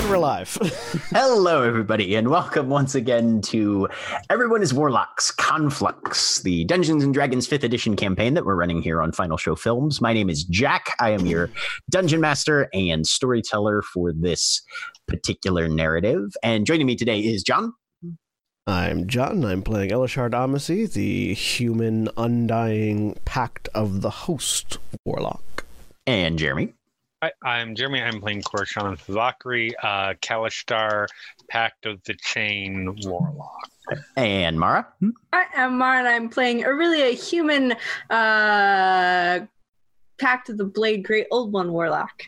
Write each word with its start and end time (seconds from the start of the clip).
And 0.00 0.08
we're 0.08 0.16
live. 0.16 0.56
Hello, 1.10 1.62
everybody, 1.62 2.14
and 2.14 2.30
welcome 2.30 2.70
once 2.70 2.94
again 2.94 3.42
to 3.42 3.86
Everyone 4.30 4.62
is 4.62 4.72
Warlocks 4.72 5.30
Conflux, 5.30 6.40
the 6.40 6.64
Dungeons 6.64 7.04
and 7.04 7.12
Dragons 7.12 7.46
5th 7.46 7.64
edition 7.64 7.96
campaign 7.96 8.32
that 8.32 8.46
we're 8.46 8.54
running 8.54 8.80
here 8.80 9.02
on 9.02 9.12
Final 9.12 9.36
Show 9.36 9.54
Films. 9.54 10.00
My 10.00 10.14
name 10.14 10.30
is 10.30 10.44
Jack. 10.44 10.96
I 11.00 11.10
am 11.10 11.26
your 11.26 11.50
dungeon 11.90 12.18
master 12.18 12.70
and 12.72 13.06
storyteller 13.06 13.82
for 13.82 14.14
this 14.14 14.62
particular 15.06 15.68
narrative. 15.68 16.34
And 16.42 16.64
joining 16.64 16.86
me 16.86 16.96
today 16.96 17.20
is 17.20 17.42
John. 17.42 17.74
I'm 18.66 19.06
John. 19.06 19.44
I'm 19.44 19.60
playing 19.60 19.90
Elashard 19.90 20.32
Amici, 20.32 20.86
the 20.86 21.34
human 21.34 22.08
undying 22.16 23.18
pact 23.26 23.68
of 23.74 24.00
the 24.00 24.10
host 24.10 24.78
warlock. 25.04 25.66
And 26.06 26.38
Jeremy. 26.38 26.72
Hi, 27.22 27.32
I'm 27.42 27.74
Jeremy. 27.74 28.00
I'm 28.00 28.18
playing 28.18 28.40
Corashana 28.40 28.98
Thavakri, 28.98 29.72
uh, 29.82 30.14
Kalashtar, 30.22 31.06
Pact 31.50 31.84
of 31.84 32.02
the 32.04 32.14
Chain 32.14 32.96
Warlock. 33.04 33.68
And 34.16 34.58
Mara. 34.58 34.88
I 35.30 35.44
am 35.54 35.76
Mara, 35.76 35.98
and 35.98 36.08
I'm 36.08 36.30
playing 36.30 36.62
Orillia, 36.62 37.12
human 37.12 37.72
uh, 38.08 39.40
Pact 40.18 40.48
of 40.48 40.56
the 40.56 40.64
Blade, 40.64 41.04
Great 41.04 41.26
Old 41.30 41.52
One 41.52 41.72
Warlock. 41.72 42.22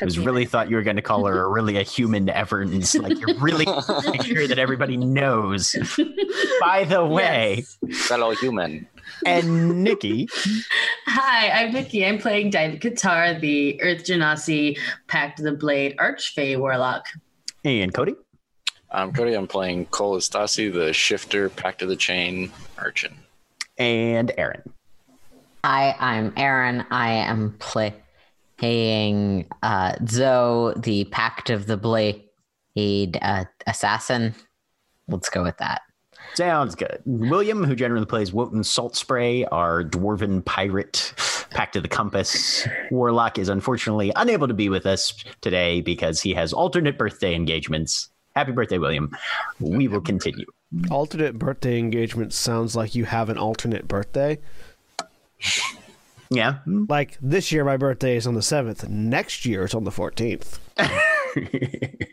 I 0.00 0.04
was 0.04 0.18
really 0.18 0.44
thought 0.44 0.70
you 0.70 0.76
were 0.76 0.82
going 0.82 0.96
to 0.96 1.02
call 1.02 1.26
her 1.26 1.48
really 1.50 1.76
a 1.76 1.82
human 1.82 2.28
Everns. 2.28 2.94
Like 2.94 3.18
you're 3.18 3.38
really 3.38 3.66
make 4.10 4.22
sure 4.22 4.46
that 4.46 4.58
everybody 4.58 4.96
knows. 4.96 5.74
By 6.60 6.84
the 6.84 7.04
way, 7.04 7.64
yes. 7.82 8.06
fellow 8.06 8.32
human. 8.32 8.86
And 9.26 9.84
Nikki. 9.84 10.28
Hi, 11.06 11.50
I'm 11.50 11.72
Nikki. 11.72 12.04
I'm 12.06 12.18
playing 12.18 12.50
David 12.50 12.80
Qatar, 12.80 13.40
the 13.40 13.80
Earth 13.82 14.04
Genasi 14.04 14.78
Pact 15.06 15.38
of 15.38 15.44
the 15.44 15.52
Blade 15.52 15.96
Archfey 15.98 16.58
Warlock. 16.58 17.06
And 17.64 17.92
Koty. 17.92 18.16
I'm 18.90 19.12
Koty. 19.12 19.36
I'm 19.36 19.46
playing 19.46 19.86
Coal 19.86 20.16
Isthasy, 20.16 20.72
the 20.72 20.92
Shifter 20.92 21.48
Pact 21.48 21.82
of 21.82 21.88
the 21.88 21.96
Chain 21.96 22.50
Urchin. 22.78 23.14
And 23.78 24.32
Erin. 24.36 24.62
Hi, 25.64 25.94
I'm 25.98 26.32
Erin. 26.36 26.84
I 26.90 27.12
am 27.12 27.54
play 27.58 27.94
paying 28.62 29.44
uh, 29.64 29.92
Zoe 30.06 30.72
the 30.76 31.04
Pact 31.06 31.50
of 31.50 31.66
the 31.66 31.76
Blade 31.76 32.22
uh, 33.20 33.44
Assassin. 33.66 34.34
Let's 35.08 35.28
go 35.28 35.42
with 35.42 35.58
that. 35.58 35.82
Sounds 36.34 36.76
good. 36.76 37.02
William, 37.04 37.64
who 37.64 37.74
generally 37.74 38.06
plays 38.06 38.32
Wotan 38.32 38.60
Saltspray, 38.60 39.48
our 39.50 39.82
dwarven 39.82 40.44
pirate, 40.44 41.12
Pact 41.50 41.74
of 41.74 41.82
the 41.82 41.88
Compass 41.88 42.66
Warlock, 42.92 43.36
is 43.36 43.48
unfortunately 43.48 44.12
unable 44.14 44.46
to 44.46 44.54
be 44.54 44.68
with 44.68 44.86
us 44.86 45.12
today 45.40 45.80
because 45.80 46.22
he 46.22 46.32
has 46.32 46.52
alternate 46.52 46.96
birthday 46.96 47.34
engagements. 47.34 48.10
Happy 48.36 48.52
birthday, 48.52 48.78
William. 48.78 49.10
We 49.58 49.88
will 49.88 50.00
continue. 50.00 50.46
Alternate 50.88 51.36
birthday 51.36 51.80
engagement 51.80 52.32
sounds 52.32 52.76
like 52.76 52.94
you 52.94 53.06
have 53.06 53.28
an 53.28 53.36
alternate 53.36 53.88
birthday. 53.88 54.38
Yeah. 56.34 56.58
Mm. 56.66 56.88
Like 56.88 57.18
this 57.20 57.52
year, 57.52 57.64
my 57.64 57.76
birthday 57.76 58.16
is 58.16 58.26
on 58.26 58.34
the 58.34 58.40
7th. 58.40 58.88
Next 58.88 59.44
year, 59.44 59.64
it's 59.64 59.74
on 59.74 59.84
the 59.84 59.90
14th. 59.90 60.58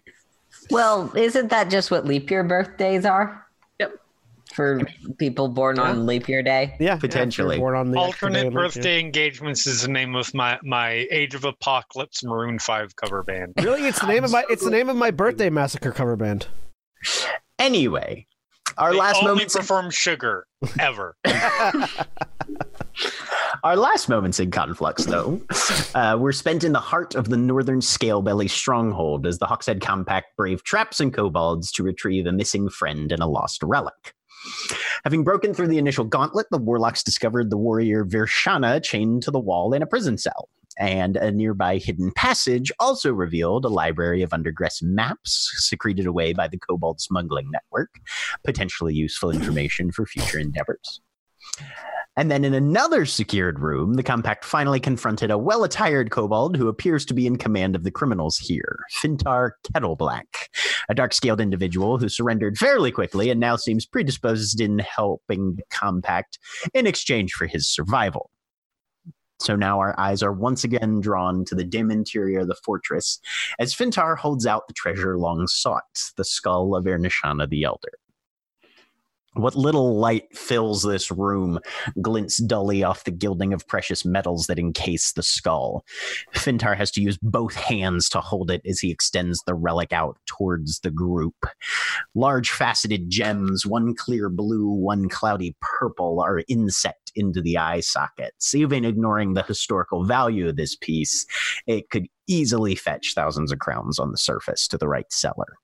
well, 0.72 1.12
isn't 1.16 1.50
that 1.50 1.70
just 1.70 1.92
what 1.92 2.06
leap 2.06 2.30
year 2.30 2.44
birthdays 2.44 3.06
are? 3.06 3.46
Yep. 3.80 3.94
For 4.54 4.82
people 5.18 5.48
born 5.48 5.78
yeah. 5.78 5.84
on 5.84 6.06
leap 6.06 6.28
year 6.28 6.44
day? 6.44 6.76
Yeah. 6.80 6.98
Potentially. 6.98 7.56
Yeah, 7.56 7.62
born 7.62 7.76
on 7.76 7.92
the 7.92 7.98
Alternate 7.98 8.52
birthday 8.52 9.00
engagements 9.00 9.66
is 9.66 9.84
the 9.84 9.88
name 9.88 10.16
of 10.16 10.34
my, 10.34 10.60
my 10.64 11.08
Age 11.12 11.36
of 11.36 11.46
Apocalypse 11.46 12.24
Maroon 12.24 12.60
5 12.60 12.96
cover 12.96 13.24
band. 13.24 13.54
Really? 13.58 13.88
It's 13.88 14.02
the 14.02 14.08
name 14.08 14.24
of 14.24 14.32
my 14.32 14.44
it's 14.50 14.64
the 14.64 14.72
name 14.72 14.90
of 14.90 14.98
my 14.98 15.12
birthday 15.12 15.50
massacre 15.50 15.92
cover 15.92 16.16
band. 16.16 16.48
Anyway, 17.58 18.26
our 18.78 18.92
they 18.92 18.98
last 18.98 19.18
only 19.18 19.30
moments 19.30 19.56
perform 19.56 19.90
sugar 19.92 20.46
ever. 20.80 21.16
Our 23.64 23.76
last 23.76 24.08
moments 24.08 24.40
in 24.40 24.52
Conflux, 24.52 25.06
though, 25.06 25.42
uh, 25.96 26.18
were 26.18 26.32
spent 26.32 26.64
in 26.64 26.72
the 26.72 26.80
heart 26.80 27.16
of 27.16 27.30
the 27.30 27.38
northern 27.38 27.82
Scalebelly 27.82 28.48
stronghold 28.48 29.28
as 29.28 29.40
the 29.40 29.48
Hawkshead 29.48 29.82
Compact 29.82 30.36
brave 30.38 30.64
traps 30.64 31.00
and 31.00 31.14
kobolds 31.14 31.72
to 31.74 31.84
retrieve 31.84 32.26
a 32.26 32.32
missing 32.32 32.70
friend 32.70 33.12
and 33.12 33.22
a 33.22 33.28
lost 33.28 33.62
relic. 33.64 34.14
Having 35.04 35.24
broken 35.24 35.54
through 35.54 35.68
the 35.68 35.78
initial 35.78 36.06
gauntlet, 36.06 36.48
the 36.52 36.58
warlocks 36.58 37.04
discovered 37.04 37.50
the 37.50 37.58
warrior 37.58 38.06
Virshana 38.06 38.82
chained 38.82 39.24
to 39.24 39.32
the 39.32 39.40
wall 39.40 39.74
in 39.74 39.82
a 39.82 39.88
prison 39.88 40.18
cell. 40.18 40.50
And 40.78 41.18
a 41.18 41.30
nearby 41.30 41.78
hidden 41.78 42.12
passage 42.16 42.72
also 42.80 43.12
revealed 43.12 43.66
a 43.66 43.70
library 43.70 44.22
of 44.22 44.30
undergress 44.30 44.82
maps 44.82 45.52
secreted 45.58 46.06
away 46.06 46.32
by 46.32 46.48
the 46.48 46.58
kobold 46.58 47.02
smuggling 47.02 47.52
network, 47.52 47.90
potentially 48.46 48.94
useful 48.94 49.30
information 49.30 49.92
for 49.92 50.06
future 50.06 50.40
endeavors. 50.40 51.02
And 52.20 52.30
then 52.30 52.44
in 52.44 52.54
another 52.54 53.06
secured 53.06 53.62
room, 53.62 53.94
the 53.94 54.04
compact 54.04 54.44
finally 54.44 54.82
confronted 54.82 55.32
a 55.32 55.38
well 55.38 55.64
attired 55.64 56.12
kobold 56.12 56.58
who 56.58 56.68
appears 56.68 57.06
to 57.06 57.14
be 57.14 57.26
in 57.26 57.38
command 57.38 57.78
of 57.78 57.86
the 57.86 57.92
criminals 57.92 58.38
here, 58.38 58.80
Fintar 59.02 59.52
Kettleblack, 59.64 60.26
a 60.90 60.94
dark 60.94 61.14
scaled 61.14 61.40
individual 61.40 61.98
who 61.98 62.10
surrendered 62.10 62.58
fairly 62.58 62.92
quickly 62.92 63.30
and 63.30 63.40
now 63.40 63.56
seems 63.56 63.86
predisposed 63.86 64.60
in 64.60 64.80
helping 64.80 65.56
the 65.56 65.64
compact 65.72 66.40
in 66.74 66.86
exchange 66.86 67.32
for 67.32 67.48
his 67.48 67.70
survival. 67.70 68.30
So 69.40 69.56
now 69.56 69.80
our 69.80 69.98
eyes 69.98 70.22
are 70.22 70.34
once 70.34 70.66
again 70.66 71.00
drawn 71.00 71.46
to 71.46 71.56
the 71.56 71.64
dim 71.64 71.90
interior 71.90 72.42
of 72.42 72.50
the 72.50 72.58
fortress 72.66 73.22
as 73.60 73.74
Fintar 73.74 74.18
holds 74.18 74.46
out 74.46 74.68
the 74.68 74.74
treasure 74.74 75.18
long 75.18 75.48
sought, 75.48 76.12
the 76.18 76.26
skull 76.26 76.76
of 76.76 76.84
Ernishana 76.84 77.48
the 77.48 77.64
Elder. 77.64 77.94
What 79.40 79.56
little 79.56 79.98
light 79.98 80.36
fills 80.36 80.84
this 80.84 81.10
room 81.10 81.60
glints 82.02 82.38
dully 82.40 82.84
off 82.84 83.06
the 83.06 83.12
gilding 83.12 83.54
of 83.54 83.66
precious 83.68 84.04
metals 84.04 84.48
that 84.48 84.60
encase 84.60 85.14
the 85.14 85.24
skull. 85.24 85.86
Fintar 86.36 86.76
has 86.76 86.92
to 86.92 87.02
use 87.02 87.18
both 87.22 87.56
hands 87.56 88.10
to 88.10 88.20
hold 88.20 88.52
it 88.52 88.62
as 88.66 88.82
he 88.82 88.92
extends 88.92 89.42
the 89.44 89.54
relic 89.54 89.94
out 89.94 90.18
towards 90.26 90.82
the 90.82 90.92
group. 90.92 91.46
Large 92.16 92.52
faceted 92.52 93.10
gems, 93.10 93.66
one 93.66 93.96
clear 93.96 94.28
blue, 94.28 94.68
one 94.68 95.08
cloudy 95.08 95.56
purple, 95.62 96.20
are 96.20 96.42
inset 96.50 96.98
into 97.16 97.42
the 97.42 97.58
eye 97.58 97.80
sockets. 97.80 98.54
Even 98.54 98.84
ignoring 98.84 99.36
the 99.36 99.44
historical 99.44 100.04
value 100.04 100.50
of 100.50 100.58
this 100.58 100.76
piece, 100.76 101.26
it 101.66 101.90
could 101.90 102.08
easily 102.28 102.76
fetch 102.76 103.14
thousands 103.16 103.54
of 103.54 103.60
crowns 103.60 104.00
on 104.00 104.12
the 104.12 104.18
surface 104.18 104.68
to 104.68 104.78
the 104.78 104.90
right 104.90 105.12
seller. 105.14 105.56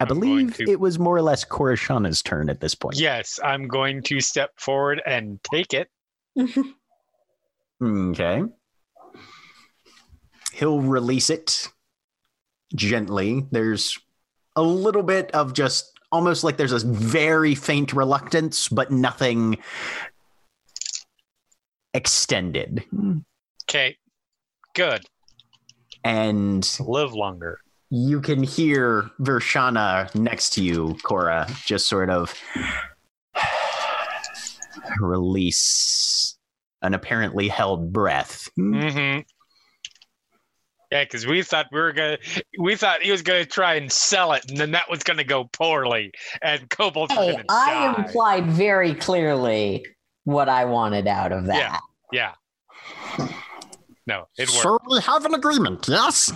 I 0.00 0.04
believe 0.04 0.56
to- 0.56 0.70
it 0.70 0.78
was 0.80 0.98
more 0.98 1.16
or 1.16 1.22
less 1.22 1.44
Corashana's 1.44 2.22
turn 2.22 2.50
at 2.50 2.60
this 2.60 2.74
point. 2.74 2.98
yes, 2.98 3.38
I'm 3.42 3.66
going 3.68 4.02
to 4.04 4.20
step 4.20 4.50
forward 4.58 5.00
and 5.06 5.40
take 5.42 5.72
it. 5.74 5.88
Okay. 7.82 8.42
he'll 10.54 10.80
release 10.80 11.28
it 11.28 11.68
gently. 12.74 13.44
There's 13.50 13.98
a 14.56 14.62
little 14.62 15.02
bit 15.02 15.30
of 15.32 15.52
just 15.52 15.92
almost 16.10 16.42
like 16.42 16.56
there's 16.56 16.72
a 16.72 16.78
very 16.86 17.54
faint 17.54 17.92
reluctance, 17.92 18.68
but 18.70 18.90
nothing 18.90 19.58
extended. 21.92 22.82
Okay. 23.68 23.96
Good. 24.74 25.04
And 26.04 26.66
Live 26.80 27.12
longer. 27.12 27.58
You 27.90 28.20
can 28.20 28.42
hear 28.42 29.10
Vershana 29.20 30.14
next 30.14 30.50
to 30.54 30.62
you, 30.62 30.96
Cora, 31.02 31.46
just 31.64 31.88
sort 31.88 32.10
of 32.10 32.34
release 35.00 36.36
an 36.82 36.94
apparently 36.94 37.48
held 37.48 37.92
breath. 37.92 38.48
Mm-hmm. 38.58 39.20
Yeah, 40.92 41.02
because 41.02 41.26
we 41.26 41.42
thought 41.42 41.66
we 41.72 41.80
were 41.80 41.92
gonna, 41.92 42.18
we 42.60 42.76
thought 42.76 43.02
he 43.02 43.10
was 43.10 43.22
gonna 43.22 43.44
try 43.44 43.74
and 43.74 43.90
sell 43.90 44.32
it, 44.32 44.48
and 44.48 44.56
then 44.56 44.70
that 44.70 44.88
was 44.88 45.02
gonna 45.02 45.24
go 45.24 45.44
poorly, 45.52 46.12
and 46.42 46.68
Cobalt. 46.70 47.10
Hey, 47.10 47.42
I 47.48 47.94
die. 47.94 48.02
implied 48.02 48.46
very 48.46 48.94
clearly 48.94 49.84
what 50.24 50.48
I 50.48 50.64
wanted 50.64 51.08
out 51.08 51.32
of 51.32 51.46
that. 51.46 51.80
Yeah. 52.12 52.34
No, 54.06 54.26
it 54.38 54.48
worked. 54.48 54.62
So 54.62 54.78
we 54.88 55.00
have 55.00 55.24
an 55.24 55.34
agreement, 55.34 55.88
yes? 55.88 56.32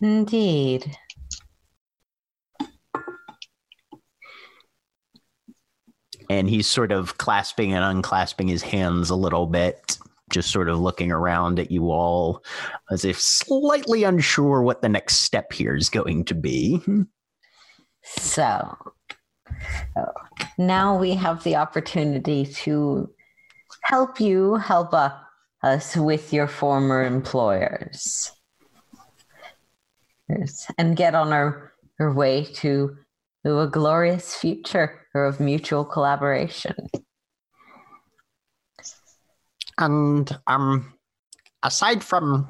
Indeed. 0.00 0.96
and 6.30 6.48
he's 6.48 6.66
sort 6.66 6.92
of 6.92 7.18
clasping 7.18 7.72
and 7.74 8.02
unclasping 8.02 8.48
his 8.48 8.62
hands 8.62 9.10
a 9.10 9.16
little 9.16 9.46
bit, 9.46 9.98
just 10.30 10.50
sort 10.50 10.68
of 10.68 10.80
looking 10.80 11.12
around 11.12 11.58
at 11.58 11.70
you 11.70 11.90
all 11.90 12.42
as 12.90 13.04
if 13.04 13.20
slightly 13.20 14.04
unsure 14.04 14.62
what 14.62 14.82
the 14.82 14.88
next 14.88 15.18
step 15.18 15.52
here 15.52 15.76
is 15.76 15.90
going 15.90 16.24
to 16.24 16.34
be. 16.34 16.80
So 18.02 18.76
oh, 19.96 20.12
now 20.58 20.96
we 20.98 21.14
have 21.14 21.44
the 21.44 21.56
opportunity 21.56 22.46
to 22.46 23.10
help 23.84 24.20
you 24.20 24.56
help 24.56 24.94
us 25.62 25.96
with 25.96 26.32
your 26.32 26.46
former 26.46 27.04
employers 27.04 28.30
and 30.28 30.96
get 30.96 31.14
on 31.14 31.32
our, 31.32 31.72
our 32.00 32.12
way 32.12 32.44
to, 32.44 32.96
to 33.44 33.60
a 33.60 33.66
glorious 33.66 34.34
future 34.34 35.06
of 35.14 35.40
mutual 35.40 35.84
collaboration. 35.84 36.74
And 39.78 40.38
um, 40.46 40.94
aside 41.62 42.02
from 42.04 42.48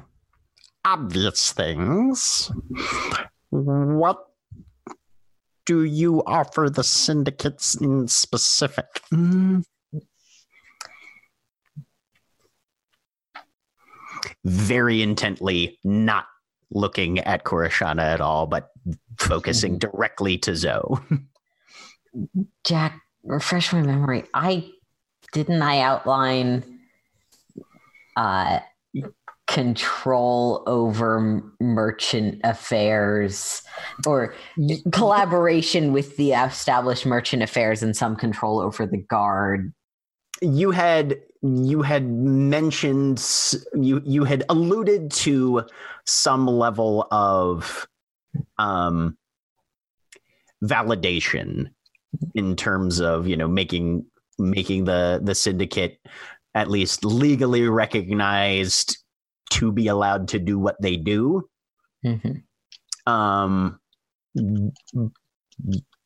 obvious 0.85 1.51
things, 1.51 2.51
what 3.49 4.25
do 5.65 5.83
you 5.83 6.23
offer 6.25 6.69
the 6.69 6.83
syndicates 6.83 7.75
in 7.75 8.07
specific? 8.07 8.85
Very 14.43 15.01
intently, 15.01 15.79
not 15.83 16.25
looking 16.71 17.19
at 17.19 17.43
Corashana 17.43 18.01
at 18.01 18.21
all, 18.21 18.47
but 18.47 18.69
focusing 19.17 19.77
directly 19.77 20.37
to 20.39 20.55
Zoe. 20.55 20.97
Jack, 22.63 23.01
refresh 23.23 23.73
my 23.73 23.81
memory. 23.81 24.23
I 24.33 24.71
didn't 25.31 25.61
I 25.61 25.81
outline 25.81 26.63
uh 28.15 28.59
control 29.47 30.63
over 30.65 31.43
merchant 31.59 32.41
affairs 32.43 33.61
or 34.07 34.33
collaboration 34.91 35.93
with 35.93 36.17
the 36.17 36.31
established 36.31 37.05
merchant 37.05 37.43
affairs 37.43 37.83
and 37.83 37.95
some 37.95 38.15
control 38.15 38.59
over 38.59 38.87
the 38.87 38.97
guard. 38.97 39.71
you 40.41 40.71
had 40.71 41.17
you 41.41 41.81
had 41.81 42.09
mentioned 42.09 43.23
you 43.75 44.01
you 44.05 44.23
had 44.23 44.43
alluded 44.49 45.11
to 45.11 45.63
some 46.05 46.47
level 46.47 47.07
of 47.11 47.87
um 48.57 49.17
validation 50.63 51.67
in 52.33 52.55
terms 52.55 52.99
of 52.99 53.27
you 53.27 53.37
know 53.37 53.47
making 53.47 54.05
making 54.39 54.85
the 54.85 55.19
the 55.23 55.35
syndicate 55.35 55.99
at 56.55 56.69
least 56.69 57.03
legally 57.05 57.67
recognized 57.67 58.97
to 59.51 59.71
be 59.71 59.87
allowed 59.87 60.27
to 60.29 60.39
do 60.39 60.57
what 60.57 60.81
they 60.81 60.95
do 60.95 61.47
Mhm. 62.03 62.43
um 63.05 63.79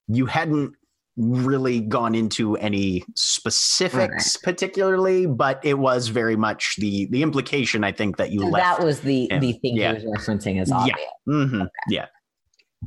you 0.08 0.26
hadn't 0.26 0.74
really 1.20 1.82
gone 1.82 2.16
into 2.16 2.56
any 2.58 3.04
specifics 3.14 4.38
particularly 4.38 5.26
but 5.26 5.60
it 5.66 5.74
was 5.78 6.08
very 6.08 6.38
much 6.38 6.76
the 6.78 7.08
the 7.12 7.22
implication 7.22 7.84
i 7.84 7.92
think 7.92 8.16
that 8.16 8.32
you 8.32 8.40
That 8.40 8.52
left 8.52 8.78
That 8.80 8.86
was 8.86 9.02
the 9.02 9.30
him. 9.30 9.42
the 9.42 9.52
thing 9.54 9.76
Yeah. 9.76 9.96
he 9.98 10.06
was 10.08 10.18
referencing 10.26 10.62
as 10.62 10.70
Yeah. 10.70 10.76
obvious. 10.78 10.98
Mhm. 11.28 11.68
yeah 11.90 12.06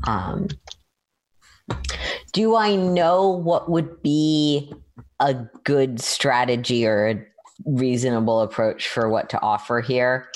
Um, 0.06 0.48
do 2.32 2.56
I 2.56 2.74
know 2.76 3.28
what 3.28 3.70
would 3.70 4.02
be 4.02 4.72
a 5.20 5.34
good 5.64 6.00
strategy 6.00 6.86
or 6.86 7.08
a 7.08 7.22
reasonable 7.66 8.40
approach 8.40 8.88
for 8.88 9.08
what 9.08 9.28
to 9.30 9.40
offer 9.42 9.80
here? 9.80 10.28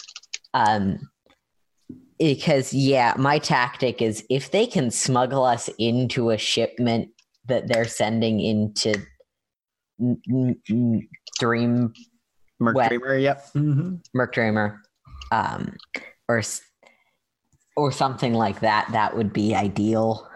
Um, 0.54 1.08
because 2.18 2.72
yeah, 2.72 3.14
my 3.18 3.38
tactic 3.38 4.00
is 4.02 4.24
if 4.30 4.50
they 4.50 4.66
can 4.66 4.90
smuggle 4.90 5.44
us 5.44 5.68
into 5.78 6.30
a 6.30 6.38
shipment 6.38 7.08
that 7.48 7.68
they're 7.68 7.84
sending 7.86 8.40
into 8.40 8.94
n- 10.00 10.20
n- 10.30 10.60
n- 10.70 11.08
Dream 11.38 11.92
Merc 12.58 12.74
Well- 12.76 12.88
Dreamer, 12.88 13.16
yep 13.18 13.44
Mhm. 13.54 14.00
Merc 14.14 14.32
Dreamer, 14.32 14.82
um, 15.32 15.76
or 16.28 16.42
or 17.78 17.92
something 17.92 18.32
like 18.32 18.60
that, 18.60 18.88
that 18.92 19.14
would 19.16 19.32
be 19.32 19.54
ideal. 19.54 20.28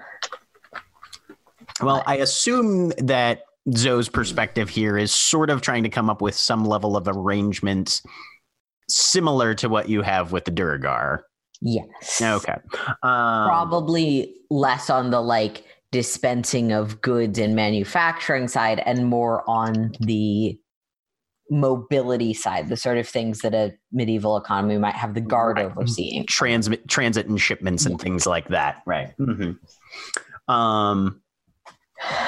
well 1.83 2.03
i 2.07 2.17
assume 2.17 2.91
that 2.99 3.43
zoe's 3.75 4.09
perspective 4.09 4.69
here 4.69 4.99
is 4.99 5.15
sort 5.15 5.49
of 5.49 5.63
trying 5.63 5.83
to 5.83 5.89
come 5.89 6.11
up 6.11 6.21
with 6.21 6.35
some 6.35 6.65
level 6.65 6.95
of 6.97 7.09
arrangement 7.09 8.03
similar 8.89 9.55
to 9.55 9.69
what 9.71 9.89
you 9.89 10.03
have 10.03 10.33
with 10.33 10.45
the 10.45 10.51
Duergar. 10.51 11.23
Yes. 11.63 12.21
Okay. 12.21 12.57
Um, 13.03 13.47
Probably 13.49 14.35
less 14.51 14.91
on 14.91 15.11
the 15.11 15.21
like 15.21 15.65
dispensing 15.93 16.73
of 16.73 17.01
goods 17.01 17.39
and 17.39 17.55
manufacturing 17.57 18.49
side 18.49 18.81
and 18.87 19.07
more 19.07 19.43
on 19.49 19.93
the 20.01 20.59
mobility 21.51 22.33
side, 22.33 22.69
the 22.69 22.77
sort 22.77 22.97
of 22.97 23.09
things 23.09 23.41
that 23.41 23.55
a 23.55 23.73
medieval 23.91 24.37
economy 24.37 24.79
might 24.79 24.95
have 24.95 25.15
the 25.15 25.21
guard 25.21 25.57
Right. 25.57 25.67
overseeing. 25.67 26.27
transmit 26.27 26.87
transit 26.89 27.27
and 27.27 27.41
shipments 27.41 27.87
and 27.87 28.01
things 28.01 28.25
like 28.25 28.49
that. 28.49 28.83
Right. 28.87 29.13
hmm 29.19 29.53
Um, 30.47 31.21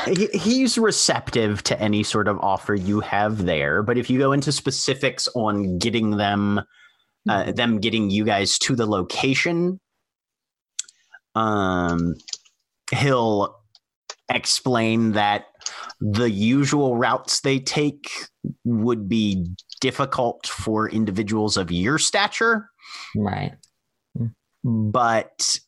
he, 0.07 0.27
he's 0.35 0.77
receptive 0.77 1.63
to 1.65 1.81
any 1.81 2.03
sort 2.03 2.27
of 2.29 2.39
offer 2.41 2.75
you 2.75 3.01
have 3.01 3.45
there, 3.45 3.83
but 3.83 3.97
if 3.97 4.11
you 4.11 4.19
go 4.19 4.33
into 4.33 4.51
specifics 4.53 5.29
on 5.35 5.79
getting 5.79 6.17
them, 6.17 6.61
uh, 7.29 7.53
them 7.53 7.79
getting 7.79 8.11
you 8.11 8.25
guys 8.25 8.59
to 8.59 8.75
the 8.77 8.87
location, 8.87 9.81
um, 11.37 12.15
he'll 12.93 13.57
explain 14.29 15.13
that 15.13 15.47
the 16.01 16.31
usual 16.31 16.97
routes 16.97 17.41
they 17.41 17.59
take 17.59 18.09
would 18.65 19.09
be 19.09 19.47
difficult 19.81 20.47
for 20.47 20.89
individuals 20.89 21.57
of 21.57 21.71
your 21.71 21.99
stature 21.99 22.69
Right. 23.17 23.55
but 24.65 25.59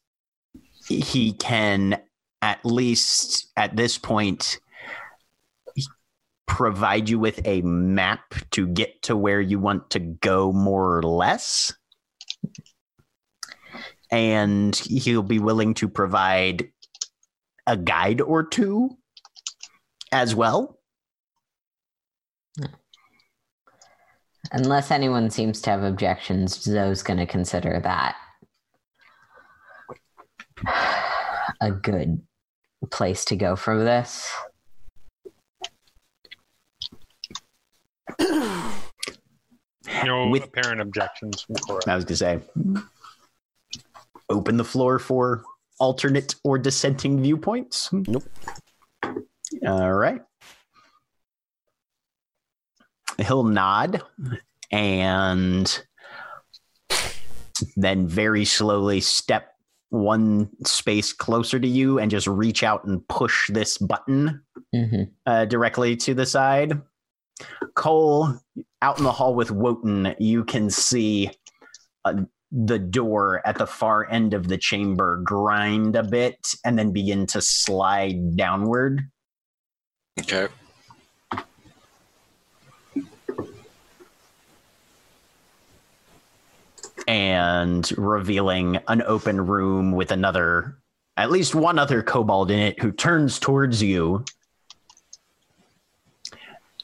he 0.88 1.32
can 1.32 2.00
at 2.42 2.64
least 2.64 3.50
at 3.56 3.74
this 3.76 3.98
point 3.98 4.58
provide 6.46 7.08
you 7.08 7.18
with 7.18 7.40
a 7.46 7.62
map 7.62 8.34
to 8.50 8.66
get 8.66 9.02
to 9.02 9.16
where 9.16 9.40
you 9.40 9.58
want 9.58 9.90
to 9.90 9.98
go 9.98 10.52
more 10.52 10.98
or 10.98 11.02
less 11.02 11.72
and 14.10 14.76
he'll 14.76 15.22
be 15.22 15.38
willing 15.38 15.74
to 15.74 15.88
provide 15.88 16.68
a 17.66 17.76
guide 17.76 18.20
or 18.20 18.42
two 18.44 18.90
as 20.12 20.34
well 20.34 20.78
Unless 24.52 24.90
anyone 24.90 25.30
seems 25.30 25.60
to 25.62 25.70
have 25.70 25.82
objections, 25.82 26.60
Zoe's 26.62 27.02
going 27.02 27.18
to 27.18 27.26
consider 27.26 27.80
that 27.82 28.14
a 31.60 31.70
good 31.72 32.22
place 32.90 33.24
to 33.26 33.36
go 33.36 33.56
from 33.56 33.84
this. 33.84 34.30
No 40.04 40.28
With- 40.28 40.44
apparent 40.44 40.80
objections 40.80 41.42
from 41.42 41.56
I 41.86 41.96
was 41.96 42.04
gonna 42.04 42.16
say, 42.16 42.40
open 44.28 44.56
the 44.56 44.64
floor 44.64 44.98
for 44.98 45.42
alternate 45.78 46.34
or 46.44 46.58
dissenting 46.58 47.22
viewpoints. 47.22 47.90
Nope. 47.92 48.24
All 49.66 49.92
right. 49.92 50.20
He'll 53.18 53.44
nod 53.44 54.02
and 54.70 55.84
then 57.76 58.08
very 58.08 58.44
slowly 58.44 59.00
step 59.00 59.54
one 59.90 60.50
space 60.66 61.12
closer 61.12 61.60
to 61.60 61.68
you 61.68 62.00
and 62.00 62.10
just 62.10 62.26
reach 62.26 62.64
out 62.64 62.84
and 62.84 63.06
push 63.08 63.48
this 63.50 63.78
button 63.78 64.42
hmm 64.74 65.02
uh, 65.26 65.44
directly 65.44 65.94
to 65.96 66.14
the 66.14 66.26
side. 66.26 66.80
Cole, 67.74 68.34
out 68.82 68.98
in 68.98 69.04
the 69.04 69.12
hall 69.12 69.34
with 69.34 69.50
Wotan, 69.50 70.14
you 70.18 70.44
can 70.44 70.70
see 70.70 71.30
uh, 72.04 72.22
the 72.56 72.78
door 72.78 73.42
at 73.44 73.58
the 73.58 73.66
far 73.66 74.08
end 74.08 74.32
of 74.32 74.46
the 74.46 74.56
chamber 74.56 75.20
grind 75.24 75.96
a 75.96 76.04
bit 76.04 76.38
and 76.64 76.78
then 76.78 76.92
begin 76.92 77.26
to 77.26 77.42
slide 77.42 78.36
downward. 78.36 79.02
Okay. 80.20 80.46
and 87.06 87.92
revealing 87.98 88.78
an 88.88 89.02
open 89.02 89.46
room 89.46 89.92
with 89.92 90.10
another, 90.10 90.78
at 91.16 91.30
least 91.30 91.54
one 91.54 91.78
other 91.78 92.02
kobold 92.02 92.50
in 92.50 92.58
it 92.58 92.80
who 92.80 92.92
turns 92.92 93.38
towards 93.38 93.82
you. 93.82 94.24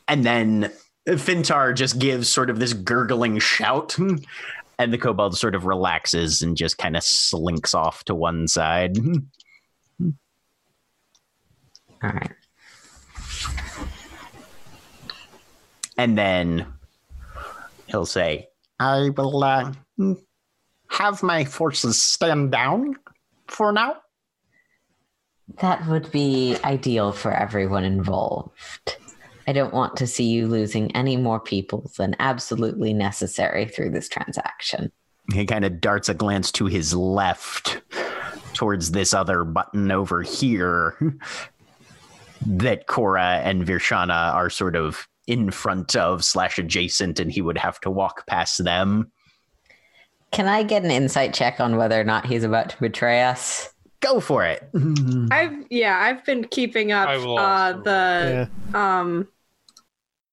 And 0.06 0.24
then 0.24 0.70
Fintar 1.08 1.74
just 1.74 1.98
gives 1.98 2.28
sort 2.28 2.50
of 2.50 2.58
this 2.58 2.72
gurgling 2.72 3.38
shout, 3.38 3.96
and 4.80 4.92
the 4.94 4.98
kobold 4.98 5.36
sort 5.36 5.54
of 5.54 5.66
relaxes 5.66 6.40
and 6.40 6.56
just 6.56 6.78
kind 6.78 6.96
of 6.96 7.02
slinks 7.02 7.74
off 7.74 8.02
to 8.04 8.14
one 8.14 8.48
side. 8.48 8.96
All 10.02 10.10
right. 12.02 12.32
And 15.98 16.16
then 16.16 16.66
he'll 17.88 18.06
say, 18.06 18.48
I 18.78 19.10
will 19.10 19.44
uh, 19.44 19.74
have 20.88 21.22
my 21.22 21.44
forces 21.44 22.02
stand 22.02 22.50
down 22.50 22.96
for 23.48 23.72
now. 23.72 23.96
That 25.58 25.86
would 25.88 26.10
be 26.10 26.56
ideal 26.64 27.12
for 27.12 27.34
everyone 27.34 27.84
involved. 27.84 28.96
I 29.50 29.52
don't 29.52 29.74
want 29.74 29.96
to 29.96 30.06
see 30.06 30.28
you 30.28 30.46
losing 30.46 30.94
any 30.94 31.16
more 31.16 31.40
people 31.40 31.90
than 31.98 32.14
absolutely 32.20 32.92
necessary 32.94 33.66
through 33.66 33.90
this 33.90 34.08
transaction. 34.08 34.92
He 35.34 35.44
kind 35.44 35.64
of 35.64 35.80
darts 35.80 36.08
a 36.08 36.14
glance 36.14 36.52
to 36.52 36.66
his 36.66 36.94
left 36.94 37.80
towards 38.54 38.92
this 38.92 39.12
other 39.12 39.42
button 39.42 39.90
over 39.90 40.22
here 40.22 40.96
that 42.46 42.86
Cora 42.86 43.40
and 43.42 43.66
Virshana 43.66 44.32
are 44.32 44.50
sort 44.50 44.76
of 44.76 45.08
in 45.26 45.50
front 45.50 45.96
of 45.96 46.24
slash 46.24 46.56
adjacent, 46.56 47.18
and 47.18 47.32
he 47.32 47.42
would 47.42 47.58
have 47.58 47.80
to 47.80 47.90
walk 47.90 48.28
past 48.28 48.62
them. 48.62 49.10
Can 50.30 50.46
I 50.46 50.62
get 50.62 50.84
an 50.84 50.92
insight 50.92 51.34
check 51.34 51.58
on 51.58 51.76
whether 51.76 52.00
or 52.00 52.04
not 52.04 52.24
he's 52.24 52.44
about 52.44 52.70
to 52.70 52.76
betray 52.78 53.24
us? 53.24 53.68
Go 53.98 54.20
for 54.20 54.44
it. 54.44 54.62
I've 55.32 55.64
yeah, 55.70 55.98
I've 56.00 56.24
been 56.24 56.44
keeping 56.44 56.92
up 56.92 57.08
uh, 57.08 57.72
the 57.72 58.48
Yeah. 58.72 59.00
um 59.00 59.26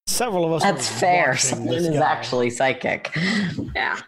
Several 0.08 0.46
of 0.46 0.54
us. 0.54 0.64
That's 0.64 0.90
are 0.90 1.00
fair. 1.00 1.38
Someone 1.38 1.76
is 1.76 1.90
guy. 1.90 1.98
actually 2.12 2.50
psychic. 2.50 3.16
yeah. 3.76 4.00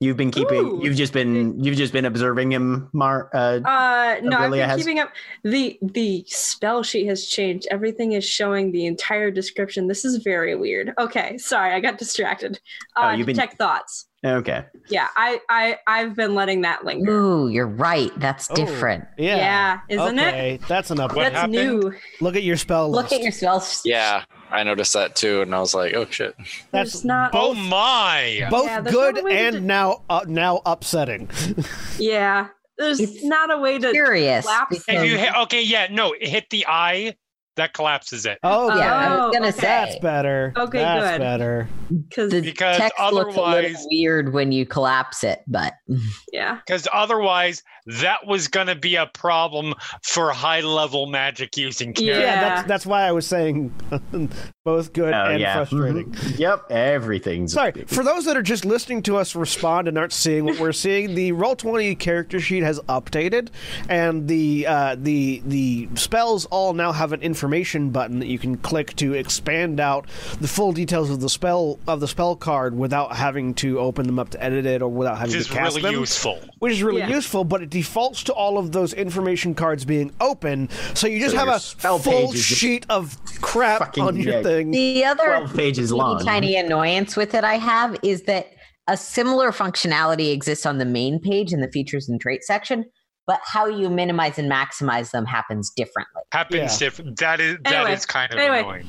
You've 0.00 0.16
been 0.16 0.30
keeping. 0.30 0.58
Ooh. 0.64 0.80
You've 0.80 0.94
just 0.96 1.12
been. 1.12 1.58
You've 1.64 1.76
just 1.76 1.92
been 1.92 2.04
observing 2.04 2.52
him, 2.52 2.88
Mar. 2.92 3.28
Uh, 3.34 3.58
Uh 3.64 4.20
no, 4.22 4.36
I've 4.38 4.50
Orillia 4.50 4.50
been 4.52 4.68
has- 4.68 4.78
keeping 4.78 5.00
up. 5.00 5.10
The 5.42 5.76
the 5.82 6.24
spell 6.28 6.84
sheet 6.84 7.06
has 7.08 7.26
changed. 7.26 7.66
Everything 7.72 8.12
is 8.12 8.24
showing 8.24 8.70
the 8.70 8.86
entire 8.86 9.32
description. 9.32 9.88
This 9.88 10.04
is 10.04 10.18
very 10.18 10.54
weird. 10.54 10.92
Okay, 10.98 11.36
sorry, 11.38 11.72
I 11.74 11.80
got 11.80 11.98
distracted. 11.98 12.60
Oh, 12.96 13.08
Uh 13.08 13.12
you've 13.14 13.26
been- 13.26 13.34
detect 13.34 13.56
thoughts. 13.58 14.06
okay. 14.24 14.66
Yeah, 14.88 15.08
I 15.16 15.40
I 15.48 15.78
I've 15.88 16.14
been 16.14 16.36
letting 16.36 16.60
that 16.60 16.84
linger. 16.84 17.10
Ooh, 17.10 17.48
you're 17.48 17.66
right. 17.66 18.12
That's 18.20 18.48
Oh, 18.52 18.54
different. 18.54 19.04
Yeah. 19.16 19.36
Yeah, 19.36 19.80
isn't 19.88 20.18
it? 20.20 20.28
okay, 20.28 20.60
That's 20.68 20.92
an 20.92 20.98
What 20.98 21.06
upgrade. 21.06 21.26
That's 21.26 21.34
happened? 21.36 21.52
new. 21.54 21.92
Look 22.20 22.36
at 22.36 22.44
your 22.44 22.56
spell 22.56 22.88
Look 22.88 23.12
at 23.12 23.20
your 23.20 23.32
spells. 23.32 23.82
Yeah, 23.84 24.22
I 24.50 24.62
noticed 24.64 24.92
that 24.94 25.14
too, 25.16 25.42
and 25.42 25.54
I 25.54 25.60
was 25.60 25.74
like, 25.74 25.94
oh 25.94 26.06
shit. 26.10 26.34
That's 26.70 26.92
There's 26.92 27.04
not- 27.04 27.30
Oh 27.34 27.54
both, 27.54 27.58
my! 27.68 28.46
both 28.50 28.66
Yeah, 28.66 28.80
good 28.82 29.14
not 29.16 29.22
a 29.22 29.24
way 29.24 29.32
to 29.34 29.38
and 29.40 29.56
do- 29.56 29.60
now 29.60 30.02
uh, 30.08 30.24
now 30.26 30.62
upsetting. 30.66 31.28
Yeah. 31.98 32.48
There's 32.78 33.00
It's 33.00 33.24
not 33.24 33.52
a 33.52 33.58
way 33.58 33.78
to 33.80 33.90
Curious. 33.90 34.44
collapse 34.44 34.84
If 34.88 35.04
you 35.04 35.18
hit, 35.18 35.34
okay, 35.34 35.62
yeah, 35.62 35.88
no, 35.90 36.14
hit 36.20 36.48
the 36.50 36.64
eye, 36.68 37.16
that 37.58 37.74
collapses 37.74 38.24
it. 38.26 38.38
Oh, 38.42 38.74
yeah, 38.76 38.92
I 38.94 39.10
was 39.10 39.18
Oh, 39.20 39.32
gonna 39.32 39.48
okay. 39.48 39.60
that's 39.60 39.92
say 39.92 40.00
better. 40.00 40.52
Okay, 40.56 40.78
that's 40.78 41.12
good. 41.12 41.18
better. 41.20 41.68
because 42.08 42.30
the 42.32 42.40
Because 42.40 42.76
text 42.78 42.98
looks 43.12 43.36
a 43.36 43.40
little 43.40 43.86
weird 43.90 44.32
when 44.32 44.50
you 44.50 44.64
collapse 44.66 45.22
it, 45.22 45.42
but 45.46 45.74
yeah. 46.32 46.58
Because 46.66 46.88
otherwise, 46.92 47.62
that 48.00 48.26
was 48.26 48.48
going 48.48 48.66
to 48.66 48.74
be 48.74 48.96
a 48.96 49.06
problem 49.06 49.74
for 50.02 50.30
high 50.30 50.60
level 50.60 51.06
magic 51.06 51.56
using 51.56 51.88
Yeah, 51.90 51.94
characters. 51.94 52.22
Yeah. 52.22 52.40
that's 52.54 52.68
that's 52.68 52.86
why 52.86 53.02
I 53.04 53.12
was 53.12 53.26
saying 53.26 53.72
both 54.68 54.92
good 54.92 55.14
Oh, 55.14 55.30
and 55.30 55.40
yeah. 55.40 55.54
frustrating. 55.64 56.12
Mhm. 56.12 56.38
Yep. 56.38 56.70
Everything's 56.70 57.52
Sorry, 57.54 57.72
for 57.86 58.04
those 58.04 58.24
that 58.26 58.36
are 58.36 58.42
just 58.42 58.64
listening 58.66 59.02
to 59.04 59.16
us 59.16 59.34
respond 59.34 59.88
and 59.88 59.96
aren't 59.96 60.12
seeing 60.12 60.44
what 60.44 60.58
we're 60.60 60.72
seeing, 60.72 61.14
the 61.14 61.32
roll 61.32 61.56
twenty 61.56 61.94
character 61.94 62.38
sheet 62.40 62.62
has 62.62 62.78
updated, 62.88 63.48
and 63.88 64.28
the 64.28 64.66
uh, 64.66 64.96
the 64.98 65.42
the 65.46 65.88
spells 65.94 66.44
all 66.46 66.74
now 66.74 66.92
have 66.92 67.12
an 67.12 67.22
information 67.22 67.90
button 67.90 68.18
that 68.18 68.26
you 68.28 68.38
can 68.38 68.56
click 68.58 68.94
to 68.96 69.14
expand 69.14 69.80
out 69.80 70.06
the 70.40 70.48
full 70.48 70.72
details 70.72 71.08
of 71.10 71.20
the 71.20 71.28
spell 71.30 71.78
of 71.88 72.00
the 72.00 72.08
spell 72.08 72.36
card 72.36 72.76
without 72.76 73.16
having 73.16 73.54
to 73.54 73.78
open 73.78 74.06
them 74.06 74.18
up 74.18 74.28
to 74.30 74.42
edit 74.42 74.66
it 74.66 74.82
or 74.82 74.88
without 74.88 75.16
having 75.18 75.34
Which 75.36 75.46
to 75.48 75.52
cast 75.54 75.76
really 75.76 75.92
them. 75.92 76.00
Which 76.00 76.10
is 76.10 76.24
really 76.24 76.34
useful. 76.36 76.54
Which 76.58 76.72
is 76.72 76.82
really 76.82 77.00
Yeah. 77.00 77.08
useful, 77.08 77.44
but 77.44 77.62
it 77.62 77.70
defaults 77.70 78.22
to 78.24 78.32
all 78.32 78.58
of 78.58 78.72
those 78.72 78.92
information 78.92 79.54
cards 79.54 79.84
being 79.84 80.10
open, 80.20 80.68
so 80.94 81.06
you 81.06 81.20
just 81.20 81.34
So 81.34 81.38
have 81.44 81.48
a 81.48 81.58
full 81.98 81.98
page 82.26 82.34
is 82.34 82.44
just 82.44 82.60
sheet 82.60 82.86
of 82.90 83.16
crap 83.40 83.96
on 83.98 84.16
your 84.16 84.34
yeah. 84.34 84.42
thing. 84.42 84.57
The 84.64 85.04
other 85.04 85.24
twelve 85.24 85.54
pages 85.54 85.90
teeny 85.90 85.98
long. 86.00 86.24
tiny 86.24 86.56
annoyance 86.56 87.16
with 87.16 87.34
it 87.34 87.44
I 87.44 87.54
have 87.56 87.96
is 88.02 88.22
that 88.22 88.48
a 88.86 88.96
similar 88.96 89.50
functionality 89.52 90.32
exists 90.32 90.64
on 90.66 90.78
the 90.78 90.84
main 90.86 91.20
page 91.20 91.52
in 91.52 91.60
the 91.60 91.70
features 91.70 92.08
and 92.08 92.20
traits 92.20 92.46
section, 92.46 92.84
but 93.26 93.38
how 93.44 93.66
you 93.66 93.90
minimize 93.90 94.38
and 94.38 94.50
maximize 94.50 95.10
them 95.10 95.26
happens 95.26 95.70
differently. 95.76 96.22
Happens 96.32 96.80
Yeah. 96.80 96.86
if 96.88 96.96
that 97.18 97.40
is 97.40 97.58
that 97.64 97.72
Anyway, 97.74 97.92
is 97.92 98.06
kind 98.06 98.32
of 98.32 98.38
anyway. 98.38 98.60
annoying. 98.60 98.86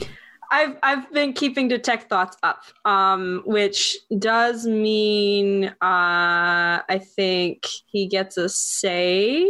I've 0.51 0.77
I've 0.81 1.11
been 1.13 1.33
keeping 1.33 1.67
detect 1.67 2.09
thoughts 2.09 2.35
up, 2.41 2.63
um, 2.85 3.43
which 3.45 3.95
does 4.17 4.65
mean 4.65 5.65
uh, 5.65 5.73
I 5.81 7.01
think 7.15 7.65
he 7.85 8.07
gets 8.07 8.35
a 8.37 8.49
save, 8.49 9.45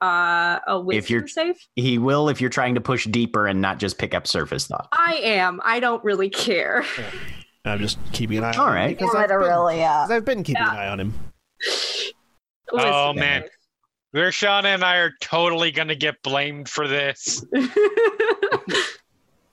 uh, 0.00 0.58
a 0.66 0.80
wisdom 0.80 1.14
you're- 1.14 1.28
safe. 1.28 1.56
He 1.76 1.98
will 1.98 2.28
if 2.28 2.40
you're 2.40 2.50
trying 2.50 2.74
to 2.74 2.80
push 2.80 3.06
deeper 3.06 3.46
and 3.46 3.60
not 3.60 3.78
just 3.78 3.98
pick 3.98 4.14
up 4.14 4.26
surface 4.26 4.66
thought. 4.66 4.88
I 4.92 5.20
am. 5.22 5.60
I 5.64 5.80
don't 5.80 6.02
really 6.04 6.30
care. 6.30 6.84
I'm 7.64 7.78
just 7.78 7.98
keeping 8.12 8.38
an 8.38 8.44
eye 8.44 8.52
All 8.56 8.64
on 8.64 8.68
him 8.70 8.74
right. 8.74 8.98
because 8.98 9.14
I've 9.14 9.28
been, 9.28 9.38
Literally, 9.40 9.82
uh, 9.82 9.88
'cause 10.02 10.10
I've 10.10 10.24
been 10.24 10.42
keeping 10.42 10.62
Yeah. 10.62 10.72
an 10.72 10.76
eye 10.78 10.88
on 10.88 11.00
him. 11.00 11.14
Oh, 12.72 12.76
Wisdom 12.76 13.16
man. 13.16 13.44
Virshana 14.14 14.64
and 14.66 14.84
I 14.84 14.98
are 14.98 15.12
totally 15.20 15.72
going 15.72 15.88
to 15.88 15.96
get 15.96 16.22
blamed 16.22 16.68
for 16.68 16.86
this. 16.86 17.44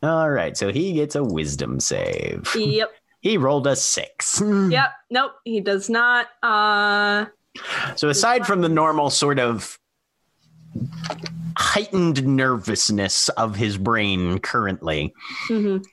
All 0.03 0.29
right. 0.29 0.57
So 0.57 0.71
he 0.71 0.93
gets 0.93 1.15
a 1.15 1.23
wisdom 1.23 1.79
save. 1.79 2.47
yep. 2.55 2.91
He 3.21 3.37
rolled 3.37 3.67
a 3.67 3.75
six. 3.75 4.41
Yep. 4.43 4.91
Nope. 5.11 5.33
He 5.45 5.61
does 5.61 5.91
not. 5.91 6.25
Uh. 6.41 7.25
So 7.95 8.09
aside 8.09 8.47
from 8.47 8.61
the 8.61 8.69
normal 8.69 9.11
sort 9.11 9.37
of 9.39 9.77
heightened 11.57 12.25
nervousness 12.25 13.29
of 13.29 13.55
his 13.55 13.77
brain 13.77 14.39
currently, 14.39 15.13
mhm. 15.47 15.83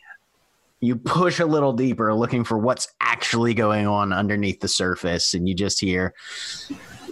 you 0.80 0.96
push 0.96 1.40
a 1.40 1.46
little 1.46 1.72
deeper 1.72 2.14
looking 2.14 2.44
for 2.44 2.58
what's 2.58 2.88
actually 3.00 3.54
going 3.54 3.86
on 3.86 4.12
underneath 4.12 4.60
the 4.60 4.68
surface 4.68 5.34
and 5.34 5.48
you 5.48 5.54
just 5.54 5.80
hear 5.80 6.14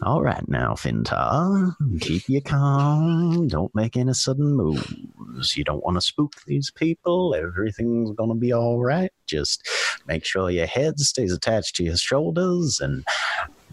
all 0.02 0.23
right 0.23 0.46
now 0.49 0.75
fintar 0.75 1.75
keep 2.00 2.28
you 2.28 2.40
calm. 2.42 3.49
Don't 3.49 3.75
make 3.75 3.96
any 3.96 4.12
sudden 4.12 4.54
moves. 4.54 5.56
You 5.56 5.64
don't 5.64 5.85
want 5.85 5.96
to 5.96 6.00
spook 6.00 6.35
these 6.46 6.70
people. 6.70 7.35
Everything's 7.35 8.11
gonna 8.12 8.35
be 8.35 8.52
all 8.52 8.78
right. 8.78 9.11
Just 9.26 9.66
make 10.06 10.25
sure 10.25 10.50
your 10.50 10.66
head 10.66 11.00
stays 11.00 11.32
attached 11.32 11.76
to 11.76 11.85
your 11.85 11.96
shoulders 11.96 12.80
and 12.80 13.04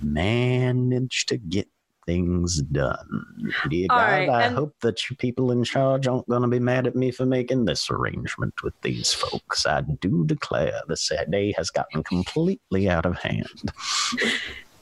manage 0.02 1.26
to 1.28 1.38
get 1.38 1.68
things 2.06 2.62
done. 2.64 3.26
Dear 3.70 3.88
All 3.90 3.98
God, 3.98 4.04
right, 4.12 4.30
I 4.30 4.44
and- 4.44 4.56
hope 4.56 4.76
that 4.82 5.10
you 5.10 5.16
people 5.16 5.52
in 5.52 5.64
charge 5.64 6.08
aren't 6.08 6.28
going 6.28 6.42
to 6.42 6.48
be 6.48 6.60
mad 6.60 6.88
at 6.88 6.96
me 6.96 7.12
for 7.12 7.26
making 7.26 7.66
this 7.66 7.90
arrangement 7.90 8.62
with 8.64 8.74
these 8.82 9.14
folks. 9.14 9.66
I 9.66 9.82
do 9.82 10.26
declare 10.26 10.82
this 10.88 11.12
day 11.30 11.54
has 11.58 11.70
gotten 11.70 12.04
completely 12.04 12.90
out 12.90 13.06
of 13.06 13.18
hand. 13.18 13.72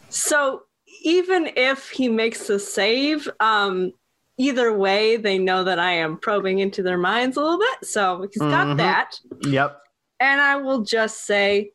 So 0.09 0.63
even 1.03 1.51
if 1.55 1.89
he 1.89 2.09
makes 2.09 2.49
a 2.49 2.59
save, 2.59 3.29
um, 3.39 3.91
either 4.37 4.75
way, 4.75 5.17
they 5.17 5.37
know 5.37 5.63
that 5.63 5.79
I 5.79 5.91
am 5.93 6.17
probing 6.17 6.59
into 6.59 6.83
their 6.83 6.97
minds 6.97 7.37
a 7.37 7.41
little 7.41 7.59
bit. 7.59 7.87
So 7.87 8.27
he's 8.31 8.41
got 8.41 8.67
Mhm. 8.67 8.77
that. 8.77 9.15
Yep. 9.41 9.77
And 10.19 10.41
I 10.41 10.57
will 10.57 10.81
just 10.81 11.25
say, 11.25 11.71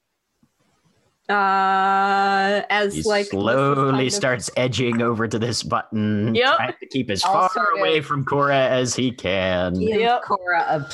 uh, 1.28 2.62
as 2.70 2.94
He 2.94 3.02
like 3.02 3.26
slowly 3.26 3.90
kind 3.92 4.06
of- 4.06 4.12
starts 4.12 4.50
edging 4.56 5.02
over 5.02 5.26
to 5.28 5.38
this 5.38 5.62
button, 5.62 6.34
Yep. 6.34 6.56
trying 6.56 6.74
to 6.80 6.86
keep 6.86 7.10
as 7.10 7.24
I'll 7.24 7.32
far 7.32 7.50
sort 7.50 7.68
of- 7.74 7.80
away 7.80 8.00
from 8.00 8.24
Cora 8.24 8.56
as 8.58 8.94
he 8.94 9.10
can. 9.12 9.74
Give 9.74 10.00
Yep. 10.00 10.22
Cora 10.22 10.84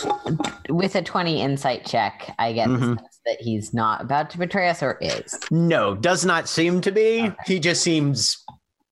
a, 0.69 0.73
with 0.73 0.95
a 0.97 1.03
20 1.03 1.41
insight 1.43 1.85
check, 1.87 2.35
I 2.39 2.53
get 2.53 2.69
Mhm. 2.69 2.81
the 2.81 2.87
sense 3.03 3.21
that 3.27 3.41
he's 3.41 3.73
not 3.75 4.01
about 4.01 4.31
to 4.31 4.39
betray 4.39 4.69
us 4.69 4.83
or 4.83 4.99
is. 5.01 5.39
No, 5.51 5.95
does 5.95 6.25
not 6.25 6.49
seem 6.49 6.81
to 6.83 6.91
be. 6.93 7.31
He 7.47 7.61
just 7.61 7.83
seems 7.83 8.45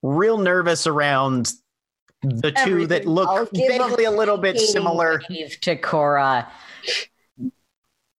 real 0.02 0.38
nervous 0.38 0.86
around 0.86 1.52
the 2.22 2.52
two 2.64 2.86
that 2.86 3.06
look 3.06 3.28
I'll 3.28 3.46
give 3.46 3.70
him 3.72 3.82
vaguely 3.88 4.04
a 4.04 4.10
little 4.10 4.36
bit 4.36 4.58
similar. 4.60 5.22
to 5.62 5.76
Cora. 5.76 6.46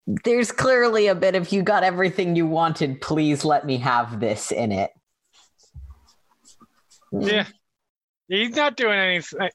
There's 0.07 0.51
clearly 0.51 1.07
a 1.07 1.15
bit 1.15 1.35
of 1.35 1.51
you 1.51 1.61
got 1.63 1.83
everything 1.83 2.35
you 2.35 2.47
wanted. 2.47 3.01
Please 3.01 3.45
let 3.45 3.65
me 3.65 3.77
have 3.77 4.19
this 4.19 4.51
in 4.51 4.71
it. 4.71 4.91
Yeah. 7.11 7.45
He's 8.27 8.55
not 8.55 8.77
doing 8.77 8.97
anything. 8.97 9.41
Uh, 9.41 9.49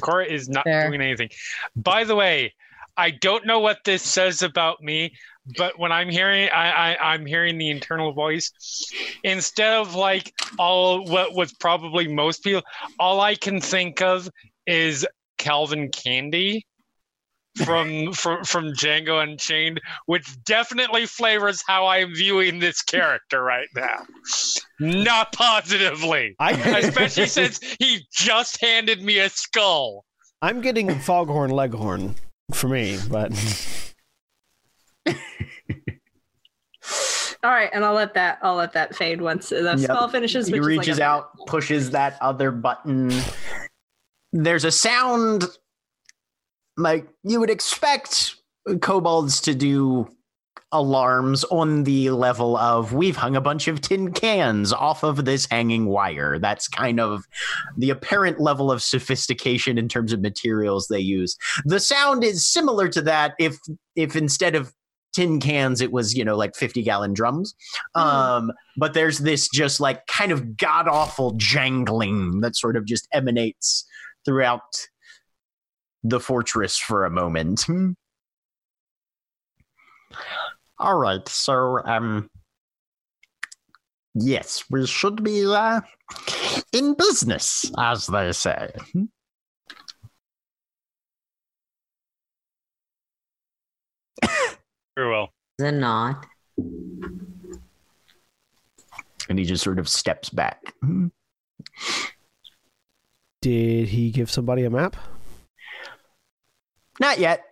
Cora 0.00 0.24
is 0.26 0.48
not 0.48 0.64
Fair. 0.64 0.88
doing 0.88 1.00
anything. 1.00 1.28
By 1.74 2.04
the 2.04 2.14
way, 2.14 2.54
I 2.96 3.10
don't 3.10 3.46
know 3.46 3.60
what 3.60 3.78
this 3.84 4.02
says 4.02 4.42
about 4.42 4.80
me, 4.80 5.12
but 5.58 5.78
when 5.78 5.92
I'm 5.92 6.08
hearing, 6.08 6.48
I, 6.50 6.94
I 6.94 7.12
I'm 7.12 7.26
hearing 7.26 7.58
the 7.58 7.70
internal 7.70 8.12
voice 8.12 8.52
instead 9.22 9.74
of 9.74 9.94
like 9.94 10.32
all 10.58 11.04
what 11.04 11.34
was 11.34 11.52
probably 11.52 12.08
most 12.08 12.42
people. 12.42 12.62
All 12.98 13.20
I 13.20 13.34
can 13.34 13.60
think 13.60 14.00
of 14.00 14.30
is 14.66 15.06
Calvin 15.36 15.90
Candie 15.90 16.64
from 17.64 18.12
from 18.12 18.44
from 18.44 18.72
Django 18.72 19.22
Unchained, 19.22 19.80
which 20.06 20.26
definitely 20.44 21.06
flavors 21.06 21.62
how 21.66 21.86
I'm 21.86 22.14
viewing 22.14 22.58
this 22.58 22.82
character 22.82 23.42
right 23.42 23.68
now. 23.74 24.04
Not 24.80 25.32
positively 25.32 26.34
I, 26.38 26.52
especially 26.52 27.26
since 27.28 27.58
he 27.80 28.06
just 28.12 28.60
handed 28.60 29.02
me 29.02 29.18
a 29.18 29.28
skull. 29.30 30.04
I'm 30.42 30.60
getting 30.60 30.90
Foghorn 30.98 31.50
Leghorn 31.50 32.14
for 32.52 32.68
me, 32.68 32.98
but 33.10 33.32
All 37.44 37.52
right, 37.52 37.70
and 37.72 37.84
I'll 37.84 37.94
let 37.94 38.14
that 38.14 38.38
I'll 38.42 38.56
let 38.56 38.72
that 38.72 38.96
fade 38.96 39.20
once 39.20 39.50
the 39.50 39.62
Yep. 39.62 39.78
spell 39.78 40.08
finishes. 40.08 40.46
He 40.48 40.52
which 40.54 40.60
is 40.60 40.66
like 40.66 40.78
reaches 40.86 40.98
a- 40.98 41.04
out, 41.04 41.30
pushes 41.46 41.90
that 41.90 42.18
other 42.20 42.50
button. 42.50 43.12
There's 44.32 44.64
a 44.64 44.70
sound 44.72 45.44
like 46.76 47.06
you 47.22 47.40
would 47.40 47.50
expect 47.50 48.36
kobolds 48.80 49.40
to 49.42 49.54
do 49.54 50.08
alarms 50.72 51.44
on 51.44 51.84
the 51.84 52.10
level 52.10 52.56
of 52.56 52.92
we've 52.92 53.16
hung 53.16 53.36
a 53.36 53.40
bunch 53.40 53.68
of 53.68 53.80
tin 53.80 54.12
cans 54.12 54.72
off 54.72 55.02
of 55.02 55.24
this 55.24 55.46
hanging 55.50 55.86
wire. 55.86 56.38
That's 56.38 56.68
kind 56.68 56.98
of 56.98 57.24
the 57.76 57.90
apparent 57.90 58.40
level 58.40 58.72
of 58.72 58.82
sophistication 58.82 59.78
in 59.78 59.88
terms 59.88 60.12
of 60.12 60.20
materials 60.20 60.88
they 60.88 61.00
use. 61.00 61.36
The 61.64 61.80
sound 61.80 62.24
is 62.24 62.46
similar 62.46 62.88
to 62.88 63.02
that 63.02 63.34
if 63.38 63.58
if 63.94 64.16
instead 64.16 64.54
of 64.54 64.72
tin 65.14 65.40
cans 65.40 65.80
it 65.80 65.92
was, 65.92 66.14
you 66.14 66.24
know, 66.24 66.36
like 66.36 66.54
50 66.56 66.82
gallon 66.82 67.14
drums. 67.14 67.54
Um 67.94 68.52
but 68.76 68.92
there's 68.92 69.18
this 69.18 69.48
just 69.48 69.80
like 69.80 70.06
kind 70.08 70.32
of 70.32 70.56
god 70.56 70.88
awful 70.88 71.32
jangling 71.36 72.40
that 72.40 72.56
sort 72.56 72.76
of 72.76 72.84
just 72.84 73.08
emanates 73.12 73.86
throughout 74.24 74.88
the 76.08 76.20
fortress 76.20 76.76
for 76.76 77.04
a 77.04 77.10
moment. 77.10 77.66
All 80.78 80.98
right, 80.98 81.26
so 81.28 81.80
um 81.84 82.30
yes, 84.14 84.64
we 84.70 84.86
should 84.86 85.22
be 85.24 85.44
uh 85.46 85.80
in 86.72 86.94
business, 86.94 87.70
as 87.78 88.06
they 88.06 88.32
say. 88.32 88.70
Very 94.96 95.10
well. 95.10 95.30
The 95.58 95.72
not. 95.72 96.26
And 99.28 99.38
he 99.38 99.44
just 99.44 99.62
sort 99.62 99.78
of 99.78 99.88
steps 99.88 100.30
back. 100.30 100.74
Did 103.42 103.88
he 103.88 104.10
give 104.10 104.30
somebody 104.30 104.64
a 104.64 104.70
map? 104.70 104.96
Not 107.00 107.18
yet. 107.18 107.42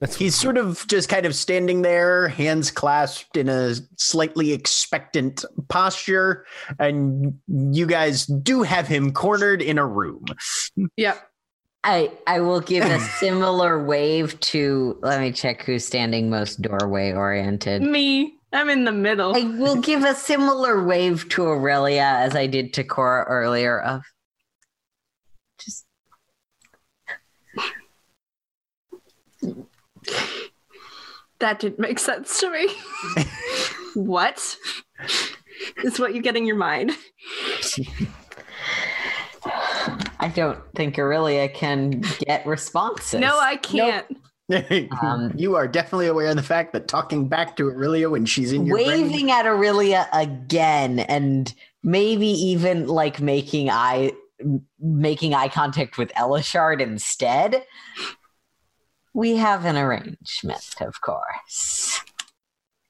That's 0.00 0.14
He's 0.14 0.36
sort 0.36 0.58
of 0.58 0.86
just 0.86 1.08
kind 1.08 1.26
of 1.26 1.34
standing 1.34 1.82
there, 1.82 2.28
hands 2.28 2.70
clasped 2.70 3.36
in 3.36 3.48
a 3.48 3.74
slightly 3.96 4.52
expectant 4.52 5.44
posture, 5.68 6.46
and 6.78 7.36
you 7.48 7.84
guys 7.84 8.26
do 8.26 8.62
have 8.62 8.86
him 8.86 9.12
cornered 9.12 9.60
in 9.60 9.76
a 9.76 9.86
room. 9.86 10.24
Yep. 10.96 11.28
I 11.82 12.12
I 12.26 12.40
will 12.40 12.60
give 12.60 12.84
a 12.84 13.00
similar 13.18 13.82
wave 13.82 14.38
to 14.40 14.98
let 15.02 15.20
me 15.20 15.32
check 15.32 15.64
who's 15.64 15.84
standing 15.84 16.30
most 16.30 16.62
doorway 16.62 17.12
oriented. 17.12 17.82
Me. 17.82 18.34
I'm 18.52 18.70
in 18.70 18.84
the 18.84 18.92
middle. 18.92 19.36
I 19.36 19.42
will 19.58 19.76
give 19.82 20.04
a 20.04 20.14
similar 20.14 20.82
wave 20.82 21.28
to 21.30 21.42
Orillia 21.42 22.20
as 22.20 22.34
I 22.34 22.46
did 22.46 22.72
to 22.74 22.84
Cora 22.84 23.24
earlier 23.24 23.80
of 23.80 24.02
That 31.40 31.60
didn't 31.60 31.78
make 31.78 31.98
sense 31.98 32.40
to 32.40 32.50
me. 32.50 32.68
what? 33.94 34.56
Is 35.84 36.00
what 36.00 36.14
you 36.14 36.22
get 36.22 36.36
in 36.36 36.46
your 36.46 36.56
mind. 36.56 36.92
I 40.20 40.28
don't 40.34 40.58
think 40.74 40.96
Orillia 40.96 41.52
can 41.52 42.02
get 42.20 42.44
responses. 42.46 43.20
No, 43.20 43.38
I 43.38 43.56
can't. 43.56 44.06
Um, 45.02 45.32
you 45.36 45.56
are 45.56 45.68
definitely 45.68 46.06
aware 46.06 46.28
of 46.28 46.36
the 46.36 46.42
fact 46.42 46.72
that 46.72 46.88
talking 46.88 47.28
back 47.28 47.56
to 47.56 47.64
Orillia 47.64 48.10
when 48.10 48.24
she's 48.24 48.52
in 48.52 48.66
your 48.66 48.76
brain- 48.76 49.02
waving 49.10 49.30
at 49.30 49.44
Orillia 49.44 50.08
again 50.12 51.00
and 51.00 51.52
maybe 51.82 52.26
even 52.26 52.86
like 52.86 53.20
making 53.20 53.70
eye 53.70 54.12
making 54.80 55.34
eye 55.34 55.48
contact 55.48 55.98
with 55.98 56.12
Elashard 56.14 56.80
instead. 56.80 57.64
We 59.14 59.36
have 59.36 59.64
an 59.64 59.76
arrangement, 59.76 60.74
of 60.80 61.00
course. 61.00 62.00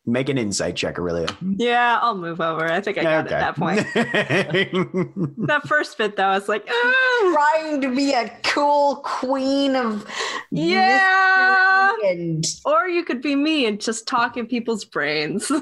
make 0.06 0.28
an 0.28 0.38
insight 0.38 0.74
check, 0.76 0.96
Orillia. 0.96 1.34
Yeah, 1.58 1.98
I'll 2.00 2.16
move 2.16 2.40
over. 2.40 2.64
I 2.70 2.80
think 2.80 2.98
I 2.98 3.02
got 3.02 3.26
it 3.26 3.32
at 3.32 3.54
that 3.54 3.56
point. 3.56 3.86
point. 3.92 5.36
that 5.48 5.66
first 5.68 5.96
bit, 5.98 6.16
though, 6.16 6.24
I 6.24 6.34
was 6.34 6.48
like, 6.48 6.66
"Ah, 6.68 7.32
Trying 7.34 7.80
to 7.82 7.94
be 7.94 8.12
a 8.12 8.28
cool 8.44 8.96
queen 8.96 9.76
of 9.76 10.06
yeah. 10.50 11.94
and 12.04 12.44
Or 12.64 12.88
you 12.88 13.04
could 13.04 13.20
be 13.20 13.36
me 13.36 13.66
and 13.66 13.80
just 13.80 14.06
talk 14.06 14.36
in 14.36 14.46
people's 14.46 14.84
brains. 14.84 15.48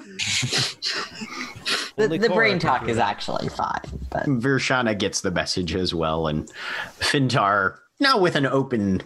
the, 1.97 2.09
the 2.09 2.31
brain 2.33 2.59
talk 2.59 2.89
is 2.89 2.99
actually 2.99 3.49
fine, 3.49 3.81
but 4.11 4.27
Virshana 4.27 4.97
gets 4.99 5.21
the 5.23 5.31
message 5.31 5.75
as 5.75 5.93
well, 5.95 6.27
and 6.29 6.49
Fintar, 7.01 7.79
now 8.01 8.19
with 8.19 8.37
an 8.37 8.47
open 8.47 9.03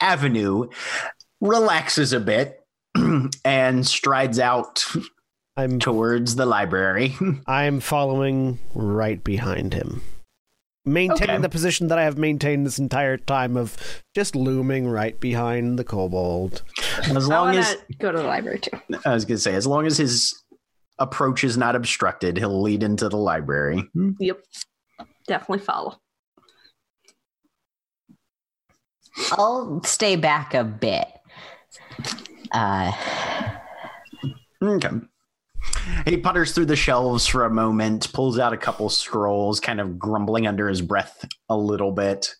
avenue, 0.00 0.68
relaxes 1.40 2.12
a 2.12 2.20
bit 2.20 2.60
and 3.44 3.86
strides 3.86 4.38
out 4.38 4.84
I'm 5.56 5.78
towards 5.78 6.36
the 6.36 6.46
library. 6.46 7.14
I'm 7.46 7.80
following 7.80 8.58
right 8.74 9.22
behind 9.22 9.74
him. 9.74 10.02
Maintaining 10.84 11.36
Okay. 11.36 11.42
the 11.42 11.48
position 11.48 11.88
that 11.88 11.98
I 11.98 12.04
have 12.04 12.16
maintained 12.16 12.64
this 12.64 12.78
entire 12.78 13.16
time 13.16 13.56
of 13.56 13.76
just 14.14 14.36
looming 14.36 14.86
right 14.86 15.18
behind 15.18 15.78
the 15.80 15.84
kobold. 15.84 16.62
As 17.02 17.26
long 17.26 17.46
want 17.46 17.58
as 17.58 17.76
go 17.98 18.12
to 18.12 18.18
the 18.18 18.24
library 18.24 18.60
too. 18.60 18.78
I 19.04 19.12
was 19.14 19.24
gonna 19.24 19.38
say, 19.38 19.54
as 19.56 19.66
long 19.66 19.86
as 19.86 19.96
his 19.96 20.44
approach 21.00 21.42
is 21.42 21.56
not 21.56 21.74
obstructed, 21.74 22.36
he'll 22.38 22.62
lead 22.62 22.84
into 22.84 23.08
the 23.08 23.16
library. 23.16 23.82
Yep. 24.20 24.40
Definitely 25.26 25.64
follow. 25.64 25.96
I'll 29.32 29.82
stay 29.84 30.16
back 30.16 30.54
a 30.54 30.64
bit. 30.64 31.06
Uh, 32.52 32.92
Okay. 34.62 34.88
he 36.06 36.16
putters 36.16 36.52
through 36.52 36.64
the 36.64 36.76
shelves 36.76 37.26
for 37.26 37.44
a 37.44 37.50
moment, 37.50 38.12
pulls 38.12 38.38
out 38.38 38.52
a 38.52 38.56
couple 38.58 38.88
scrolls, 38.88 39.60
kind 39.60 39.80
of 39.80 39.98
grumbling 39.98 40.46
under 40.46 40.68
his 40.68 40.80
breath 40.80 41.24
a 41.48 41.56
little 41.56 41.92
bit, 41.92 42.34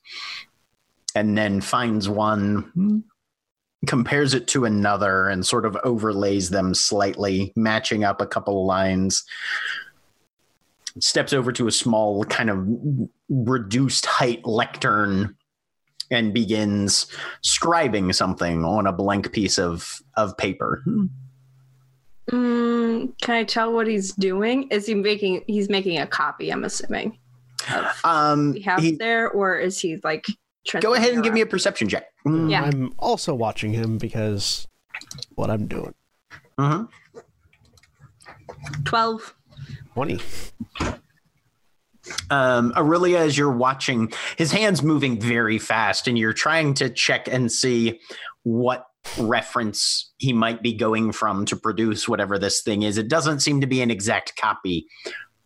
and 1.15 1.37
then 1.37 1.61
finds 1.61 2.09
one, 2.09 3.05
compares 3.87 4.33
it 4.35 4.49
to 4.49 4.65
another, 4.65 5.29
and 5.29 5.47
sort 5.47 5.67
of 5.67 5.77
overlays 5.85 6.51
them 6.51 6.75
slightly, 6.75 7.53
matching 7.57 8.03
up 8.05 8.21
a 8.21 8.27
couple 8.27 8.63
of 8.63 8.67
lines. 8.67 9.25
Steps 10.99 11.33
over 11.35 11.53
to 11.53 11.67
a 11.69 11.73
small, 11.73 12.25
kind 12.25 12.49
of 12.49 12.67
reduced 13.29 14.07
height 14.07 14.47
lectern 14.47 15.37
and 16.11 16.33
begins 16.35 17.07
scribing 17.43 18.15
something 18.15 18.65
on 18.65 18.87
a 18.87 18.93
blank 18.93 19.33
piece 19.33 19.59
of, 19.59 20.01
of 20.17 20.37
paper. 20.37 20.83
Mm, 22.31 23.13
can 23.21 23.35
I 23.35 23.45
tell 23.45 23.73
what 23.73 23.87
he's 23.87 24.13
doing? 24.13 24.69
Is 24.71 24.87
he 24.87 24.95
making? 24.95 25.45
He's 25.47 25.69
making 25.69 25.99
a 25.99 26.07
copy. 26.07 26.51
I'm 26.51 26.65
assuming. 26.65 27.19
Um, 28.05 28.53
we 28.53 28.61
have 28.63 28.81
he- 28.81 28.97
there, 28.97 29.31
or 29.31 29.59
is 29.59 29.79
he 29.79 29.99
like? 30.03 30.27
go 30.81 30.95
ahead 30.95 31.15
and 31.15 31.23
give 31.23 31.33
me 31.33 31.41
a 31.41 31.47
perception 31.47 31.89
check. 31.89 32.07
Yeah. 32.25 32.63
I'm 32.65 32.93
also 32.99 33.35
watching 33.35 33.73
him 33.73 33.99
because 33.99 34.67
what 35.37 35.49
I'm 35.51 35.67
doing. 35.69 35.95
Mhm. 36.59 36.89
twelve. 38.85 39.33
20. 39.95 40.21
Um, 42.31 42.73
Orillia, 42.73 43.19
as 43.19 43.37
you're 43.37 43.53
watching, 43.53 44.13
his 44.37 44.53
hands 44.53 44.83
moving 44.83 45.21
very 45.21 45.59
fast, 45.59 46.09
and 46.09 46.19
you're 46.19 46.33
trying 46.33 46.75
to 46.75 46.91
check 46.91 47.29
and 47.29 47.51
see 47.51 48.01
what 48.43 48.87
reference 49.19 50.13
he 50.19 50.33
might 50.33 50.63
be 50.63 50.73
going 50.73 51.13
from 51.13 51.45
to 51.47 51.57
produce 51.57 52.09
whatever 52.09 52.39
this 52.39 52.63
thing 52.63 52.83
is. 52.83 52.99
It 52.99 53.09
doesn't 53.09 53.41
seem 53.41 53.61
to 53.61 53.67
be 53.67 53.81
an 53.81 53.91
exact 53.91 54.37
copy 54.37 54.87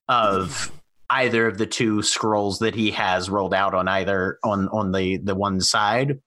of 0.09 0.73
either 1.11 1.47
of 1.47 1.59
the 1.59 1.67
two 1.67 2.03
scrolls 2.03 2.61
that 2.61 2.75
he 2.75 2.91
has 2.93 3.29
rolled 3.29 3.55
out 3.55 3.75
on 3.75 3.89
either 3.89 4.39
on 4.45 4.69
on 4.69 4.93
the 4.93 5.19
the 5.19 5.35
one 5.35 5.61
side. 5.61 6.21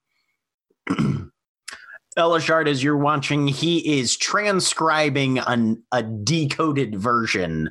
Elashard, 2.16 2.68
as 2.68 2.82
you're 2.82 2.96
watching, 2.96 3.48
he 3.48 3.98
is 3.98 4.16
transcribing 4.16 5.38
an, 5.38 5.82
a 5.90 6.02
decoded 6.02 6.94
version 6.94 7.70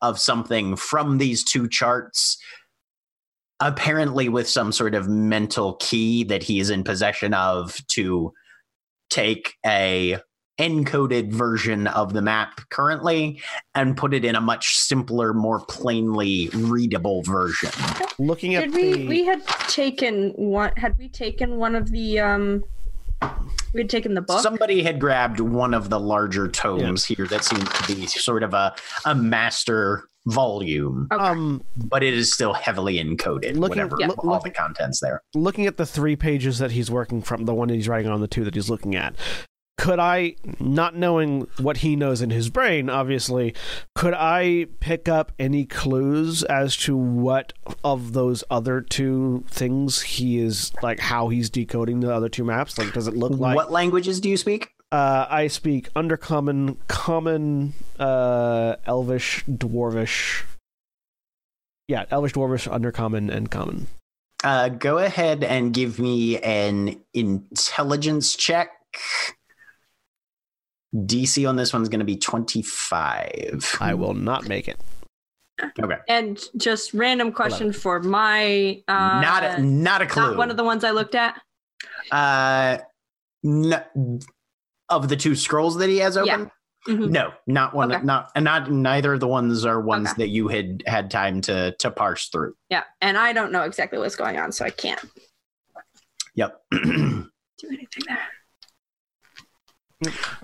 of 0.00 0.18
something 0.18 0.76
from 0.76 1.18
these 1.18 1.44
two 1.44 1.68
charts, 1.68 2.38
apparently 3.60 4.28
with 4.28 4.48
some 4.48 4.72
sort 4.72 4.94
of 4.94 5.08
mental 5.08 5.74
key 5.74 6.24
that 6.24 6.42
he 6.42 6.58
is 6.58 6.70
in 6.70 6.84
possession 6.84 7.34
of 7.34 7.86
to 7.88 8.32
take 9.10 9.54
a 9.66 10.18
encoded 10.58 11.32
version 11.32 11.86
of 11.88 12.12
the 12.12 12.22
map 12.22 12.60
currently 12.70 13.42
and 13.74 13.96
put 13.96 14.14
it 14.14 14.24
in 14.24 14.36
a 14.36 14.40
much 14.40 14.76
simpler, 14.76 15.34
more 15.34 15.60
plainly 15.60 16.48
readable 16.54 17.22
version. 17.22 17.70
Looking 18.18 18.54
at 18.54 18.64
Did 18.64 18.74
we? 18.74 18.92
the 18.92 19.08
We 19.08 19.24
had 19.24 19.46
taken 19.68 20.30
one. 20.30 20.72
Had 20.76 20.96
we 20.98 21.08
taken 21.08 21.56
one 21.56 21.74
of 21.74 21.90
the? 21.90 22.20
um 22.20 22.64
We 23.74 23.80
had 23.80 23.90
taken 23.90 24.14
the 24.14 24.20
book. 24.20 24.40
Somebody 24.42 24.82
had 24.82 25.00
grabbed 25.00 25.40
one 25.40 25.72
of 25.74 25.88
the 25.90 25.98
larger 25.98 26.46
tomes 26.48 27.04
here 27.04 27.26
that 27.28 27.42
seems 27.44 27.68
to 27.68 27.94
be 27.94 28.06
sort 28.06 28.42
of 28.42 28.52
a, 28.54 28.74
a 29.06 29.14
master 29.14 30.04
volume, 30.26 31.08
Okay. 31.12 31.20
um 31.24 31.64
but 31.76 32.02
it 32.04 32.14
is 32.14 32.32
still 32.32 32.52
heavily 32.52 32.96
encoded, 33.02 33.56
Looking- 33.56 33.60
whatever 33.60 33.96
yeah. 33.98 34.08
all 34.18 34.38
the 34.40 34.50
contents 34.50 35.00
there. 35.00 35.20
looking 35.34 35.66
at 35.66 35.78
the 35.78 35.86
three 35.86 36.14
pages 36.14 36.58
that 36.58 36.70
he's 36.72 36.90
working 36.92 37.22
from, 37.22 37.44
the 37.44 37.54
one 37.54 37.68
that 37.68 37.74
he's 37.74 37.88
writing 37.88 38.08
on, 38.10 38.20
the 38.20 38.28
two 38.28 38.44
that 38.44 38.54
he's 38.54 38.70
looking 38.70 38.94
at, 38.94 39.16
could 39.78 39.98
I, 39.98 40.36
not 40.60 40.94
knowing 40.94 41.48
what 41.58 41.78
he 41.78 41.96
knows 41.96 42.22
in 42.22 42.30
his 42.30 42.50
brain, 42.50 42.88
obviously, 42.88 43.54
could 43.94 44.14
I 44.14 44.66
pick 44.80 45.08
up 45.08 45.32
any 45.38 45.64
clues 45.64 46.42
as 46.44 46.76
to 46.78 46.96
what 46.96 47.52
of 47.82 48.12
those 48.12 48.44
other 48.50 48.80
two 48.80 49.44
things 49.48 50.02
he 50.02 50.38
is 50.38 50.72
like, 50.82 51.00
how 51.00 51.28
he's 51.28 51.50
decoding 51.50 52.00
the 52.00 52.14
other 52.14 52.28
two 52.28 52.44
maps? 52.44 52.78
Like, 52.78 52.92
does 52.92 53.08
it 53.08 53.16
look 53.16 53.32
like? 53.32 53.56
what 53.56 53.72
languages 53.72 54.20
do 54.20 54.28
you 54.28 54.36
speak? 54.36 54.70
Uh, 54.92 55.26
I 55.28 55.46
speak 55.46 55.92
Undercommon, 55.94 56.76
Common, 56.86 57.72
uh, 57.98 58.76
Elvish, 58.86 59.42
Dwarvish. 59.46 60.44
Yeah, 61.88 62.04
Elvish, 62.10 62.34
Dwarvish, 62.34 62.70
Undercommon, 62.70 63.34
and 63.34 63.50
Common. 63.50 63.86
Uh, 64.44 64.68
go 64.68 64.98
ahead 64.98 65.44
and 65.44 65.72
give 65.72 65.98
me 65.98 66.38
an 66.40 67.00
intelligence 67.14 68.36
check. 68.36 68.70
DC 70.94 71.48
on 71.48 71.56
this 71.56 71.72
one's 71.72 71.88
going 71.88 72.00
to 72.00 72.04
be 72.06 72.16
25. 72.16 73.78
I 73.80 73.94
will 73.94 74.14
not 74.14 74.48
make 74.48 74.68
it. 74.68 74.78
Okay. 75.80 75.96
and 76.08 76.42
just 76.56 76.92
random 76.92 77.30
question 77.30 77.72
for 77.72 78.00
my. 78.00 78.82
Uh, 78.88 79.20
not 79.20 79.44
a, 79.44 79.62
not 79.62 80.02
a 80.02 80.06
clue. 80.06 80.22
Not 80.22 80.36
one 80.36 80.50
of 80.50 80.56
the 80.56 80.64
ones 80.64 80.82
I 80.82 80.90
looked 80.90 81.14
at. 81.14 81.40
uh, 82.10 82.78
n- 83.44 84.20
of 84.88 85.08
the 85.08 85.16
two 85.16 85.34
scrolls 85.36 85.76
that 85.78 85.88
he 85.88 85.98
has 85.98 86.16
open. 86.16 86.50
Mhm. 86.88 87.10
No, 87.10 87.32
not 87.46 87.74
one. 87.74 87.92
Okay. 87.92 88.02
Not 88.04 88.30
and 88.34 88.44
not 88.44 88.70
neither 88.72 89.12
of 89.14 89.20
the 89.20 89.28
ones 89.28 89.64
are 89.64 89.80
ones 89.80 90.08
Okay. 90.10 90.22
that 90.24 90.28
you 90.30 90.48
had 90.48 90.82
had 90.86 91.10
time 91.12 91.40
to 91.42 91.76
to 91.78 91.90
parse 91.92 92.26
through. 92.28 92.54
Yeah, 92.70 92.82
and 93.00 93.16
I 93.16 93.32
don't 93.32 93.52
know 93.52 93.62
exactly 93.62 93.98
what's 94.00 94.16
going 94.16 94.36
on, 94.36 94.50
so 94.50 94.64
I 94.64 94.70
can't 94.70 94.98
Yep. 96.34 96.60
do 96.72 97.28
anything 97.68 98.02
there. 98.08 98.18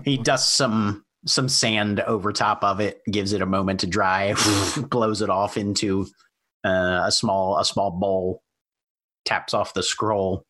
He 0.04 0.16
dusts 0.18 0.52
some 0.52 1.04
some 1.26 1.48
sand 1.48 2.00
over 2.00 2.32
top 2.32 2.62
of 2.62 2.80
it, 2.80 3.00
gives 3.10 3.32
it 3.32 3.42
a 3.42 3.46
moment 3.46 3.80
to 3.80 3.86
dry, 3.86 4.34
blows 4.90 5.20
it 5.20 5.30
off 5.30 5.56
into 5.56 6.06
uh, 6.64 7.02
a 7.04 7.12
small 7.12 7.58
a 7.58 7.64
small 7.64 7.90
bowl, 7.90 8.42
taps 9.24 9.54
off 9.54 9.74
the 9.74 9.82
scroll, 9.82 10.44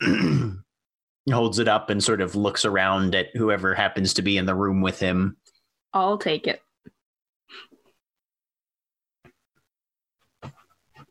holds 1.30 1.58
it 1.58 1.68
up, 1.68 1.90
and 1.90 2.02
sort 2.02 2.20
of 2.20 2.34
looks 2.34 2.64
around 2.64 3.14
at 3.14 3.28
whoever 3.34 3.74
happens 3.74 4.14
to 4.14 4.22
be 4.22 4.36
in 4.36 4.46
the 4.46 4.54
room 4.54 4.80
with 4.80 4.98
him. 4.98 5.36
I'll 5.92 6.18
take 6.18 6.46
it. 6.46 6.62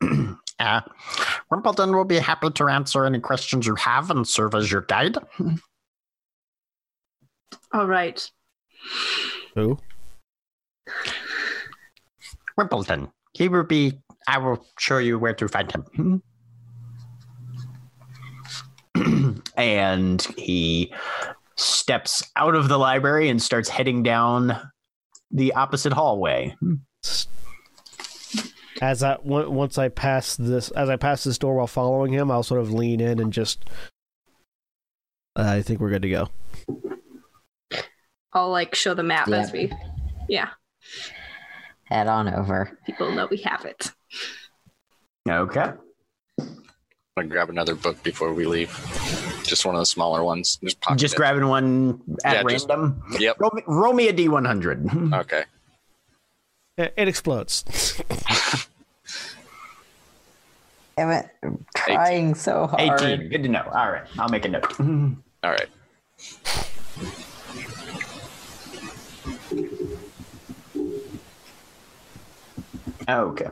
Uh, 0.59 0.81
Wimbledon 1.49 1.95
will 1.95 2.03
be 2.03 2.19
happy 2.19 2.49
to 2.49 2.67
answer 2.67 3.05
any 3.05 3.19
questions 3.19 3.65
you 3.65 3.75
have 3.75 4.11
and 4.11 4.27
serve 4.27 4.53
as 4.53 4.69
your 4.69 4.81
guide. 4.81 5.17
All 7.73 7.87
right. 7.87 8.29
Who? 9.55 9.77
Wimbledon. 12.57 13.11
He 13.33 13.47
will 13.47 13.63
be. 13.63 13.99
I 14.27 14.37
will 14.37 14.65
show 14.77 14.97
you 14.97 15.19
where 15.19 15.33
to 15.35 15.47
find 15.47 15.71
him. 15.71 16.21
Hmm? 18.95 19.37
and 19.57 20.21
he 20.37 20.93
steps 21.55 22.23
out 22.35 22.55
of 22.55 22.69
the 22.69 22.77
library 22.77 23.29
and 23.29 23.41
starts 23.41 23.69
heading 23.69 24.03
down 24.03 24.59
the 25.31 25.53
opposite 25.53 25.93
hallway. 25.93 26.55
Hmm? 26.59 26.75
As 28.81 29.03
I 29.03 29.17
once 29.23 29.77
I 29.77 29.89
pass 29.89 30.37
this, 30.37 30.71
as 30.71 30.89
I 30.89 30.95
pass 30.95 31.23
this 31.23 31.37
door 31.37 31.55
while 31.55 31.67
following 31.67 32.13
him, 32.13 32.31
I'll 32.31 32.43
sort 32.43 32.61
of 32.61 32.71
lean 32.71 33.01
in 33.01 33.19
and 33.19 33.33
just. 33.33 33.65
I 35.35 35.61
think 35.61 35.79
we're 35.79 35.89
good 35.89 36.01
to 36.01 36.09
go. 36.09 36.29
I'll 38.33 38.49
like 38.49 38.75
show 38.75 38.93
the 38.93 39.03
map 39.03 39.27
Yeah. 39.27 39.37
as 39.37 39.51
we. 39.51 39.71
Yeah, 40.27 40.49
Head 41.85 42.07
on 42.07 42.31
over. 42.33 42.77
people 42.85 43.11
know 43.11 43.27
we 43.31 43.37
have 43.37 43.65
it. 43.65 43.91
Okay. 45.27 45.71
I'm 46.39 46.57
gonna 47.17 47.27
grab 47.29 47.49
another 47.49 47.73
book 47.75 48.01
before 48.03 48.33
we 48.33 48.45
leave. 48.45 48.69
Just 49.43 49.65
one 49.65 49.73
of 49.75 49.79
the 49.81 49.85
smaller 49.85 50.23
ones. 50.23 50.57
Just 50.63 50.79
pocket 50.81 50.99
Just 50.99 51.15
it. 51.15 51.17
grabbing 51.17 51.47
one 51.47 51.99
at 52.23 52.35
Yeah, 52.35 52.43
just- 52.51 52.69
random. 52.69 53.01
Yep. 53.17 53.39
Roll 53.39 53.51
me, 53.53 53.63
roll 53.67 53.93
me 53.93 54.07
a 54.07 54.13
D100. 54.13 55.13
Okay. 55.21 55.43
It, 56.77 56.93
it 56.95 57.07
explodes. 57.09 57.63
Damn 60.95 61.11
it. 61.11 61.29
I'm 61.43 61.65
trying 61.75 62.35
so 62.35 62.67
hard. 62.67 63.01
18. 63.01 63.29
Good 63.29 63.43
to 63.43 63.49
know. 63.49 63.63
All 63.73 63.91
right. 63.91 64.03
I'll 64.17 64.29
make 64.29 64.45
a 64.45 64.49
note. 64.49 64.79
All 64.79 65.51
right. 65.51 65.67
Okay. 73.17 73.49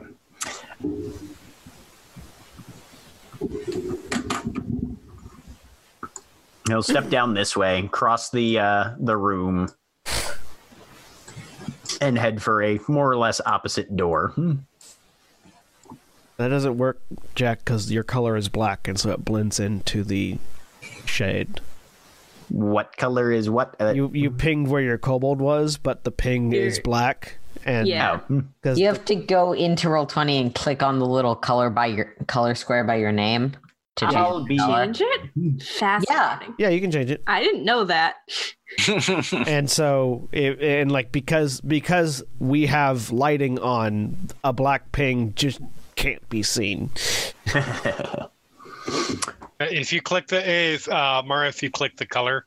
He'll 6.66 6.82
step 6.82 7.08
down 7.08 7.34
this 7.34 7.56
way, 7.56 7.88
cross 7.90 8.30
the 8.30 8.58
uh, 8.58 8.90
the 8.98 9.16
room, 9.16 9.68
and 12.00 12.18
head 12.18 12.42
for 12.42 12.62
a 12.62 12.78
more 12.88 13.10
or 13.10 13.16
less 13.16 13.40
opposite 13.44 13.96
door. 13.96 14.34
That 16.36 16.48
doesn't 16.48 16.76
work, 16.76 17.00
Jack, 17.34 17.60
because 17.60 17.90
your 17.90 18.04
color 18.04 18.36
is 18.36 18.48
black, 18.48 18.86
and 18.86 19.00
so 19.00 19.10
it 19.10 19.24
blends 19.24 19.58
into 19.58 20.04
the 20.04 20.38
shade. 21.04 21.60
What 22.48 22.96
color 22.96 23.32
is 23.32 23.48
what? 23.48 23.74
Uh, 23.80 23.92
You 23.94 24.10
you 24.12 24.30
pinged 24.30 24.68
where 24.68 24.82
your 24.82 24.98
kobold 24.98 25.40
was, 25.40 25.78
but 25.78 26.04
the 26.04 26.10
ping 26.10 26.52
is 26.52 26.78
black. 26.80 27.38
And 27.68 27.86
Yeah. 27.86 28.18
hmm. 28.20 28.40
because 28.62 28.78
You 28.78 28.86
have 28.86 29.04
to 29.06 29.14
go 29.14 29.52
into 29.52 29.88
roll 29.90 30.06
twenty 30.06 30.38
and 30.38 30.54
click 30.54 30.82
on 30.82 30.98
the 30.98 31.06
little 31.06 31.36
color 31.36 31.68
by 31.70 31.86
your 31.86 32.06
color 32.26 32.54
square 32.54 32.82
by 32.84 32.96
your 32.96 33.12
name 33.12 33.52
to 33.96 34.04
change 34.06 34.16
I'll 34.16 34.40
the 34.40 34.44
be- 34.46 34.58
Change 34.58 35.00
it? 35.02 35.62
Fascinating. 35.62 36.54
yeah, 36.58 36.68
you 36.70 36.80
can 36.80 36.90
change 36.90 37.10
it. 37.10 37.22
I 37.26 37.42
didn't 37.42 37.64
know 37.64 37.84
that. 37.84 38.16
and 39.46 39.70
so 39.70 40.28
it, 40.32 40.60
and 40.62 40.90
like 40.92 41.12
because 41.12 41.60
because 41.60 42.22
we 42.38 42.66
have 42.66 43.10
lighting 43.10 43.58
on 43.58 44.16
a 44.44 44.52
black 44.52 44.92
ping 44.92 45.34
just 45.34 45.60
can't 45.96 46.26
be 46.28 46.42
seen 46.42 46.90
If 49.60 49.92
you 49.92 50.00
click 50.00 50.28
the 50.28 50.48
is 50.48 50.86
uh, 50.88 51.22
Mara, 51.26 51.48
if 51.48 51.62
you 51.62 51.70
click 51.70 51.96
the 51.96 52.06
color, 52.06 52.46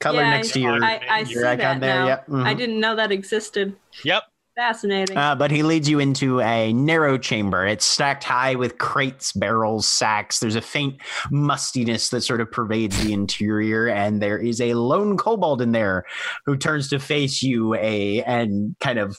color 0.00 0.22
Yeah, 0.22 0.30
next 0.30 0.52
to 0.52 0.60
your. 0.60 0.82
I, 0.82 1.00
I 1.08 1.18
your 1.20 1.46
icon 1.46 1.80
there, 1.80 2.00
now. 2.00 2.06
yep, 2.06 2.26
mhm. 2.28 2.44
I 2.46 2.54
didn't 2.54 2.80
know 2.80 2.96
that 2.96 3.12
existed. 3.12 3.76
yep. 4.02 4.22
Fascinating. 4.56 5.18
Uh, 5.18 5.34
but 5.34 5.50
he 5.50 5.62
leads 5.62 5.86
you 5.86 5.98
into 5.98 6.40
a 6.40 6.72
narrow 6.72 7.18
chamber. 7.18 7.66
It's 7.66 7.84
stacked 7.84 8.24
high 8.24 8.54
with 8.54 8.78
crates, 8.78 9.32
barrels, 9.32 9.86
sacks. 9.86 10.38
There's 10.38 10.56
a 10.56 10.62
faint 10.62 10.98
mustiness 11.30 12.08
that 12.08 12.22
sort 12.22 12.40
of 12.40 12.50
pervades 12.50 13.04
the 13.04 13.12
interior, 13.12 13.86
and 13.86 14.22
there 14.22 14.38
is 14.38 14.62
a 14.62 14.72
lone 14.72 15.18
kobold 15.18 15.60
in 15.60 15.72
there 15.72 16.04
who 16.46 16.56
turns 16.56 16.88
to 16.88 16.98
face 16.98 17.42
you 17.42 17.74
a 17.74 18.22
and 18.22 18.74
kind 18.80 18.98
of 18.98 19.18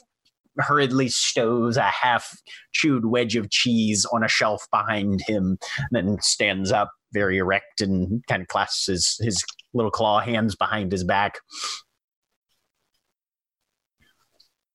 hurriedly 0.58 1.08
stows 1.08 1.76
a 1.76 1.82
half 1.82 2.28
chewed 2.72 3.04
wedge 3.04 3.36
of 3.36 3.48
cheese 3.48 4.04
on 4.12 4.24
a 4.24 4.28
shelf 4.28 4.66
behind 4.72 5.20
him, 5.28 5.56
then 5.92 6.16
stands 6.20 6.72
up 6.72 6.90
very 7.12 7.38
erect 7.38 7.80
and 7.80 8.24
kind 8.26 8.42
of 8.42 8.48
clasps 8.48 8.86
his, 8.86 9.16
his 9.20 9.44
little 9.72 9.92
claw 9.92 10.18
hands 10.18 10.56
behind 10.56 10.90
his 10.90 11.04
back. 11.04 11.38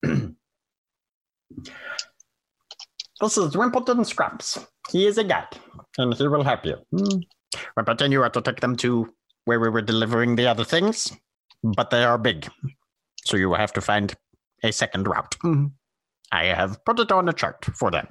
This 3.21 3.37
is 3.37 3.55
Wimbledon 3.55 4.03
Scraps. 4.05 4.59
He 4.89 5.05
is 5.05 5.17
a 5.17 5.23
guide, 5.23 5.57
and 5.97 6.13
he 6.13 6.27
will 6.27 6.43
help 6.43 6.65
you. 6.65 6.77
Hmm. 6.91 7.19
Wimbledon, 7.77 8.11
you 8.11 8.21
are 8.23 8.29
to 8.29 8.41
take 8.41 8.59
them 8.59 8.75
to 8.77 9.13
where 9.45 9.59
we 9.59 9.69
were 9.69 9.81
delivering 9.81 10.35
the 10.35 10.47
other 10.47 10.63
things, 10.63 11.11
but 11.63 11.89
they 11.89 12.03
are 12.03 12.17
big, 12.17 12.49
so 13.25 13.37
you 13.37 13.49
will 13.49 13.57
have 13.57 13.73
to 13.73 13.81
find 13.81 14.13
a 14.63 14.71
second 14.71 15.07
route. 15.07 15.35
Hmm. 15.41 15.67
I 16.31 16.45
have 16.45 16.83
put 16.85 16.99
it 16.99 17.11
on 17.11 17.29
a 17.29 17.33
chart 17.33 17.63
for 17.75 17.91
them. 17.91 18.07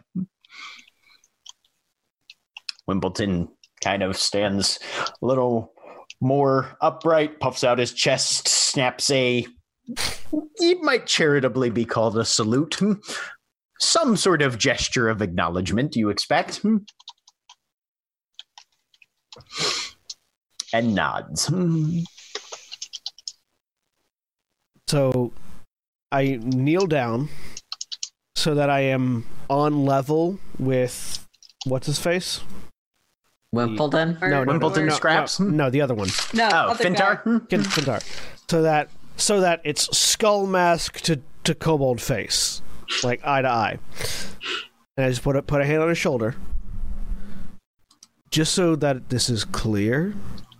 Wimbledon 2.86 3.48
kind 3.82 4.02
of 4.02 4.16
stands 4.16 4.78
a 5.20 5.26
little 5.26 5.72
more 6.20 6.76
upright, 6.80 7.40
puffs 7.40 7.64
out 7.64 7.78
his 7.78 7.92
chest, 7.92 8.46
snaps 8.46 9.10
a. 9.10 9.46
It 10.56 10.78
might 10.82 11.06
charitably 11.06 11.70
be 11.70 11.84
called 11.84 12.16
a 12.16 12.24
salute. 12.24 12.80
Hmm 13.82 14.06
some 14.06 14.16
sort 14.16 14.42
of 14.42 14.58
gesture 14.58 15.08
of 15.08 15.20
acknowledgement, 15.22 15.96
you 15.96 16.08
expect. 16.10 16.58
Hmm. 16.58 16.78
And 20.72 20.94
nods. 20.94 21.46
Hmm. 21.46 22.00
so 24.88 25.32
i 26.10 26.38
kneel 26.42 26.86
down 26.86 27.28
so 28.34 28.54
that 28.54 28.68
i 28.68 28.80
am 28.80 29.24
on 29.48 29.86
level 29.86 30.38
with 30.58 31.26
what's 31.64 31.86
his 31.86 31.98
face 31.98 32.40
Wimbledon. 33.52 34.18
Or- 34.20 34.28
no 34.28 34.44
no 34.44 34.52
Wimbledon 34.52 34.84
no, 34.86 34.90
no, 34.90 34.96
Scraps? 34.96 35.40
no, 35.40 35.46
no 35.46 35.70
the 35.70 35.80
other 35.80 35.94
one 35.94 36.08
no, 36.34 36.48
Oh. 36.52 36.74
Fintar? 36.74 37.22
Hmm. 37.22 37.38
Fintar. 37.38 38.02
so 38.50 38.60
that 38.62 38.90
so 39.16 39.40
that 39.40 39.60
it's 39.64 39.96
skull 39.96 40.46
mask 40.46 41.00
to 41.02 41.20
to 41.44 41.54
kobold 41.54 42.00
face 42.00 42.60
like 43.02 43.24
eye 43.24 43.42
to 43.42 43.48
eye. 43.48 43.78
And 44.96 45.06
i 45.06 45.08
just 45.08 45.22
put 45.22 45.36
a 45.36 45.42
put 45.42 45.60
a 45.60 45.66
hand 45.66 45.82
on 45.82 45.88
his 45.88 45.98
shoulder. 45.98 46.36
Just 48.30 48.54
so 48.54 48.76
that 48.76 49.10
this 49.10 49.28
is 49.28 49.44
clear 49.44 50.14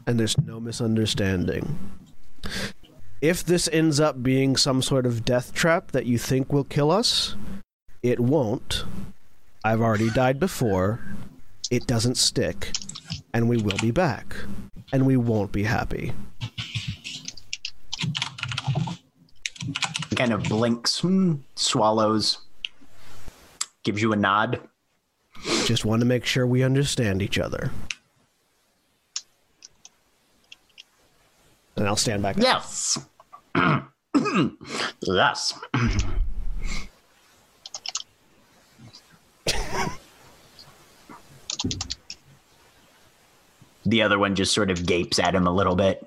and 0.07 0.19
there's 0.19 0.39
no 0.39 0.61
misunderstanding. 0.61 1.79
If 3.21 3.45
this 3.45 3.69
ends 3.73 4.01
up 4.01 4.23
being 4.23 4.57
some 4.57 4.83
sort 4.83 5.07
of 5.07 5.25
death 5.25 5.55
trap 5.55 5.93
that 5.93 6.07
you 6.07 6.19
think 6.19 6.53
will 6.53 6.65
kill 6.65 6.91
us 6.91 7.37
it 8.03 8.19
won't. 8.19 8.85
I've 9.65 9.81
already 9.81 10.11
died 10.11 10.41
before. 10.41 10.99
It 11.71 11.87
doesn't 11.87 12.17
stick. 12.17 12.73
And 13.33 13.49
we 13.49 13.59
will 13.59 13.79
be 13.81 13.93
back. 13.93 14.35
And 14.93 15.07
we 15.07 15.17
won't 15.17 15.53
be 15.53 15.63
happy 15.63 16.13
kind 20.17 20.33
of 20.33 20.43
blinks, 20.45 21.01
hmm, 21.01 21.35
swallows, 21.55 22.39
gives 23.83 24.01
you 24.03 24.13
a 24.13 24.17
nod. 24.17 24.61
Just 25.65 25.85
want 25.85 26.01
to 26.01 26.07
make 26.07 26.25
sure 26.25 26.47
we 26.47 26.63
understand 26.63 27.21
each 27.23 27.39
other. 27.39 27.71
And 31.77 31.87
I'll 31.87 31.97
stand 31.97 32.23
back. 32.23 32.37
up. 32.39 32.43
Yes. 32.43 32.99
yes. 35.03 35.59
the 43.85 44.03
other 44.03 44.19
one 44.19 44.35
just 44.35 44.53
sort 44.55 44.71
of 44.71 44.87
gapes 44.87 45.19
at 45.19 45.35
him 45.35 45.47
a 45.47 45.53
little 45.53 45.77
bit. 45.77 46.03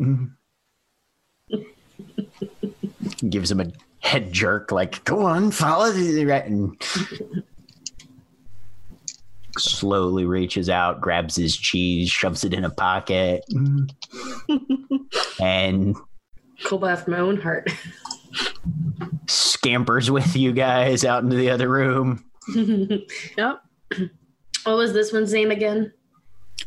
Gives 3.30 3.52
him 3.52 3.60
a 3.62 3.72
head 4.06 4.32
jerk, 4.32 4.72
like, 4.72 5.04
go 5.04 5.26
on, 5.26 5.52
follow 5.52 5.92
the 5.92 6.26
right. 6.26 6.46
And 6.46 6.80
slowly 9.58 10.26
reaches 10.26 10.70
out, 10.70 11.02
grabs 11.02 11.36
his 11.36 11.58
cheese, 11.58 12.10
shoves 12.10 12.44
it 12.44 12.54
in 12.54 12.64
a 12.64 12.70
pocket, 12.70 13.44
mm. 13.52 13.90
and 15.42 15.96
kobold 16.64 16.92
after 16.92 17.12
my 17.12 17.20
own 17.20 17.42
heart. 17.42 17.70
scampers 19.28 20.12
with 20.12 20.36
you 20.36 20.52
guys 20.52 21.04
out 21.04 21.24
into 21.24 21.36
the 21.36 21.50
other 21.50 21.68
room. 21.70 22.24
yep. 22.56 23.62
What 24.66 24.78
was 24.78 24.94
this 24.94 25.12
one's 25.12 25.34
name 25.34 25.50
again? 25.50 25.92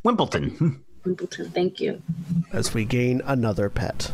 Wimbledon. 0.02 0.82
Wimbledon. 1.04 1.50
Thank 1.50 1.80
you. 1.80 2.02
As 2.52 2.74
we 2.74 2.84
gain 2.84 3.22
another 3.26 3.70
pet. 3.70 4.10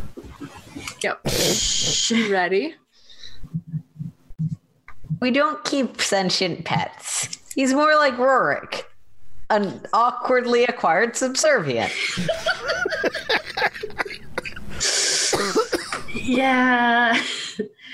Yep. 1.02 1.20
Ready? 2.30 2.74
We 5.20 5.30
don't 5.30 5.62
keep 5.64 6.00
sentient 6.00 6.64
pets. 6.64 7.38
He's 7.54 7.72
more 7.72 7.94
like 7.96 8.14
Rorik, 8.14 8.82
an 9.50 9.80
awkwardly 9.92 10.64
acquired 10.64 11.16
subservient. 11.16 11.92
Yeah. 16.14 17.20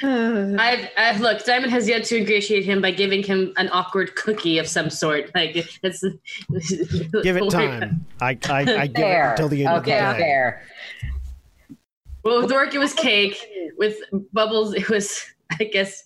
I've, 0.03 0.89
I've 0.97 1.21
look. 1.21 1.45
Diamond 1.45 1.73
has 1.73 1.89
yet 1.89 2.05
to 2.05 2.17
ingratiate 2.19 2.65
him 2.65 2.81
by 2.81 2.91
giving 2.91 3.23
him 3.23 3.53
an 3.57 3.69
awkward 3.71 4.15
cookie 4.17 4.59
of 4.59 4.67
some 4.67 4.89
sort. 4.89 5.31
Like 5.35 5.53
it's 5.55 5.79
Give 7.23 7.37
it 7.37 7.51
time. 7.51 8.07
I, 8.21 8.39
I, 8.49 8.61
I 8.61 8.65
give 8.65 8.75
it 8.79 8.95
Fair. 8.97 9.31
until 9.33 9.49
the 9.49 9.67
end 9.67 9.79
okay, 9.81 9.99
of 9.99 10.07
the 10.07 10.13
day. 10.15 10.19
fair. 10.21 10.63
Well, 12.23 12.43
with 12.43 12.51
Rorik 12.51 12.75
it 12.75 12.79
was 12.79 12.95
cake. 12.95 13.37
With 13.77 13.97
Bubbles 14.33 14.75
it 14.75 14.89
was, 14.89 15.23
I 15.61 15.65
guess, 15.65 16.05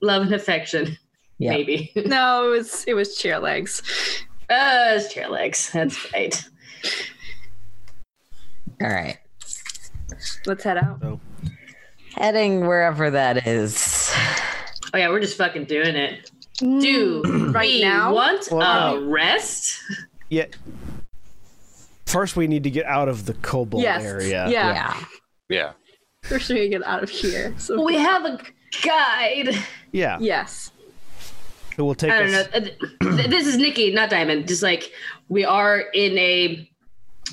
love 0.00 0.22
and 0.22 0.34
affection. 0.34 0.96
Yeah. 1.38 1.50
Maybe. 1.50 1.92
No, 2.06 2.46
it 2.46 2.56
was 2.58 2.84
it 2.86 2.94
was 2.94 3.16
chair 3.16 3.38
legs. 3.38 3.82
Uh, 4.50 4.94
it's 4.96 5.12
chair 5.12 5.28
legs. 5.28 5.70
That's 5.72 6.12
right. 6.12 6.44
All 8.80 8.88
right. 8.88 9.18
Let's 10.46 10.64
head 10.64 10.78
out. 10.78 11.20
Heading 12.14 12.66
wherever 12.66 13.10
that 13.10 13.46
is. 13.46 14.12
Oh 14.94 14.98
yeah, 14.98 15.08
we're 15.10 15.20
just 15.20 15.36
fucking 15.36 15.64
doing 15.66 15.94
it. 15.96 16.30
Do 16.58 17.22
Right 17.52 17.68
we 17.68 17.82
now? 17.82 18.14
want 18.14 18.48
Well, 18.50 18.96
a 18.96 19.06
rest? 19.08 19.80
Yeah. 20.30 20.46
First, 22.06 22.36
we 22.36 22.46
need 22.46 22.64
to 22.64 22.70
get 22.70 22.86
out 22.86 23.08
of 23.08 23.26
the 23.26 23.34
kobold 23.34 23.82
Yes. 23.82 24.02
area. 24.02 24.48
Yeah. 24.48 24.72
Yeah. 24.72 25.04
Yeah. 25.48 25.72
First, 26.24 26.48
we 26.48 26.56
need 26.56 26.62
to 26.62 26.78
get 26.78 26.86
out 26.86 27.02
of 27.02 27.10
here. 27.10 27.54
So 27.58 27.82
We 27.84 27.94
have 27.96 28.24
a 28.24 28.40
guide. 28.82 29.54
Yeah. 29.92 30.18
yes. 30.20 30.70
It 31.76 31.82
will 31.82 31.94
take 31.94 32.10
I 32.10 32.18
don't 32.20 32.34
us. 32.34 32.48
know. 32.52 33.08
Uh, 33.08 33.28
This 33.28 33.46
is 33.46 33.56
Nikki, 33.56 33.92
not 33.92 34.10
Diamond. 34.10 34.48
Just 34.48 34.62
like 34.62 34.90
we 35.28 35.44
are 35.44 35.80
in 35.94 36.18
a 36.18 36.68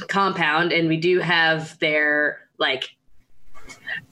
compound 0.08 0.71
and 0.71 0.88
we 0.88 0.98
do 0.98 1.19
have 1.19 1.78
their 1.80 2.39
like 2.58 2.89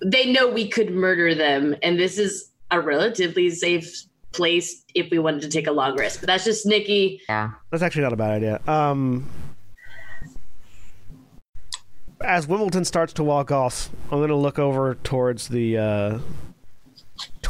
they 0.03 0.31
know 0.31 0.47
we 0.47 0.67
could 0.67 0.91
murder 0.91 1.35
them 1.35 1.75
and 1.83 1.99
this 1.99 2.17
is 2.17 2.49
a 2.71 2.79
relatively 2.79 3.49
safe 3.49 4.03
place 4.31 4.83
if 4.95 5.11
we 5.11 5.19
wanted 5.19 5.41
to 5.41 5.49
take 5.49 5.67
a 5.67 5.71
long 5.71 5.95
rest. 5.97 6.19
But 6.21 6.27
that's 6.27 6.43
just 6.45 6.65
Nikki. 6.65 7.21
Yeah. 7.29 7.51
That's 7.69 7.83
actually 7.83 8.03
not 8.03 8.13
a 8.13 8.17
bad 8.17 8.31
idea. 8.31 8.59
Um, 8.67 9.29
as 12.21 12.47
Wimbledon 12.47 12.85
starts 12.85 13.13
to 13.13 13.23
walk 13.23 13.51
off, 13.51 13.89
I'm 14.11 14.17
going 14.19 14.29
to 14.29 14.35
look 14.35 14.57
over 14.57 14.95
towards 14.95 15.49
the 15.49 15.77
uh, 15.77 16.19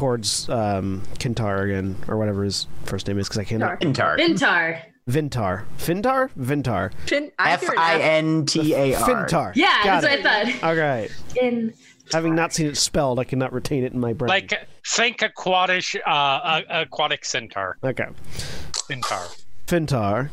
towards 0.03 0.49
um, 0.49 1.01
Kintar 1.17 1.63
again, 1.63 1.95
or 2.09 2.17
whatever 2.17 2.43
his 2.43 2.67
first 2.83 3.07
name 3.07 3.19
is, 3.19 3.29
because 3.29 3.39
I 3.39 3.45
can't. 3.45 3.63
Fintar. 3.63 4.17
Vintar. 4.19 4.81
Vintar. 5.09 5.63
Fintar. 5.77 6.29
Vintar. 6.37 6.91
Fin- 7.07 7.31
I 7.39 7.51
F 7.51 7.61
hear 7.61 7.71
an 7.71 7.77
I 7.79 7.93
F. 7.93 8.01
N 8.01 8.45
T 8.45 8.73
A 8.73 8.95
R. 8.95 9.09
Fintar. 9.09 9.53
Yeah, 9.55 9.81
Got 9.85 10.01
that's 10.01 10.13
it. 10.13 10.23
what 10.23 10.33
I 10.33 10.51
thought. 10.51 10.63
All 10.65 10.75
right. 10.75 11.09
In 11.41 11.73
Having 12.11 12.35
not 12.35 12.51
seen 12.53 12.67
it 12.67 12.75
spelled, 12.75 13.17
I 13.17 13.23
cannot 13.23 13.53
retain 13.53 13.85
it 13.85 13.93
in 13.93 13.99
my 14.01 14.11
brain. 14.11 14.27
Like 14.27 14.67
think 14.85 15.21
aquatic, 15.21 15.85
uh, 16.05 16.09
uh, 16.09 16.61
aquatic 16.69 17.23
centaur, 17.23 17.77
okay, 17.81 18.07
centaur. 18.89 19.23
Fintar. 19.67 20.29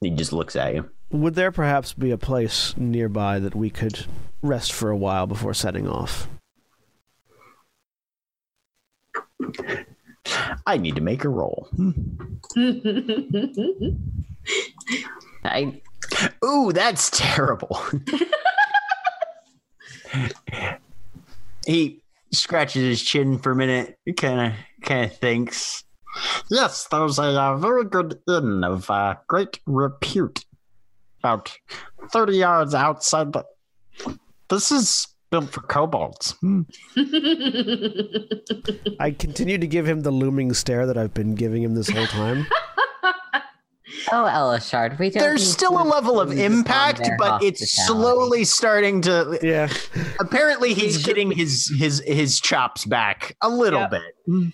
He 0.00 0.10
just 0.10 0.32
looks 0.32 0.56
at 0.56 0.74
you. 0.74 0.90
Would 1.12 1.36
there 1.36 1.52
perhaps 1.52 1.92
be 1.92 2.10
a 2.10 2.18
place 2.18 2.74
nearby 2.76 3.38
that 3.38 3.54
we 3.54 3.70
could 3.70 4.06
rest 4.42 4.72
for 4.72 4.90
a 4.90 4.96
while 4.96 5.26
before 5.26 5.54
setting 5.54 5.88
off? 5.88 6.28
I 10.66 10.76
need 10.76 10.94
to 10.96 11.00
make 11.00 11.24
a 11.24 11.28
roll. 11.28 11.68
I 15.44 15.80
Ooh, 16.44 16.72
that's 16.72 17.10
terrible. 17.10 17.78
he 21.66 22.02
scratches 22.32 22.82
his 22.82 23.02
chin 23.02 23.38
for 23.38 23.52
a 23.52 23.56
minute, 23.56 23.98
He 24.04 24.12
kind 24.12 24.52
of, 24.52 24.52
kind 24.82 25.04
of 25.04 25.16
thinks. 25.16 25.84
Yes, 26.50 26.88
there's 26.90 27.18
a 27.18 27.22
uh, 27.22 27.56
very 27.56 27.84
good 27.84 28.18
inn 28.28 28.64
of 28.64 28.90
uh, 28.90 29.14
great 29.28 29.60
repute, 29.66 30.44
about 31.20 31.56
thirty 32.12 32.36
yards 32.38 32.74
outside. 32.74 33.32
The... 33.32 33.44
This 34.50 34.70
is 34.72 35.06
built 35.30 35.50
for 35.50 35.60
kobolds. 35.62 36.32
Hmm. 36.40 36.62
I 39.00 39.12
continue 39.12 39.58
to 39.58 39.66
give 39.66 39.86
him 39.88 40.00
the 40.02 40.10
looming 40.10 40.52
stare 40.52 40.86
that 40.86 40.98
I've 40.98 41.14
been 41.14 41.34
giving 41.36 41.62
him 41.62 41.74
this 41.74 41.88
whole 41.88 42.06
time. 42.06 42.46
oh 44.12 44.24
Elashard, 44.28 44.98
we 44.98 45.10
don't. 45.10 45.20
There's 45.22 45.48
still 45.50 45.80
a 45.80 45.84
level 45.84 46.20
of 46.20 46.36
impact, 46.36 47.08
but 47.18 47.42
it's 47.44 47.86
slowly 47.86 48.44
starting 48.44 49.00
to. 49.02 49.38
yeah. 49.40 49.68
Apparently, 50.18 50.74
he's 50.74 51.04
getting 51.06 51.30
his 51.30 51.72
his 51.78 52.02
his 52.04 52.40
chops 52.40 52.84
back 52.84 53.36
a 53.40 53.48
little 53.48 53.80
Yep. 53.80 53.90
bit. 53.92 54.52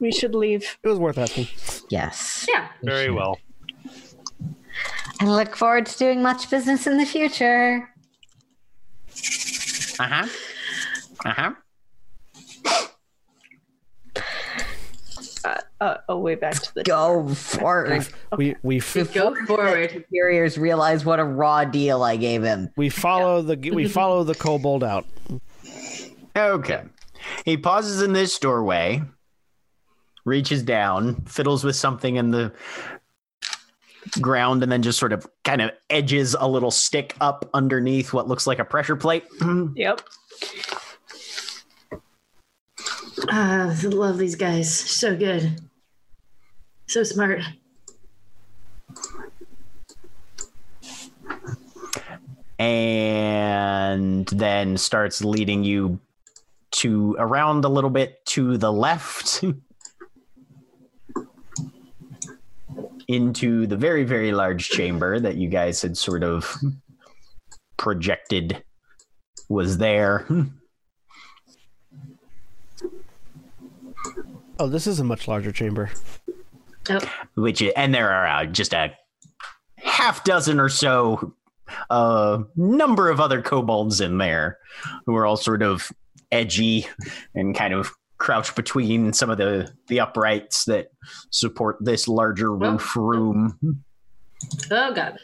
We 0.00 0.10
should 0.10 0.34
leave. 0.34 0.78
It 0.82 0.88
was 0.88 0.98
worth 0.98 1.18
asking. 1.18 1.48
Yes. 1.88 2.46
yeah. 2.48 2.68
Very 2.82 3.10
well. 3.10 3.38
I 5.20 5.26
look 5.26 5.56
forward 5.56 5.86
to 5.86 5.98
doing 5.98 6.22
much 6.22 6.50
business 6.50 6.86
in 6.86 6.98
the 6.98 7.06
future. 7.06 7.88
Uh 9.98 10.04
huh. 10.08 10.26
Uh 11.24 11.32
huh. 11.32 11.52
Uh, 15.44 15.56
uh, 15.80 15.96
oh, 16.08 16.18
way 16.18 16.34
back 16.34 16.54
to 16.54 16.74
the. 16.74 16.82
Go 16.84 17.28
forward. 17.28 18.06
We 18.36 18.56
we 18.62 18.78
f- 18.78 19.12
Go 19.12 19.34
forward. 19.46 19.90
Superiors 19.90 20.56
realize 20.56 21.04
what 21.04 21.20
a 21.20 21.24
raw 21.24 21.64
deal 21.64 22.02
I 22.02 22.16
gave 22.16 22.42
him. 22.42 22.70
we 22.76 22.88
follow 22.88 23.42
the 23.42 23.70
we 23.70 23.86
follow 23.86 24.24
the 24.24 24.34
kobold 24.34 24.82
out. 24.82 25.06
Okay. 26.36 26.82
He 27.44 27.56
pauses 27.56 28.02
in 28.02 28.12
this 28.12 28.38
doorway, 28.38 29.02
reaches 30.24 30.62
down, 30.62 31.22
fiddles 31.26 31.62
with 31.62 31.76
something 31.76 32.16
in 32.16 32.30
the 32.30 32.52
ground, 34.20 34.62
and 34.62 34.70
then 34.70 34.82
just 34.82 34.98
sort 34.98 35.12
of 35.12 35.26
kind 35.44 35.62
of 35.62 35.70
edges 35.90 36.36
a 36.38 36.48
little 36.48 36.70
stick 36.70 37.16
up 37.20 37.48
underneath 37.54 38.12
what 38.12 38.28
looks 38.28 38.46
like 38.46 38.58
a 38.58 38.64
pressure 38.64 38.96
plate. 38.96 39.24
Yep. 39.76 40.00
Ah, 43.30 43.74
love 43.84 44.18
these 44.18 44.34
guys. 44.34 44.72
So 44.72 45.16
good. 45.16 45.60
So 46.86 47.02
smart. 47.02 47.40
and 52.58 54.26
then 54.28 54.76
starts 54.76 55.24
leading 55.24 55.64
you 55.64 55.98
to 56.70 57.16
around 57.18 57.64
a 57.64 57.68
little 57.68 57.90
bit 57.90 58.24
to 58.26 58.56
the 58.56 58.72
left 58.72 59.44
into 63.08 63.66
the 63.66 63.76
very 63.76 64.04
very 64.04 64.32
large 64.32 64.68
chamber 64.68 65.20
that 65.20 65.36
you 65.36 65.48
guys 65.48 65.82
had 65.82 65.96
sort 65.96 66.22
of 66.22 66.56
projected 67.76 68.62
was 69.48 69.78
there 69.78 70.26
Oh, 74.58 74.68
this 74.68 74.86
is 74.86 75.00
a 75.00 75.04
much 75.04 75.26
larger 75.26 75.50
chamber. 75.50 75.90
Oh, 76.88 77.00
which 77.34 77.62
and 77.76 77.94
there 77.94 78.10
are 78.10 78.26
uh, 78.26 78.44
just 78.46 78.72
a 78.72 78.92
half 79.78 80.24
dozen 80.24 80.60
or 80.60 80.68
so 80.68 81.34
uh 81.90 82.42
number 82.56 83.08
of 83.08 83.20
other 83.20 83.40
kobolds 83.40 84.00
in 84.00 84.18
there 84.18 84.58
who 85.06 85.16
are 85.16 85.24
all 85.24 85.36
sort 85.36 85.62
of 85.62 85.90
edgy 86.30 86.86
and 87.34 87.54
kind 87.54 87.72
of 87.72 87.90
crouched 88.24 88.56
between 88.56 89.12
some 89.12 89.28
of 89.28 89.36
the 89.36 89.70
the 89.88 90.00
uprights 90.00 90.64
that 90.64 90.86
support 91.30 91.76
this 91.80 92.08
larger 92.08 92.50
oh. 92.52 92.70
roof 92.70 92.96
room 92.96 93.82
oh 94.70 94.94
God. 94.94 95.18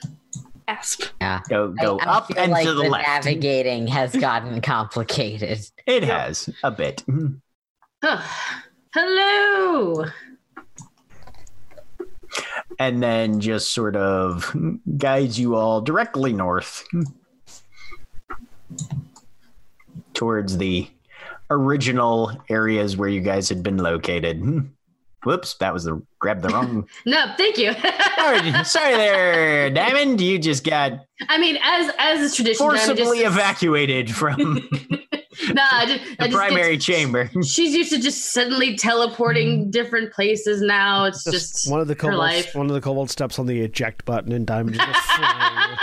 Asp. 0.68 1.04
Yeah. 1.18 1.40
go 1.48 1.68
go 1.68 1.98
I, 1.98 2.04
I 2.04 2.16
up 2.18 2.26
feel 2.26 2.38
and 2.38 2.52
like 2.52 2.66
to 2.66 2.74
the, 2.74 2.82
the 2.82 2.88
left 2.90 3.06
navigating 3.08 3.86
has 3.86 4.14
gotten 4.14 4.60
complicated. 4.60 5.60
it 5.86 6.04
has 6.04 6.50
a 6.62 6.70
bit 6.70 7.02
Oh, 8.02 8.30
hello. 8.92 10.04
and 12.78 13.02
then 13.02 13.40
just 13.40 13.72
sort 13.72 13.96
of 13.96 14.54
guides 14.98 15.40
you 15.40 15.56
all 15.56 15.80
directly 15.80 16.34
north 16.34 16.84
towards 20.12 20.58
the 20.58 20.86
original 21.50 22.32
areas 22.48 22.96
where 22.96 23.08
you 23.08 23.20
guys 23.20 23.48
had 23.48 23.62
been 23.62 23.78
located. 23.78 24.42
Whoops, 25.24 25.54
that 25.54 25.74
was 25.74 25.84
the 25.84 26.00
grab 26.18 26.40
the 26.42 26.48
wrong. 26.48 26.88
No, 27.06 27.34
thank 27.36 27.58
you. 27.58 27.72
sorry, 28.16 28.64
sorry 28.64 28.94
there, 28.96 29.70
Diamond. 29.74 30.20
You 30.20 30.38
just 30.38 30.64
got 30.64 30.92
I 31.28 31.38
mean, 31.38 31.58
as 31.62 31.92
as 31.98 32.20
is 32.20 32.34
tradition, 32.36 32.64
I'm 32.66 32.70
forcibly 32.76 33.20
just, 33.20 33.32
evacuated 33.34 34.14
from 34.14 34.38
Nah, 35.52 35.62
I 35.72 35.86
just, 35.86 36.00
I 36.18 36.24
the 36.24 36.28
just 36.28 36.36
primary 36.36 36.76
get- 36.76 36.82
chamber. 36.82 37.30
She's 37.44 37.72
used 37.74 37.90
to 37.92 37.98
just 38.00 38.32
suddenly 38.32 38.76
teleporting 38.76 39.66
mm. 39.66 39.70
different 39.70 40.12
places 40.12 40.60
now. 40.60 41.04
It's 41.04 41.24
Just, 41.24 41.52
just, 41.62 41.70
one 41.70 41.80
of 41.80 41.88
the 41.88 41.94
her 41.94 41.98
kobolds. 42.00 42.18
life. 42.18 42.54
One 42.54 42.66
of 42.66 42.72
the 42.72 42.80
kobolds 42.80 43.12
steps 43.12 43.38
on 43.38 43.46
the 43.46 43.60
eject 43.60 44.04
button, 44.04 44.32
and 44.32 44.46
Diamond 44.46 44.76
just 44.76 44.86
goes 44.86 44.96
flying. 45.16 45.76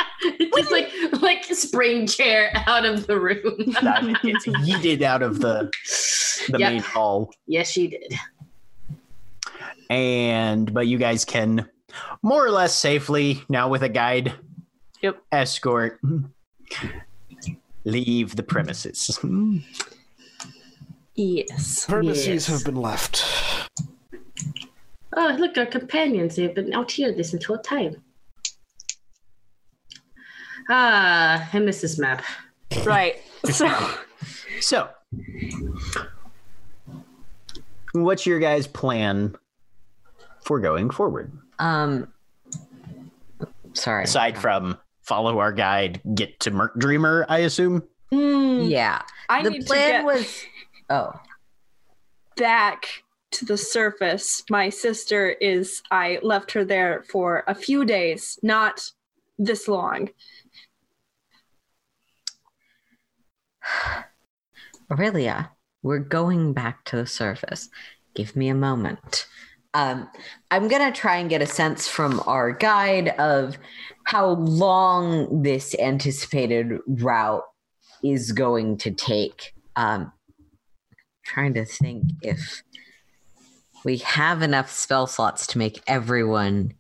just 0.55 0.71
like 0.71 0.91
like 1.21 1.45
spring 1.45 2.05
chair 2.07 2.51
out 2.67 2.85
of 2.85 3.07
the 3.07 3.19
room. 3.19 3.73
That 3.81 4.03
gets 4.21 4.45
yeeted 4.45 5.01
out 5.01 5.21
of 5.23 5.39
the 5.39 5.71
the 6.49 6.59
Yep. 6.59 6.71
main 6.71 6.81
hall. 6.81 7.31
Yes, 7.47 7.69
she 7.71 7.87
did. 7.87 8.13
And 9.89 10.73
but 10.73 10.87
you 10.87 10.97
guys 10.97 11.23
can 11.25 11.67
more 12.21 12.45
or 12.45 12.51
less 12.51 12.73
safely 12.75 13.41
now 13.49 13.69
with 13.69 13.83
a 13.83 13.89
guide 13.89 14.33
Yep. 15.01 15.21
escort 15.31 15.99
leave 17.85 18.35
the 18.35 18.43
premises 18.43 19.19
Yes. 21.15 21.85
Premises 21.85 22.27
Yes. 22.27 22.45
have 22.47 22.63
been 22.63 22.79
left. 22.79 23.25
Oh, 25.15 25.35
look, 25.39 25.57
our 25.57 25.65
companions. 25.65 26.35
They've 26.35 26.53
been 26.53 26.73
out 26.73 26.91
here 26.91 27.11
this 27.11 27.33
entire 27.33 27.57
time. 27.57 28.03
Ah, 30.69 31.49
I 31.51 31.57
miss 31.59 31.81
this 31.81 31.97
map. 31.97 32.23
Right. 32.83 33.21
So 33.49 33.67
so 34.59 34.89
what's 37.93 38.25
your 38.25 38.39
guys 38.39 38.67
plan 38.67 39.35
for 40.47 40.59
going 40.61 40.89
forward 40.89 41.31
Um 41.59 42.07
sorry. 43.73 44.05
aside 44.05 44.37
from 44.37 44.77
follow 45.03 45.39
our 45.39 45.51
guide 45.51 46.01
get 46.15 46.39
to 46.39 46.51
Merc 46.51 46.73
dreamer 46.79 47.25
i 47.27 47.39
assume 47.39 47.83
mm, 48.13 48.69
Yeah. 48.69 49.01
I 49.29 49.43
the 49.43 49.49
need 49.51 49.61
to 49.61 49.67
plan 49.67 49.91
get 49.91 50.05
was 50.05 50.43
Oh. 50.89 51.11
back 52.37 52.85
to 53.31 53.43
the 53.43 53.57
surface. 53.57 54.41
My 54.49 54.69
sister 54.69 55.31
is. 55.31 55.81
I 55.91 56.19
left 56.23 56.49
her 56.53 56.63
there 56.63 57.03
for 57.11 57.43
a 57.45 57.53
few 57.53 57.83
days, 57.83 58.39
not 58.41 58.89
this 59.37 59.67
long. 59.67 60.07
Orillia, 64.89 65.49
we're 65.83 65.99
going 65.99 66.53
back 66.53 66.85
to 66.85 66.95
the 66.95 67.05
surface. 67.05 67.67
Give 68.15 68.33
me 68.35 68.47
a 68.47 68.55
moment. 68.55 69.27
Um, 69.77 70.09
I'm 70.49 70.67
gonna 70.69 70.91
try 70.91 71.17
and 71.17 71.29
get 71.29 71.43
a 71.43 71.45
sense 71.45 71.87
from 71.87 72.19
our 72.25 72.51
guide 72.51 73.09
of 73.19 73.59
how 74.05 74.29
long 74.29 75.43
this 75.43 75.75
anticipated 75.77 76.79
route 76.87 77.43
is 78.03 78.31
going 78.31 78.77
to 78.77 78.91
take. 78.91 79.53
Um, 79.75 80.11
trying 81.23 81.53
to 81.53 81.65
think 81.65 82.05
if 82.23 82.63
we 83.85 83.97
have 83.97 84.41
enough 84.41 84.71
spell 84.71 85.05
slots 85.05 85.45
to 85.47 85.59
make 85.59 85.83
everyone 85.85 86.73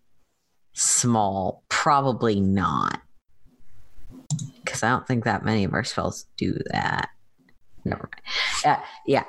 small. 0.73 1.63
Probably 1.69 2.39
not, 2.41 3.01
because 4.63 4.81
I 4.81 4.89
don't 4.89 5.05
think 5.05 5.25
that 5.25 5.45
many 5.45 5.65
of 5.65 5.73
our 5.73 5.83
spells 5.83 6.25
do 6.35 6.57
that. 6.71 7.09
Never 7.85 8.09
mind. 8.11 8.79
Uh, 8.79 8.83
yeah, 9.05 9.23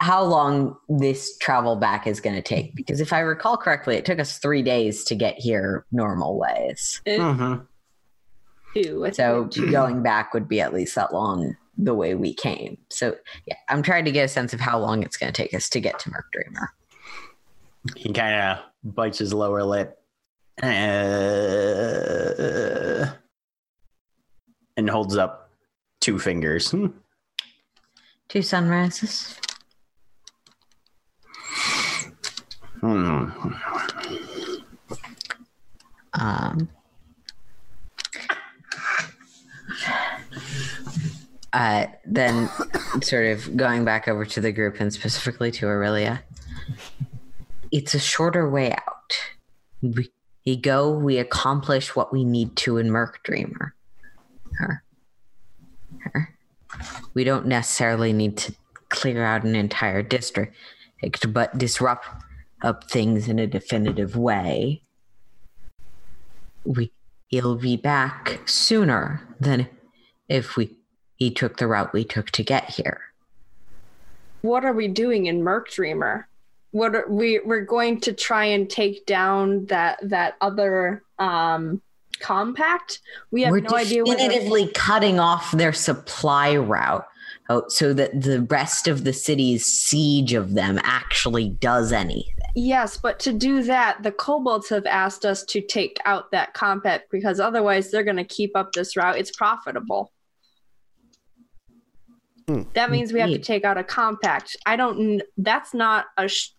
how 0.00 0.22
long 0.24 0.76
this 0.88 1.36
travel 1.38 1.76
back 1.76 2.06
is 2.06 2.20
going 2.20 2.34
to 2.36 2.42
take 2.42 2.74
because 2.74 3.00
if 3.00 3.12
i 3.12 3.20
recall 3.20 3.56
correctly 3.56 3.94
it 3.96 4.04
took 4.04 4.18
us 4.18 4.38
three 4.38 4.62
days 4.62 5.04
to 5.04 5.14
get 5.14 5.36
here 5.38 5.84
normal 5.92 6.36
ways 6.38 7.00
It, 7.06 7.20
Mhm. 7.20 7.66
too, 8.74 9.08
so 9.12 9.44
going 9.70 10.02
back 10.02 10.34
would 10.34 10.48
be 10.48 10.60
at 10.60 10.74
least 10.74 10.94
that 10.96 11.12
long 11.14 11.56
the 11.78 11.94
way 11.94 12.14
we 12.14 12.34
came 12.34 12.76
so 12.90 13.14
yeah 13.46 13.56
i'm 13.68 13.82
trying 13.82 14.04
to 14.04 14.12
get 14.12 14.24
a 14.24 14.28
sense 14.28 14.52
of 14.52 14.60
how 14.60 14.78
long 14.78 15.02
it's 15.02 15.16
going 15.16 15.32
to 15.32 15.42
take 15.42 15.54
us 15.54 15.68
to 15.70 15.80
get 15.80 15.98
to 16.00 16.10
merc 16.10 16.26
dreamer 16.32 16.70
He 17.96 18.12
kind 18.12 18.34
of 18.34 18.58
bites 18.94 19.18
his 19.18 19.32
lower 19.34 19.62
lip. 19.62 19.98
Uh, 20.62 20.68
and 24.76 24.88
holds 24.90 25.16
up 25.16 25.50
two 26.00 26.18
fingers. 26.18 26.70
Hmm. 26.70 26.86
two 28.28 28.42
sunrises 28.42 29.38
Hmm. 32.73 32.73
Um 36.12 36.68
uh, 41.54 41.86
then 42.04 42.50
sort 43.00 43.26
of 43.26 43.56
going 43.56 43.84
back 43.84 44.08
over 44.08 44.24
to 44.24 44.40
the 44.40 44.50
group 44.50 44.80
and 44.80 44.92
specifically 44.92 45.52
to 45.52 45.66
Orillia, 45.66 46.20
it's 47.70 47.94
a 47.94 48.00
shorter 48.00 48.50
way 48.50 48.72
out. 48.72 49.12
We, 49.80 50.10
we 50.44 50.56
go, 50.56 50.90
we 50.90 51.18
accomplish 51.18 51.94
what 51.94 52.12
we 52.12 52.24
need 52.24 52.56
to 52.56 52.78
in 52.78 52.90
Merc 52.90 53.22
Dreamer. 53.22 53.72
Her. 54.54 54.82
Her. 56.00 56.34
We 57.14 57.22
don't 57.22 57.46
necessarily 57.46 58.12
need 58.12 58.36
to 58.38 58.54
clear 58.88 59.24
out 59.24 59.44
an 59.44 59.54
entire 59.54 60.02
district, 60.02 60.56
but 61.32 61.56
disrupt 61.56 62.06
up 62.64 62.90
things 62.90 63.28
in 63.28 63.38
a 63.38 63.46
definitive 63.46 64.16
way. 64.16 64.82
We 66.64 66.92
he'll 67.28 67.56
be 67.56 67.76
back 67.76 68.40
sooner 68.46 69.20
than 69.38 69.68
if 70.28 70.56
we 70.56 70.76
he 71.16 71.30
took 71.30 71.58
the 71.58 71.66
route 71.66 71.92
we 71.92 72.04
took 72.04 72.30
to 72.30 72.42
get 72.42 72.70
here. 72.70 73.00
what 74.42 74.64
are 74.64 74.72
we 74.72 74.88
doing 74.88 75.26
in 75.26 75.42
Merc 75.42 75.70
Dreamer? 75.70 76.26
What 76.72 76.94
are 76.96 77.06
we 77.08 77.40
we're 77.44 77.64
going 77.64 78.00
to 78.00 78.12
try 78.12 78.46
and 78.46 78.68
take 78.68 79.06
down 79.06 79.66
that 79.66 79.98
that 80.02 80.34
other 80.40 81.02
um 81.18 81.80
compact? 82.20 83.00
We 83.30 83.42
have 83.42 83.52
We're 83.52 83.60
no 83.60 83.76
idea 83.76 84.04
where 84.04 84.16
the- 84.16 84.22
definitively 84.22 84.68
cutting 84.68 85.20
off 85.20 85.52
their 85.52 85.72
supply 85.72 86.56
route 86.56 87.06
oh, 87.50 87.64
so 87.68 87.92
that 87.92 88.22
the 88.22 88.42
rest 88.42 88.88
of 88.88 89.04
the 89.04 89.12
city's 89.12 89.66
siege 89.66 90.32
of 90.32 90.54
them 90.54 90.80
actually 90.82 91.50
does 91.50 91.92
anything. 91.92 92.43
Yes, 92.56 92.96
but 92.96 93.18
to 93.20 93.32
do 93.32 93.62
that, 93.64 94.02
the 94.02 94.12
kobolds 94.12 94.68
have 94.68 94.86
asked 94.86 95.24
us 95.24 95.42
to 95.46 95.60
take 95.60 95.98
out 96.04 96.30
that 96.30 96.54
compact 96.54 97.10
because 97.10 97.40
otherwise 97.40 97.90
they're 97.90 98.04
going 98.04 98.16
to 98.16 98.24
keep 98.24 98.52
up 98.56 98.72
this 98.72 98.96
route. 98.96 99.18
It's 99.18 99.32
profitable. 99.34 100.12
Hmm. 102.48 102.62
That 102.74 102.90
means 102.90 103.12
we 103.12 103.20
have 103.20 103.30
to 103.30 103.38
take 103.38 103.64
out 103.64 103.78
a 103.78 103.84
compact. 103.84 104.56
I 104.66 104.76
don't. 104.76 105.22
That's 105.38 105.72
not 105.74 106.06
a. 106.18 106.28
Sh- 106.28 106.50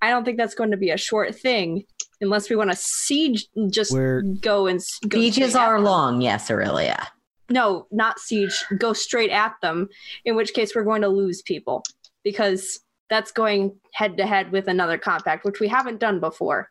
I 0.00 0.08
don't 0.08 0.24
think 0.24 0.38
that's 0.38 0.54
going 0.54 0.70
to 0.70 0.76
be 0.76 0.90
a 0.90 0.96
short 0.96 1.34
thing, 1.34 1.84
unless 2.20 2.48
we 2.48 2.56
want 2.56 2.70
to 2.70 2.76
siege. 2.76 3.48
Just 3.70 3.92
We're- 3.92 4.22
go 4.40 4.66
and 4.68 4.78
s- 4.78 4.98
go 5.08 5.18
Sieges 5.18 5.54
are 5.56 5.74
them. 5.76 5.84
long, 5.84 6.20
yes, 6.22 6.48
Orillia. 6.48 7.06
No, 7.50 7.86
not 7.90 8.18
siege. 8.20 8.64
Go 8.78 8.92
straight 8.94 9.30
at 9.30 9.54
them. 9.60 9.88
In 10.24 10.36
which 10.36 10.54
case, 10.54 10.74
we're 10.74 10.84
going 10.84 11.02
to 11.02 11.08
lose 11.08 11.42
people 11.42 11.82
because 12.22 12.80
that's 13.12 13.30
going 13.30 13.76
head 13.92 14.16
to 14.16 14.26
head 14.26 14.50
with 14.50 14.68
another 14.68 14.96
compact, 14.96 15.44
which 15.44 15.60
we 15.60 15.68
haven't 15.68 16.00
done 16.00 16.18
before. 16.18 16.70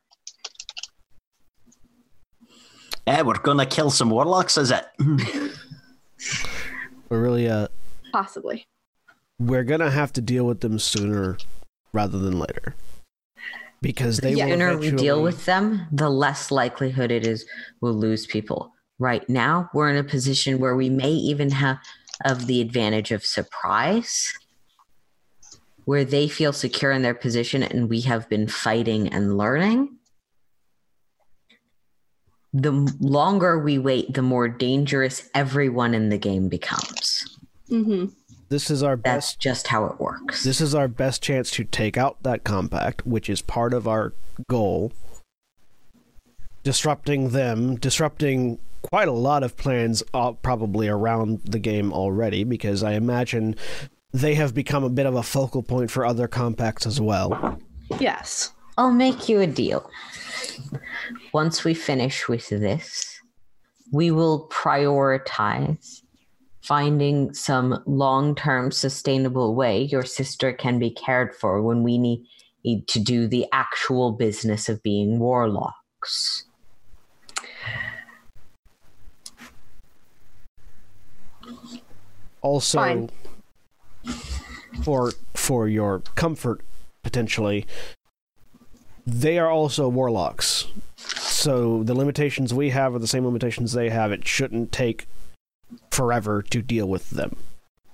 Eh, 3.05 3.21
we're 3.21 3.33
gonna 3.35 3.65
kill 3.65 3.91
some 3.91 4.09
warlocks, 4.09 4.57
is 4.57 4.71
it? 4.71 4.85
We're 7.09 7.21
really 7.21 7.49
uh, 7.49 7.67
Possibly. 8.13 8.65
we're 9.37 9.63
gonna 9.65 9.91
have 9.91 10.13
to 10.13 10.21
deal 10.21 10.45
with 10.45 10.61
them 10.61 10.79
sooner 10.79 11.37
rather 11.91 12.17
than 12.17 12.39
later 12.39 12.73
because 13.81 14.19
they 14.19 14.33
the 14.33 14.43
will 14.43 14.49
sooner 14.49 14.77
we 14.77 14.91
deal 14.91 15.21
with 15.21 15.45
them, 15.45 15.87
the 15.91 16.09
less 16.09 16.51
likelihood 16.51 17.11
it 17.11 17.25
is 17.25 17.45
we'll 17.81 17.93
lose 17.93 18.25
people. 18.25 18.71
Right 18.97 19.27
now, 19.27 19.69
we're 19.73 19.89
in 19.89 19.97
a 19.97 20.03
position 20.03 20.59
where 20.59 20.75
we 20.75 20.89
may 20.89 21.11
even 21.11 21.49
have 21.51 21.79
of 22.23 22.47
the 22.47 22.61
advantage 22.61 23.11
of 23.11 23.25
surprise, 23.25 24.31
where 25.85 26.05
they 26.05 26.27
feel 26.27 26.53
secure 26.53 26.91
in 26.91 27.01
their 27.01 27.13
position 27.13 27.63
and 27.63 27.89
we 27.89 28.01
have 28.01 28.27
been 28.29 28.47
fighting 28.47 29.07
and 29.07 29.37
learning. 29.37 29.97
The 32.53 32.71
longer 32.99 33.59
we 33.59 33.77
wait, 33.77 34.13
the 34.13 34.21
more 34.21 34.47
dangerous 34.49 35.29
everyone 35.33 35.93
in 35.93 36.09
the 36.09 36.17
game 36.17 36.49
becomes. 36.49 37.37
hmm 37.69 38.05
This 38.49 38.69
is 38.69 38.83
our 38.83 38.97
That's 38.97 39.27
best. 39.33 39.39
just 39.39 39.67
how 39.67 39.85
it 39.85 39.99
works. 39.99 40.43
This 40.43 40.59
is 40.59 40.75
our 40.75 40.89
best 40.89 41.23
chance 41.23 41.49
to 41.51 41.63
take 41.63 41.97
out 41.97 42.21
that 42.23 42.43
compact, 42.43 43.07
which 43.07 43.29
is 43.29 43.41
part 43.41 43.73
of 43.73 43.87
our 43.87 44.13
goal. 44.49 44.91
Disrupting 46.63 47.29
them, 47.29 47.77
disrupting 47.77 48.59
quite 48.81 49.07
a 49.07 49.13
lot 49.13 49.43
of 49.43 49.55
plans, 49.55 50.03
uh, 50.13 50.33
probably 50.33 50.87
around 50.89 51.41
the 51.45 51.57
game 51.59 51.93
already, 51.93 52.43
because 52.43 52.83
I 52.83 52.93
imagine 52.93 53.55
they 54.13 54.35
have 54.35 54.53
become 54.53 54.83
a 54.83 54.89
bit 54.89 55.05
of 55.05 55.15
a 55.15 55.23
focal 55.23 55.63
point 55.63 55.89
for 55.91 56.05
other 56.05 56.27
compacts 56.27 56.85
as 56.85 56.99
well. 56.99 57.59
Yes. 57.99 58.53
I'll 58.77 58.91
make 58.91 59.29
you 59.29 59.39
a 59.39 59.47
deal. 59.47 59.89
Once 61.33 61.63
we 61.63 61.73
finish 61.73 62.27
with 62.27 62.49
this, 62.49 63.19
we 63.91 64.11
will 64.11 64.47
prioritize 64.49 66.01
finding 66.61 67.33
some 67.33 67.81
long 67.85 68.35
term 68.35 68.71
sustainable 68.71 69.55
way 69.55 69.81
your 69.83 70.03
sister 70.03 70.53
can 70.53 70.79
be 70.79 70.91
cared 70.91 71.35
for 71.35 71.61
when 71.61 71.83
we 71.83 71.97
need 71.97 72.25
need 72.63 72.87
to 72.87 72.99
do 72.99 73.27
the 73.27 73.45
actual 73.51 74.11
business 74.11 74.69
of 74.69 74.81
being 74.83 75.19
warlocks. 75.19 76.45
Also, 82.41 82.77
Fine. 82.79 83.09
For 84.83 85.11
for 85.33 85.67
your 85.67 85.99
comfort, 86.15 86.61
potentially, 87.03 87.65
they 89.05 89.37
are 89.39 89.49
also 89.49 89.87
warlocks. 89.87 90.67
So 90.97 91.83
the 91.83 91.93
limitations 91.95 92.53
we 92.53 92.69
have 92.69 92.93
are 92.95 92.99
the 92.99 93.07
same 93.07 93.25
limitations 93.25 93.73
they 93.73 93.89
have. 93.89 94.11
It 94.11 94.27
shouldn't 94.27 94.71
take 94.71 95.07
forever 95.89 96.41
to 96.43 96.61
deal 96.61 96.87
with 96.87 97.09
them. 97.11 97.37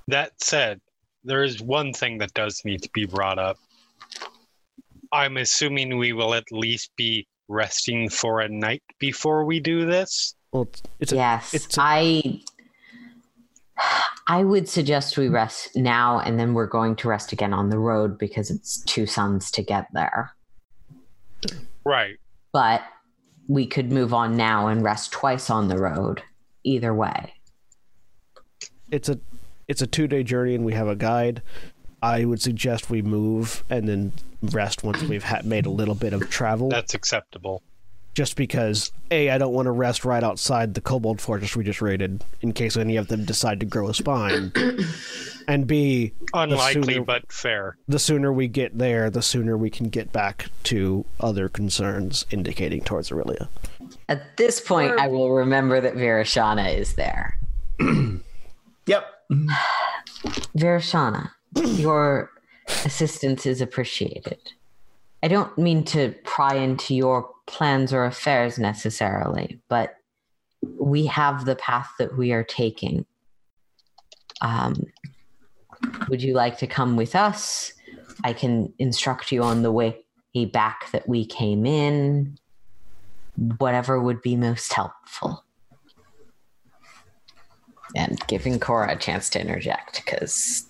That 0.07 0.31
said, 0.41 0.79
there 1.23 1.43
is 1.43 1.61
one 1.61 1.93
thing 1.93 2.17
that 2.19 2.33
does 2.33 2.63
need 2.65 2.81
to 2.83 2.89
be 2.93 3.05
brought 3.05 3.39
up. 3.39 3.57
I'm 5.11 5.37
assuming 5.37 5.97
we 5.97 6.13
will 6.13 6.33
at 6.33 6.51
least 6.51 6.91
be 6.97 7.25
resting 7.47 8.09
for 8.09 8.41
a 8.41 8.49
night 8.49 8.83
before 8.99 9.45
we 9.45 9.59
do 9.59 9.85
this. 9.85 10.35
Well, 10.51 10.63
it's, 10.63 10.81
it's 10.99 11.11
a, 11.13 11.15
yes, 11.15 11.53
it's 11.53 11.77
a- 11.77 11.81
I 11.81 12.41
I 14.27 14.43
would 14.43 14.67
suggest 14.67 15.17
we 15.17 15.29
rest 15.29 15.75
now 15.75 16.19
and 16.19 16.39
then 16.39 16.53
we're 16.53 16.67
going 16.67 16.95
to 16.97 17.07
rest 17.07 17.31
again 17.31 17.53
on 17.53 17.69
the 17.69 17.79
road 17.79 18.17
because 18.17 18.49
it's 18.51 18.81
two 18.81 19.05
suns 19.05 19.51
to 19.51 19.63
get 19.63 19.87
there. 19.93 20.31
Right. 21.85 22.17
but 22.51 22.81
we 23.47 23.65
could 23.65 23.91
move 23.93 24.13
on 24.13 24.35
now 24.35 24.67
and 24.67 24.83
rest 24.83 25.11
twice 25.11 25.49
on 25.49 25.69
the 25.69 25.77
road 25.77 26.21
either 26.65 26.93
way 26.93 27.31
it's 28.91 29.09
a 29.09 29.19
it's 29.67 29.81
a 29.81 29.87
two 29.87 30.07
day 30.07 30.23
journey, 30.23 30.55
and 30.55 30.65
we 30.65 30.73
have 30.73 30.87
a 30.87 30.95
guide. 30.95 31.41
I 32.01 32.25
would 32.25 32.41
suggest 32.41 32.89
we 32.89 33.01
move 33.01 33.63
and 33.69 33.89
then 33.89 34.13
rest 34.41 34.83
once 34.83 35.01
we've 35.03 35.23
ha- 35.23 35.41
made 35.43 35.65
a 35.65 35.69
little 35.71 35.95
bit 35.95 36.13
of 36.13 36.29
travel. 36.29 36.69
That's 36.69 36.93
acceptable. 36.93 37.63
Just 38.17 38.35
because 38.35 38.91
a 39.11 39.29
I 39.29 39.37
don't 39.37 39.53
want 39.53 39.67
to 39.67 39.71
rest 39.71 40.03
right 40.03 40.23
outside 40.23 40.73
the 40.73 40.81
Kobold 40.81 41.21
Fortress 41.21 41.55
we 41.55 41.63
just 41.63 41.83
raided 41.83 42.23
in 42.41 42.51
case 42.51 42.75
any 42.75 42.95
of 42.97 43.09
them 43.09 43.25
decide 43.25 43.59
to 43.59 43.65
grow 43.67 43.89
a 43.89 43.93
spine, 43.93 44.51
and 45.47 45.67
b 45.67 46.13
Unlikely, 46.33 46.95
sooner- 46.95 47.05
but 47.05 47.31
fair. 47.31 47.77
the 47.87 47.99
sooner 47.99 48.33
we 48.33 48.47
get 48.47 48.75
there, 48.75 49.11
the 49.11 49.21
sooner 49.21 49.55
we 49.55 49.69
can 49.69 49.89
get 49.89 50.11
back 50.11 50.47
to 50.63 51.05
other 51.19 51.47
concerns 51.47 52.25
indicating 52.31 52.81
towards 52.81 53.11
Orillia. 53.11 53.49
At 54.09 54.35
this 54.37 54.59
point, 54.59 54.93
Or- 54.93 54.99
I 54.99 55.05
will 55.09 55.29
remember 55.33 55.79
that 55.79 55.93
Virashana 55.93 56.75
is 56.75 56.95
there. 56.95 57.37
Yep. 58.87 59.05
Virashana, 60.57 61.29
your 61.55 62.31
assistance 62.83 63.45
is 63.45 63.61
appreciated. 63.61 64.39
I 65.21 65.27
don't 65.27 65.55
mean 65.57 65.83
to 65.85 66.15
pry 66.23 66.55
into 66.55 66.95
your 66.95 67.29
plans 67.47 67.93
or 67.93 68.05
affairs 68.05 68.59
necessarily, 68.59 69.59
but 69.69 69.95
we 70.79 71.05
have 71.05 71.45
the 71.45 71.55
path 71.55 71.89
that 71.97 72.17
we 72.17 72.31
are 72.31 72.43
taking. 72.43 73.05
Um, 74.41 74.75
would 76.09 76.21
you 76.21 76.33
like 76.33 76.57
to 76.59 76.67
come 76.67 76.95
with 76.95 77.15
us? 77.15 77.73
I 78.23 78.33
can 78.33 78.73
instruct 78.79 79.31
you 79.31 79.43
on 79.43 79.61
the 79.61 79.71
way 79.71 80.03
back 80.51 80.91
that 80.91 81.07
we 81.07 81.25
came 81.25 81.65
in. 81.65 82.37
Whatever 83.57 83.99
would 83.99 84.21
be 84.21 84.35
most 84.35 84.73
helpful. 84.73 85.43
And 87.95 88.19
giving 88.27 88.59
Cora 88.59 88.93
a 88.93 88.95
chance 88.97 89.29
to 89.31 89.41
interject 89.41 90.03
because 90.03 90.65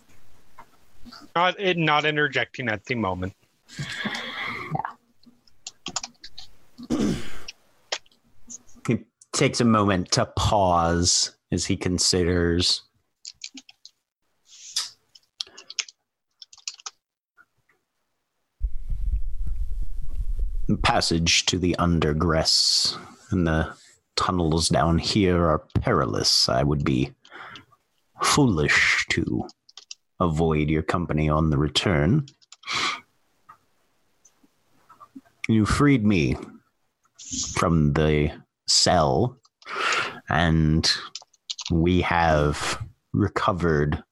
Not 1.36 1.56
not 1.60 2.06
interjecting 2.06 2.70
at 2.70 2.86
the 2.86 2.96
moment. 2.96 3.34
He 8.88 9.00
takes 9.38 9.62
a 9.62 9.66
moment 9.66 10.12
to 10.12 10.26
pause 10.36 11.38
as 11.52 11.64
he 11.64 11.78
considers. 11.78 12.82
Passage 20.82 21.46
to 21.46 21.60
the 21.60 21.76
undergress 21.78 22.98
and 23.30 23.46
the 23.46 23.72
tunnels 24.16 24.70
down 24.70 24.98
here 24.98 25.46
are 25.46 25.64
perilous. 25.82 26.50
I 26.50 26.64
would 26.64 26.84
be 26.84 27.14
foolish 28.24 29.06
to 29.12 29.48
avoid 30.20 30.68
your 30.68 30.82
company 30.82 31.30
on 31.30 31.52
the 31.52 31.60
return. 31.60 32.26
You 35.48 35.68
freed 35.68 36.04
me 36.04 36.36
from 37.54 37.94
the 37.94 38.32
cell, 38.68 39.40
and 40.30 40.92
we 41.72 42.02
have 42.02 42.84
recovered 43.14 44.04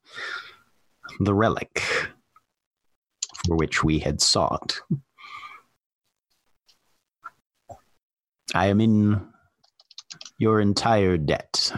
the 1.20 1.34
relic 1.34 1.82
for 3.46 3.56
which 3.56 3.84
we 3.84 4.00
had 4.00 4.22
sought. 4.22 4.80
I 8.54 8.68
am 8.68 8.82
in 8.82 9.28
your 10.38 10.60
entire 10.62 11.18
debt. 11.18 11.72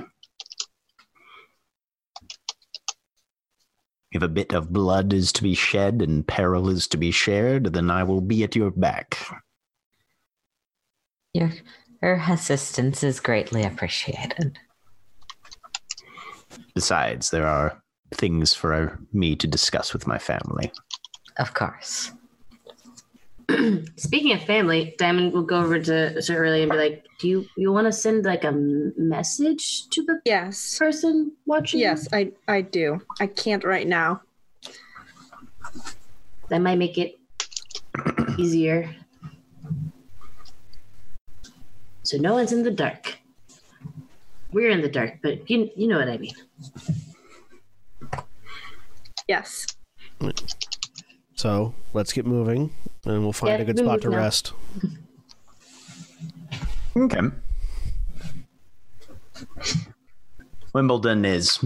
If 4.12 4.22
a 4.22 4.28
bit 4.28 4.54
of 4.54 4.72
blood 4.74 5.14
is 5.14 5.32
to 5.34 5.44
be 5.44 5.54
shed 5.54 6.02
and 6.02 6.28
peril 6.28 6.70
is 6.70 6.88
to 6.90 6.98
be 6.98 7.12
shared, 7.12 7.74
then 7.74 7.92
I 7.92 8.04
will 8.04 8.22
be 8.22 8.44
at 8.44 8.56
your 8.56 8.72
back. 8.72 9.18
your, 11.34 11.52
your 12.02 12.16
assistance 12.30 13.04
is 13.04 13.20
greatly 13.20 13.64
appreciated. 13.64 14.60
Besides, 16.74 17.30
there 17.32 17.48
are 17.48 17.82
things 18.14 18.54
for 18.54 19.00
me 19.12 19.36
to 19.36 19.48
discuss 19.48 19.94
with 19.94 20.08
my 20.08 20.18
family. 20.18 20.72
Of 21.38 21.54
course. 21.54 22.12
Speaking 23.96 24.34
of 24.34 24.44
family, 24.44 24.94
Diamond 25.00 25.34
will 25.34 25.44
go 25.44 25.60
over 25.62 25.80
to 25.80 26.22
Sir 26.22 26.36
Early 26.36 26.64
and 26.64 26.72
be 26.72 26.78
like, 26.78 27.06
"Do 27.20 27.28
you 27.30 27.46
you 27.56 27.72
want 27.72 27.86
to 27.88 27.94
send 27.94 28.26
like 28.26 28.44
a 28.44 28.52
message 28.52 29.88
to 29.90 30.04
the 30.04 30.20
Yes. 30.26 30.78
person 30.78 31.32
watching? 31.46 31.80
Yes, 31.80 32.08
I 32.12 32.34
I 32.48 32.62
do. 32.62 33.00
I 33.20 33.28
can't 33.28 33.64
right 33.64 33.88
now. 33.88 34.22
that 36.50 36.60
might 36.60 36.78
make 36.78 36.98
it 36.98 37.16
easier. 38.38 38.94
So 42.08 42.18
no 42.18 42.36
one's 42.36 42.54
in 42.54 42.64
the 42.64 42.72
dark. 42.72 43.18
We're 44.54 44.70
in 44.70 44.80
the 44.80 44.88
dark, 44.88 45.20
but 45.22 45.50
you 45.50 45.70
you 45.76 45.90
know 45.90 46.00
what 46.00 46.08
I 46.08 46.18
mean. 46.18 46.32
Yes. 49.28 49.68
So 51.36 51.74
let's 51.92 52.14
get 52.14 52.26
moving, 52.26 52.72
and 53.04 53.24
we'll 53.24 53.34
find 53.34 53.50
Yeah, 53.50 53.64
a 53.64 53.66
good 53.66 53.78
spot 53.78 54.02
to 54.04 54.10
now. 54.10 54.18
rest. 54.18 54.54
Okay. 56.96 57.20
Wimbledon 60.74 61.26
is 61.26 61.60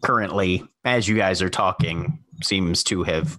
currently, 0.00 0.64
as 0.86 1.06
you 1.06 1.16
guys 1.16 1.42
are 1.42 1.50
talking, 1.50 2.18
seems 2.42 2.82
to 2.84 3.02
have 3.02 3.38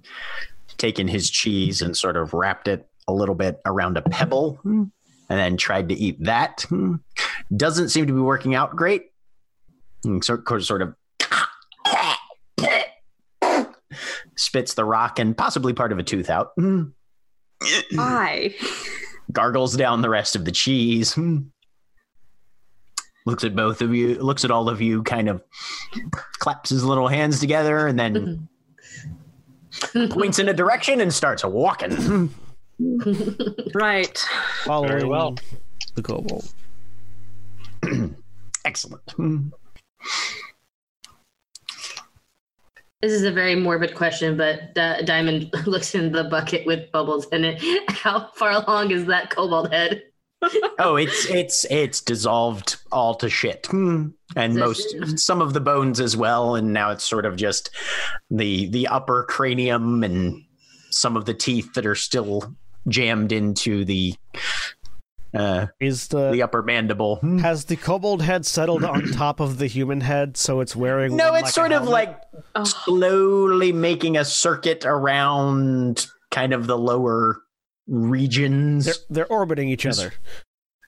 taken 0.77 1.07
his 1.07 1.31
cheese 1.31 1.81
and 1.81 1.97
sort 1.97 2.15
of 2.15 2.35
wrapped 2.35 2.67
it 2.67 2.87
a 3.07 3.13
little 3.13 3.33
bit 3.33 3.59
around 3.65 3.97
a 3.97 4.03
pebble 4.03 4.59
and 5.29 5.39
then 5.39 5.57
tried 5.57 5.89
to 5.89 5.95
eat 5.95 6.23
that. 6.23 6.65
Hmm. 6.69 6.95
Doesn't 7.55 7.89
seem 7.89 8.07
to 8.07 8.13
be 8.13 8.19
working 8.19 8.55
out 8.55 8.75
great. 8.75 9.11
And 10.03 10.23
sort 10.23 10.47
sort 10.63 10.81
of 10.81 10.95
spits 14.35 14.75
the 14.75 14.85
rock 14.85 15.19
and 15.19 15.35
possibly 15.35 15.73
part 15.73 15.91
of 15.91 15.99
a 15.99 16.03
tooth 16.03 16.29
out. 16.29 16.51
Hmm. 16.55 16.83
I. 17.97 18.55
gargles 19.31 19.75
down 19.75 20.01
the 20.01 20.09
rest 20.09 20.35
of 20.35 20.45
the 20.45 20.51
cheese. 20.51 21.13
Hmm. 21.13 21.39
Looks 23.25 23.43
at 23.43 23.55
both 23.55 23.81
of 23.81 23.93
you, 23.93 24.15
looks 24.15 24.45
at 24.45 24.51
all 24.51 24.69
of 24.69 24.81
you, 24.81 25.03
kind 25.03 25.27
of 25.27 25.43
claps 26.39 26.69
his 26.69 26.85
little 26.85 27.09
hands 27.09 27.41
together, 27.41 27.85
and 27.85 27.99
then 27.99 28.47
points 30.09 30.39
in 30.39 30.47
a 30.47 30.53
direction 30.53 31.01
and 31.01 31.13
starts 31.13 31.43
walking. 31.43 32.33
Right. 33.73 34.17
Following 34.65 34.89
Very 34.89 35.03
well. 35.05 35.35
the 35.95 36.01
kobold. 36.01 36.53
Excellent. 38.65 39.03
This 43.01 43.11
is 43.11 43.23
a 43.23 43.31
very 43.31 43.55
morbid 43.55 43.93
question, 43.95 44.37
but 44.37 44.73
Di- 44.73 45.01
Diamond 45.03 45.51
looks 45.67 45.93
in 45.95 46.11
the 46.11 46.23
bucket 46.25 46.65
with 46.65 46.91
bubbles 46.91 47.27
in 47.31 47.45
it. 47.45 47.61
How 47.89 48.29
far 48.35 48.51
along 48.51 48.91
is 48.91 49.05
that 49.05 49.29
kobold 49.29 49.71
head? 49.71 50.03
Oh, 50.77 50.97
it's 50.97 51.25
it's 51.25 51.65
it's 51.71 51.99
dissolved 51.99 52.77
all 52.91 53.15
to 53.15 53.27
shit, 53.29 53.65
Hmm. 53.71 54.09
and 54.35 54.53
So 54.53 54.59
most 54.59 54.91
shit. 54.91 55.19
some 55.19 55.41
of 55.41 55.53
the 55.53 55.59
bones 55.59 55.99
as 55.99 56.15
well. 56.15 56.55
And 56.55 56.73
now 56.73 56.91
it's 56.91 57.03
sort 57.03 57.25
of 57.25 57.35
just 57.37 57.71
the 58.29 58.67
the 58.69 58.87
upper 58.87 59.23
cranium 59.27 60.03
and 60.03 60.43
some 60.91 61.17
of 61.17 61.25
the 61.25 61.33
teeth 61.33 61.73
that 61.73 61.87
are 61.87 61.95
still 61.95 62.55
jammed 62.87 63.31
into 63.31 63.83
the 63.85 64.15
uh 65.33 65.67
Is 65.79 66.07
the, 66.07 66.31
the 66.31 66.41
upper 66.41 66.63
mandible. 66.63 67.17
Hmm. 67.17 67.39
has 67.39 67.65
the 67.65 67.75
kobold 67.75 68.21
head 68.21 68.45
settled 68.45 68.83
on 68.83 69.03
top 69.11 69.39
of 69.39 69.57
the 69.57 69.67
human 69.67 70.01
head, 70.01 70.37
so 70.37 70.61
it's 70.61 70.75
wearing? 70.75 71.15
No, 71.15 71.33
it's 71.35 71.43
like 71.43 71.53
sort 71.53 71.71
of 71.73 71.87
like 71.87 72.19
Oh. 72.55 72.63
slowly 72.63 73.71
making 73.73 74.17
a 74.17 74.23
circuit 74.25 74.85
around 74.85 76.07
kind 76.31 76.53
of 76.53 76.65
the 76.67 76.77
lower 76.77 77.41
regions. 77.87 78.85
they're, 78.85 78.95
they're 79.09 79.27
orbiting 79.31 79.69
each 79.69 79.85
other. 79.85 80.13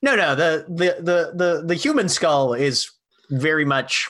No, 0.01 0.15
no, 0.15 0.35
the, 0.35 0.65
the 0.69 0.95
the 1.03 1.31
the 1.35 1.63
the 1.65 1.75
human 1.75 2.07
skull 2.07 2.53
is 2.53 2.89
very 3.29 3.65
much 3.65 4.09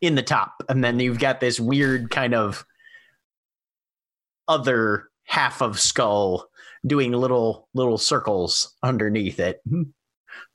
in 0.00 0.14
the 0.14 0.22
top, 0.22 0.62
and 0.68 0.84
then 0.84 1.00
you've 1.00 1.18
got 1.18 1.40
this 1.40 1.58
weird 1.58 2.10
kind 2.10 2.34
of 2.34 2.64
other 4.46 5.08
half 5.24 5.60
of 5.60 5.78
skull 5.80 6.48
doing 6.88 7.12
little 7.12 7.68
little 7.74 7.98
circles 7.98 8.74
underneath 8.82 9.38
it, 9.38 9.60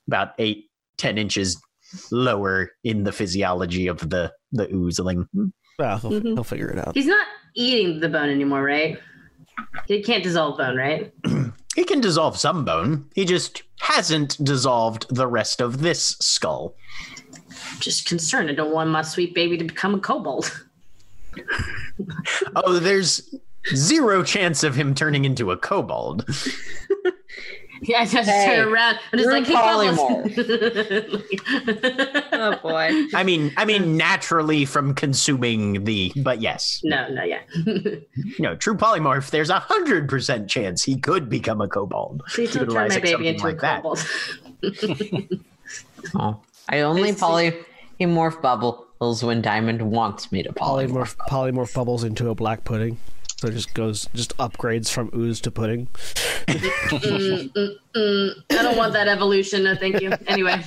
about 0.08 0.30
eight 0.40 0.70
ten 0.98 1.18
inches 1.18 1.62
lower 2.12 2.72
in 2.84 3.04
the 3.04 3.12
physiology 3.12 3.88
of 3.88 4.10
the 4.10 4.34
the 4.52 4.68
oozling. 4.68 5.28
Well, 5.80 5.98
he'll, 6.00 6.12
Mhm. 6.12 6.34
he'll 6.36 6.44
figure 6.44 6.70
it 6.70 6.78
out. 6.80 6.94
He's 6.96 7.06
not 7.08 7.26
eating 7.56 8.00
the 8.00 8.10
bone 8.10 8.30
anymore, 8.30 8.64
right? 8.64 8.98
He 9.88 10.02
can't 10.04 10.24
dissolve 10.24 10.58
bone, 10.58 10.76
right? 10.78 11.14
He 11.76 11.86
can 11.86 12.02
dissolve 12.02 12.38
some 12.38 12.66
bone. 12.66 13.10
He 13.16 13.26
just 13.26 13.64
hasn't 13.80 14.38
dissolved 14.44 15.08
the 15.10 15.26
rest 15.26 15.60
of 15.60 15.82
this 15.82 16.16
skull. 16.20 16.76
I'm 17.72 17.80
Just 17.80 18.08
concerned. 18.08 18.52
I 18.52 18.54
don't 18.54 18.72
want 18.72 18.92
my 18.92 19.02
sweet 19.02 19.34
baby 19.34 19.58
to 19.58 19.64
become 19.64 19.96
a 19.96 20.00
kobold. 20.00 20.52
Oh, 22.56 22.78
there's 22.80 23.34
zero 23.76 24.24
chance 24.24 24.64
of 24.64 24.76
him 24.76 24.94
turning 24.96 25.26
into 25.26 25.52
a 25.52 25.58
kobold. 25.58 26.26
Yeah, 27.86 28.00
I 28.02 28.06
just 28.06 28.30
Hey, 28.30 28.46
turn 28.46 28.70
around. 28.74 28.98
I'm 29.12 29.20
just 29.20 29.24
you're 29.26 29.34
like, 29.34 29.46
hey, 29.46 29.54
polymorph. 29.56 31.24
Oh 32.32 32.56
boy. 32.62 32.90
I 33.14 33.24
mean, 33.24 33.52
I 33.58 33.66
mean, 33.66 33.98
naturally 33.98 34.64
from 34.66 34.94
consuming 34.96 35.84
the, 35.84 36.12
but 36.18 36.42
yes, 36.42 36.80
no, 36.84 37.08
no, 37.10 37.24
yeah. 37.24 37.42
no, 38.40 38.56
true 38.56 38.76
polymorph. 38.76 39.30
There's 39.32 39.50
a 39.50 39.60
hundred 39.60 40.08
percent 40.10 40.50
chance 40.50 40.84
he 40.84 40.96
could 40.98 41.30
become 41.30 41.60
a 41.62 41.68
kobold. 41.68 42.24
Please 42.30 42.54
don't 42.54 42.70
turn 42.70 42.88
my 42.90 43.00
baby 43.00 43.28
into 43.28 43.44
a 43.44 43.48
like 43.48 43.60
that. 43.60 43.82
kobold. 43.84 44.00
Oh, 46.16 46.40
I 46.70 46.80
only 46.82 47.10
I 47.10 47.12
see. 47.12 47.54
polymorph 48.00 48.42
bubbles 48.42 49.24
when 49.24 49.42
Diamond 49.42 49.82
wants 49.92 50.32
me 50.32 50.42
to 50.44 50.54
polymorph. 50.54 51.16
Polymorph 51.16 51.16
polymorph 51.28 51.74
bubbles 51.74 52.04
into 52.06 52.30
a 52.30 52.36
black 52.36 52.64
pudding. 52.64 52.98
So 53.44 53.50
it 53.50 53.56
just 53.56 53.74
goes 53.74 54.08
just 54.16 54.38
upgrades 54.38 54.90
from 54.90 55.12
ooze 55.14 55.42
to 55.42 55.52
pudding. 55.52 55.88
Mm, 56.48 57.52
mm, 57.52 57.76
mm. 57.94 58.32
I 58.52 58.64
don't 58.64 58.78
want 58.78 58.94
that 58.94 59.10
evolution. 59.10 59.66
No, 59.66 59.76
thank 59.76 60.00
you. 60.00 60.14
Anyway, 60.28 60.64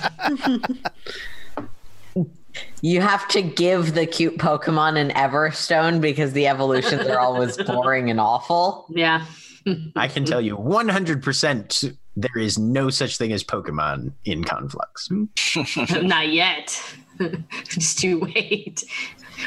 You 2.81 3.01
have 3.01 3.27
to 3.29 3.41
give 3.41 3.95
the 3.95 4.05
cute 4.05 4.37
Pokemon 4.37 4.95
an 4.99 5.09
Everstone 5.09 5.99
because 5.99 6.33
the 6.33 6.45
evolutions 6.45 7.07
are 7.07 7.17
always 7.17 7.57
boring 7.65 8.11
and 8.11 8.19
awful. 8.19 8.85
yeah. 8.91 9.25
I 9.95 10.07
can 10.07 10.23
tell 10.23 10.39
you 10.39 10.55
100% 10.55 11.97
there 12.15 12.37
is 12.37 12.59
no 12.59 12.91
such 12.91 13.17
thing 13.17 13.33
as 13.33 13.43
Pokemon 13.43 14.13
in 14.23 14.43
Conflux. 14.43 15.09
Not 16.03 16.29
yet. 16.29 16.79
Just 17.69 17.97
to 17.99 18.19
wait. 18.19 18.83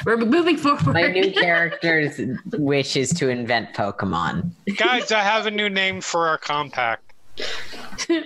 We're 0.07 0.17
moving 0.19 0.57
forward. 0.57 0.87
My 0.87 1.09
new 1.09 1.33
character's 1.33 2.21
wish 2.53 2.97
is 2.97 3.11
to 3.15 3.29
invent 3.29 3.75
Pokemon. 3.75 4.51
Guys, 4.77 5.11
I 5.13 5.21
have 5.21 5.47
a 5.47 5.51
new 5.51 5.69
name 5.69 6.01
for 6.01 6.29
our 6.29 6.39
compact. 6.39 7.13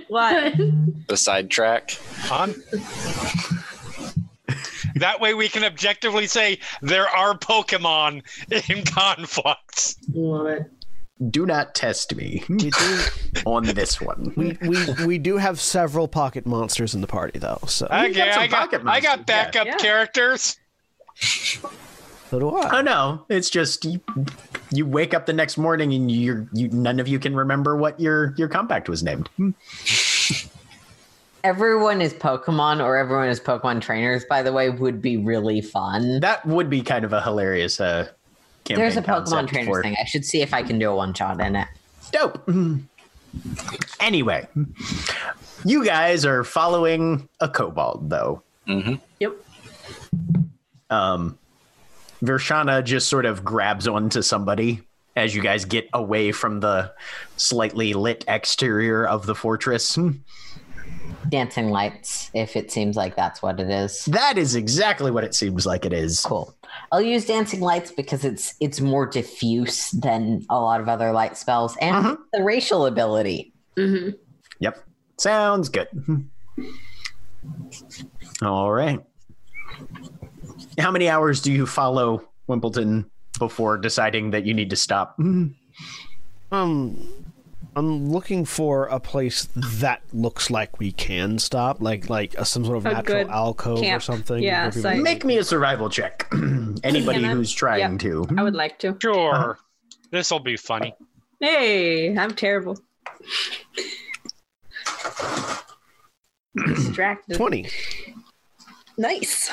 What? 0.09 0.55
The 1.09 1.17
sidetrack. 1.17 1.97
On. 2.31 2.55
that 4.97 5.21
way 5.21 5.35
we 5.35 5.49
can 5.49 5.65
objectively 5.65 6.27
say 6.27 6.59
there 6.83 7.09
are 7.09 7.37
Pokemon 7.37 8.23
in 8.71 8.85
Conflux. 8.85 9.97
Love 10.13 10.47
it. 10.47 10.71
Do 11.31 11.47
not 11.47 11.75
test 11.77 12.15
me 12.17 12.43
on 13.47 13.63
this 13.65 14.01
one. 14.01 14.33
we, 14.37 14.59
we, 14.67 15.07
we 15.07 15.19
do 15.19 15.37
have 15.37 15.61
several 15.61 16.09
pocket 16.09 16.45
monsters 16.45 16.95
in 16.95 17.01
the 17.01 17.07
party 17.07 17.39
though, 17.39 17.61
so 17.67 17.87
Okay, 17.87 18.13
got 18.13 18.35
some 18.35 18.43
I 18.43 18.47
got 18.49 18.87
I 18.87 19.01
got 19.01 19.27
backup 19.27 19.67
Yeah. 19.67 19.77
characters. 19.77 20.57
So 21.21 22.39
do 22.41 22.51
I. 22.57 22.79
Oh 22.79 22.83
no, 22.83 23.25
it's 23.29 23.51
just 23.51 23.85
you, 23.85 24.01
you 24.71 24.87
wake 24.87 25.15
up 25.15 25.27
the 25.27 25.33
next 25.33 25.57
morning 25.59 25.93
and 25.93 26.11
you're 26.11 26.47
you 26.53 26.69
none 26.69 26.99
of 27.01 27.09
you 27.09 27.19
can 27.19 27.35
remember 27.37 27.77
what 27.77 27.99
your 28.01 28.35
your 28.37 28.49
compact 28.49 28.89
was 28.89 29.03
named. 29.03 29.29
Everyone 31.43 32.01
is 32.01 32.15
Pokemon 32.15 32.83
or 32.83 32.97
everyone 32.97 33.29
is 33.29 33.39
Pokemon 33.39 33.83
trainers, 33.83 34.25
by 34.25 34.43
the 34.43 34.51
way, 34.53 34.71
would 34.71 35.03
be 35.03 35.19
really 35.19 35.61
fun. 35.61 36.21
That 36.21 36.45
would 36.47 36.71
be 36.71 36.81
kind 36.81 37.05
of 37.05 37.13
a 37.13 37.21
hilarious 37.21 37.81
uh 37.81 38.09
There's 38.65 38.97
a 38.97 39.03
Pokemon 39.03 39.07
concept 39.07 39.49
trainers 39.51 39.69
for- 39.69 39.83
thing. 39.83 39.97
I 40.01 40.05
should 40.07 40.25
see 40.25 40.41
if 40.41 40.55
I 40.55 40.63
can 40.63 40.79
do 40.79 40.91
a 40.91 40.97
one 40.97 41.13
shot 41.13 41.41
in 41.41 41.55
it. 41.57 41.69
Dope. 42.13 42.49
Anyway, 44.01 44.47
you 45.65 45.85
guys 45.85 46.25
are 46.25 46.45
following 46.45 47.29
a 47.41 47.49
kobold 47.49 48.09
though. 48.09 48.43
hmm 48.67 48.95
Yep. 49.21 49.33
Um, 50.95 51.39
Vershana 52.23 52.83
just 52.85 53.09
sort 53.09 53.27
of 53.27 53.45
grabs 53.45 53.87
onto 53.89 54.23
somebody 54.23 54.81
as 55.17 55.35
you 55.35 55.43
guys 55.43 55.65
get 55.65 55.89
away 55.93 56.33
from 56.33 56.61
the 56.61 56.93
slightly 57.37 57.93
lit 57.95 58.25
exterior 58.29 59.07
of 59.07 59.27
the 59.27 59.35
fortress. 59.35 59.99
Dancing 61.29 61.71
lights, 61.71 62.31
if 62.35 62.57
it 62.57 62.71
seems 62.71 62.97
like 62.97 63.17
that's 63.17 63.41
what 63.43 63.59
it 63.61 63.69
is. 63.71 64.05
That 64.07 64.37
is 64.39 64.55
exactly 64.55 65.11
what 65.11 65.25
it 65.25 65.35
seems 65.35 65.65
like 65.67 65.85
it 65.85 65.93
is. 65.93 66.21
Cool. 66.21 66.55
I'll 66.93 67.01
use 67.01 67.25
dancing 67.27 67.61
lights 67.61 67.91
because 67.93 68.25
it's 68.25 68.55
it's 68.61 68.81
more 68.81 69.07
diffuse 69.07 69.91
than 69.93 70.45
a 70.51 70.59
lot 70.61 70.81
of 70.81 70.89
other 70.89 71.13
light 71.13 71.37
spells 71.37 71.77
and 71.81 72.05
Mhm. 72.05 72.19
the 72.33 72.43
racial 72.43 72.87
ability. 72.87 73.53
hmm 73.77 74.11
Yep. 74.61 74.85
Sounds 75.19 75.69
good. 75.69 75.89
All 78.43 78.71
right. 78.73 79.01
How 80.79 80.91
many 80.91 81.09
hours 81.09 81.41
do 81.41 81.53
you 81.53 81.67
follow 81.67 82.29
Wimbledon 82.47 83.11
before 83.39 83.79
deciding 83.79 84.31
that 84.33 84.45
you 84.47 84.53
need 84.55 84.71
to 84.71 84.77
stop? 84.77 85.19
Um, 86.53 87.09
I'm 87.75 88.11
looking 88.13 88.45
for 88.45 88.87
a 88.87 89.01
place 89.01 89.49
that 89.57 90.03
looks 90.13 90.51
like 90.51 90.79
we 90.79 90.93
can 90.93 91.41
stop, 91.41 91.81
like 91.81 92.09
like 92.09 92.35
a, 92.35 92.45
some 92.45 92.65
sort 92.65 92.77
of 92.77 92.87
A 92.87 92.93
natural 92.93 93.25
good 93.25 93.33
alcove 93.33 93.83
or 93.83 93.99
something. 93.99 94.41
Yeah, 94.41 94.63
where 94.65 94.71
people- 94.71 94.83
site. 94.83 95.03
Make 95.03 95.25
me 95.25 95.39
a 95.39 95.43
survival 95.45 95.89
check. 95.91 96.29
Anybody 96.85 97.23
Can 97.23 97.31
I? 97.31 97.35
who's 97.35 97.51
trying 97.53 97.81
Yep. 97.81 97.99
to. 98.03 98.27
I 98.39 98.45
would 98.45 98.55
like 98.55 98.79
to. 98.81 98.97
Sure. 99.03 99.35
Uh-huh. 99.35 99.55
This 100.13 100.31
will 100.31 100.39
be 100.39 100.57
funny. 100.57 100.95
Hey, 101.41 102.17
I'm 102.17 102.35
terrible. 102.35 102.77
Distracted. 106.67 107.37
Twenty. 107.37 107.69
Nice. 108.97 109.51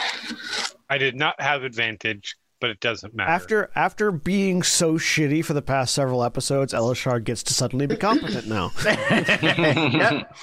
I 0.91 0.97
did 0.97 1.15
not 1.15 1.39
have 1.39 1.63
advantage, 1.63 2.35
but 2.59 2.69
it 2.69 2.81
doesn't 2.81 3.15
matter. 3.15 3.31
After 3.31 3.71
after 3.75 4.11
being 4.11 4.61
so 4.61 4.95
shitty 4.95 5.43
for 5.45 5.53
the 5.53 5.61
past 5.61 5.93
several 5.93 6.21
episodes, 6.21 6.73
Elashard 6.73 7.23
gets 7.23 7.43
to 7.43 7.53
suddenly 7.53 7.87
be 7.87 7.95
competent 7.95 8.45
now. 8.45 8.71
yep. 8.85 10.35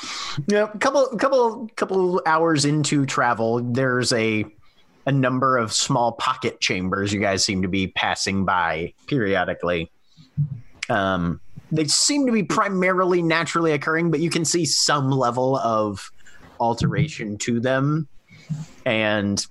Yep. 0.47 0.81
Couple, 0.81 1.07
couple, 1.19 1.69
couple 1.77 2.23
hours 2.25 2.65
into 2.65 3.05
travel, 3.05 3.61
there's 3.61 4.11
a 4.15 4.47
a 5.05 5.13
number 5.13 5.59
of 5.59 5.71
small 5.71 6.13
pocket 6.13 6.61
chambers 6.61 7.13
you 7.13 7.21
guys 7.21 7.45
seem 7.45 7.61
to 7.61 7.69
be 7.69 7.89
passing 7.89 8.47
by 8.47 8.95
periodically. 9.07 9.91
Um, 10.89 11.43
they 11.71 11.85
seem 11.89 12.25
to 12.25 12.33
be 12.33 12.43
primarily 12.43 13.21
naturally 13.21 13.73
occurring, 13.73 14.11
but 14.11 14.21
you 14.21 14.31
can 14.31 14.47
see 14.47 14.65
some 14.65 15.11
level 15.11 15.59
of 15.59 16.11
alteration 16.59 17.37
to 17.37 17.61
them, 17.61 18.09
and 18.87 19.47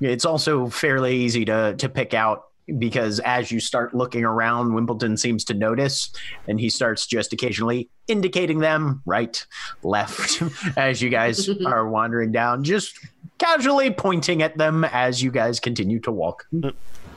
it's 0.00 0.24
also 0.24 0.68
fairly 0.68 1.16
easy 1.16 1.44
to 1.46 1.74
to 1.76 1.88
pick 1.88 2.14
out 2.14 2.44
because 2.78 3.20
as 3.20 3.50
you 3.50 3.60
start 3.60 3.94
looking 3.94 4.24
around, 4.24 4.74
Wimbledon 4.74 5.16
seems 5.16 5.44
to 5.44 5.54
notice, 5.54 6.10
and 6.48 6.58
he 6.58 6.70
starts 6.70 7.06
just 7.06 7.32
occasionally 7.32 7.90
indicating 8.08 8.58
them 8.58 9.02
right, 9.04 9.44
left, 9.82 10.42
as 10.76 11.02
you 11.02 11.10
guys 11.10 11.48
are 11.66 11.88
wandering 11.88 12.32
down, 12.32 12.64
just 12.64 12.98
casually 13.38 13.90
pointing 13.90 14.42
at 14.42 14.56
them 14.56 14.84
as 14.84 15.22
you 15.22 15.30
guys 15.30 15.60
continue 15.60 16.00
to 16.00 16.10
walk. 16.10 16.46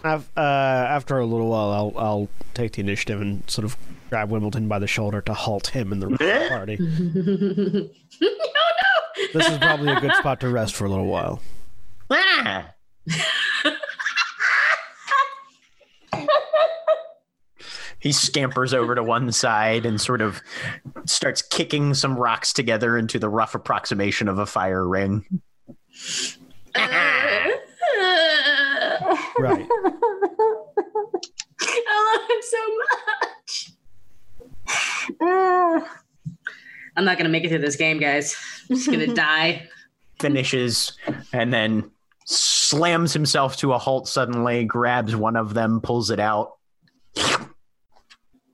Uh, 0.04 0.20
after 0.38 1.18
a 1.18 1.26
little 1.26 1.50
while, 1.50 1.72
I'll 1.72 1.94
I'll 1.98 2.30
take 2.54 2.74
the 2.74 2.82
initiative 2.82 3.22
and 3.22 3.50
sort 3.50 3.66
of 3.66 3.76
grab 4.10 4.30
Wimbledon 4.30 4.68
by 4.68 4.80
the 4.80 4.88
shoulder 4.88 5.22
to 5.22 5.34
halt 5.34 5.68
him 5.68 5.92
in 5.92 6.00
the 6.00 6.08
the 6.08 6.46
party. 6.50 6.78
no, 8.22 8.30
no. 8.30 8.30
This 9.34 9.50
is 9.50 9.58
probably 9.58 9.92
a 9.92 10.00
good 10.00 10.14
spot 10.16 10.40
to 10.42 10.50
rest 10.50 10.76
for 10.76 10.86
a 10.86 10.90
little 10.90 11.08
while. 11.08 11.42
Ah! 12.10 12.72
he 18.00 18.12
scampers 18.12 18.74
over 18.74 18.96
to 18.96 19.04
one 19.04 19.32
side 19.32 19.86
and 19.86 20.00
sort 20.00 20.22
of 20.22 20.42
starts 21.06 21.42
kicking 21.42 21.94
some 21.94 22.18
rocks 22.18 22.54
together 22.54 22.98
into 22.98 23.20
the 23.20 23.30
rough 23.30 23.56
approximation 23.56 24.28
of 24.28 24.40
a 24.40 24.46
fire 24.46 24.88
ring. 24.88 25.26
Right. 29.40 29.68
I 31.62 32.08
love 32.08 32.30
him 32.30 32.42
so 32.42 32.58
much. 35.22 35.84
I'm 36.96 37.06
not 37.06 37.18
gonna 37.18 37.30
make 37.30 37.44
it 37.44 37.50
through 37.50 37.60
this 37.60 37.76
game, 37.76 38.00
guys. 38.00 38.36
I'm 38.70 38.76
just 38.76 38.90
gonna 38.90 39.08
die. 39.14 39.68
Finishes 40.20 40.94
and 41.32 41.54
then 41.54 41.92
slams 42.30 43.14
himself 43.14 43.56
to 43.58 43.72
a 43.74 43.78
halt 43.78 44.08
suddenly, 44.08 44.66
grabs 44.66 45.16
one 45.16 45.36
of 45.38 45.54
them, 45.54 45.80
pulls 45.82 46.12
it 46.12 46.20
out, 46.20 46.52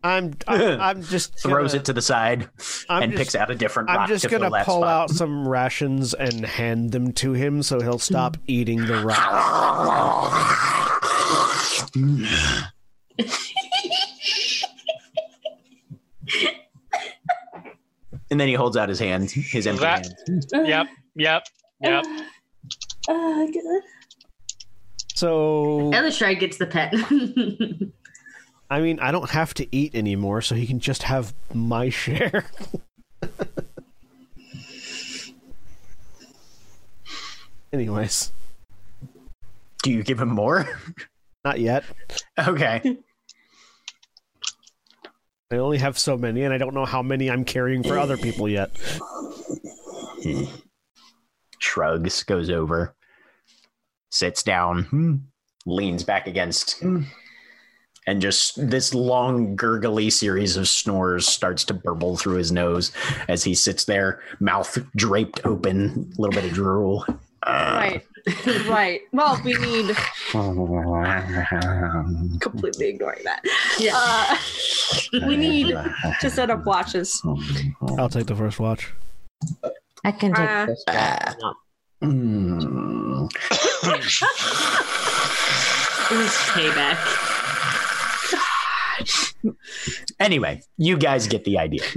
I'm 0.03 0.34
I'm, 0.47 0.61
I'm 0.82 1.01
just 1.03 1.39
throws 1.39 1.71
gonna- 1.71 1.80
it 1.82 1.86
to 1.86 1.93
the 1.93 2.01
side, 2.01 2.49
I'm 2.89 3.03
and 3.03 3.11
just- 3.13 3.19
picks 3.21 3.36
out 3.36 3.49
a 3.49 3.55
different 3.55 3.89
I'm 3.89 4.07
just 4.07 4.24
to 4.26 4.30
gonna 4.30 4.49
that 4.51 4.65
pull 4.65 4.82
spot. 4.82 4.88
out 4.89 5.09
some 5.09 5.47
rations 5.47 6.13
and 6.13 6.45
hand 6.45 6.91
them 6.91 7.11
to 7.13 7.34
him 7.34 7.63
so 7.63 7.80
he'll 7.82 7.99
stop 7.99 8.38
eating 8.47 8.86
the 8.86 9.03
rock. 9.03 10.39
And 18.32 18.39
then 18.39 18.47
he 18.47 18.53
holds 18.53 18.78
out 18.78 18.89
his 18.89 18.99
hand, 18.99 19.30
his 19.32 19.67
empty 19.67 19.82
That- 19.82 20.07
hand. 20.28 20.67
Yep, 20.67 20.88
yep, 21.15 21.43
yep. 21.82 22.05
Uh, 23.07 23.45
good. 23.47 23.84
So 25.14 25.91
Elashard 25.93 26.39
gets 26.39 26.57
the 26.57 26.66
pet. 26.66 26.93
I 28.70 28.82
mean, 28.82 28.99
I 28.99 29.11
don't 29.11 29.30
have 29.30 29.53
to 29.55 29.68
eat 29.76 29.93
anymore, 29.93 30.41
so 30.41 30.55
he 30.55 30.66
can 30.66 30.80
just 30.80 31.03
have 31.03 31.34
my 31.53 31.89
share. 31.89 32.45
Anyways. 37.74 38.32
Do 39.84 39.91
you 39.91 40.03
give 40.03 40.20
him 40.20 40.30
more? 40.30 40.68
Not 41.43 41.59
yet. 41.59 41.84
Okay. 42.39 42.97
I 45.51 45.57
only 45.57 45.78
have 45.78 45.99
so 45.99 46.18
many, 46.18 46.41
and 46.43 46.51
I 46.51 46.57
don't 46.57 46.74
know 46.74 46.86
how 46.86 47.03
many 47.03 47.30
I'm 47.30 47.45
carrying 47.45 47.84
for 47.84 47.99
other 47.99 48.18
people 48.18 48.49
yet. 48.49 48.72
Hmm. 50.24 50.45
Shrugs, 51.64 52.24
goes 52.24 52.49
over, 52.49 52.95
sits 54.11 54.43
down, 54.43 54.84
hmm, 54.84 55.16
leans 55.66 56.03
back 56.03 56.28
against, 56.28 56.80
hmm, 56.80 57.03
and 58.05 58.22
just 58.22 58.70
this 58.70 58.93
long, 58.93 59.55
gurgly 59.55 60.09
series 60.09 60.57
of 60.57 60.68
snores 60.68 61.28
starts 61.28 61.64
to 61.66 61.74
burble 61.74 62.18
through 62.18 62.36
his 62.36 62.51
nose 62.51 62.91
as 63.28 63.43
he 63.43 63.55
sits 63.55 63.86
there, 63.86 64.22
mouth 64.39 64.78
draped 64.95 65.41
open, 65.45 66.11
a 66.18 66.22
little 66.22 66.34
bit 66.34 66.49
of 66.49 66.53
drool. 66.53 67.05
Right. 67.45 68.03
right. 68.68 69.01
Well, 69.11 69.39
we 69.43 69.53
need 69.55 69.95
completely 72.39 72.89
ignoring 72.89 73.24
that. 73.24 73.41
Yeah. 73.80 73.93
Uh, 73.95 74.38
we 75.28 75.36
need 75.36 75.76
to 76.22 76.30
set 76.30 76.49
up 76.49 76.66
watches. 76.66 77.22
I'll 77.97 78.09
take 78.09 78.28
the 78.28 78.36
first 78.36 78.59
watch. 78.59 78.91
I 80.04 80.12
can 80.12 80.34
take 80.34 80.49
Uh, 80.49 80.66
this. 80.66 80.84
job. 80.88 81.56
Mm. 82.04 83.30
This 86.10 86.12
is 86.12 86.32
payback. 86.54 86.97
Anyway, 90.20 90.62
you 90.78 90.95
guys 90.97 91.28
get 91.28 91.43
the 91.43 91.58
idea. 91.58 91.84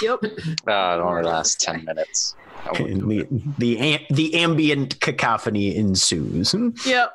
Yep. 0.00 0.20
Uh, 0.22 0.28
it 0.30 1.02
only 1.02 1.22
lasts 1.24 1.56
10 1.64 1.84
minutes. 1.84 2.36
I 2.64 2.70
wouldn't 2.80 3.08
do 3.08 3.24
The 3.58 3.58
the, 3.58 3.78
am- 3.78 4.06
the 4.10 4.34
ambient 4.36 5.00
cacophony 5.00 5.76
ensues. 5.76 6.54
Yep. 6.86 7.12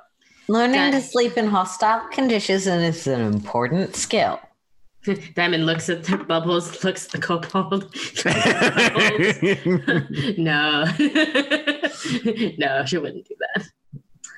Learning 0.50 0.92
That- 0.92 0.92
to 0.92 1.02
sleep 1.02 1.38
in 1.38 1.48
hostile 1.48 2.02
conditions 2.12 2.68
is 2.68 3.08
an 3.08 3.22
important 3.22 3.96
skill. 3.96 4.42
Diamond 5.36 5.66
looks 5.66 5.90
at 5.90 6.04
the 6.04 6.18
bubbles, 6.18 6.84
looks 6.84 7.06
at 7.06 7.12
the 7.12 7.18
kobold. 7.18 7.94
no. 10.38 10.86
no, 12.58 12.86
she 12.86 12.98
wouldn't 12.98 13.28
do 13.28 13.36
that. 13.40 13.64
Or 13.64 13.68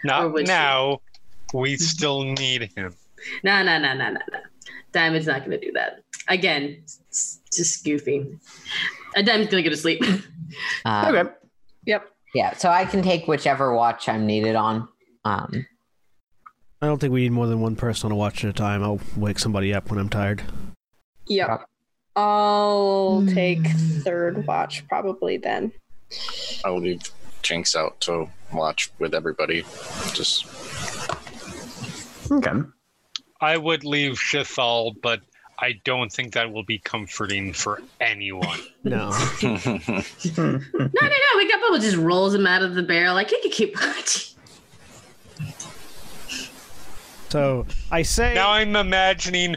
Not 0.05 0.33
would 0.33 0.47
she? 0.47 0.53
now. 0.53 1.01
We 1.53 1.75
still 1.77 2.23
need 2.23 2.71
him. 2.75 2.95
No, 3.43 3.63
no, 3.63 3.77
no, 3.77 3.93
no, 3.93 4.09
no, 4.09 4.19
no. 4.31 4.39
Diamond's 4.91 5.27
not 5.27 5.39
going 5.39 5.51
to 5.51 5.59
do 5.59 5.71
that. 5.73 5.99
Again, 6.27 6.77
it's 6.81 7.41
just 7.53 7.85
goofy. 7.85 8.25
Uh, 9.15 9.21
Diamond's 9.21 9.51
going 9.51 9.63
to 9.63 9.69
go 9.69 9.75
to 9.75 9.79
sleep. 9.79 10.03
Uh, 10.85 11.11
okay. 11.13 11.29
Yep. 11.85 12.09
Yeah, 12.33 12.55
so 12.55 12.69
I 12.69 12.85
can 12.85 13.03
take 13.03 13.27
whichever 13.27 13.75
watch 13.75 14.09
I'm 14.09 14.25
needed 14.25 14.55
on. 14.55 14.87
Um, 15.25 15.67
I 16.83 16.85
don't 16.85 16.99
think 16.99 17.13
we 17.13 17.21
need 17.21 17.31
more 17.31 17.47
than 17.47 17.61
one 17.61 17.77
person 17.77 18.07
on 18.07 18.11
a 18.11 18.15
watch 18.15 18.43
at 18.43 18.49
a 18.49 18.53
time. 18.53 18.83
I'll 18.83 18.99
wake 19.15 19.39
somebody 19.39 19.73
up 19.73 19.89
when 19.89 19.97
I'm 19.97 20.09
tired. 20.09 20.43
Yep. 21.27 21.65
I'll 22.17 23.21
hmm. 23.21 23.33
take 23.33 23.65
third 24.03 24.45
watch 24.45 24.85
probably 24.89 25.37
then. 25.37 25.71
I'll 26.65 26.81
leave 26.81 27.09
Jinx 27.41 27.73
out 27.73 28.01
to 28.01 28.27
watch 28.51 28.91
with 28.99 29.15
everybody. 29.15 29.63
Just 30.13 30.45
Okay. 32.29 32.51
I 33.39 33.55
would 33.55 33.85
leave 33.85 34.15
Shithal, 34.15 34.93
but 35.01 35.21
I 35.59 35.79
don't 35.85 36.11
think 36.11 36.33
that 36.33 36.51
will 36.51 36.65
be 36.65 36.79
comforting 36.79 37.53
for 37.53 37.81
anyone. 38.01 38.59
No. 38.83 39.09
no, 39.41 39.79
no, 40.37 40.59
no. 41.01 41.37
We 41.37 41.49
got 41.49 41.61
Bubble 41.61 41.79
just 41.79 41.95
rolls 41.95 42.35
him 42.35 42.45
out 42.45 42.61
of 42.61 42.75
the 42.75 42.83
barrel 42.83 43.13
like 43.13 43.29
he 43.29 43.41
could 43.41 43.53
keep 43.53 43.73
watching. 43.79 44.33
So 47.33 47.65
I 47.89 48.03
say 48.03 48.35
Now 48.35 48.51
I'm 48.51 48.75
imagining 48.75 49.55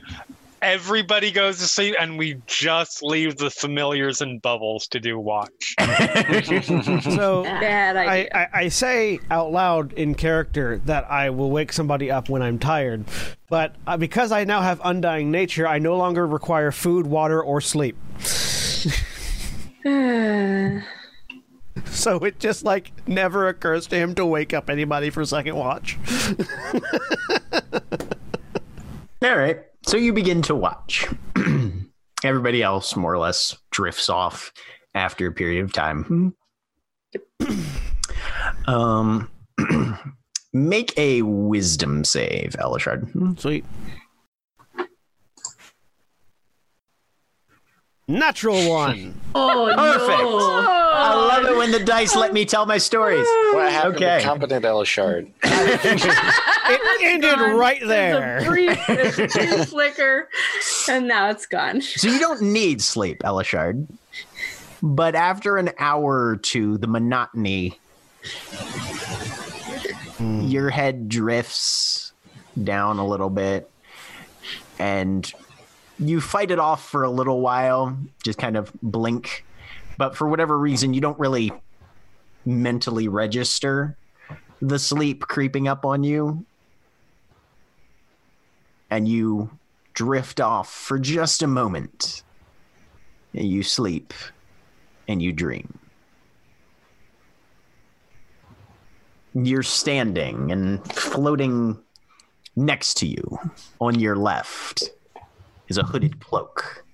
everybody 0.62 1.30
goes 1.30 1.58
to 1.58 1.64
sleep 1.68 1.94
and 2.00 2.16
we 2.16 2.40
just 2.46 3.02
leave 3.02 3.36
the 3.36 3.50
familiars 3.50 4.22
and 4.22 4.40
bubbles 4.40 4.88
to 4.88 4.98
do 4.98 5.18
watch. 5.18 5.74
so 5.76 7.42
Bad 7.44 7.98
I. 7.98 8.30
I, 8.32 8.48
I 8.54 8.68
say 8.68 9.20
out 9.30 9.52
loud 9.52 9.92
in 9.92 10.14
character 10.14 10.80
that 10.86 11.04
I 11.10 11.28
will 11.28 11.50
wake 11.50 11.70
somebody 11.70 12.10
up 12.10 12.30
when 12.30 12.40
I'm 12.40 12.58
tired, 12.58 13.04
but 13.50 13.74
uh, 13.86 13.98
because 13.98 14.32
I 14.32 14.44
now 14.44 14.62
have 14.62 14.80
undying 14.82 15.30
nature, 15.30 15.68
I 15.68 15.78
no 15.78 15.98
longer 15.98 16.26
require 16.26 16.72
food, 16.72 17.06
water, 17.06 17.42
or 17.42 17.60
sleep. 17.60 17.98
So 21.86 22.18
it 22.18 22.38
just 22.38 22.64
like 22.64 22.92
never 23.08 23.48
occurs 23.48 23.86
to 23.88 23.96
him 23.96 24.14
to 24.16 24.26
wake 24.26 24.52
up 24.54 24.68
anybody 24.70 25.10
for 25.10 25.24
second 25.24 25.56
watch. 25.56 25.98
All 29.22 29.36
right. 29.36 29.60
So 29.86 29.96
you 29.96 30.12
begin 30.12 30.42
to 30.42 30.54
watch. 30.54 31.08
Everybody 32.24 32.62
else 32.62 32.96
more 32.96 33.12
or 33.12 33.18
less 33.18 33.56
drifts 33.70 34.08
off 34.08 34.52
after 34.94 35.26
a 35.26 35.32
period 35.32 35.64
of 35.64 35.72
time. 35.72 36.34
um, 38.66 39.30
make 40.52 40.96
a 40.98 41.22
wisdom 41.22 42.04
save, 42.04 42.56
Elashard. 42.58 43.40
Sweet. 43.40 43.64
Natural 48.08 48.68
one. 48.70 49.20
Oh, 49.38 49.70
Perfect. 49.76 50.18
no. 50.22 50.38
I 50.94 51.14
love 51.14 51.44
it 51.44 51.54
when 51.58 51.70
the 51.70 51.80
dice 51.84 52.16
let 52.16 52.32
me 52.32 52.46
tell 52.46 52.64
my 52.64 52.78
stories. 52.78 53.26
what 53.52 53.70
happened 53.70 53.96
Okay. 53.96 54.18
to 54.20 54.24
competent 54.24 54.64
Elashard? 54.64 55.28
It 56.68 57.02
ended 57.02 57.34
Gone. 57.38 57.56
right 57.58 57.78
There's 57.78 57.88
there. 57.88 58.38
a 58.38 58.44
brief, 58.44 58.86
there's 58.86 59.18
a 59.18 59.26
brief 59.28 59.68
flicker, 59.68 60.28
and 60.88 61.06
now 61.06 61.28
it's 61.28 61.44
gone. 61.44 61.82
So 61.82 62.08
you 62.08 62.18
don't 62.18 62.40
need 62.40 62.80
sleep, 62.80 63.18
Elashard. 63.24 63.86
But 64.82 65.14
after 65.14 65.58
an 65.58 65.70
hour 65.78 66.28
or 66.30 66.36
two, 66.38 66.78
the 66.78 66.86
monotony, 66.86 67.78
hmm. 70.16 70.40
your 70.40 70.70
head 70.70 71.08
drifts 71.10 72.12
down 72.64 72.98
a 72.98 73.06
little 73.06 73.30
bit, 73.30 73.70
and 74.78 75.30
you 75.98 76.20
fight 76.20 76.50
it 76.50 76.58
off 76.58 76.88
for 76.88 77.04
a 77.04 77.10
little 77.10 77.40
while, 77.40 77.96
just 78.22 78.38
kind 78.38 78.56
of 78.56 78.72
blink. 78.82 79.44
But 79.96 80.16
for 80.16 80.28
whatever 80.28 80.58
reason, 80.58 80.94
you 80.94 81.00
don't 81.00 81.18
really 81.18 81.52
mentally 82.44 83.08
register 83.08 83.96
the 84.60 84.78
sleep 84.78 85.22
creeping 85.22 85.68
up 85.68 85.84
on 85.84 86.04
you. 86.04 86.44
And 88.90 89.08
you 89.08 89.50
drift 89.94 90.40
off 90.40 90.70
for 90.70 90.98
just 90.98 91.42
a 91.42 91.46
moment. 91.46 92.22
And 93.34 93.48
you 93.48 93.62
sleep 93.62 94.12
and 95.08 95.20
you 95.20 95.32
dream. 95.32 95.78
You're 99.34 99.62
standing 99.62 100.52
and 100.52 100.84
floating 100.92 101.78
next 102.54 102.94
to 102.98 103.06
you 103.06 103.38
on 103.80 103.98
your 103.98 104.16
left 104.16 104.90
is 105.68 105.78
a 105.78 105.82
hooded 105.82 106.20
cloak, 106.20 106.84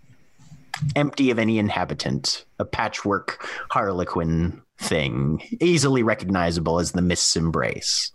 empty 0.96 1.30
of 1.30 1.38
any 1.38 1.58
inhabitant, 1.58 2.44
a 2.58 2.64
patchwork 2.64 3.46
harlequin 3.70 4.62
thing, 4.78 5.42
easily 5.60 6.02
recognizable 6.02 6.78
as 6.78 6.92
the 6.92 7.02
Mist's 7.02 7.36
Embrace. 7.36 8.12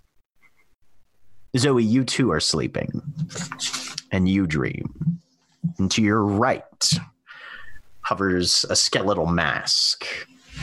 Zoe, 1.57 1.83
you 1.83 2.03
too 2.03 2.31
are 2.31 2.39
sleeping, 2.39 3.01
and 4.11 4.27
you 4.27 4.45
dream. 4.45 5.19
And 5.77 5.89
to 5.91 6.01
your 6.01 6.23
right 6.23 6.91
hovers 8.01 8.65
a 8.69 8.75
skeletal 8.75 9.25
mask, 9.25 10.05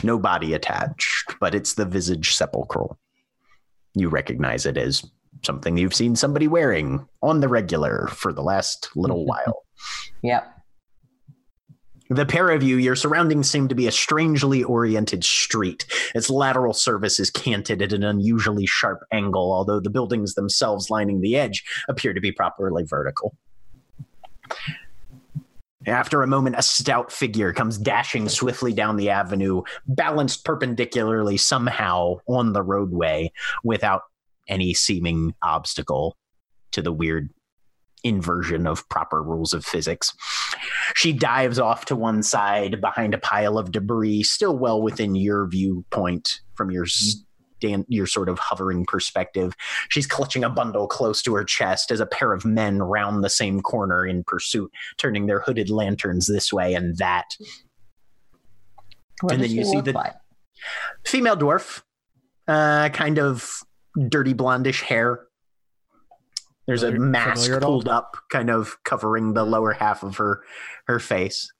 no 0.03 0.19
body 0.19 0.53
attached, 0.53 1.35
but 1.39 1.55
it's 1.55 1.73
the 1.73 1.85
visage 1.85 2.35
sepulchral. 2.35 2.97
You 3.93 4.09
recognize 4.09 4.65
it 4.65 4.77
as 4.77 5.03
something 5.43 5.77
you've 5.77 5.93
seen 5.93 6.15
somebody 6.15 6.47
wearing 6.47 7.07
on 7.21 7.39
the 7.39 7.47
regular 7.47 8.07
for 8.07 8.33
the 8.33 8.41
last 8.41 8.89
little 8.95 9.25
while. 9.25 9.64
Yep. 10.21 10.51
The 12.09 12.25
pair 12.25 12.51
of 12.51 12.61
you, 12.61 12.77
your 12.77 12.95
surroundings 12.95 13.49
seem 13.49 13.67
to 13.67 13.75
be 13.75 13.87
a 13.87 13.91
strangely 13.91 14.63
oriented 14.63 15.23
street. 15.23 15.87
Its 16.13 16.29
lateral 16.29 16.73
surface 16.73 17.19
is 17.19 17.31
canted 17.31 17.81
at 17.81 17.93
an 17.93 18.03
unusually 18.03 18.67
sharp 18.67 18.99
angle, 19.11 19.51
although 19.51 19.79
the 19.79 19.89
buildings 19.89 20.35
themselves 20.35 20.91
lining 20.91 21.21
the 21.21 21.35
edge 21.35 21.63
appear 21.89 22.13
to 22.13 22.21
be 22.21 22.31
properly 22.31 22.83
vertical. 22.83 23.35
After 25.87 26.21
a 26.21 26.27
moment, 26.27 26.55
a 26.57 26.61
stout 26.61 27.11
figure 27.11 27.53
comes 27.53 27.77
dashing 27.77 28.29
swiftly 28.29 28.73
down 28.73 28.97
the 28.97 29.09
avenue, 29.09 29.63
balanced 29.87 30.45
perpendicularly 30.45 31.37
somehow 31.37 32.17
on 32.27 32.53
the 32.53 32.63
roadway 32.63 33.31
without 33.63 34.03
any 34.47 34.73
seeming 34.73 35.33
obstacle 35.41 36.17
to 36.71 36.81
the 36.81 36.93
weird 36.93 37.29
inversion 38.05 38.67
of 38.67 38.87
proper 38.87 39.21
rules 39.21 39.51
of 39.51 39.65
physics. 39.65 40.13
She 40.95 41.11
dives 41.11 41.59
off 41.59 41.85
to 41.85 41.95
one 41.95 42.23
side 42.23 42.79
behind 42.79 43.13
a 43.13 43.17
pile 43.17 43.57
of 43.57 43.71
debris, 43.71 44.23
still 44.23 44.57
well 44.57 44.81
within 44.81 45.15
your 45.15 45.47
viewpoint 45.47 46.39
from 46.53 46.71
your 46.71 46.85
stand, 46.85 47.85
your 47.89 48.05
sort 48.07 48.29
of 48.29 48.37
hovering 48.39 48.85
perspective. 48.85 49.55
She's 49.89 50.07
clutching 50.07 50.43
a 50.43 50.49
bundle 50.49 50.87
close 50.87 51.21
to 51.23 51.33
her 51.35 51.43
chest 51.43 51.91
as 51.91 51.99
a 51.99 52.05
pair 52.05 52.31
of 52.31 52.45
men 52.45 52.81
round 52.81 53.23
the 53.23 53.29
same 53.29 53.61
corner 53.61 54.05
in 54.05 54.23
pursuit, 54.23 54.71
turning 54.97 55.25
their 55.25 55.39
hooded 55.41 55.69
lanterns 55.69 56.27
this 56.27 56.53
way 56.53 56.73
and 56.75 56.97
that. 56.97 57.25
What 59.21 59.33
And 59.33 59.43
then 59.43 59.51
you 59.51 59.65
see 59.65 59.81
the- 59.81 59.93
like? 59.93 60.13
Female 61.05 61.37
dwarf, 61.37 61.81
uh, 62.47 62.89
kind 62.89 63.19
of 63.19 63.59
dirty 64.09 64.33
blondish 64.33 64.81
hair. 64.81 65.25
There's 66.67 66.83
a 66.83 66.91
mask 66.91 67.43
familiar 67.43 67.57
at 67.57 67.63
all? 67.63 67.71
pulled 67.71 67.87
up, 67.87 68.17
kind 68.31 68.49
of 68.49 68.77
covering 68.83 69.33
the 69.33 69.43
lower 69.43 69.73
half 69.73 70.03
of 70.03 70.17
her 70.17 70.43
her 70.87 70.99
face. 70.99 71.51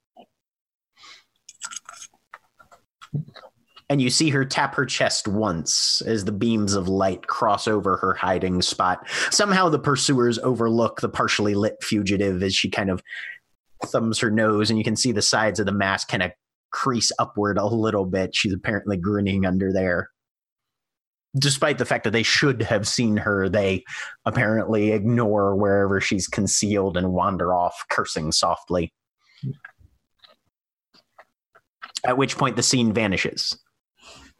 And 3.88 4.02
you 4.02 4.10
see 4.10 4.32
her 4.32 4.46
tap 4.46 4.74
her 4.76 4.86
chest 4.86 5.28
once 5.28 6.02
as 6.02 6.26
the 6.26 6.32
beams 6.32 6.74
of 6.74 6.88
light 6.88 7.28
cross 7.28 7.68
over 7.68 7.98
her 7.98 8.16
hiding 8.16 8.64
spot. 8.64 9.08
Somehow 9.30 9.70
the 9.70 9.80
pursuers 9.80 10.40
overlook 10.40 11.02
the 11.02 11.10
partially 11.10 11.54
lit 11.54 11.76
fugitive 11.84 12.42
as 12.42 12.56
she 12.56 12.70
kind 12.70 12.90
of 12.90 13.04
thumbs 13.84 14.20
her 14.20 14.32
nose, 14.32 14.72
and 14.72 14.80
you 14.80 14.84
can 14.84 14.96
see 14.96 15.12
the 15.12 15.22
sides 15.22 15.60
of 15.60 15.68
the 15.68 15.72
mask 15.72 16.08
kind 16.08 16.24
of 16.24 16.32
crease 16.72 17.12
upward 17.20 17.60
a 17.60 17.66
little 17.66 18.06
bit. 18.06 18.36
She's 18.36 18.54
apparently 18.54 18.98
grinning 18.98 19.46
under 19.46 19.72
there. 19.72 20.10
Despite 21.38 21.78
the 21.78 21.86
fact 21.86 22.06
that 22.06 22.12
they 22.12 22.24
should 22.24 22.62
have 22.62 22.88
seen 22.88 23.18
her, 23.18 23.50
they 23.50 23.84
apparently 24.26 24.92
ignore 24.92 25.56
wherever 25.56 26.00
she's 26.00 26.28
concealed 26.28 26.96
and 26.96 27.12
wander 27.12 27.54
off, 27.54 27.84
cursing 27.90 28.32
softly. 28.32 28.94
At 32.06 32.18
which 32.18 32.38
point 32.38 32.56
the 32.56 32.64
scene 32.64 32.94
vanishes, 32.94 33.58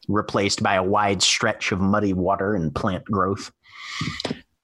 replaced 0.08 0.62
by 0.62 0.76
a 0.76 0.82
wide 0.82 1.22
stretch 1.22 1.70
of 1.72 1.80
muddy 1.80 2.12
water 2.12 2.54
and 2.54 2.74
plant 2.74 3.04
growth. 3.04 3.52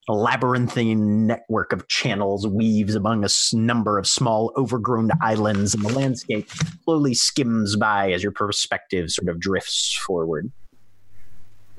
A 0.09 0.15
labyrinthine 0.15 1.27
network 1.27 1.73
of 1.73 1.87
channels 1.89 2.47
weaves 2.47 2.95
among 2.95 3.25
a 3.25 3.29
number 3.53 3.99
of 3.99 4.07
small, 4.07 4.53
overgrown 4.57 5.11
islands, 5.21 5.75
and 5.75 5.85
the 5.85 5.93
landscape 5.93 6.51
slowly 6.85 7.15
skims 7.15 7.77
by 7.77 8.11
as 8.11 8.23
your 8.23 8.33
perspective 8.33 9.11
sort 9.11 9.29
of 9.29 9.39
drifts 9.39 9.95
forward. 9.95 10.51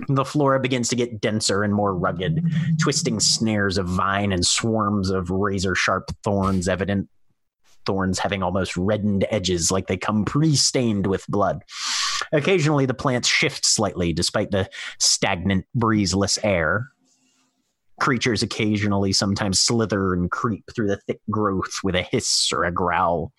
The 0.07 0.25
flora 0.25 0.59
begins 0.59 0.89
to 0.89 0.95
get 0.95 1.21
denser 1.21 1.63
and 1.63 1.73
more 1.73 1.95
rugged, 1.95 2.43
twisting 2.81 3.19
snares 3.19 3.77
of 3.77 3.87
vine 3.87 4.31
and 4.31 4.45
swarms 4.45 5.09
of 5.09 5.29
razor 5.29 5.75
sharp 5.75 6.09
thorns, 6.23 6.67
evident 6.67 7.09
thorns 7.85 8.19
having 8.19 8.41
almost 8.41 8.75
reddened 8.77 9.25
edges 9.29 9.71
like 9.71 9.87
they 9.87 9.97
come 9.97 10.25
pre 10.25 10.55
stained 10.55 11.07
with 11.07 11.27
blood. 11.27 11.63
Occasionally, 12.31 12.85
the 12.85 12.93
plants 12.93 13.27
shift 13.27 13.65
slightly 13.65 14.13
despite 14.13 14.51
the 14.51 14.69
stagnant, 14.99 15.65
breezeless 15.75 16.39
air. 16.43 16.89
Creatures 17.99 18.41
occasionally 18.41 19.13
sometimes 19.13 19.61
slither 19.61 20.13
and 20.13 20.31
creep 20.31 20.63
through 20.73 20.87
the 20.87 20.97
thick 20.97 21.21
growth 21.29 21.79
with 21.83 21.95
a 21.95 22.01
hiss 22.01 22.51
or 22.51 22.63
a 22.63 22.71
growl. 22.71 23.31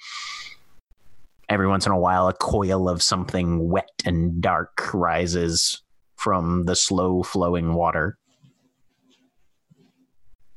Every 1.48 1.66
once 1.66 1.84
in 1.86 1.92
a 1.92 1.98
while, 1.98 2.28
a 2.28 2.32
coil 2.32 2.88
of 2.88 3.02
something 3.02 3.68
wet 3.68 3.90
and 4.04 4.40
dark 4.40 4.94
rises 4.94 5.82
from 6.16 6.64
the 6.64 6.76
slow 6.76 7.22
flowing 7.22 7.74
water. 7.74 8.18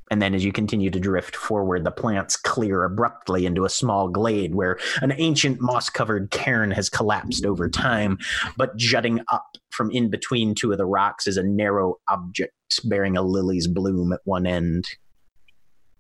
And 0.10 0.22
then, 0.22 0.34
as 0.34 0.46
you 0.46 0.54
continue 0.54 0.90
to 0.90 1.00
drift 1.00 1.36
forward, 1.36 1.84
the 1.84 1.92
plants 1.92 2.38
clear 2.38 2.86
abruptly 2.86 3.46
into 3.46 3.66
a 3.66 3.70
small 3.70 4.08
glade 4.08 4.56
where 4.56 4.80
an 5.02 5.14
ancient 5.18 5.60
moss 5.60 5.90
covered 5.90 6.32
cairn 6.32 6.72
has 6.72 6.90
collapsed 6.90 7.46
over 7.46 7.70
time. 7.70 8.18
But 8.56 8.78
jutting 8.78 9.20
up 9.32 9.58
from 9.70 9.92
in 9.92 10.10
between 10.10 10.56
two 10.56 10.72
of 10.72 10.78
the 10.78 10.86
rocks 10.86 11.28
is 11.28 11.36
a 11.36 11.44
narrow 11.44 11.96
object 12.08 12.54
bearing 12.86 13.18
a 13.18 13.22
lily's 13.22 13.68
bloom 13.68 14.14
at 14.14 14.22
one 14.24 14.48
end. 14.48 14.86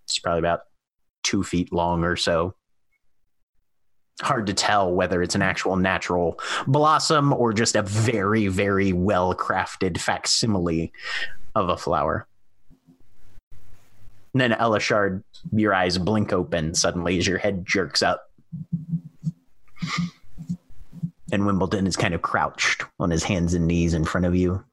It's 0.06 0.20
probably 0.20 0.40
about 0.40 0.62
two 1.24 1.44
feet 1.44 1.74
long 1.74 2.06
or 2.06 2.16
so. 2.16 2.56
Hard 4.22 4.48
to 4.48 4.54
tell 4.54 4.92
whether 4.92 5.22
it's 5.22 5.36
an 5.36 5.44
actual 5.44 5.76
natural 5.76 6.40
blossom 6.66 7.34
or 7.34 7.54
just 7.54 7.76
a 7.76 7.84
very, 7.84 8.48
very 8.48 8.92
well 8.92 9.36
crafted 9.36 10.00
facsimile 10.00 10.92
of 11.56 11.70
a 11.70 11.78
flower. 11.78 12.28
And 14.34 14.42
then 14.42 14.52
Elashard, 14.60 15.24
your 15.52 15.74
eyes 15.74 15.98
blink 15.98 16.34
open 16.34 16.76
suddenly 16.76 17.18
as 17.18 17.28
your 17.28 17.38
head 17.38 17.66
jerks 17.66 18.02
up. 18.02 18.30
And 21.32 21.46
Wimbledon 21.46 21.88
is 21.88 21.98
kind 21.98 22.14
of 22.14 22.22
crouched 22.22 22.84
on 23.00 23.10
his 23.10 23.24
hands 23.24 23.54
and 23.54 23.68
knees 23.68 23.94
in 23.94 24.06
front 24.06 24.26
of 24.26 24.36
you, 24.36 24.64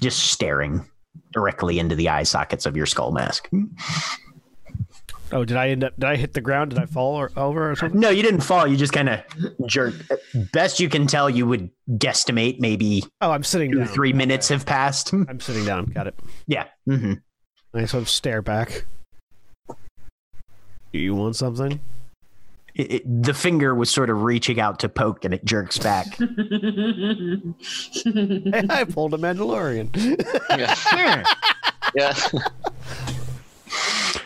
just 0.00 0.30
staring 0.30 0.84
directly 1.32 1.78
into 1.78 1.94
the 1.94 2.08
eye 2.08 2.22
sockets 2.22 2.66
of 2.66 2.76
your 2.76 2.86
skull 2.86 3.12
mask. 3.12 3.50
Oh, 5.32 5.44
did 5.44 5.56
I 5.56 5.68
end 5.70 5.82
up? 5.84 5.94
Did 5.98 6.04
I 6.08 6.16
hit 6.16 6.34
the 6.34 6.40
ground? 6.40 6.70
Did 6.70 6.78
I 6.78 6.86
fall 6.86 7.16
or 7.16 7.30
over 7.36 7.70
or 7.70 7.76
something? 7.76 7.98
No, 7.98 8.10
you 8.10 8.22
didn't 8.22 8.42
fall. 8.42 8.66
You 8.66 8.76
just 8.76 8.92
kind 8.92 9.08
of 9.08 9.20
jerked. 9.66 10.10
Best 10.52 10.78
you 10.80 10.88
can 10.88 11.06
tell, 11.06 11.30
you 11.30 11.46
would 11.46 11.70
guesstimate 11.92 12.60
maybe 12.60 13.04
Oh, 13.20 13.30
I'm 13.30 13.44
sitting 13.44 13.72
two, 13.72 13.78
down. 13.78 13.88
three 13.88 14.12
minutes 14.12 14.48
have 14.50 14.66
passed. 14.66 15.12
I'm 15.14 15.40
sitting 15.40 15.64
down. 15.64 15.86
Got 15.86 16.08
it. 16.08 16.18
Yeah. 16.46 16.66
Mm-hmm. 16.88 17.14
I 17.74 17.84
sort 17.86 18.02
of 18.02 18.08
stare 18.10 18.42
back. 18.42 18.84
Do 19.68 19.76
you 20.98 21.14
want 21.14 21.36
something? 21.36 21.80
It, 22.74 22.92
it- 22.92 23.22
the 23.22 23.34
finger 23.34 23.74
was 23.74 23.90
sort 23.90 24.10
of 24.10 24.22
reaching 24.22 24.58
out 24.60 24.78
to 24.80 24.88
poke, 24.88 25.24
and 25.24 25.32
it 25.34 25.44
jerks 25.44 25.78
back. 25.78 26.06
Hey, 26.16 26.26
I 28.70 28.84
pulled 28.88 29.14
a 29.14 29.18
Mandalorian. 29.18 29.90
Yeah. 30.50 30.74
yeah. 31.94 32.14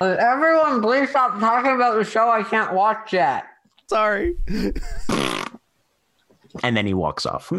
Everyone, 0.00 0.82
please 0.82 1.10
stop 1.10 1.38
talking 1.40 1.72
about 1.72 1.96
the 1.96 2.04
show 2.04 2.28
I 2.28 2.42
can't 2.42 2.74
watch 2.74 3.12
yet. 3.12 3.46
Sorry. 3.88 4.34
and 6.62 6.76
then 6.76 6.86
he 6.86 6.94
walks 6.94 7.24
off. 7.24 7.50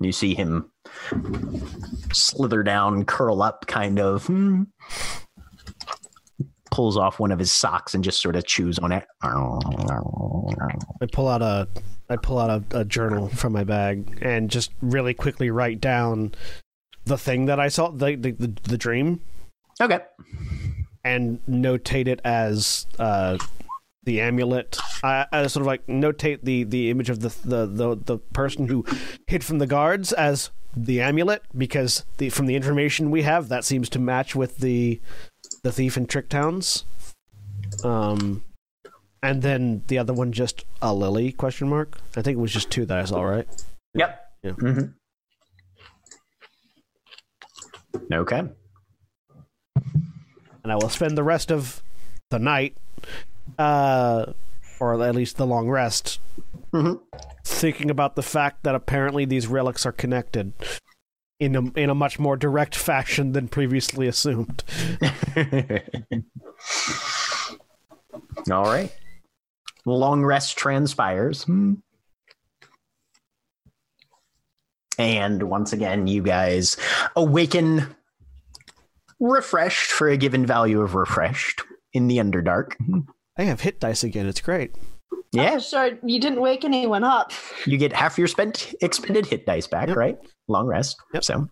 You 0.00 0.12
see 0.12 0.34
him 0.34 0.70
slither 2.12 2.62
down, 2.62 3.04
curl 3.04 3.42
up, 3.42 3.66
kind 3.66 3.98
of. 3.98 4.26
hmm. 4.26 4.64
Pulls 6.70 6.96
off 6.98 7.18
one 7.18 7.32
of 7.32 7.38
his 7.38 7.50
socks 7.50 7.94
and 7.94 8.04
just 8.04 8.20
sort 8.20 8.36
of 8.36 8.44
chews 8.44 8.78
on 8.78 8.92
it. 8.92 9.06
I 9.22 11.06
pull 11.10 11.28
out 11.28 11.40
a 11.40 11.66
I 12.10 12.16
pull 12.16 12.38
out 12.38 12.50
a, 12.50 12.80
a 12.80 12.84
journal 12.84 13.28
from 13.28 13.54
my 13.54 13.64
bag 13.64 14.18
and 14.20 14.50
just 14.50 14.72
really 14.82 15.14
quickly 15.14 15.50
write 15.50 15.80
down 15.80 16.34
the 17.06 17.16
thing 17.18 17.46
that 17.46 17.58
I 17.58 17.68
saw 17.68 17.90
the 17.90 18.14
the, 18.16 18.32
the, 18.32 18.52
the 18.64 18.78
dream 18.78 19.20
Okay. 19.80 20.00
and 21.04 21.40
notate 21.46 22.06
it 22.08 22.20
as 22.24 22.86
uh, 22.98 23.38
the 24.04 24.20
amulet. 24.20 24.78
I, 25.02 25.26
I 25.32 25.46
sort 25.46 25.62
of 25.62 25.66
like 25.66 25.86
notate 25.86 26.40
the, 26.42 26.64
the 26.64 26.90
image 26.90 27.10
of 27.10 27.20
the, 27.20 27.28
the 27.44 27.66
the 27.66 27.96
the 27.96 28.18
person 28.18 28.68
who 28.68 28.84
hid 29.26 29.42
from 29.44 29.58
the 29.58 29.66
guards 29.66 30.12
as 30.12 30.50
the 30.76 31.00
amulet 31.00 31.42
because 31.56 32.04
the 32.18 32.28
from 32.30 32.46
the 32.46 32.54
information 32.56 33.10
we 33.10 33.22
have 33.22 33.48
that 33.48 33.64
seems 33.64 33.88
to 33.90 33.98
match 33.98 34.34
with 34.36 34.58
the 34.58 35.00
the 35.62 35.72
thief 35.72 35.96
in 35.96 36.06
Trick 36.06 36.28
Towns. 36.28 36.84
Um, 37.84 38.44
and 39.22 39.42
then 39.42 39.82
the 39.88 39.98
other 39.98 40.12
one 40.12 40.32
just 40.32 40.64
a 40.82 40.94
lily 40.94 41.32
question 41.32 41.68
mark. 41.68 41.98
I 42.16 42.22
think 42.22 42.36
it 42.36 42.40
was 42.40 42.52
just 42.52 42.70
two 42.70 42.84
that 42.86 42.98
I 42.98 43.04
saw. 43.04 43.22
Right. 43.22 43.48
Yep. 43.94 44.32
Yeah. 44.42 44.50
Mhm. 44.52 44.94
Okay. 48.12 48.42
and 50.64 50.72
I 50.72 50.74
will 50.76 50.88
spend 50.88 51.16
the 51.16 51.22
rest 51.22 51.50
of 51.52 51.82
the 52.30 52.38
night, 52.40 52.76
uh, 53.58 54.32
or 54.80 55.00
at 55.02 55.14
least 55.14 55.36
the 55.36 55.46
long 55.46 55.68
rest, 55.68 56.18
Mhm. 56.72 57.00
thinking 57.44 57.88
about 57.90 58.16
the 58.16 58.22
fact 58.22 58.64
that 58.64 58.74
apparently 58.74 59.24
these 59.24 59.46
relics 59.46 59.86
are 59.86 59.92
connected 59.92 60.52
in 61.38 61.54
a 61.54 61.60
in 61.78 61.88
a 61.90 61.94
much 61.94 62.18
more 62.18 62.36
direct 62.36 62.74
fashion 62.74 63.32
than 63.32 63.46
previously 63.46 64.08
assumed. 64.08 64.64
All 68.50 68.64
right. 68.64 68.90
Long 69.84 70.24
rest 70.24 70.56
transpires. 70.58 71.44
Hmm. 71.44 71.74
And 74.98 75.44
once 75.44 75.72
again, 75.72 76.06
you 76.06 76.22
guys 76.22 76.76
awaken 77.16 77.94
refreshed 79.20 79.92
for 79.92 80.08
a 80.08 80.16
given 80.16 80.44
value 80.46 80.80
of 80.80 80.94
refreshed 80.94 81.62
in 81.92 82.06
the 82.08 82.18
Underdark. 82.18 82.72
I 83.38 83.42
have 83.44 83.60
hit 83.60 83.80
dice 83.80 84.04
again. 84.04 84.26
It's 84.26 84.40
great. 84.40 84.74
Yeah, 85.32 85.54
Oh, 85.54 85.58
sure. 85.58 85.90
You 86.02 86.20
didn't 86.20 86.40
wake 86.40 86.64
anyone 86.64 87.04
up. 87.04 87.32
you 87.66 87.76
get 87.78 87.92
half 87.92 88.16
your 88.18 88.26
spent 88.28 88.74
expended 88.80 89.26
hit 89.26 89.44
dice 89.46 89.66
back, 89.66 89.88
Yep. 89.88 89.96
right? 89.96 90.18
Long 90.48 90.66
rest. 90.66 90.96
Yep. 91.14 91.24
So 91.24 91.48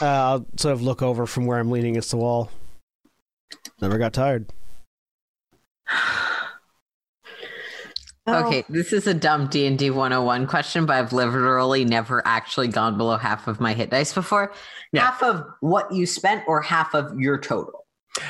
Uh, 0.00 0.06
I'll 0.06 0.46
sort 0.56 0.72
of 0.72 0.82
look 0.82 1.02
over 1.02 1.26
from 1.26 1.46
where 1.46 1.58
I'm 1.58 1.70
leaning 1.70 1.90
against 1.92 2.10
the 2.10 2.16
wall. 2.16 2.50
Never 3.80 3.98
got 3.98 4.12
tired. 4.12 4.46
Oh. 8.32 8.46
Okay, 8.46 8.64
this 8.68 8.92
is 8.92 9.06
a 9.06 9.14
dumb 9.14 9.48
D 9.48 9.66
and 9.66 9.78
D 9.78 9.90
101 9.90 10.46
question, 10.46 10.86
but 10.86 10.96
I've 10.96 11.12
literally 11.12 11.84
never 11.84 12.22
actually 12.26 12.68
gone 12.68 12.96
below 12.96 13.16
half 13.16 13.46
of 13.48 13.60
my 13.60 13.74
hit 13.74 13.90
dice 13.90 14.12
before. 14.12 14.52
Yeah. 14.92 15.02
Half 15.02 15.22
of 15.22 15.44
what 15.60 15.92
you 15.92 16.06
spent, 16.06 16.44
or 16.46 16.60
half 16.62 16.94
of 16.94 17.18
your 17.18 17.38
total. 17.38 17.86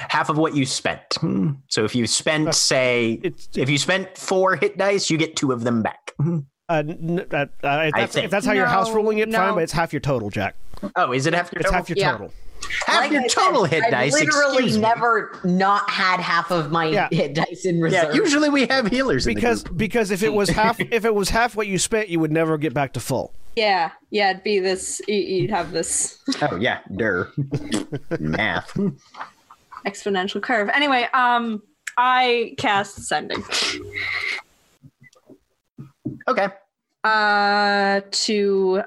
half 0.09 0.29
of 0.29 0.37
what 0.39 0.55
you 0.55 0.67
spent. 0.67 1.03
Hmm. 1.21 1.53
So 1.69 1.85
if 1.85 1.95
you 1.95 2.07
spent, 2.07 2.49
Uh, 2.49 2.53
say, 2.53 3.19
It's 3.25 3.49
if 3.57 3.69
you 3.71 3.79
spent 3.79 4.17
four 4.17 4.57
hit 4.57 4.77
dice, 4.77 5.09
you 5.11 5.17
get 5.17 5.37
two 5.37 5.53
of 5.53 5.65
them 5.65 5.83
back. 5.83 6.13
Hmm. 6.21 6.41
uh, 6.69 6.83
n- 6.87 7.27
uh, 7.33 7.37
uh, 7.37 7.47
if, 7.87 7.95
that's, 7.95 8.13
think. 8.15 8.25
if 8.27 8.31
that's 8.31 8.47
how 8.47 8.53
your 8.53 8.67
house 8.67 8.91
ruling 8.93 9.19
it, 9.19 9.33
fine. 9.33 9.55
But 9.55 9.63
it's 9.65 9.73
half 9.73 9.93
your 9.93 10.01
total, 10.01 10.29
Jack. 10.31 10.55
Oh, 10.97 11.13
is 11.13 11.27
it 11.27 11.33
half 11.35 11.51
your 11.53 11.61
It's 11.61 11.65
total? 11.71 11.75
half 11.79 11.89
your 11.89 11.99
Yeah. 11.99 12.13
total. 12.13 12.33
Half 12.87 13.01
Like 13.03 13.13
your 13.13 13.23
I 13.23 13.27
said, 13.27 13.41
total 13.43 13.65
hit 13.65 13.85
I've 13.85 13.91
dice. 13.91 14.13
literally 14.13 14.55
excuse 14.65 14.77
me. 14.77 14.81
never 14.83 15.39
not 15.45 15.89
had 15.91 16.21
half 16.21 16.51
of 16.51 16.71
my 16.71 16.87
Yeah. 16.87 17.09
hit 17.13 17.35
dice 17.35 17.65
in 17.65 17.81
reserve. 17.81 18.15
Yeah, 18.15 18.21
usually 18.21 18.49
we 18.49 18.67
have 18.67 18.87
healers 18.89 19.27
in 19.27 19.35
Because 19.35 19.65
the 19.65 19.73
because 19.73 20.11
if 20.11 20.23
it 20.23 20.33
was 20.33 20.49
half 20.51 20.79
if 20.91 21.05
it 21.05 21.15
was 21.15 21.29
half 21.31 21.57
what 21.57 21.67
you 21.67 21.79
spent, 21.79 22.09
you 22.09 22.21
would 22.21 22.33
never 22.33 22.57
get 22.59 22.73
back 22.75 22.93
to 22.95 23.01
full. 23.01 23.35
Yeah, 23.57 23.91
yeah, 24.11 24.31
it'd 24.31 24.45
be 24.45 24.61
this. 24.61 25.03
you- 25.09 25.15
You'd 25.17 25.51
have 25.51 25.73
this 25.73 26.19
Oh 26.43 26.57
yeah, 26.57 26.81
der. 26.97 27.29
Math. 28.19 28.77
exponential 29.87 30.41
curve. 30.43 30.69
Anyway, 30.73 31.09
um, 31.13 31.63
I 31.97 32.55
cast 32.59 32.97
sending. 33.07 33.43
Okay. 36.29 36.49
Uh, 37.03 38.03
to 38.11 38.83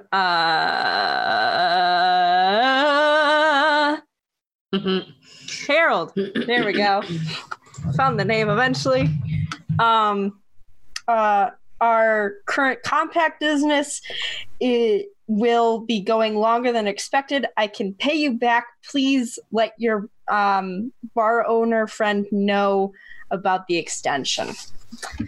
uh, 2.73 3.62
Mhm. 4.73 5.13
Harold. 5.67 6.13
There 6.15 6.65
we 6.65 6.73
go. 6.73 7.03
Found 7.95 8.19
the 8.19 8.25
name 8.25 8.49
eventually. 8.49 9.07
Um, 9.79 10.39
uh, 11.07 11.51
our 11.79 12.33
current 12.45 12.81
compact 12.83 13.39
business 13.39 14.01
it 14.59 15.07
will 15.27 15.79
be 15.79 16.01
going 16.01 16.35
longer 16.35 16.71
than 16.71 16.87
expected. 16.87 17.45
I 17.55 17.67
can 17.67 17.93
pay 17.93 18.15
you 18.15 18.33
back. 18.33 18.65
Please 18.89 19.39
let 19.51 19.73
your 19.77 20.09
um, 20.27 20.91
bar 21.15 21.45
owner 21.47 21.87
friend 21.87 22.25
know 22.31 22.93
about 23.31 23.67
the 23.67 23.77
extension. 23.77 24.49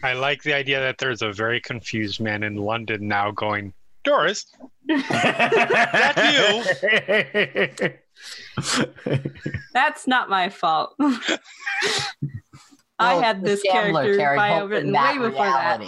I 0.03 0.13
like 0.13 0.43
the 0.43 0.53
idea 0.53 0.79
that 0.79 0.97
there's 0.97 1.21
a 1.21 1.31
very 1.31 1.59
confused 1.61 2.19
man 2.19 2.43
in 2.43 2.55
London 2.55 3.07
now 3.07 3.31
going, 3.31 3.73
Doris, 4.03 4.45
That's 4.87 6.19
not 10.07 10.29
my 10.29 10.49
fault. 10.49 10.95
I 12.97 13.15
had 13.15 13.43
this 13.43 13.61
character 13.61 14.17
carried 14.17 14.37
bio 14.37 14.59
hope 14.59 14.69
written 14.69 14.93
way 14.93 15.17
before 15.17 15.45
that. 15.45 15.81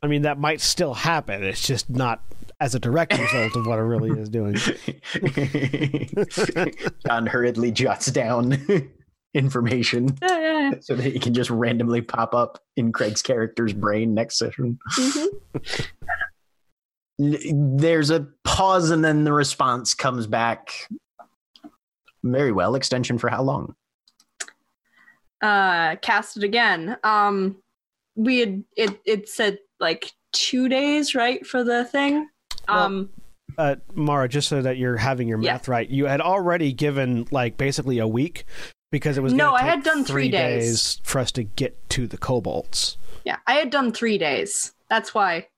I 0.00 0.06
mean, 0.06 0.22
that 0.22 0.38
might 0.38 0.60
still 0.60 0.94
happen. 0.94 1.42
It's 1.42 1.66
just 1.66 1.90
not 1.90 2.22
as 2.60 2.74
a 2.74 2.78
direct 2.78 3.18
result 3.18 3.56
of 3.56 3.66
what 3.66 3.78
it 3.78 3.82
really 3.82 4.18
is 4.18 4.28
doing. 4.28 4.54
John 7.06 7.26
hurriedly 7.26 7.72
jots 7.72 8.06
down 8.06 8.58
information 9.34 10.16
Yeah, 10.22 10.38
yeah, 10.38 10.70
so 10.80 10.94
that 10.94 11.06
it 11.06 11.22
can 11.22 11.34
just 11.34 11.50
randomly 11.50 12.02
pop 12.02 12.34
up 12.34 12.60
in 12.76 12.92
Craig's 12.92 13.22
character's 13.22 13.72
brain 13.72 14.14
next 14.14 14.38
session. 14.38 14.78
yeah. 14.98 15.04
Mm-hmm. 15.04 15.82
N- 17.20 17.76
There's 17.76 18.10
a 18.10 18.26
pause 18.44 18.90
and 18.90 19.04
then 19.04 19.24
the 19.24 19.32
response 19.32 19.94
comes 19.94 20.26
back. 20.26 20.88
Very 22.22 22.52
well. 22.52 22.74
Extension 22.74 23.18
for 23.18 23.28
how 23.28 23.42
long? 23.42 23.74
Uh, 25.40 25.96
cast 25.96 26.36
it 26.36 26.42
again. 26.44 26.96
Um, 27.04 27.56
we 28.16 28.38
had 28.40 28.64
it. 28.76 29.00
It 29.04 29.28
said 29.28 29.58
like 29.78 30.12
two 30.32 30.68
days, 30.68 31.14
right, 31.14 31.46
for 31.46 31.62
the 31.62 31.84
thing. 31.84 32.28
Well, 32.68 32.78
Um, 32.84 33.10
Uh, 33.56 33.76
Mara, 33.94 34.28
just 34.28 34.48
so 34.48 34.62
that 34.62 34.76
you're 34.76 34.96
having 34.98 35.26
your 35.26 35.40
Yeah. 35.40 35.52
math 35.54 35.68
right, 35.68 35.88
you 35.88 36.06
had 36.06 36.20
already 36.20 36.72
given 36.72 37.26
like 37.30 37.56
basically 37.56 37.98
a 37.98 38.06
week 38.06 38.44
because 38.92 39.16
it 39.18 39.22
was 39.22 39.32
No, 39.32 39.52
I 39.54 39.62
had 39.62 39.82
done 39.82 40.04
three 40.04 40.28
days. 40.28 41.00
for 41.02 41.18
us 41.18 41.32
to 41.32 41.42
get 41.44 41.88
to 41.90 42.06
the 42.06 42.18
kobolds. 42.18 42.98
yeah, 43.24 43.38
I 43.46 43.54
had 43.54 43.70
done 43.70 43.90
three 43.92 44.18
days. 44.18 44.74
That's 44.90 45.12
why. 45.14 45.48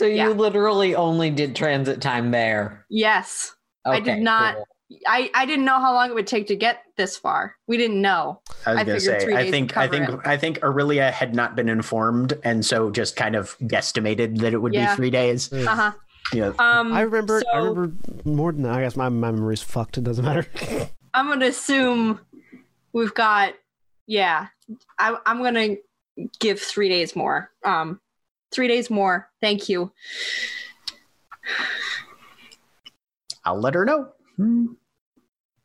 So 0.00 0.06
you 0.06 0.16
Yeah. 0.16 0.28
literally 0.28 0.94
only 0.94 1.28
did 1.28 1.54
transit 1.54 2.00
time 2.00 2.30
there. 2.30 2.86
Yes, 2.88 3.54
I 3.84 4.00
did 4.00 4.20
not- 4.22 4.54
cool. 4.54 4.64
I 5.06 5.30
I 5.34 5.44
didn't 5.44 5.66
know 5.66 5.78
how 5.78 5.92
long 5.92 6.08
it 6.08 6.14
would 6.14 6.26
take 6.26 6.46
to 6.46 6.56
get 6.56 6.82
this 6.96 7.18
far. 7.18 7.54
We 7.68 7.76
didn't 7.76 8.00
know. 8.00 8.40
I 8.64 8.70
was 8.70 8.80
I 8.80 8.84
gonna 8.84 9.00
say, 9.00 9.34
I 9.34 9.50
think, 9.50 9.76
I 9.76 9.86
cover 9.88 10.06
think, 10.06 10.26
I 10.26 10.36
think 10.38 10.58
Orillia 10.60 11.12
had 11.12 11.34
not 11.34 11.54
been 11.54 11.68
informed, 11.68 12.32
and 12.44 12.64
so 12.64 12.90
just 12.90 13.14
kind 13.14 13.36
of 13.36 13.58
guesstimated 13.58 14.38
that 14.38 14.54
it 14.54 14.58
would 14.62 14.72
Yeah. 14.72 14.90
be 14.90 14.96
three 14.96 15.10
days. 15.10 15.52
Uh 15.52 15.66
huh. 15.66 15.92
Yeah, 16.32 16.52
Um, 16.58 16.92
I 16.94 17.02
remember. 17.02 17.42
I 17.52 17.58
remember 17.58 17.92
more 18.24 18.52
than 18.52 18.62
that. 18.62 18.72
I 18.76 18.80
guess 18.80 18.96
my, 18.96 19.10
my 19.10 19.30
memory's 19.30 19.60
fucked. 19.62 19.98
It 19.98 20.04
doesn't 20.04 20.24
matter. 20.24 20.46
I'm 21.14 21.28
gonna 21.28 21.44
assume 21.46 22.20
we've 22.94 23.12
got 23.14 23.52
yeah. 24.06 24.46
I, 24.98 25.18
I'm 25.26 25.42
gonna 25.42 25.76
give 26.38 26.58
three 26.58 26.88
days 26.88 27.14
more. 27.14 27.50
Um, 27.66 28.00
three 28.52 28.68
days 28.68 28.90
more. 28.90 29.28
Thank 29.40 29.68
you. 29.68 29.92
I'll 33.44 33.60
let 33.60 33.74
her 33.74 33.84
know. 33.84 34.08
Hmm. 34.36 34.66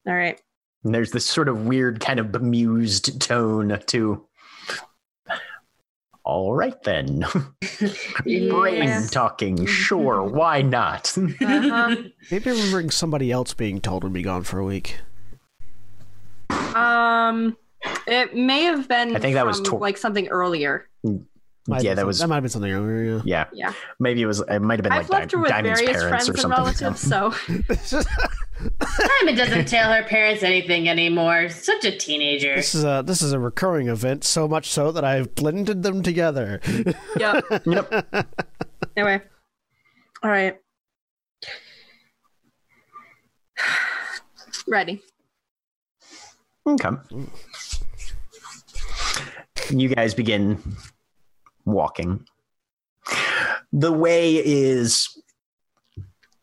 All 0.08 0.14
right. 0.14 0.40
And 0.84 0.94
there's 0.94 1.12
this 1.12 1.26
sort 1.26 1.50
of 1.50 1.66
weird, 1.66 2.00
kind 2.00 2.20
of 2.20 2.32
bemused 2.32 3.20
tone 3.22 3.80
to. 3.88 4.26
All 6.24 6.56
right 6.56 6.82
then, 6.82 7.24
brain 8.24 8.84
Yeah. 8.84 9.06
talking. 9.12 9.68
Sure, 9.68 10.24
why 10.24 10.64
not? 10.64 11.16
Uh-huh. 11.16 11.96
Maybe 12.32 12.50
remembering 12.50 12.90
somebody 12.90 13.32
else 13.32 13.54
being 13.54 13.80
told 13.80 14.04
would 14.04 14.14
be 14.14 14.24
gone 14.24 14.42
for 14.42 14.58
a 14.58 14.66
week. 14.66 14.98
um, 16.50 17.56
it 18.08 18.36
may 18.36 18.64
have 18.64 18.88
been. 18.88 19.16
I 19.16 19.20
think 19.20 19.36
that 19.36 19.46
was 19.46 19.62
tor- 19.62 19.80
like 19.80 19.98
something 19.98 20.28
earlier. 20.30 20.90
Might 21.68 21.82
yeah, 21.84 21.92
been 21.92 21.96
that 21.98 22.06
was. 22.06 22.20
that 22.20 22.28
might 22.28 22.36
have 22.36 22.44
been 22.44 22.50
something 22.52 22.72
earlier. 22.72 23.22
Yeah, 23.26 23.46
Yeah, 23.52 23.74
maybe 24.00 24.22
it 24.22 24.28
was. 24.28 24.40
It 24.40 24.60
might 24.62 24.78
have 24.78 24.84
been 24.84 24.92
I've 24.92 25.10
like 25.10 25.20
left 25.22 25.32
Di- 25.32 25.38
her 25.38 25.42
with 25.42 25.52
Diamond's 25.52 25.80
various 25.82 25.98
parents 26.04 26.28
friends 26.28 26.30
or 26.30 26.32
and 26.34 26.40
something. 26.42 26.60
relatives. 26.60 27.02
So 27.02 27.34
Diamond 29.20 29.38
doesn't 29.38 29.68
tell 29.68 29.92
her 29.92 30.04
parents 30.04 30.44
anything 30.44 30.88
anymore. 30.88 31.50
Such 31.50 31.84
a 31.86 31.98
teenager. 31.98 32.56
This 32.56 32.76
is 32.76 32.84
a 32.84 33.02
this 33.06 33.22
is 33.24 33.34
a 33.34 33.40
recurring 33.40 33.88
event, 33.88 34.24
so 34.24 34.48
much 34.48 34.70
so 34.70 34.92
that 34.92 35.04
I've 35.04 35.34
blended 35.34 35.82
them 35.82 36.04
together. 36.04 36.62
yeah. 37.20 37.42
Yep. 37.66 38.28
Anyway, 38.96 39.22
all 40.22 40.30
right. 40.30 40.58
Ready. 44.68 45.02
Okay. 46.68 46.90
You 49.72 49.90
guys 49.90 50.14
begin 50.14 50.62
walking. 51.66 52.26
The 53.74 53.92
way 53.92 54.36
is 54.36 55.10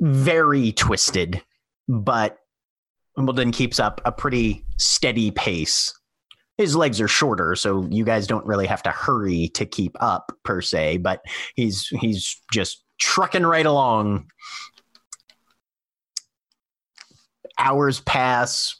very 0.00 0.72
twisted, 0.72 1.42
but 1.88 2.38
Wimbledon 3.16 3.52
keeps 3.52 3.78
up 3.80 4.00
a 4.04 4.12
pretty 4.12 4.64
steady 4.76 5.30
pace. 5.30 5.92
His 6.58 6.76
legs 6.76 7.00
are 7.00 7.08
shorter, 7.08 7.56
so 7.56 7.86
you 7.90 8.04
guys 8.04 8.26
don't 8.26 8.46
really 8.46 8.66
have 8.66 8.82
to 8.82 8.90
hurry 8.90 9.48
to 9.54 9.64
keep 9.64 9.96
up 10.00 10.32
per 10.44 10.60
se, 10.60 10.98
but 10.98 11.22
he's 11.56 11.86
he's 11.88 12.40
just 12.52 12.84
trucking 13.00 13.44
right 13.46 13.66
along. 13.66 14.26
Hours 17.58 18.00
pass. 18.00 18.76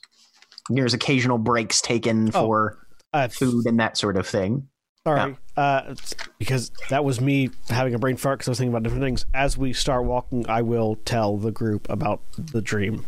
There's 0.71 0.95
occasional 0.95 1.39
breaks 1.39 1.81
taken 1.81 2.29
Oh. 2.35 2.47
for 2.47 2.79
Uh, 3.13 3.29
food 3.29 3.67
and 3.67 3.79
that 3.79 3.97
sort 3.99 4.17
of 4.17 4.27
thing. 4.27 4.69
Sorry, 5.05 5.37
uh, 5.57 5.95
because 6.39 6.71
that 6.91 7.05
was 7.05 7.21
me 7.21 7.51
having 7.69 7.93
a 7.95 7.99
brain 7.99 8.17
fart 8.17 8.39
because 8.39 8.49
I 8.49 8.51
was 8.53 8.59
thinking 8.59 8.73
about 8.73 8.85
different 8.85 9.03
things. 9.03 9.27
As 9.35 9.59
we 9.59 9.73
start 9.73 10.05
walking, 10.05 10.49
I 10.49 10.63
will 10.63 10.95
tell 11.05 11.37
the 11.39 11.51
group 11.51 11.89
about 11.91 12.21
the 12.37 12.63
dream. 12.63 13.05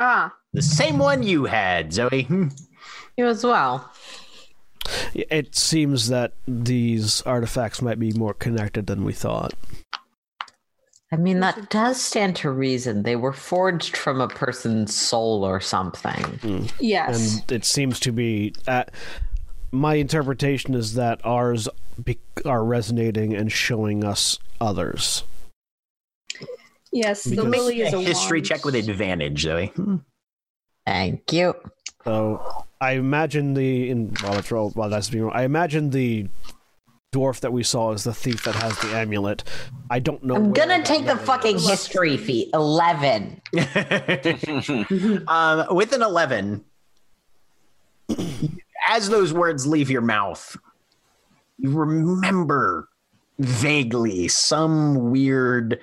Ah, 0.00 0.34
The 0.52 0.62
same 0.62 0.98
one 0.98 1.22
you 1.22 1.44
had, 1.44 1.92
Zoe. 1.92 2.26
You 3.18 3.26
as 3.26 3.44
well. 3.44 3.92
It 5.12 5.54
seems 5.54 6.08
that 6.08 6.32
these 6.48 7.20
artifacts 7.22 7.82
might 7.82 7.98
be 7.98 8.10
more 8.12 8.32
connected 8.32 8.86
than 8.86 9.04
we 9.04 9.12
thought. 9.12 9.52
I 11.12 11.16
mean, 11.16 11.40
that 11.40 11.68
does 11.68 12.00
stand 12.00 12.36
to 12.36 12.50
reason. 12.50 13.02
They 13.02 13.16
were 13.16 13.34
forged 13.34 13.98
from 13.98 14.22
a 14.22 14.28
person's 14.28 14.94
soul 14.94 15.44
or 15.44 15.60
something. 15.60 16.70
Yes. 16.80 17.36
and 17.42 17.52
it 17.52 17.66
seems 17.66 18.00
to 18.00 18.12
be. 18.12 18.54
Uh, 18.66 18.84
my 19.72 19.94
interpretation 19.94 20.74
is 20.74 20.94
that 20.94 21.20
ours 21.24 21.68
be- 22.02 22.18
are 22.44 22.64
resonating 22.64 23.34
and 23.34 23.50
showing 23.50 24.04
us 24.04 24.38
others. 24.60 25.24
yes, 26.92 27.24
the 27.24 27.30
Because- 27.36 27.46
lily 27.50 27.80
is 27.80 27.92
a 27.94 28.00
history 28.00 28.38
wand. 28.38 28.46
check 28.46 28.64
with 28.64 28.74
advantage, 28.74 29.40
Zoe. 29.42 29.72
Thank 30.86 31.32
you. 31.32 31.54
So 32.04 32.64
I 32.80 32.92
imagine 32.92 33.54
the 33.54 33.88
in 33.90 34.14
while 34.20 34.36
it's 34.38 34.50
rolled 34.50 34.74
while 34.76 34.90
that's 34.90 35.08
being 35.10 35.24
rolled, 35.24 35.36
I 35.36 35.44
imagine 35.44 35.90
the 35.90 36.26
dwarf 37.14 37.40
that 37.40 37.52
we 37.52 37.62
saw 37.62 37.92
is 37.92 38.04
the 38.04 38.12
thief 38.14 38.42
that 38.44 38.54
has 38.56 38.76
the 38.78 38.88
amulet. 38.96 39.44
I 39.90 39.98
don't 40.00 40.22
know. 40.24 40.34
I'm 40.34 40.44
where 40.50 40.66
gonna 40.66 40.82
take 40.82 41.04
the 41.06 41.16
fucking 41.16 41.56
is. 41.56 41.68
history 41.68 42.16
feat. 42.16 42.48
11. 42.54 43.40
um, 45.28 45.66
with 45.76 45.92
an 45.92 46.02
11, 46.02 46.64
as 48.88 49.08
those 49.08 49.32
words 49.32 49.66
leave 49.66 49.90
your 49.90 50.02
mouth, 50.02 50.56
you 51.58 51.70
remember 51.70 52.88
vaguely 53.38 54.28
some 54.28 55.10
weird 55.10 55.80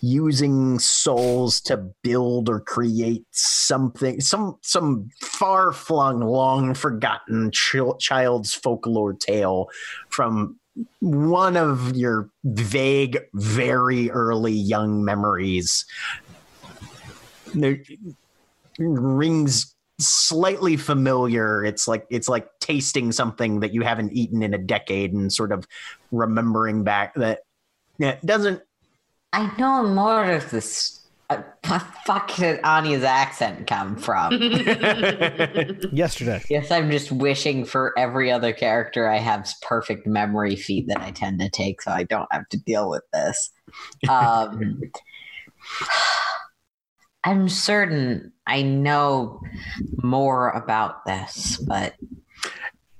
using 0.00 0.78
souls 0.78 1.60
to 1.62 1.78
build 2.02 2.48
or 2.48 2.60
create 2.60 3.24
something 3.30 4.20
some 4.20 4.54
some 4.60 5.08
far-flung 5.22 6.20
long 6.20 6.74
forgotten 6.74 7.50
chil- 7.52 7.96
child's 7.96 8.52
folklore 8.52 9.14
tale 9.14 9.66
from 10.10 10.58
one 11.00 11.56
of 11.56 11.96
your 11.96 12.28
vague 12.44 13.18
very 13.32 14.10
early 14.10 14.52
young 14.52 15.04
memories. 15.04 15.86
There 17.54 17.78
rings 18.78 19.73
slightly 20.00 20.76
familiar 20.76 21.64
it's 21.64 21.86
like 21.86 22.04
it's 22.10 22.28
like 22.28 22.48
tasting 22.58 23.12
something 23.12 23.60
that 23.60 23.72
you 23.72 23.82
haven't 23.82 24.12
eaten 24.12 24.42
in 24.42 24.52
a 24.52 24.58
decade 24.58 25.12
and 25.12 25.32
sort 25.32 25.52
of 25.52 25.66
remembering 26.10 26.82
back 26.82 27.14
that 27.14 27.40
yeah, 27.98 28.10
it 28.10 28.26
doesn't 28.26 28.60
I 29.34 29.52
know 29.58 29.82
more 29.82 30.30
of 30.30 30.48
this. 30.50 31.00
Uh, 31.28 31.42
fuck 32.06 32.36
did 32.36 32.60
Anya's 32.62 33.02
accent 33.02 33.66
come 33.66 33.96
from? 33.96 34.32
yesterday. 35.92 36.40
Yes, 36.48 36.70
I'm 36.70 36.88
just 36.88 37.10
wishing 37.10 37.64
for 37.64 37.98
every 37.98 38.30
other 38.30 38.52
character 38.52 39.08
I 39.08 39.18
have 39.18 39.50
perfect 39.60 40.06
memory 40.06 40.54
feat 40.54 40.86
that 40.86 41.00
I 41.00 41.10
tend 41.10 41.40
to 41.40 41.48
take, 41.48 41.82
so 41.82 41.90
I 41.90 42.04
don't 42.04 42.28
have 42.30 42.48
to 42.50 42.58
deal 42.58 42.88
with 42.88 43.02
this. 43.12 43.50
Um, 44.08 44.82
I'm 47.24 47.48
certain 47.48 48.32
I 48.46 48.62
know 48.62 49.40
more 50.02 50.50
about 50.50 51.04
this, 51.06 51.56
but 51.66 51.94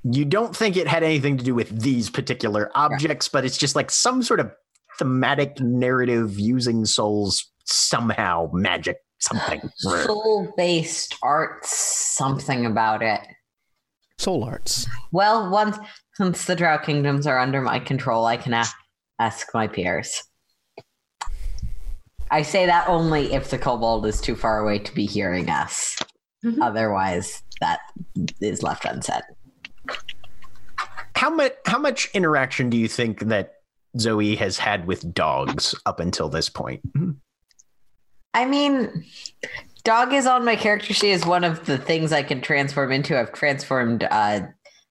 you 0.03 0.25
don't 0.25 0.55
think 0.55 0.77
it 0.77 0.87
had 0.87 1.03
anything 1.03 1.37
to 1.39 1.45
do 1.45 1.55
with 1.55 1.81
these 1.81 2.11
particular 2.11 2.70
objects 2.75 3.27
but 3.29 3.43
it's 3.45 3.57
just 3.57 3.75
like 3.75 3.91
some 3.91 4.22
sort 4.22 4.39
of 4.39 4.53
thematic 4.99 5.59
narrative 5.61 6.39
using 6.39 6.85
souls 6.85 7.51
somehow 7.64 8.51
magic 8.53 8.99
something 9.25 9.61
soul-based 9.77 11.16
art, 11.22 11.64
something 11.64 12.66
about 12.66 13.03
it. 13.03 13.20
Soul 14.18 14.45
arts. 14.45 14.87
Well, 15.12 15.51
once 15.51 15.77
since 16.14 16.45
the 16.45 16.55
Drow 16.55 16.79
Kingdoms 16.79 17.27
are 17.27 17.39
under 17.39 17.61
my 17.61 17.81
control, 17.81 18.27
I 18.27 18.37
can 18.37 18.55
a- 18.55 18.64
ask 19.18 19.49
my 19.53 19.66
peers. 19.66 20.22
I 22.31 22.43
say 22.43 22.66
that 22.66 22.89
only 22.89 23.33
if 23.33 23.51
the 23.51 23.59
kobold 23.59 24.07
is 24.07 24.20
too 24.20 24.35
far 24.35 24.59
away 24.61 24.79
to 24.81 24.95
be 24.95 25.07
hearing 25.07 25.49
us. 25.51 25.97
Mhm. 26.45 26.59
Otherwise, 26.61 27.43
that 27.61 27.81
is 28.41 28.62
left 28.62 28.85
unsaid. 28.85 29.22
how 31.16 31.31
much 31.31 31.53
how 31.66 31.79
much 31.79 32.11
interaction 32.12 32.68
do 32.68 32.77
you 32.77 32.89
think 32.89 33.20
that 33.20 33.55
zoe 33.99 34.35
has 34.37 34.59
had 34.59 34.87
with 34.87 35.14
dogs 35.14 35.75
up 35.87 36.01
until 36.01 36.29
this 36.29 36.49
point 36.51 36.83
I 38.35 38.45
mean, 38.47 39.05
dog 39.85 40.12
is 40.12 40.27
on 40.27 40.45
my 40.45 40.57
character 40.57 40.93
sheet 40.93 41.12
is 41.12 41.25
one 41.25 41.45
of 41.45 41.66
the 41.66 41.79
things 41.79 42.12
I 42.12 42.25
can 42.25 42.41
transform 42.41 42.91
into. 42.91 43.16
I've 43.18 43.33
transformed 43.33 44.03
uh, 44.11 44.41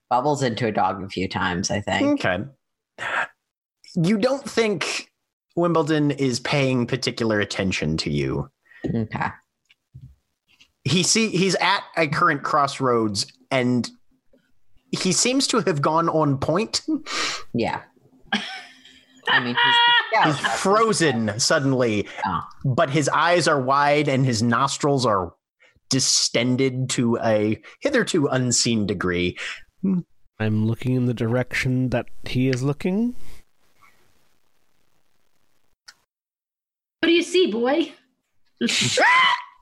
Bubbles 0.08 0.42
into 0.42 0.66
a 0.66 0.72
dog 0.72 1.02
a 1.02 1.08
few 1.10 1.28
times, 1.28 1.70
I 1.70 1.80
think. 1.82 2.24
Okay. 2.24 2.44
You 3.96 4.16
don't 4.16 4.48
think 4.48 5.10
Wimbledon 5.56 6.10
is 6.10 6.40
paying 6.40 6.86
particular 6.86 7.40
attention 7.40 7.96
to 7.98 8.10
you. 8.10 8.50
Okay. 8.94 9.28
He 10.84 11.02
see 11.02 11.28
he's 11.30 11.54
at 11.56 11.82
a 11.96 12.06
current 12.08 12.42
crossroads 12.42 13.26
and 13.50 13.88
he 14.90 15.12
seems 15.12 15.46
to 15.48 15.60
have 15.60 15.80
gone 15.80 16.08
on 16.08 16.38
point. 16.38 16.82
Yeah. 17.54 17.82
I 19.28 19.40
mean, 19.40 19.54
he's, 19.54 19.74
yeah, 20.12 20.32
He's 20.32 20.46
frozen 20.60 21.38
suddenly, 21.40 22.06
Oh. 22.26 22.40
but 22.64 22.90
his 22.90 23.08
eyes 23.08 23.48
are 23.48 23.60
wide 23.60 24.06
and 24.08 24.26
his 24.26 24.42
nostrils 24.42 25.06
are 25.06 25.32
distended 25.88 26.90
to 26.90 27.16
a 27.24 27.60
hitherto 27.80 28.26
unseen 28.26 28.86
degree. 28.86 29.38
I'm 30.38 30.66
looking 30.66 30.94
in 30.94 31.06
the 31.06 31.14
direction 31.14 31.88
that 31.90 32.06
he 32.24 32.48
is 32.48 32.62
looking. 32.62 33.14
What 37.04 37.08
do 37.08 37.12
you 37.12 37.22
see, 37.22 37.52
boy? 37.52 37.92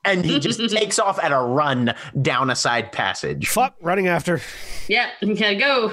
And 0.05 0.25
he 0.25 0.39
just 0.39 0.59
takes 0.77 0.99
off 1.01 1.19
at 1.21 1.31
a 1.33 1.39
run 1.39 1.93
down 2.21 2.51
a 2.51 2.57
side 2.57 2.91
passage. 2.93 3.49
Fuck, 3.49 3.75
running 3.81 4.07
after. 4.09 4.41
Yeah, 4.89 5.11
gotta 5.21 5.55
go. 5.57 5.93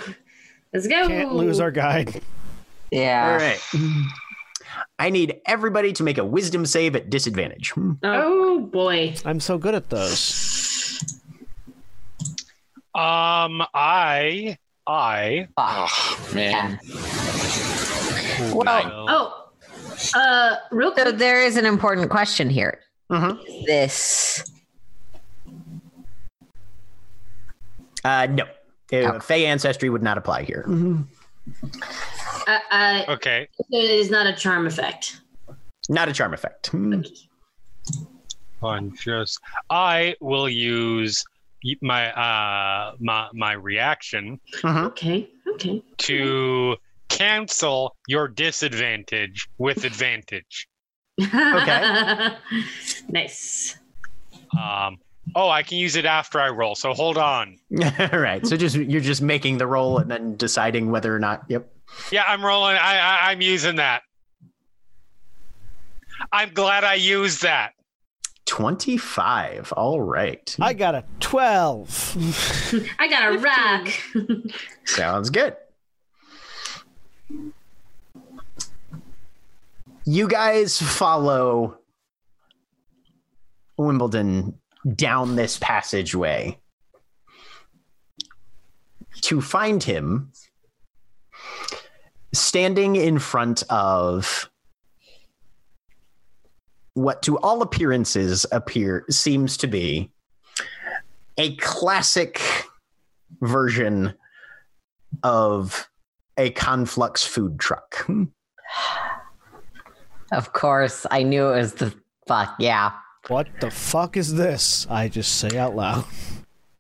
Let's 0.74 0.88
go. 0.88 1.08
Can't 1.08 1.34
lose 1.34 1.60
our 1.60 1.70
guide. 1.72 2.22
yeah. 2.92 3.32
All 3.32 3.38
right. 3.38 3.60
I 5.00 5.10
need 5.10 5.42
everybody 5.48 5.92
to 5.94 6.04
make 6.04 6.20
a 6.20 6.26
wisdom 6.26 6.66
save 6.68 6.96
at 6.96 7.10
disadvantage. 7.10 7.74
Oh 8.04 8.60
boy. 8.60 9.16
I'm 9.26 9.40
so 9.40 9.58
good 9.58 9.74
at 9.74 9.90
those. 9.90 11.04
Um, 12.96 13.64
I, 13.74 14.58
I, 14.86 15.48
Oh 15.58 16.30
man. 16.34 16.80
Ten. 16.80 18.54
will- 18.56 18.64
Oh, 18.68 19.49
uh, 20.16 20.56
real 20.72 20.94
So 20.96 21.12
there 21.12 21.42
is 21.42 21.58
an 21.58 21.66
important 21.66 22.10
question 22.10 22.50
here. 22.50 22.80
Mhm. 23.12 23.40
This 23.66 24.44
Uh, 28.04 28.28
no. 28.30 28.44
Uh, 28.44 28.48
Okay. 28.92 29.20
Fey 29.20 29.46
ancestry 29.46 29.90
would 29.92 30.02
not 30.02 30.18
apply 30.18 30.42
here. 30.44 30.66
Uh, 32.48 32.58
uh, 32.72 33.04
okay. 33.10 33.48
it 33.70 33.90
is 33.92 34.10
not 34.10 34.26
a 34.26 34.34
charm 34.34 34.66
effect. 34.66 35.22
Not 35.90 36.10
a 36.10 36.14
charm 36.14 36.34
effect. 36.34 36.72
on 38.64 38.94
just 38.96 39.40
I 39.70 40.16
will 40.22 40.50
use 40.50 41.24
my 41.82 42.12
uh 42.14 42.96
my 43.00 43.28
my 43.34 43.54
reaction 43.54 44.40
Okay. 44.66 45.30
Okay. 45.54 45.84
to 45.98 46.76
cancel 47.10 47.96
your 48.08 48.28
disadvantage 48.28 49.48
with 49.58 49.84
advantage. 49.84 50.68
Okay. 51.22 52.30
nice. 53.10 53.78
Um 54.58 54.98
oh, 55.36 55.50
I 55.50 55.64
can 55.64 55.78
use 55.78 55.96
it 55.96 56.06
after 56.06 56.40
I 56.40 56.50
roll. 56.50 56.76
So 56.76 56.94
hold 56.94 57.18
on. 57.18 57.58
All 58.00 58.20
right. 58.20 58.46
So 58.46 58.56
just 58.58 58.76
you're 58.76 59.02
just 59.02 59.22
making 59.22 59.58
the 59.58 59.68
roll 59.68 59.98
and 59.98 60.10
then 60.10 60.36
deciding 60.38 60.92
whether 60.92 61.16
or 61.16 61.20
not. 61.20 61.44
Yep. 61.50 61.72
Yeah, 62.12 62.24
I'm 62.28 62.44
rolling. 62.44 62.78
I, 62.78 63.00
I 63.00 63.32
I'm 63.32 63.42
using 63.42 63.78
that. 63.78 64.04
I'm 66.32 66.54
glad 66.54 66.84
I 66.84 66.96
used 66.96 67.44
that. 67.44 67.74
25. 68.46 69.74
All 69.74 70.02
right. 70.02 70.56
I 70.60 70.74
got 70.74 70.96
a 70.96 71.04
12. 71.20 72.88
I 73.00 73.08
got 73.08 73.36
a 73.36 73.38
rock. 73.38 73.88
Sounds 74.86 75.30
good. 75.30 75.56
You 80.06 80.28
guys 80.28 80.82
follow 80.82 81.78
Wimbledon 83.78 84.60
down 84.96 85.36
this 85.36 85.58
passageway. 85.60 86.60
To 89.22 89.42
find 89.42 89.84
him 89.84 90.32
standing 92.34 92.96
in 92.96 93.20
front 93.20 93.64
of 93.70 94.50
what 96.94 97.22
to 97.24 97.38
all 97.40 97.62
appearances 97.62 98.46
appear 98.52 99.06
seems 99.10 99.58
to 99.58 99.68
be 99.68 100.12
a 101.38 101.56
classic 101.58 102.42
version 103.42 104.14
of 105.24 105.89
a 106.40 106.50
conflux 106.52 107.24
food 107.26 107.60
truck. 107.60 108.08
Of 110.32 110.54
course, 110.54 111.06
I 111.12 111.24
knew 111.24 111.50
it 111.50 111.58
was 111.58 111.74
the 111.74 111.94
fuck. 112.28 112.56
Yeah. 112.60 112.92
What 113.28 113.48
the 113.60 113.70
fuck 113.70 114.16
is 114.18 114.34
this? 114.34 114.88
I 114.90 115.08
just 115.10 115.36
say 115.40 115.58
out 115.58 115.76
loud. 115.76 116.06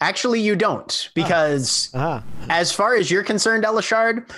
Actually, 0.01 0.39
you 0.39 0.55
don't, 0.55 1.09
because 1.13 1.89
Ah, 1.93 2.23
as 2.49 2.71
far 2.71 2.95
as 2.95 3.11
you're 3.11 3.23
concerned, 3.23 3.65
Elashard, 3.65 4.29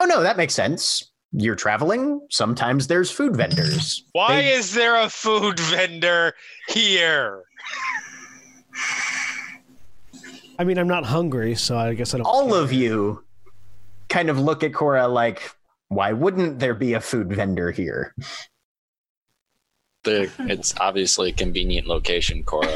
oh 0.00 0.06
no, 0.06 0.22
that 0.22 0.38
makes 0.38 0.54
sense. 0.54 1.12
You're 1.32 1.54
traveling. 1.56 2.20
Sometimes 2.30 2.86
there's 2.86 3.10
food 3.10 3.36
vendors. 3.36 4.04
Why 4.12 4.40
They- 4.42 4.52
is 4.54 4.72
there 4.72 4.96
a 5.02 5.10
food 5.10 5.60
vendor 5.60 6.32
here? 6.68 7.42
I 10.58 10.64
mean, 10.64 10.78
I'm 10.78 10.88
not 10.88 11.04
hungry, 11.04 11.54
so 11.54 11.76
I 11.76 11.92
guess 11.92 12.14
I 12.14 12.18
don't. 12.18 12.24
all 12.26 12.54
of 12.54 12.72
you 12.72 13.22
kind 14.08 14.28
of 14.30 14.38
look 14.38 14.62
at 14.62 14.72
Cora 14.74 15.08
like, 15.08 15.50
why 15.88 16.12
wouldn't 16.12 16.58
there 16.58 16.74
be 16.74 16.94
a 16.94 17.00
food 17.00 17.32
vendor 17.32 17.70
here? 17.70 18.14
The, 20.04 20.30
it's 20.40 20.74
obviously 20.78 21.30
a 21.30 21.32
convenient 21.32 21.86
location, 21.86 22.44
Cora. 22.44 22.74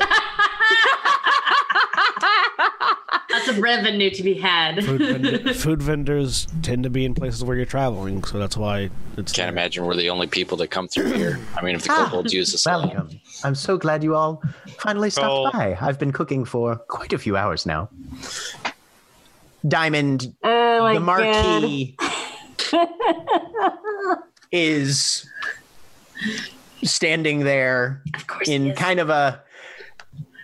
Lots 3.30 3.46
of 3.48 3.58
revenue 3.58 4.10
to 4.10 4.22
be 4.24 4.34
had. 4.34 4.84
Food, 4.84 5.00
vend- 5.00 5.56
food 5.56 5.82
vendors 5.82 6.48
tend 6.62 6.82
to 6.82 6.90
be 6.90 7.04
in 7.04 7.14
places 7.14 7.44
where 7.44 7.56
you're 7.56 7.64
traveling, 7.64 8.24
so 8.24 8.38
that's 8.38 8.56
why 8.56 8.90
it's. 9.16 9.32
Can't 9.32 9.48
imagine 9.48 9.84
we're 9.86 9.94
the 9.94 10.10
only 10.10 10.26
people 10.26 10.56
that 10.58 10.68
come 10.68 10.88
through 10.88 11.12
here. 11.12 11.38
I 11.56 11.62
mean, 11.62 11.76
if 11.76 11.84
the 11.84 11.92
Ah, 11.92 12.06
kobolds 12.10 12.32
use 12.34 12.50
the 12.52 12.58
salon. 12.58 12.88
Welcome. 12.88 13.20
I'm 13.44 13.54
so 13.54 13.78
glad 13.78 14.02
you 14.02 14.16
all 14.16 14.42
finally 14.78 15.10
stopped 15.10 15.54
Oh. 15.54 15.58
by. 15.58 15.78
I've 15.80 15.98
been 15.98 16.12
cooking 16.12 16.44
for 16.44 16.76
quite 16.88 17.12
a 17.12 17.18
few 17.18 17.36
hours 17.36 17.64
now. 17.64 17.88
Diamond, 19.66 20.34
Oh 20.42 20.94
the 20.94 21.00
Marquis 21.00 21.96
is 24.52 25.28
standing 26.82 27.40
there 27.40 28.02
Of 28.14 28.26
course. 28.26 28.48
in 28.48 28.74
kind 28.74 29.00
of 29.00 29.10
a 29.10 29.42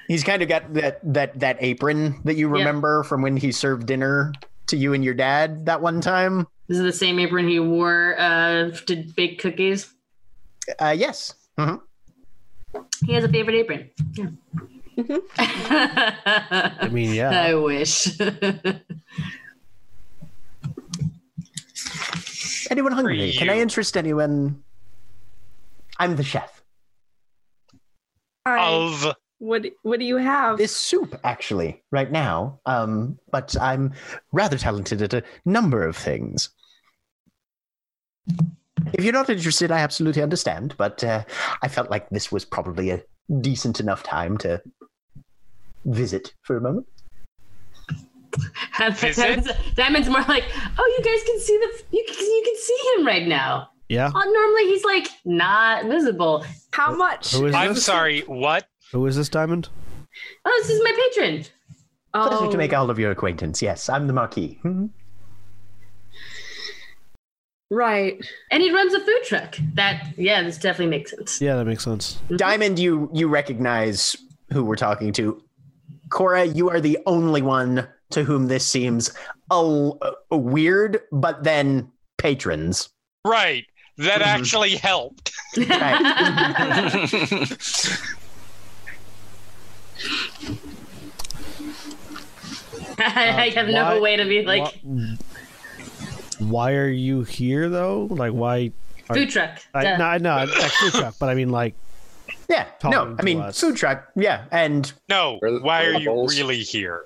he's 0.09 0.23
kind 0.23 0.43
of 0.43 0.49
got 0.49 0.73
that 0.75 1.01
that 1.15 1.39
that 1.41 1.57
apron 1.61 2.21
that 2.25 2.37
you 2.37 2.49
remember 2.49 3.03
from 3.05 3.23
when 3.23 3.37
he 3.37 3.51
served 3.53 3.87
dinner 3.87 4.33
to 4.67 4.77
you 4.77 4.93
and 4.93 5.03
your 5.05 5.15
dad 5.15 5.67
that 5.67 5.81
one 5.81 6.01
time 6.01 6.47
This 6.69 6.79
is 6.79 6.85
the 6.85 6.93
same 6.93 7.19
apron 7.19 7.49
he 7.49 7.59
wore 7.59 8.15
uh, 8.19 8.71
to 8.87 9.05
bake 9.17 9.41
cookies. 9.41 9.93
uh 10.79 10.95
yes 10.97 11.35
Mhm. 11.59 11.81
He 13.07 13.15
has 13.15 13.25
a 13.25 13.29
favorite 13.31 13.55
apron. 13.57 13.89
Yeah. 14.13 14.27
I 15.39 16.89
mean, 16.91 17.15
yeah. 17.15 17.31
I 17.49 17.55
wish. 17.55 18.19
anyone 22.71 22.93
hungry 22.93 23.33
can 23.33 23.49
i 23.49 23.59
interest 23.59 23.97
anyone 23.97 24.63
i'm 25.99 26.17
the 26.17 26.25
chef 26.25 26.63
Hi. 28.47 28.59
Of 28.69 29.15
What 29.39 29.67
What 29.83 29.99
do 29.99 30.05
you 30.07 30.17
have? 30.19 30.59
this 30.59 30.75
soup 30.75 31.19
actually 31.25 31.83
right 31.91 32.11
now 32.11 32.61
um 32.67 33.19
but 33.31 33.57
i'm 33.61 33.93
rather 34.33 34.59
talented 34.59 35.03
at 35.03 35.15
a 35.15 35.23
number 35.45 35.87
of 35.87 35.97
things 35.97 36.51
if 38.95 39.05
you're 39.05 39.13
not 39.13 39.31
interested 39.31 39.71
i 39.71 39.79
absolutely 39.79 40.23
understand 40.23 40.75
but 40.77 41.03
uh, 41.05 41.25
i 41.63 41.69
felt 41.69 41.91
like 41.91 42.09
this 42.11 42.33
was 42.33 42.45
probably 42.45 42.91
a 42.91 43.03
decent 43.41 43.81
enough 43.81 44.03
time 44.03 44.39
to 44.39 44.61
visit 45.87 46.35
for 46.43 46.57
a 46.57 46.61
moment 46.61 46.87
Visit? 48.93 49.17
Diamond's, 49.17 49.51
Diamond's 49.75 50.09
more 50.11 50.23
like, 50.29 50.45
oh, 50.79 50.95
you 50.99 51.05
guys 51.05 51.23
can 51.25 51.41
see 51.41 51.57
the 51.57 51.83
you 51.97 52.05
can, 52.07 52.17
you 52.19 52.43
can 52.45 52.57
see 52.57 52.79
him 53.01 53.07
right 53.07 53.27
now. 53.27 53.71
Yeah. 53.89 54.11
Oh, 54.15 54.31
normally 54.31 54.65
he's 54.71 54.85
like 54.85 55.09
not 55.25 55.87
visible. 55.87 56.45
How 56.73 56.95
much? 56.95 57.33
Who 57.33 57.47
is 57.47 57.55
I'm 57.55 57.75
this? 57.75 57.85
sorry, 57.85 58.21
what? 58.23 58.67
Who 58.93 59.07
is 59.07 59.17
this 59.17 59.29
diamond? 59.31 59.69
Oh, 60.45 60.61
this 60.63 60.71
is 60.71 60.83
my 60.83 60.93
patron. 60.93 61.45
pleasure 62.13 62.45
Oh, 62.47 62.51
to 62.51 62.59
make 62.59 62.75
all 62.75 62.91
of 62.91 62.99
your 62.99 63.11
acquaintance 63.11 63.61
yes 63.63 63.89
i'm 63.91 64.07
the 64.07 64.13
marquis 64.15 64.59
Mhm. 64.65 64.89
right. 67.71 68.19
And 68.51 68.63
he 68.63 68.71
runs 68.73 68.95
a 68.95 69.01
food 69.01 69.21
truck. 69.25 69.57
That 69.75 70.15
yeah, 70.17 70.43
this 70.43 70.57
definitely 70.59 70.91
makes 70.97 71.11
sense. 71.11 71.41
Yeah, 71.41 71.57
that 71.57 71.65
makes 71.67 71.85
sense. 71.85 72.19
diamond 72.37 72.79
you 72.79 73.11
you 73.13 73.29
recognize 73.29 74.17
who 74.53 74.65
we're 74.65 74.77
talking 74.77 75.13
to 75.15 75.43
cora 76.11 76.45
you 76.45 76.69
are 76.71 76.81
the 76.81 76.99
only 77.07 77.43
one 77.43 77.87
to 78.11 78.23
whom 78.25 78.47
this 78.49 78.65
seems 78.67 79.11
a, 79.51 79.91
a 80.31 80.37
weird 80.37 81.01
but 81.13 81.43
then 81.45 81.91
patrons 82.19 82.89
Right. 83.25 83.65
That 83.99 84.21
Mhm. 84.21 84.27
actually 84.27 84.77
helped. 84.77 85.33
I 92.99 93.53
have 93.55 93.67
why- 93.67 93.73
no 93.73 94.01
way 94.01 94.17
to 94.17 94.25
be 94.25 94.43
like 94.43 94.63
Why, 94.83 95.17
why 96.39 96.73
are 96.75 96.89
you 96.89 97.23
here 97.23 97.69
though? 97.69 98.07
Like, 98.11 98.33
why? 98.33 98.73
food 99.13 99.31
truck. 99.31 99.59
I, 99.73 99.83
Duh. 99.85 99.97
no, 99.99 100.05
I 100.05 100.19
know, 100.19 100.35
like 100.37 100.51
food 100.73 100.93
truck, 100.93 101.15
but 101.21 101.29
I 101.29 101.35
mean, 101.35 101.51
like, 101.51 101.75
Yeah, 102.49 102.67
no, 102.85 103.17
I 103.19 103.23
mean 103.23 103.41
us. 103.41 103.61
food 103.61 103.77
truck. 103.77 104.09
Yeah, 104.15 104.45
and 104.51 104.93
No, 105.09 105.39
why 105.43 105.85
are 105.85 105.95
you 105.95 106.27
really 106.29 106.59
here? 106.59 107.05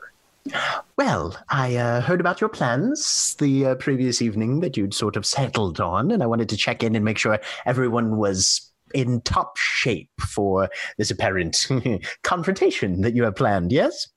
well, 0.96 1.36
I 1.48 1.76
uh, 1.76 2.00
heard 2.00 2.20
about 2.20 2.40
your 2.40 2.48
plans 2.48 3.36
the 3.38 3.66
uh, 3.66 3.74
previous 3.76 4.22
evening 4.22 4.60
that 4.60 4.76
you'd 4.76 4.94
sort 4.94 5.16
of 5.16 5.26
settled 5.26 5.80
on, 5.80 6.10
and 6.10 6.22
I 6.22 6.26
wanted 6.26 6.48
to 6.50 6.56
check 6.56 6.82
in 6.82 6.96
and 6.96 7.04
make 7.04 7.18
sure 7.18 7.38
everyone 7.66 8.16
was 8.16 8.70
in 8.94 9.20
top 9.20 9.56
shape 9.56 10.10
for 10.20 10.68
this 10.98 11.10
apparent 11.10 11.68
confrontation 12.22 13.02
that 13.02 13.14
you 13.14 13.22
have 13.24 13.36
planned. 13.36 13.72
Yes, 13.72 14.08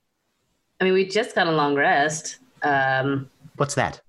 I 0.80 0.84
mean, 0.84 0.94
we 0.94 1.06
just 1.06 1.34
got 1.34 1.46
a 1.46 1.52
long 1.52 1.74
rest. 1.74 2.38
Um, 2.62 3.30
what's 3.56 3.74
that? 3.74 4.00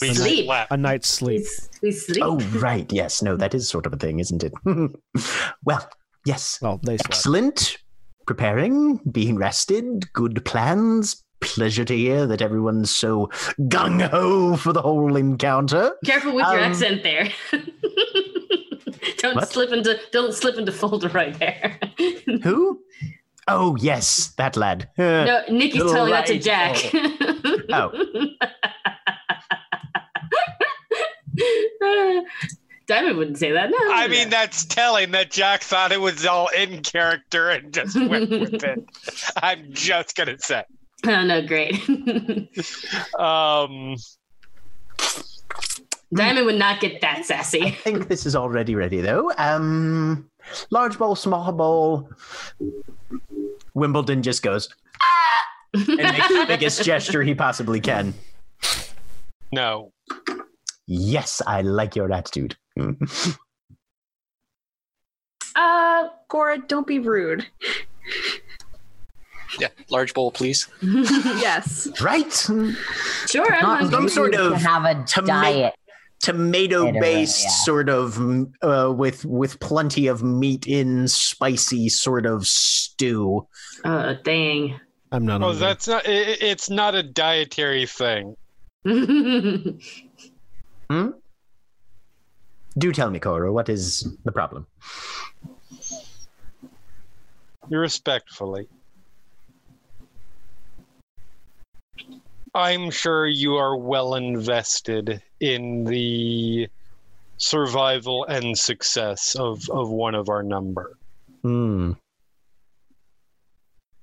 We 0.00 0.14
Sleep. 0.14 0.44
slept. 0.46 0.72
a 0.72 0.76
night's 0.76 1.08
sleep. 1.08 1.42
s- 1.42 1.68
we 1.82 1.92
sleep. 1.92 2.22
Oh, 2.24 2.38
right. 2.58 2.90
Yes, 2.92 3.22
no, 3.22 3.36
that 3.36 3.54
is 3.54 3.68
sort 3.68 3.86
of 3.86 3.92
a 3.92 3.96
thing, 3.96 4.18
isn't 4.20 4.42
it? 4.44 4.52
well, 5.64 5.88
yes, 6.24 6.58
Well, 6.60 6.80
they 6.82 6.96
slept. 6.96 7.10
excellent. 7.10 7.78
Preparing, 8.26 8.98
being 9.10 9.36
rested, 9.36 10.12
good 10.12 10.44
plans. 10.44 11.24
Pleasure 11.40 11.84
to 11.84 11.96
hear 11.96 12.26
that 12.26 12.42
everyone's 12.42 12.90
so 12.90 13.28
gung 13.68 14.02
ho 14.10 14.56
for 14.56 14.72
the 14.72 14.82
whole 14.82 15.14
encounter. 15.16 15.92
Careful 16.04 16.34
with 16.34 16.44
your 16.46 16.58
Um, 16.58 16.72
accent 16.72 17.02
there. 17.04 17.28
don't 19.18 19.36
What? 19.36 19.48
slip 19.48 19.70
into 19.72 19.98
don't 20.12 20.34
slip 20.34 20.56
into 20.58 20.72
folder 20.72 21.08
right 21.08 21.38
there. 21.38 21.78
Who? 22.42 22.80
Oh, 23.46 23.76
yes, 23.80 24.28
that 24.36 24.56
lad. 24.56 24.90
No, 24.98 25.42
Nikki's 25.48 25.82
telling 25.90 26.10
that 26.12 26.26
to 26.26 26.34
Right. 26.34 26.42
Jack. 26.42 26.76
Oh. 27.72 27.92
Diamond 32.86 33.18
wouldn't 33.18 33.36
say 33.38 33.52
that. 33.52 33.68
No. 33.70 33.76
I 33.92 34.08
mean, 34.08 34.30
that's 34.30 34.64
telling 34.64 35.10
that 35.10 35.30
Jack 35.30 35.62
thought 35.62 35.92
it 35.92 36.00
was 36.00 36.24
all 36.24 36.48
in 36.48 36.82
character 36.82 37.50
and 37.50 37.72
just 37.72 37.94
went 37.96 38.30
with 38.30 38.54
it. 38.64 38.82
I'm 39.42 39.66
just 39.72 40.16
gonna 40.16 40.38
say. 40.38 40.64
oh 41.06 41.24
no, 41.24 41.46
great. 41.46 41.76
Um, 43.18 43.96
Diamond 46.14 46.46
would 46.46 46.54
not 46.58 46.80
get 46.80 47.02
that 47.02 47.26
sassy. 47.26 47.62
I 47.62 47.70
think 47.72 48.08
this 48.08 48.24
is 48.24 48.34
already 48.34 48.74
ready, 48.74 49.02
though. 49.02 49.30
Um, 49.36 50.30
large 50.70 50.96
bowl, 50.98 51.14
small 51.14 51.52
bowl. 51.52 52.08
Wimbledon 53.74 54.22
just 54.22 54.42
goes 54.42 54.70
"Ah!" 55.02 55.42
and 55.74 55.96
makes 55.98 56.28
the 56.28 56.44
biggest 56.48 56.82
gesture 56.84 57.22
he 57.22 57.34
possibly 57.34 57.80
can. 57.80 58.14
no. 59.52 59.92
Yes, 60.90 61.42
I 61.46 61.60
like 61.60 61.94
your 61.94 62.10
attitude. 62.12 62.56
Uh, 65.56 66.08
Cora, 66.28 66.58
don't 66.68 66.86
be 66.86 66.98
rude. 67.00 67.44
Yeah, 69.58 69.68
large 69.90 70.14
bowl, 70.14 70.30
please. 70.30 70.68
yes. 70.82 71.88
right? 72.00 72.32
sure, 72.32 73.52
I'm 73.52 73.62
Not 73.62 73.80
hungry. 73.80 73.90
Some 73.90 74.08
sort 74.08 74.32
to 74.34 74.52
of 74.52 74.62
have 74.62 74.84
a 74.84 75.02
to 75.04 75.22
make- 75.22 75.26
diet. 75.26 75.74
Tomato 76.20 76.92
based, 77.00 77.42
Yeah. 77.44 77.50
sort 77.50 77.88
of 77.88 78.20
uh, 78.62 78.92
with 78.96 79.24
with 79.24 79.58
plenty 79.60 80.06
of 80.08 80.22
meat 80.22 80.66
in, 80.66 81.06
spicy 81.08 81.88
sort 81.88 82.26
of 82.26 82.44
stew. 82.46 83.46
Oh 83.84 84.14
dang. 84.24 84.78
I'm 85.12 85.24
not. 85.26 85.42
Oh, 85.42 85.46
hungry. 85.46 85.60
that's 85.60 85.86
not. 85.88 86.06
i 86.08 86.10
i- 86.10 86.36
it's 86.40 86.68
not 86.70 86.94
a 86.96 87.02
dietary 87.04 87.86
thing. 87.86 88.34
Do 92.78 92.92
tell 92.92 93.10
me, 93.10 93.18
Cora, 93.18 93.52
what 93.52 93.68
is 93.68 94.16
the 94.24 94.32
problem? 94.32 94.66
Respectfully. 97.68 98.68
I'm 102.54 102.90
sure 102.90 103.26
you 103.26 103.56
are 103.56 103.76
well 103.76 104.14
invested 104.14 105.22
in 105.40 105.84
the 105.84 106.68
survival 107.36 108.24
and 108.24 108.58
success 108.58 109.34
of, 109.34 109.68
of 109.70 109.90
one 109.90 110.14
of 110.14 110.28
our 110.28 110.42
number. 110.42 110.96
Hmm. 111.42 111.92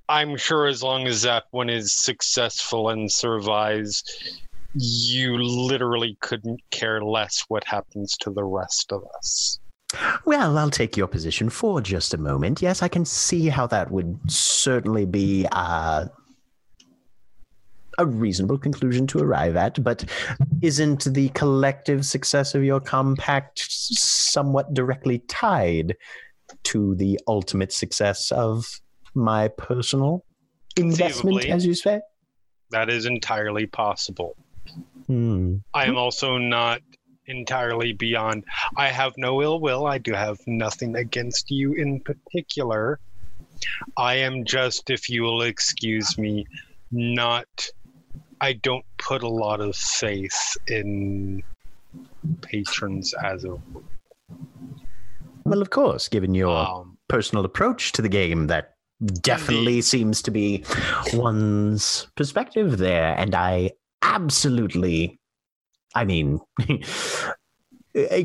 I'm 0.07 0.37
sure 0.37 0.67
as 0.67 0.83
long 0.83 1.07
as 1.07 1.23
that 1.23 1.45
one 1.51 1.69
is 1.69 1.93
successful 1.93 2.89
and 2.89 3.11
survives, 3.11 4.03
you 4.75 5.37
literally 5.37 6.17
couldn't 6.21 6.61
care 6.71 7.01
less 7.01 7.45
what 7.47 7.63
happens 7.63 8.15
to 8.21 8.31
the 8.31 8.43
rest 8.43 8.91
of 8.91 9.03
us. 9.17 9.59
Well, 10.25 10.57
I'll 10.57 10.69
take 10.69 10.97
your 10.97 11.07
position 11.07 11.49
for 11.49 11.79
just 11.79 12.13
a 12.13 12.17
moment. 12.17 12.61
Yes, 12.61 12.81
I 12.81 12.87
can 12.87 13.05
see 13.05 13.47
how 13.47 13.67
that 13.67 13.91
would 13.91 14.19
certainly 14.29 15.05
be 15.05 15.47
uh, 15.51 16.07
a 17.97 18.05
reasonable 18.05 18.57
conclusion 18.57 19.07
to 19.07 19.19
arrive 19.19 19.55
at, 19.55 19.81
but 19.83 20.03
isn't 20.61 21.05
the 21.13 21.29
collective 21.29 22.05
success 22.05 22.55
of 22.55 22.63
your 22.63 22.79
compact 22.79 23.59
somewhat 23.59 24.73
directly 24.73 25.19
tied 25.27 25.95
to 26.63 26.95
the 26.95 27.19
ultimate 27.27 27.71
success 27.71 28.31
of 28.31 28.81
my 29.13 29.47
personal 29.47 30.25
investment, 30.75 31.45
as 31.45 31.65
you 31.65 31.73
say? 31.73 32.01
That 32.71 32.89
is 32.89 33.05
entirely 33.05 33.67
possible. 33.67 34.35
Hmm. 35.07 35.57
I 35.73 35.85
am 35.85 35.97
also 35.97 36.37
not 36.37 36.81
entirely 37.27 37.93
beyond. 37.93 38.43
I 38.77 38.87
have 38.87 39.13
no 39.17 39.41
ill 39.41 39.59
will. 39.59 39.87
I 39.87 39.97
do 39.97 40.13
have 40.13 40.39
nothing 40.47 40.95
against 40.95 41.51
you 41.51 41.73
in 41.73 41.99
particular. 41.99 42.99
I 43.97 44.15
am 44.15 44.45
just, 44.45 44.89
if 44.89 45.09
you 45.09 45.23
will 45.23 45.41
excuse 45.41 46.17
me, 46.17 46.45
not. 46.91 47.47
I 48.41 48.53
don't 48.53 48.85
put 48.97 49.23
a 49.23 49.27
lot 49.27 49.61
of 49.61 49.75
faith 49.75 50.57
in 50.67 51.41
patrons 52.41 53.13
as 53.23 53.45
of 53.45 53.61
Well, 55.45 55.61
of 55.61 55.69
course, 55.69 56.09
given 56.09 56.35
your 56.35 56.57
um, 56.57 56.97
personal 57.07 57.45
approach 57.45 57.93
to 57.93 58.01
the 58.01 58.09
game 58.09 58.47
that 58.47 58.73
definitely 59.21 59.81
seems 59.81 60.21
to 60.21 60.31
be 60.31 60.63
one's 61.13 62.07
perspective 62.15 62.77
there 62.77 63.13
and 63.17 63.35
i 63.35 63.69
absolutely 64.05 65.19
i 65.95 66.05
mean 66.05 66.39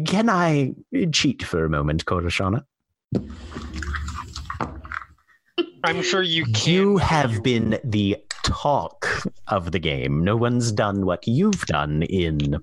can 0.07 0.29
i 0.29 0.73
cheat 1.13 1.43
for 1.43 1.65
a 1.65 1.69
moment 1.69 2.05
Corashana? 2.05 2.65
I'm 5.83 6.03
sure 6.03 6.23
you 6.23 6.45
can. 6.45 6.73
you 6.73 6.97
have 6.99 7.43
been 7.43 7.79
the 7.83 8.17
talk 8.43 9.07
of 9.49 9.73
the 9.73 9.79
game 9.79 10.23
no 10.25 10.37
one's 10.37 10.73
done 10.73 11.07
what 11.07 11.27
you've 11.27 11.63
done 11.67 12.03
in 12.03 12.57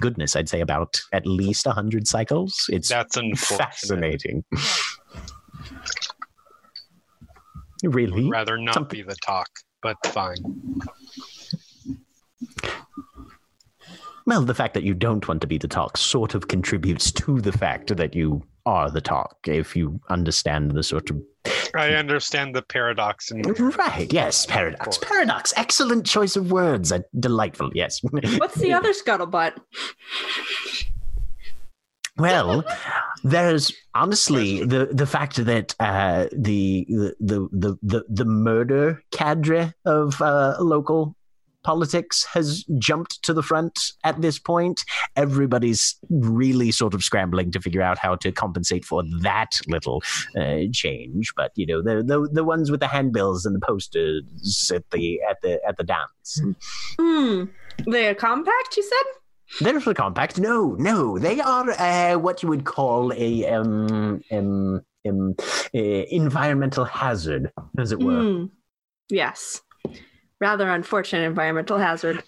goodness 0.00 0.36
i'd 0.36 0.48
say 0.48 0.60
about 0.60 1.00
at 1.12 1.26
least 1.26 1.66
100 1.66 2.06
cycles 2.06 2.66
it's 2.70 2.88
That's 2.88 3.16
fascinating 3.46 4.44
really 7.82 8.28
Rather 8.28 8.58
not 8.58 8.74
Something- 8.74 8.98
be 9.00 9.02
the 9.02 9.16
talk, 9.16 9.48
but 9.82 9.96
fine. 10.06 10.36
Well, 14.26 14.42
the 14.42 14.54
fact 14.54 14.74
that 14.74 14.82
you 14.82 14.92
don't 14.92 15.26
want 15.26 15.40
to 15.42 15.46
be 15.46 15.56
the 15.56 15.68
talk 15.68 15.96
sort 15.96 16.34
of 16.34 16.48
contributes 16.48 17.12
to 17.12 17.40
the 17.40 17.52
fact 17.52 17.96
that 17.96 18.14
you 18.14 18.42
are 18.66 18.90
the 18.90 19.00
talk, 19.00 19.36
if 19.46 19.76
you 19.76 20.00
understand 20.08 20.72
the 20.72 20.82
sort 20.82 21.10
of. 21.10 21.22
I 21.76 21.90
understand 21.90 22.54
the 22.54 22.62
paradox 22.62 23.30
in 23.30 23.42
Right, 23.42 24.12
yes, 24.12 24.44
paradox. 24.44 24.98
Paradox, 24.98 25.52
excellent 25.56 26.06
choice 26.06 26.34
of 26.34 26.50
words. 26.50 26.90
Uh, 26.90 27.00
delightful, 27.18 27.70
yes. 27.74 28.00
What's 28.10 28.56
the 28.56 28.72
other 28.72 28.92
scuttlebutt? 28.92 29.56
Well, 32.18 32.64
there's 33.22 33.72
honestly 33.94 34.64
the 34.64 34.86
the 34.86 35.06
fact 35.06 35.36
that 35.44 35.74
uh, 35.78 36.26
the, 36.32 36.86
the 37.20 37.48
the 37.52 37.78
the 37.82 38.04
the 38.08 38.24
murder 38.24 39.02
cadre 39.10 39.74
of 39.84 40.20
uh, 40.22 40.56
local 40.60 41.14
politics 41.66 42.24
has 42.32 42.64
jumped 42.78 43.20
to 43.24 43.34
the 43.34 43.42
front 43.42 43.92
at 44.04 44.20
this 44.22 44.38
point. 44.38 44.84
Everybody's 45.16 45.96
really 46.08 46.70
sort 46.70 46.94
of 46.94 47.02
scrambling 47.02 47.50
to 47.50 47.60
figure 47.60 47.82
out 47.82 47.98
how 47.98 48.14
to 48.14 48.30
compensate 48.30 48.84
for 48.84 49.02
that 49.20 49.58
little 49.66 50.00
uh, 50.36 50.60
change. 50.72 51.32
But 51.36 51.50
you 51.56 51.66
know, 51.66 51.82
the, 51.82 52.04
the 52.04 52.28
the 52.32 52.44
ones 52.44 52.70
with 52.70 52.78
the 52.78 52.86
handbills 52.86 53.44
and 53.44 53.54
the 53.56 53.66
posters 53.66 54.70
at 54.72 54.84
the 54.92 55.20
at 55.28 55.38
the 55.42 55.60
at 55.66 55.76
the 55.76 55.82
dance. 55.82 56.40
Hmm. 57.00 57.44
The 57.84 58.14
compact, 58.16 58.76
you 58.76 58.84
said? 58.84 59.06
They're 59.60 59.74
not 59.74 59.86
a 59.86 59.94
compact. 59.94 60.38
No, 60.38 60.76
no, 60.78 61.18
they 61.18 61.40
are 61.40 61.70
uh, 61.70 62.16
what 62.18 62.42
you 62.42 62.48
would 62.48 62.64
call 62.64 63.12
a 63.12 63.46
um, 63.46 64.22
um, 64.30 64.82
um, 65.08 65.34
uh, 65.74 65.78
environmental 66.22 66.84
hazard, 66.84 67.50
as 67.76 67.90
it 67.90 67.98
were. 67.98 68.22
Hmm. 68.22 68.44
Yes. 69.08 69.62
Rather 70.40 70.68
unfortunate 70.68 71.24
environmental 71.24 71.78
hazard. 71.78 72.22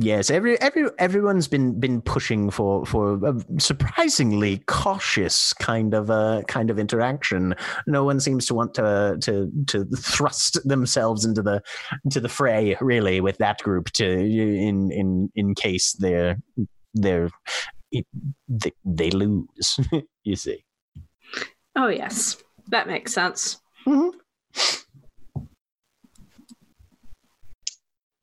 Yes, 0.00 0.30
every 0.30 0.60
every 0.60 0.88
everyone's 0.98 1.48
been 1.48 1.78
been 1.80 2.00
pushing 2.00 2.50
for 2.50 2.86
for 2.86 3.14
a 3.24 3.34
surprisingly 3.60 4.62
cautious 4.66 5.52
kind 5.54 5.92
of 5.92 6.08
uh, 6.10 6.42
kind 6.46 6.70
of 6.70 6.78
interaction. 6.78 7.54
No 7.86 8.04
one 8.04 8.20
seems 8.20 8.46
to 8.46 8.54
want 8.54 8.74
to 8.74 9.18
to 9.22 9.50
to 9.66 9.84
thrust 9.96 10.60
themselves 10.68 11.24
into 11.24 11.42
the 11.42 11.62
into 12.04 12.20
the 12.20 12.28
fray 12.28 12.76
really 12.80 13.20
with 13.20 13.38
that 13.38 13.58
group 13.58 13.90
to 13.92 14.08
in 14.08 14.92
in 14.92 15.30
in 15.34 15.54
case 15.56 15.94
they're 15.94 16.36
they're 16.94 17.30
they, 18.48 18.72
they 18.84 19.10
lose. 19.10 19.80
you 20.24 20.36
see. 20.36 20.64
Oh, 21.76 21.88
yes. 21.88 22.36
That 22.68 22.86
makes 22.86 23.12
sense. 23.12 23.60
Mhm. 23.86 24.12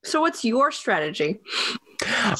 So, 0.05 0.21
what's 0.21 0.45
your 0.45 0.71
strategy? 0.71 1.39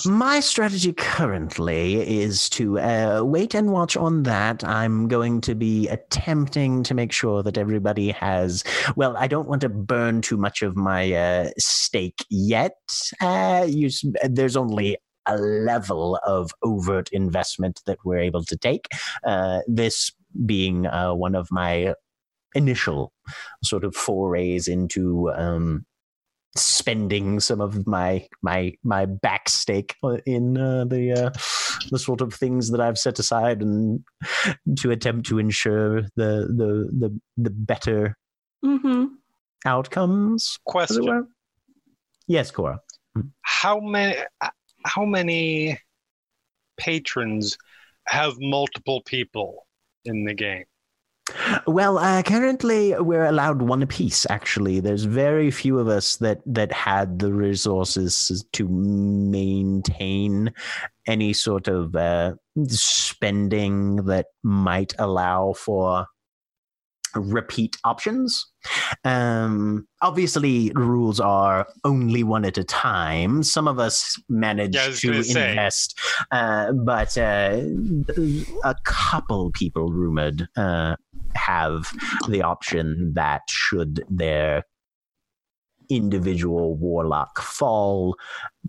My 0.06 0.40
strategy 0.40 0.94
currently 0.94 1.96
is 2.22 2.48
to 2.50 2.80
uh, 2.80 3.22
wait 3.24 3.56
and 3.56 3.72
watch 3.72 3.98
on 3.98 4.22
that. 4.24 4.64
I'm 4.64 5.08
going 5.08 5.42
to 5.42 5.56
be 5.56 5.88
attempting 5.88 6.84
to 6.84 6.94
make 6.94 7.12
sure 7.12 7.42
that 7.42 7.58
everybody 7.58 8.12
has. 8.12 8.64
Well, 8.96 9.18
I 9.18 9.28
don't 9.28 9.48
want 9.48 9.62
to 9.62 9.70
burn 9.70 10.22
too 10.22 10.38
much 10.38 10.62
of 10.62 10.76
my 10.76 11.12
uh, 11.14 11.50
stake 11.58 12.24
yet. 12.30 12.78
Uh, 13.20 13.66
you, 13.68 13.90
there's 14.30 14.56
only 14.56 14.98
a 15.26 15.38
level 15.38 16.20
of 16.24 16.52
overt 16.62 17.10
investment 17.12 17.82
that 17.88 17.98
we're 18.06 18.20
able 18.20 18.44
to 18.44 18.56
take. 18.56 18.88
Uh, 19.24 19.62
this 19.66 20.12
being 20.46 20.86
uh, 20.86 21.16
one 21.16 21.34
of 21.34 21.48
my 21.50 21.96
initial 22.54 23.12
sort 23.64 23.84
of 23.84 23.96
forays 23.96 24.68
into. 24.68 25.32
Um, 25.32 25.88
spending 26.56 27.40
some 27.40 27.60
of 27.62 27.86
my 27.86 28.26
my 28.42 28.74
my 28.84 29.06
back 29.06 29.50
stake 29.50 29.96
in 30.26 30.58
uh, 30.58 30.86
the 30.86 31.12
uh, 31.12 31.30
the 31.92 32.00
sort 32.00 32.22
of 32.22 32.34
things 32.34 32.72
that 32.72 32.80
I've 32.80 32.98
set 32.98 33.20
aside 33.20 33.62
and 33.62 34.04
to 34.80 34.92
attempt 34.92 35.28
to 35.28 35.40
ensure 35.40 36.02
the 36.16 36.48
the 36.56 36.90
the, 36.98 37.20
the 37.38 37.50
better 37.50 38.18
Mm-hmm. 38.64 39.06
outcomes. 39.66 40.58
Question. 40.66 41.28
Yes, 42.28 42.50
Cora. 42.50 42.80
How 43.42 43.80
many 43.80 44.18
how 44.86 45.06
many 45.06 45.80
patrons 46.78 47.58
have 48.08 48.34
multiple 48.40 49.02
people 49.06 49.68
in 50.04 50.26
the 50.26 50.34
game? 50.34 50.64
Well, 51.66 51.98
uh, 51.98 52.22
currently 52.24 52.94
we're 53.00 53.26
allowed 53.26 53.62
one 53.62 53.82
apiece. 53.82 54.26
Actually, 54.30 54.80
there's 54.80 55.06
very 55.06 55.50
few 55.50 55.80
of 55.80 55.88
us 55.88 56.18
that 56.18 56.42
that 56.46 56.72
had 56.72 57.20
the 57.20 57.34
resources 57.34 58.46
to 58.54 58.68
maintain 58.68 60.54
any 61.08 61.34
sort 61.34 61.68
of 61.68 61.96
uh, 61.96 62.36
spending 62.68 63.98
that 64.06 64.28
might 64.44 64.94
allow 65.00 65.54
for 65.54 66.06
repeat 67.16 67.78
options. 67.84 68.46
Um, 69.04 69.88
obviously, 70.02 70.72
rules 70.76 71.20
are 71.20 71.68
only 71.84 72.24
one 72.24 72.46
at 72.46 72.58
a 72.58 72.64
time. 72.64 73.44
Some 73.44 73.68
of 73.68 73.80
us 73.80 74.22
manage 74.30 74.76
Yeah, 74.76 74.90
to 74.92 75.14
invest, 75.14 75.98
uh, 76.32 76.72
but 76.74 77.18
uh, 77.18 77.62
a 78.64 78.76
couple 78.84 79.52
people 79.52 79.92
rumored 79.92 80.48
uh, 80.56 80.96
have 81.36 81.92
the 82.28 82.42
option 82.42 83.14
that 83.16 83.42
should 83.50 84.04
their 84.10 84.64
individual 85.90 86.76
warlock 86.76 87.40
fall 87.42 88.18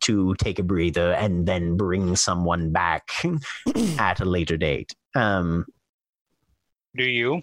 to 0.03 0.35
take 0.35 0.59
a 0.59 0.63
breather 0.63 1.13
and 1.13 1.47
then 1.47 1.77
bring 1.77 2.15
someone 2.17 2.73
back 2.73 3.11
at 3.99 4.21
a 4.21 4.25
later 4.25 4.57
date. 4.57 4.95
Um, 5.15 5.65
Do 6.97 7.05
you? 7.05 7.41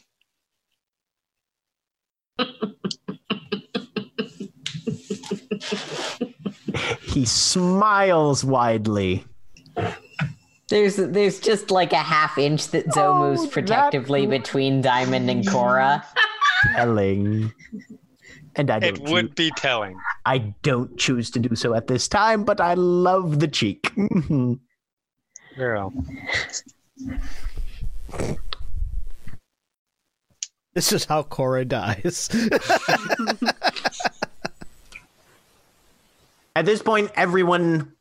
he 7.02 7.26
smiles 7.26 8.44
widely. 8.44 9.26
There's 10.74 10.96
there's 10.96 11.40
just 11.40 11.70
like 11.70 11.94
a 11.94 11.98
half 12.02 12.36
inch 12.40 12.70
that 12.70 12.92
Zoe 12.92 13.04
Oh, 13.06 13.20
moves 13.30 13.44
that- 13.44 13.52
protectively 13.52 14.26
between 14.26 14.82
Diamond 14.82 15.30
and 15.30 15.48
Cora. 15.48 16.04
Telling. 16.76 17.54
And 18.56 18.72
I 18.72 18.78
It 18.78 18.96
choo- 18.96 19.12
would 19.12 19.36
be 19.36 19.52
telling. 19.56 19.96
I 20.26 20.40
don't 20.64 20.98
choose 20.98 21.30
to 21.32 21.40
do 21.40 21.56
so 21.56 21.76
at 21.76 21.86
this 21.86 22.08
time, 22.08 22.44
but 22.44 22.60
I 22.60 22.74
love 22.74 23.40
the 23.40 23.48
cheek. 23.48 23.92
Girl. 25.58 25.94
This 30.74 30.92
is 30.92 31.06
how 31.06 31.22
Cora 31.22 31.66
dies. 31.66 32.30
At 36.56 36.66
this 36.66 36.82
point, 36.82 37.12
everyone 37.16 37.94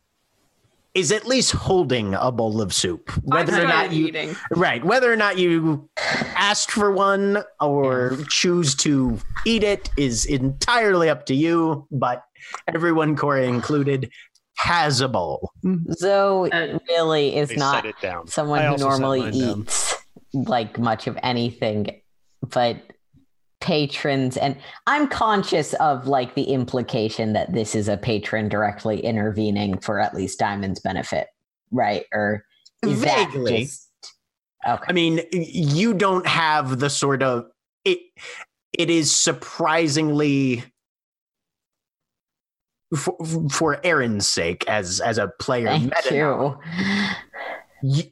is 0.95 1.11
at 1.11 1.27
least 1.27 1.53
holding 1.53 2.15
a 2.15 2.31
bowl 2.31 2.61
of 2.61 2.73
soup. 2.73 3.11
Whether 3.25 3.63
or 3.63 3.67
not 3.67 3.93
you 3.93 4.09
eating. 4.09 4.37
right, 4.51 4.85
whether 4.85 5.11
or 5.13 5.17
not 5.17 5.39
you 5.39 5.89
asked 6.37 6.71
for 6.71 6.91
one 6.93 7.43
or 7.61 8.19
choose 8.29 8.75
to 8.77 9.19
eat 9.47 9.65
it 9.65 9.89
is 9.97 10.27
entirely 10.27 11.09
up 11.09 11.25
to 11.27 11.35
you. 11.35 11.87
But 11.91 12.23
everyone, 12.69 13.17
Corey 13.17 13.47
included, 13.47 14.11
has 14.59 15.01
a 15.01 15.09
bowl. 15.09 15.51
Zoe 15.93 16.53
Uh, 16.53 16.79
really 16.89 17.37
is 17.37 17.49
They 17.49 17.57
not 17.57 17.87
it 17.87 17.95
down. 18.03 18.27
someone 18.29 18.61
I 18.61 18.67
who 18.69 18.77
normally 18.77 19.21
mine 19.21 19.39
down. 19.39 19.61
eats 19.63 19.95
like 20.35 20.79
much 20.79 21.07
of 21.07 21.19
anything, 21.23 22.01
but 22.43 22.77
patrons 23.63 24.37
and 24.37 24.57
I'm 24.87 25.09
conscious 25.09 25.73
of 25.75 26.07
like 26.07 26.35
the 26.35 26.43
implication 26.43 27.33
that 27.33 27.53
this 27.53 27.75
is 27.75 27.89
a 27.89 27.97
patron 27.97 28.49
directly 28.49 29.01
intervening 29.01 29.79
for 29.79 29.99
at 29.99 30.15
least 30.15 30.39
Diamond's 30.39 30.81
benefit, 30.81 31.29
right? 31.71 32.05
Or 32.13 32.45
Vaguely. 32.85 33.65
just 33.65 33.89
okay? 34.69 34.85
I 34.87 34.93
mean, 34.93 35.23
you 35.33 35.95
don't 35.95 36.27
have 36.27 36.81
the 36.81 36.91
sort 36.91 37.23
of 37.23 37.47
it. 37.85 38.01
It 38.77 38.91
is 38.91 39.15
surprisingly 39.15 40.65
for, 42.97 43.17
for 43.51 43.81
Erin's 43.85 44.27
sake, 44.27 44.67
as 44.67 45.01
as 45.01 45.19
a 45.19 45.29
player, 45.39 45.67
Thank 45.67 45.95
meta 46.05 46.59
you. 47.83 48.05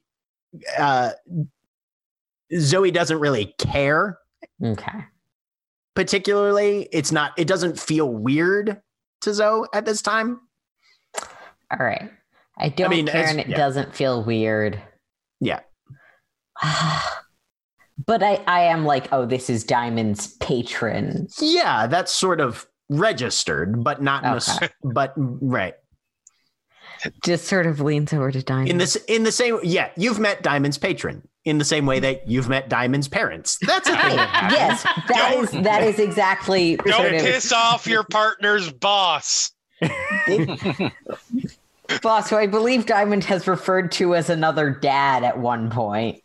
uh, 0.78 1.10
Zoe 2.56 2.90
doesn't 2.90 3.18
really 3.18 3.55
care 3.59 4.18
Okay. 4.62 5.05
Particularly. 5.94 6.88
It's 6.92 7.12
not. 7.12 7.32
It 7.36 7.46
doesn't 7.46 7.78
feel 7.78 8.08
weird 8.08 8.80
to 9.22 9.34
Zoe 9.34 9.66
at 9.74 9.84
this 9.84 10.02
time. 10.02 10.40
All 11.70 11.78
right. 11.86 12.10
I 12.58 12.68
don't 12.68 12.90
mean, 12.90 13.06
care 13.06 13.26
and 13.26 13.40
it 13.40 13.48
yeah. 13.48 13.56
doesn't 13.56 13.94
feel 13.94 14.22
weird. 14.24 14.80
Yeah. 15.40 15.60
but 18.06 18.22
I, 18.22 18.42
I 18.46 18.60
am 18.62 18.84
like, 18.84 19.08
oh, 19.12 19.24
this 19.26 19.48
is 19.48 19.64
Diamond's 19.64 20.36
patron. 20.36 21.28
Yeah, 21.40 21.86
that's 21.86 22.12
sort 22.12 22.40
of 22.40 22.66
registered, 22.88 23.82
but 23.82 24.02
not. 24.02 24.24
in 24.24 24.32
a 24.32 24.36
s- 24.36 24.56
Okay. 24.56 24.68
but 24.82 25.14
right 25.16 25.74
Just 27.24 27.46
sort 27.46 27.66
of 27.66 27.80
leans 27.80 28.12
over 28.12 28.30
to 28.30 28.42
Diamond. 28.42 28.68
in 28.68 28.78
this 28.78 28.96
in 28.96 29.22
the 29.22 29.32
same. 29.32 29.58
Yeah, 29.62 29.90
you've 29.96 30.18
met 30.18 30.42
Diamond's 30.42 30.76
patron 30.78 31.26
in 31.44 31.58
the 31.58 31.64
same 31.64 31.86
way 31.86 31.98
that 32.00 32.28
you've 32.28 32.48
met 32.48 32.68
Diamond's 32.68 33.08
parents. 33.08 33.58
That's 33.62 33.88
a 33.88 33.92
thing. 33.96 34.16
that 34.16 34.28
happens. 34.52 34.52
yes, 34.52 34.82
that 35.08 35.34
is 35.36 35.50
that 35.64 35.82
is 35.82 35.98
exactly 35.98 36.76
Don't 36.84 36.92
sort 36.92 37.14
of 37.14 37.20
piss 37.22 37.52
off 37.52 37.86
your 37.86 38.04
partner's 38.04 38.70
boss. 38.72 39.52
boss, 42.02 42.28
who 42.30 42.36
I 42.36 42.46
believe 42.46 42.86
Diamond 42.86 43.24
has 43.24 43.48
referred 43.48 43.90
to 43.92 44.14
as 44.14 44.28
another 44.30 44.70
dad 44.70 45.24
at 45.24 45.38
one 45.38 45.70
point. 45.70 46.22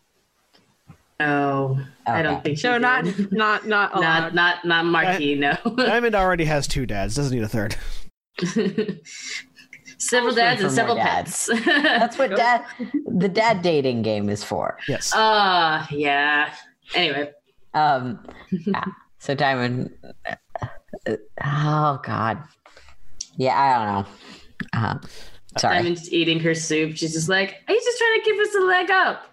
No, 1.17 1.79
I 2.05 2.21
don't 2.21 2.43
think 2.43 2.57
So 2.59 2.77
not 2.77 3.05
did. 3.05 3.31
not 3.31 3.65
not 3.65 3.93
not 3.93 3.95
allowed. 3.95 4.33
not 4.35 4.65
not 4.65 4.83
Marquis. 4.85 5.35
No. 5.35 5.55
Diamond 5.77 6.13
already 6.13 6.43
has 6.43 6.67
two 6.67 6.85
dads. 6.85 7.15
Doesn't 7.15 7.33
need 7.33 7.43
a 7.43 7.47
third. 7.47 7.77
Several 9.97 10.31
Always 10.31 10.35
dads 10.35 10.61
and 10.61 10.71
several 10.71 10.95
more 10.95 11.05
pets. 11.05 11.47
dads. 11.47 11.65
That's 11.65 12.17
what 12.17 12.35
dad 12.35 12.65
the 13.05 13.29
dad 13.29 13.61
dating 13.61 14.01
game 14.01 14.29
is 14.29 14.43
for. 14.43 14.77
Yes. 14.87 15.11
Ah, 15.13 15.87
yeah. 15.91 16.53
Anyway, 16.93 17.31
Um 17.73 18.19
yeah. 18.51 18.83
So 19.19 19.35
Diamond 19.35 19.91
uh, 20.25 21.15
oh 21.43 21.99
god. 22.03 22.43
Yeah, 23.37 23.59
I 23.59 23.85
don't 23.85 23.93
know. 23.93 24.05
Uh, 24.73 24.99
sorry. 25.57 25.75
Diamond's 25.75 26.11
eating 26.11 26.39
her 26.39 26.55
soup. 26.55 26.95
She's 26.95 27.13
just 27.13 27.29
like, 27.29 27.55
he's 27.67 27.83
just 27.83 27.97
trying 27.97 28.21
to 28.21 28.25
give 28.25 28.39
us 28.39 28.55
a 28.55 28.59
leg 28.59 28.91
up. 28.91 29.23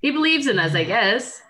He 0.00 0.10
believes 0.12 0.46
in 0.46 0.58
us, 0.58 0.74
I 0.74 0.84
guess. 0.84 1.42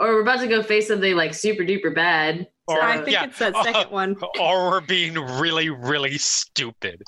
Or 0.00 0.14
we're 0.14 0.22
about 0.22 0.40
to 0.40 0.48
go 0.48 0.62
face 0.62 0.88
something 0.88 1.14
like 1.14 1.34
super 1.34 1.62
duper 1.62 1.94
bad. 1.94 2.48
So, 2.68 2.80
I 2.80 2.96
think 2.96 3.10
yeah. 3.10 3.24
it's 3.24 3.38
that 3.38 3.54
second 3.62 3.90
one. 3.90 4.16
Or 4.40 4.70
we're 4.70 4.80
being 4.80 5.14
really, 5.14 5.70
really 5.70 6.18
stupid. 6.18 7.02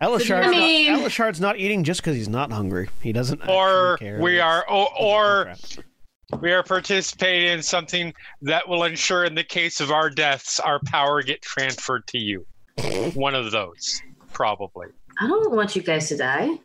Elashard's, 0.00 0.46
I 0.46 0.50
mean- 0.50 0.92
not, 0.92 1.00
Elashard's 1.02 1.40
not 1.40 1.58
eating 1.58 1.84
just 1.84 2.00
because 2.00 2.16
he's 2.16 2.28
not 2.28 2.52
hungry. 2.52 2.88
He 3.02 3.12
doesn't. 3.12 3.48
Or 3.48 3.96
care. 3.98 4.20
we 4.20 4.40
are, 4.40 4.68
or, 4.68 4.88
or 5.00 5.54
we 6.40 6.52
are 6.52 6.62
participating 6.62 7.48
in 7.48 7.62
something 7.62 8.12
that 8.42 8.68
will 8.68 8.84
ensure, 8.84 9.24
in 9.24 9.34
the 9.34 9.44
case 9.44 9.80
of 9.80 9.90
our 9.90 10.10
deaths, 10.10 10.60
our 10.60 10.80
power 10.86 11.22
get 11.22 11.40
transferred 11.42 12.06
to 12.08 12.18
you. 12.18 12.46
One 13.14 13.34
of 13.34 13.50
those, 13.52 14.02
probably. 14.32 14.88
I 15.20 15.26
don't 15.28 15.52
want 15.52 15.74
you 15.74 15.82
guys 15.82 16.08
to 16.08 16.16
die. 16.16 16.58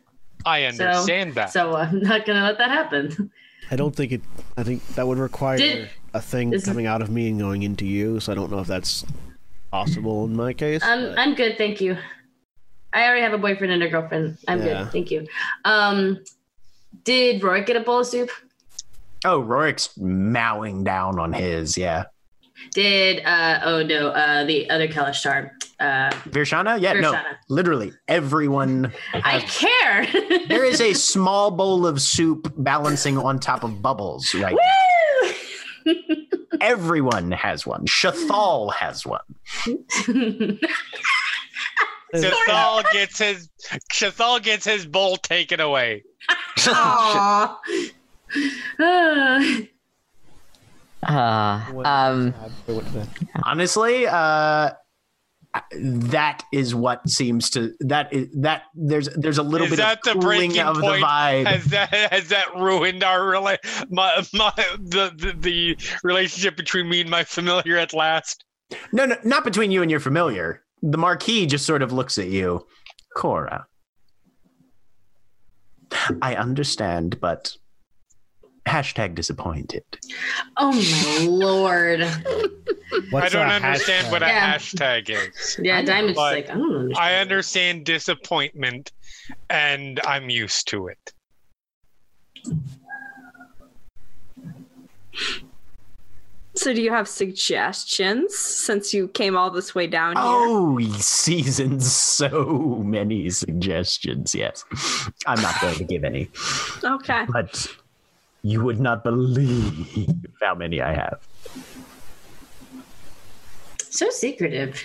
I 0.44 0.64
understand 0.64 1.34
that. 1.34 1.52
So 1.52 1.74
I'm 1.74 2.00
not 2.00 2.26
going 2.26 2.38
to 2.38 2.44
let 2.44 2.58
that 2.58 2.70
happen. 2.70 3.30
I 3.70 3.76
don't 3.76 3.94
think 3.94 4.12
it. 4.12 4.20
I 4.56 4.62
think 4.64 4.86
that 4.88 5.06
would 5.06 5.18
require 5.18 5.56
Did- 5.56 5.88
a 6.12 6.20
thing 6.20 6.52
coming 6.60 6.84
out 6.84 7.00
of 7.00 7.08
me 7.08 7.28
and 7.28 7.38
going 7.38 7.62
into 7.62 7.86
you. 7.86 8.20
So 8.20 8.32
I 8.32 8.34
don't 8.34 8.50
know 8.50 8.58
if 8.58 8.66
that's 8.66 9.06
possible 9.70 10.26
in 10.26 10.36
my 10.36 10.52
case. 10.52 10.82
I'm, 10.84 11.10
but- 11.10 11.18
I'm 11.18 11.34
good. 11.34 11.56
Thank 11.56 11.80
you. 11.80 11.96
I 12.94 13.04
already 13.06 13.22
have 13.22 13.32
a 13.32 13.38
boyfriend 13.38 13.72
and 13.72 13.82
a 13.82 13.88
girlfriend. 13.88 14.38
I'm 14.48 14.58
Yeah. 14.62 14.82
good. 14.84 14.92
Thank 14.92 15.10
you. 15.10 15.26
Um, 15.64 16.18
did 17.04 17.40
Rorik 17.42 17.66
get 17.66 17.76
a 17.76 17.80
bowl 17.80 18.00
of 18.00 18.06
soup? 18.06 18.30
Oh, 19.24 19.40
Rorik's 19.42 19.96
mowing 19.96 20.84
down 20.84 21.18
on 21.18 21.32
his. 21.32 21.78
Yeah, 21.78 22.04
Did, 22.74 23.24
uh, 23.24 23.60
oh 23.64 23.82
no, 23.82 24.08
uh, 24.08 24.44
the 24.44 24.68
other 24.68 24.88
Kalashtar, 24.88 25.50
uh, 25.80 26.10
Virshana. 26.28 26.80
Yeah, 26.80 26.92
no, 26.94 27.12
Virshana. 27.12 27.36
literally 27.48 27.92
everyone. 28.08 28.92
I 29.14 29.40
care. 29.40 30.06
There 30.48 30.64
is 30.64 30.80
a 30.80 30.92
small 30.92 31.50
bowl 31.50 31.86
of 31.86 32.02
soup 32.02 32.52
balancing 32.58 33.16
on 33.16 33.38
top 33.38 33.64
of 33.64 33.80
bubbles 33.80 34.34
right 34.34 34.54
Woo! 35.86 35.92
Everyone 36.60 37.30
has 37.32 37.66
one. 37.66 37.86
Shathal 37.86 38.72
has 38.74 39.06
one. 39.06 39.22
Shathal 42.14 42.84
gets 42.92 43.18
his 43.18 43.48
Shathal 43.92 44.42
gets 44.42 44.64
his 44.64 44.86
bowl 44.86 45.16
taken 45.16 45.60
away. 45.60 46.04
Aw. 46.66 47.60
Ah. 51.04 51.68
Uh, 51.68 51.82
um 51.84 52.34
Honestly, 53.44 54.06
uh 54.06 54.70
that 55.74 56.42
is 56.52 56.74
what 56.74 57.08
seems 57.08 57.50
to 57.50 57.72
that 57.80 58.12
is 58.12 58.28
that 58.34 58.62
there's 58.74 59.08
there's 59.16 59.38
a 59.38 59.42
little 59.42 59.66
Is 59.66 59.72
bit 59.72 59.76
that 59.78 59.98
of 59.98 60.04
the 60.04 60.12
cooling 60.20 60.50
breaking 60.50 60.60
of 60.60 60.76
the 60.76 60.82
vibe. 60.82 61.46
Has 61.46 61.64
that 61.66 61.90
has 61.90 62.28
that 62.28 62.56
ruined 62.56 63.04
our 63.04 63.20
rela- 63.20 63.58
my, 63.90 64.24
my 64.32 64.52
the, 64.78 65.12
the 65.14 65.36
the 65.38 65.76
relationship 66.02 66.56
between 66.56 66.88
me 66.88 67.02
and 67.02 67.10
my 67.10 67.24
familiar 67.24 67.76
at 67.76 67.92
last? 67.92 68.44
No, 68.92 69.04
no, 69.04 69.16
not 69.24 69.44
between 69.44 69.70
you 69.70 69.82
and 69.82 69.90
your 69.90 70.00
familiar. 70.00 70.62
The 70.82 70.98
Marquis 70.98 71.46
just 71.46 71.64
sort 71.64 71.82
of 71.82 71.92
looks 71.92 72.18
at 72.18 72.28
you. 72.28 72.66
Cora. 73.16 73.66
I 76.22 76.34
understand, 76.36 77.20
but 77.20 77.54
hashtag 78.66 79.14
disappointed. 79.14 79.84
Oh 80.56 80.72
my 80.72 81.26
lord. 81.26 82.00
What's 83.10 83.26
I 83.26 83.28
don't 83.28 83.48
a 83.48 83.66
understand 83.66 84.10
what 84.10 84.22
a 84.22 84.26
Yeah. 84.26 84.56
hashtag 84.56 85.10
is. 85.10 85.58
Yeah, 85.62 85.82
Diamond's 85.82 86.16
like, 86.18 86.48
I 86.50 86.54
don't 86.54 86.74
understand. 86.74 86.98
I 86.98 87.14
understand 87.20 87.84
disappointment, 87.84 88.92
and 89.50 90.00
I'm 90.06 90.30
used 90.30 90.68
to 90.68 90.88
it. 90.88 91.12
So, 96.54 96.74
do 96.74 96.82
you 96.82 96.90
have 96.90 97.08
suggestions 97.08 98.36
since 98.36 98.92
you 98.92 99.08
came 99.08 99.36
all 99.38 99.50
this 99.50 99.74
way 99.74 99.86
down 99.86 100.16
here? 100.16 100.22
Oh, 100.24 100.78
seasons 100.98 101.90
so 101.90 102.82
many 102.84 103.30
suggestions. 103.30 104.34
Yes, 104.34 104.64
I'm 105.26 105.40
not 105.40 105.58
going 105.62 105.76
to 105.76 105.84
give 105.84 106.04
any, 106.04 106.28
Okay. 106.84 107.24
but 107.32 107.66
you 108.42 108.62
would 108.62 108.80
not 108.80 109.02
believe 109.02 109.88
how 110.42 110.54
many 110.54 110.82
I 110.82 110.92
have. 110.94 111.20
So 113.88 114.10
secretive. 114.10 114.84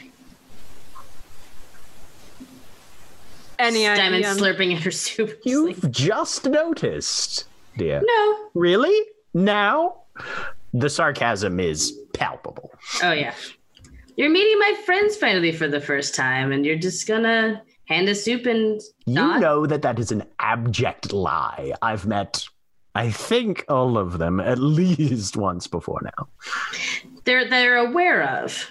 Any 3.59 3.83
Diamond 3.83 4.23
idea? 4.23 4.35
slurping 4.41 4.75
at 4.75 4.83
her 4.83 4.91
soup. 5.05 5.39
You've 5.43 5.91
just 5.91 6.45
noticed, 6.45 7.45
dear. 7.77 8.01
no. 8.05 8.49
Really? 8.53 9.05
Now? 9.33 10.01
The 10.73 10.89
sarcasm 10.89 11.59
is 11.59 11.97
palpable. 12.13 12.71
Oh 13.03 13.11
yeah. 13.13 13.33
You're 14.17 14.29
meeting 14.29 14.57
my 14.59 14.73
friends 14.85 15.15
finally 15.15 15.51
for 15.51 15.67
the 15.67 15.79
first 15.81 16.15
time, 16.15 16.51
and 16.51 16.65
you're 16.65 16.77
just 16.77 17.07
gonna 17.07 17.61
hand 17.85 18.09
a 18.09 18.15
soup 18.15 18.45
and 18.45 18.81
You 19.05 19.13
know 19.39 19.65
that 19.65 19.81
that 19.83 19.99
is 19.99 20.11
an 20.11 20.23
abject 20.39 21.13
lie. 21.13 21.71
I've 21.81 22.05
met, 22.05 22.43
I 22.95 23.11
think, 23.11 23.63
all 23.69 23.97
of 23.97 24.17
them 24.17 24.39
at 24.39 24.57
least 24.59 25.37
once 25.49 25.67
before 25.67 26.01
now. 26.03 26.27
They're 27.25 27.47
they're 27.49 27.77
aware 27.77 28.23
of. 28.43 28.69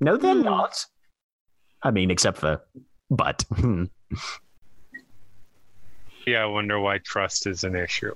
No, 0.00 0.16
they're 0.16 0.34
Hmm. 0.34 0.42
not. 0.42 0.84
I 1.82 1.90
mean, 1.90 2.10
except 2.10 2.38
for, 2.38 2.60
but. 3.10 3.44
hmm. 3.54 3.84
Yeah, 6.26 6.42
I 6.42 6.46
wonder 6.46 6.78
why 6.80 6.98
trust 6.98 7.46
is 7.46 7.64
an 7.64 7.74
issue. 7.74 8.14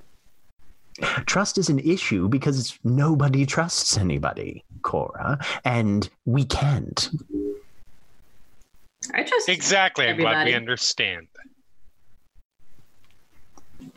Trust 1.25 1.57
is 1.57 1.69
an 1.69 1.79
issue 1.79 2.29
because 2.29 2.79
nobody 2.83 3.45
trusts 3.45 3.97
anybody, 3.97 4.63
Cora, 4.81 5.37
and 5.65 6.09
we 6.25 6.45
can't. 6.45 7.09
I 9.13 9.23
trust. 9.23 9.49
Exactly. 9.49 10.07
I'm 10.07 10.15
glad 10.17 10.31
Everybody. 10.31 10.51
we 10.51 10.55
understand. 10.55 11.27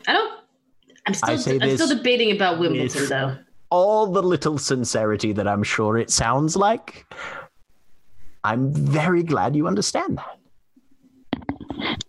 I 0.07 0.13
don't. 0.13 0.39
I'm 1.07 1.13
still. 1.13 1.63
I'm 1.63 1.77
still 1.77 1.87
debating 1.87 2.31
about 2.35 2.59
Wimbledon, 2.59 2.85
with- 3.01 3.09
though. 3.09 3.37
All 3.71 4.07
the 4.07 4.23
little 4.23 4.57
sincerity 4.57 5.31
that 5.33 5.47
I'm 5.47 5.61
sure 5.63 5.97
it 5.97 6.09
sounds 6.09 6.55
like. 6.55 7.05
I'm 8.43 8.73
very 8.73 9.21
glad 9.21 9.55
you 9.55 9.67
understand 9.67 10.17
that. 10.17 12.03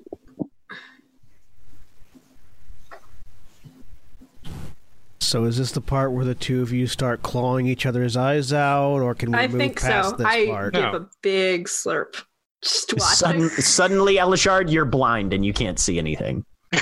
So 5.30 5.44
is 5.44 5.58
this 5.58 5.70
the 5.70 5.80
part 5.80 6.10
where 6.10 6.24
the 6.24 6.34
two 6.34 6.60
of 6.60 6.72
you 6.72 6.88
start 6.88 7.22
clawing 7.22 7.68
each 7.68 7.86
other's 7.86 8.16
eyes 8.16 8.52
out, 8.52 8.98
or 8.98 9.14
can 9.14 9.30
we 9.30 9.38
I 9.38 9.46
move 9.46 9.60
think 9.60 9.80
past 9.80 10.10
so. 10.10 10.16
this 10.16 10.26
I 10.26 10.46
part? 10.46 10.74
give 10.74 10.82
No. 10.82 10.96
a 10.96 11.08
big 11.22 11.68
slurp. 11.68 12.20
Just 12.62 12.94
watching. 12.94 13.04
Sudden, 13.14 13.48
suddenly, 13.50 14.16
Elashard, 14.16 14.72
you're 14.72 14.84
blind 14.84 15.32
and 15.32 15.46
you 15.46 15.52
can't 15.52 15.78
see 15.78 15.98
anything. 16.00 16.44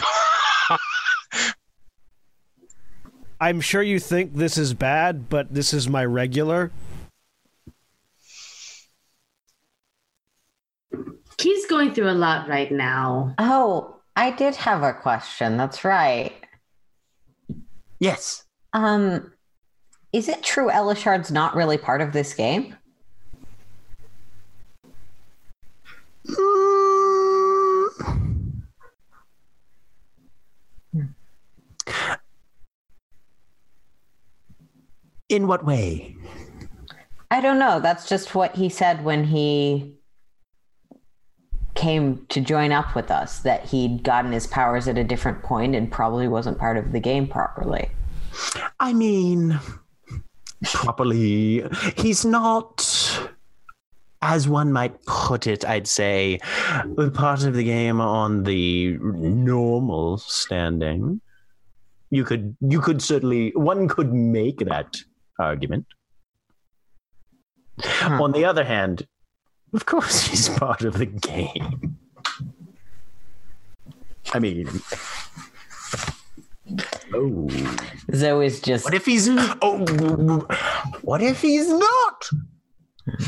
I'm 3.39 3.61
sure 3.61 3.83
you 3.83 4.01
think 4.01 4.35
this 4.35 4.57
is 4.57 4.73
bad, 4.73 5.29
but 5.29 5.53
this 5.53 5.75
is 5.75 5.87
my 5.87 6.07
regular. 6.07 6.73
He's 11.39 11.67
going 11.67 11.93
through 11.93 12.09
a 12.11 12.13
lot 12.13 12.49
right 12.49 12.73
now. 12.73 13.35
Oh, 13.37 13.97
I 14.17 14.31
did 14.31 14.57
have 14.57 14.83
a 14.83 14.95
question. 14.95 15.59
That's 15.59 15.85
right. 15.85 16.33
Yes. 18.01 18.45
Um, 18.73 19.33
is 20.13 20.29
it 20.29 20.43
true 20.43 20.71
Elashard's 20.71 21.31
not 21.31 21.55
really 21.55 21.79
part 21.79 22.01
of 22.01 22.13
this 22.13 22.35
game? 22.35 22.77
Mm. 26.27 27.89
In 35.29 35.47
what 35.47 35.65
way? 35.65 36.17
I 37.31 37.43
don't 37.43 37.59
know. 37.59 37.81
That's 37.81 38.09
just 38.09 38.35
what 38.35 38.57
he 38.57 38.71
said 38.71 39.05
when 39.05 39.25
he 39.25 39.98
came 41.79 42.27
to 42.29 42.41
join 42.41 42.73
up 42.73 42.97
with 42.97 43.09
us, 43.11 43.39
that 43.41 43.65
he'd 43.65 44.03
gotten 44.03 44.33
his 44.33 44.49
powers 44.49 44.89
at 44.89 44.99
a 44.99 45.05
different 45.05 45.43
point 45.45 45.77
and 45.77 45.91
probably 45.93 46.27
wasn't 46.27 46.59
part 46.59 46.77
of 46.77 46.91
the 46.91 46.99
game 46.99 47.27
properly. 47.29 47.89
I 48.81 48.93
mean, 48.93 49.61
properly, 50.65 51.65
he's 51.97 52.25
not, 52.25 53.31
as 54.23 54.49
one 54.49 54.73
might 54.73 55.05
put 55.07 55.47
it, 55.47 55.65
I'd 55.65 55.87
say, 55.87 56.41
part 57.15 57.45
of 57.45 57.55
the 57.55 57.63
game 57.63 58.01
on 58.01 58.43
the 58.43 58.99
normal 59.01 60.19
standing. 60.19 61.21
You 62.11 62.25
could, 62.25 62.57
you 62.61 62.81
could 62.81 63.01
certainly, 63.01 63.53
one 63.55 63.87
could 63.87 64.13
make 64.13 64.59
that 64.59 64.97
argument. 65.39 65.87
Hmm. 67.81 68.21
On 68.21 68.33
the 68.33 68.45
other 68.45 68.65
hand, 68.65 69.07
of 69.73 69.87
course, 69.87 70.23
he's 70.23 70.49
part 70.49 70.83
of 70.83 70.95
the 70.95 71.07
game. 71.07 71.99
I 74.33 74.39
mean, 74.39 74.69
oh. 77.15 77.49
Zoe's 78.15 78.61
just 78.61 78.85
What 78.85 78.95
if 78.95 79.07
he's 79.07 79.29
oh? 79.29 80.47
What 81.03 81.23
if 81.23 81.41
he's 81.41 81.69
not? 81.69 82.29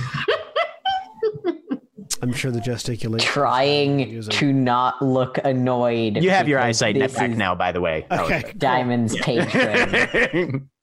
I'm 2.23 2.33
sure 2.35 2.51
the 2.51 2.61
gesticulation. 2.61 3.27
trying 3.27 4.21
to 4.23 4.53
not 4.53 5.01
look 5.01 5.39
annoyed. 5.43 6.23
You 6.23 6.29
have 6.31 6.49
your 6.49 6.59
eyesight 6.59 6.97
net 6.97 7.15
back 7.15 7.31
is 7.31 7.37
now, 7.37 7.55
by 7.55 7.73
the 7.73 7.81
way. 7.81 8.07
Okay. 8.11 8.53
Diamond's 8.59 9.17
patron. 9.17 10.69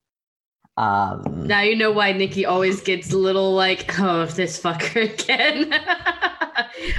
Um, 0.77 1.47
Now 1.47 1.61
you 1.61 1.75
know 1.75 1.91
why 1.91 2.11
Nikki 2.11 2.45
always 2.45 2.81
gets 2.81 3.11
a 3.11 3.17
little 3.17 3.53
like, 3.53 3.99
oh, 3.99 4.25
this 4.27 4.59
fucker 4.61 5.11
again. 5.21 5.73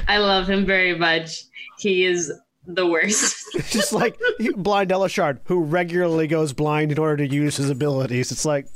I 0.09 0.19
love 0.19 0.49
him 0.51 0.67
very 0.67 0.97
much. 0.99 1.45
He 1.79 2.05
is 2.05 2.33
the 2.67 2.87
worst. 2.87 3.47
Just 3.71 3.93
like 3.93 4.19
blind 4.57 4.91
Elashard, 4.91 5.39
who 5.45 5.63
regularly 5.63 6.27
goes 6.27 6.53
blind 6.53 6.91
in 6.93 6.99
order 6.99 7.25
to 7.27 7.35
use 7.35 7.57
his 7.57 7.71
abilities. 7.71 8.33
It's 8.33 8.45
like, 8.45 8.67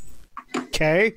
okay. 0.57 1.15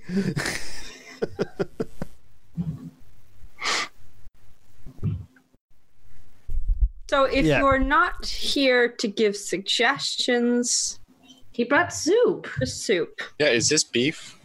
So 7.09 7.25
if 7.25 7.45
Yeah. 7.45 7.59
you're 7.59 7.79
not 7.79 8.25
here 8.25 8.87
to 8.89 9.07
give 9.07 9.35
suggestions, 9.37 10.99
he 11.55 11.63
brought 11.63 11.93
soup. 11.93 12.47
for 12.47 12.65
soup. 12.65 13.21
Yeah, 13.39 13.47
is 13.47 13.69
this 13.69 13.81
beef? 13.81 14.37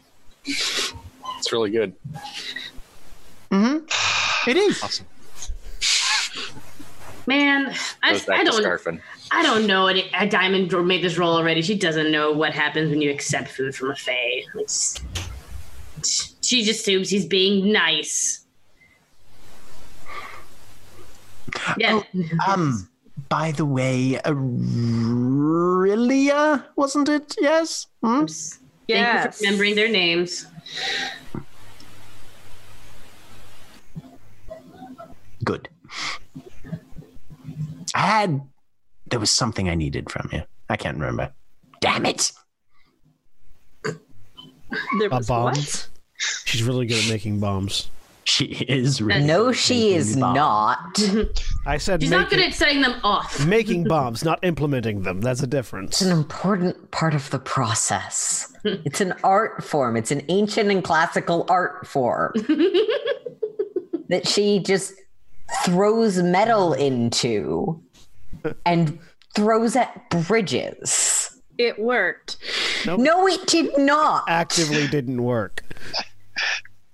It's 0.45 1.53
really 1.53 1.71
good. 1.71 1.93
Mm-hmm. 3.51 4.49
It 4.49 4.57
is. 4.57 4.81
Awesome. 4.81 5.07
Man, 7.27 7.75
I, 8.05 8.13
Goes 8.13 8.25
back 8.27 8.41
I 8.41 8.45
to 8.45 8.51
don't 8.53 8.63
scarfing. 8.63 9.01
I 9.33 9.43
don't 9.43 9.67
know. 9.67 9.89
It, 9.89 10.07
a 10.17 10.29
Diamond 10.29 10.73
made 10.87 11.03
this 11.03 11.19
roll 11.19 11.35
already. 11.35 11.63
She 11.63 11.77
doesn't 11.77 12.13
know 12.13 12.31
what 12.31 12.53
happens 12.55 12.91
when 12.91 13.01
you 13.01 13.11
accept 13.11 13.49
food 13.49 13.75
from 13.75 13.91
a 13.91 13.97
Fae. 13.97 14.45
It's, 14.55 15.01
she 16.43 16.63
just 16.63 16.83
assumes 16.83 17.11
he's 17.11 17.27
being 17.27 17.73
nice. 17.73 18.47
Yeah. 21.77 22.03
Um. 22.47 22.89
By 23.31 23.53
the 23.53 23.65
way, 23.65 24.21
Orillia, 24.27 25.47
wasn't 26.77 27.09
it? 27.09 27.37
Yes. 27.41 27.87
Hmm? 28.03 28.27
Thank 28.27 29.25
you 29.25 29.31
for 29.31 29.45
remembering 29.45 29.77
their 29.77 29.89
names. 29.89 30.47
Good. 35.45 35.69
I 37.95 37.99
had. 38.01 38.41
There 39.07 39.21
was 39.21 39.31
something 39.31 39.69
I 39.69 39.75
needed 39.77 40.11
from 40.11 40.29
you. 40.33 40.43
I 40.69 40.77
can't 40.77 40.99
remember. 40.99 41.33
Damn 41.81 42.07
it! 42.07 42.31
There 43.85 45.09
A 45.11 45.17
was 45.17 45.27
bomb. 45.29 45.45
what? 45.45 45.89
She's 46.45 46.63
really 46.63 46.87
good 46.87 47.03
at 47.05 47.09
making 47.11 47.41
bombs. 47.41 47.91
She 48.25 48.45
is. 48.47 49.01
Really 49.03 49.25
no, 49.25 49.51
she 49.51 49.95
is 49.95 50.17
bombs. 50.17 50.37
not. 50.37 51.01
I 51.67 51.79
said 51.79 52.01
She's 52.01 52.11
making, 52.11 52.23
not 52.23 52.31
good 52.31 52.41
at 52.41 52.55
setting 52.55 52.81
them 52.81 53.01
off. 53.03 53.45
making 53.47 53.85
bombs, 53.85 54.25
not 54.25 54.39
implementing 54.45 55.03
them. 55.03 55.21
That's 55.21 55.43
a 55.43 55.47
difference. 55.47 56.01
It's 56.01 56.11
an 56.11 56.17
important 56.17 56.91
part 56.91 57.15
of 57.15 57.29
the 57.31 57.39
process. 57.39 58.53
It's 58.65 59.01
an 59.01 59.15
art 59.25 59.65
form. 59.65 59.97
It's 59.97 60.11
an 60.11 60.23
ancient 60.29 60.71
and 60.71 60.85
classical 60.85 61.47
art 61.49 61.87
form 61.87 62.33
that 64.09 64.29
she 64.29 64.61
just 64.61 64.95
throws 65.65 66.23
metal 66.23 66.75
into 66.75 67.83
and 68.65 68.99
throws 69.35 69.77
at 69.77 70.09
bridges. 70.11 71.41
It 71.59 71.79
worked. 71.79 72.37
No, 72.87 73.27
it 73.27 73.47
did 73.47 73.77
not. 73.77 74.25
Actively 74.29 74.87
didn't 74.89 75.23
work. 75.23 75.65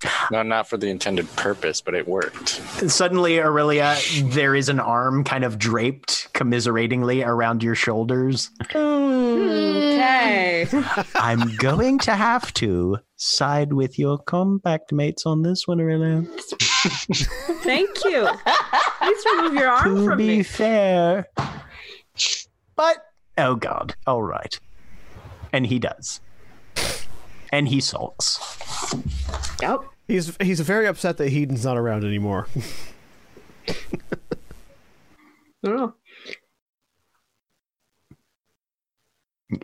No, 0.31 0.43
not 0.43 0.69
for 0.69 0.77
the 0.77 0.89
intended 0.89 1.31
purpose, 1.37 1.81
but 1.81 1.95
it 1.95 2.09
worked. 2.09 2.49
Suddenly, 2.91 3.37
Orillia, 3.37 3.97
there 4.33 4.55
is 4.57 4.69
an 4.69 4.81
arm 4.81 5.23
kind 5.23 5.45
of 5.45 5.59
draped 5.59 6.33
commiseratingly 6.33 7.23
around 7.23 7.63
your 7.63 7.77
shoulders. 7.77 8.51
Okay. 8.75 10.67
I'm 11.15 11.55
going 11.57 11.99
to 12.01 12.15
have 12.15 12.53
to 12.55 12.99
side 13.17 13.73
with 13.73 13.99
your 13.99 14.19
compact 14.19 14.93
mates 14.93 15.27
on 15.27 15.43
this 15.43 15.67
one, 15.69 15.79
Orillia. 15.79 16.27
Thank 17.63 18.05
you. 18.05 18.29
Please 18.99 19.25
remove 19.37 19.55
your 19.55 19.69
arm 19.69 19.95
To 19.97 20.05
from 20.07 20.19
be 20.19 20.43
fair. 20.43 21.29
But, 22.75 22.97
oh 23.39 23.55
god, 23.55 23.95
all 24.07 24.23
right. 24.23 24.59
And 25.53 25.67
he 25.67 25.79
does. 25.79 26.21
And 27.53 27.69
he 27.69 27.81
sulks. 27.81 28.39
Yep. 29.61 29.81
He's 30.09 30.37
he's 30.41 30.61
very 30.61 30.87
upset 30.87 31.17
that 31.19 31.31
Hedon's 31.31 31.65
not 31.65 31.77
around 31.77 32.05
anymore. 32.05 32.49
Oh. 35.67 35.95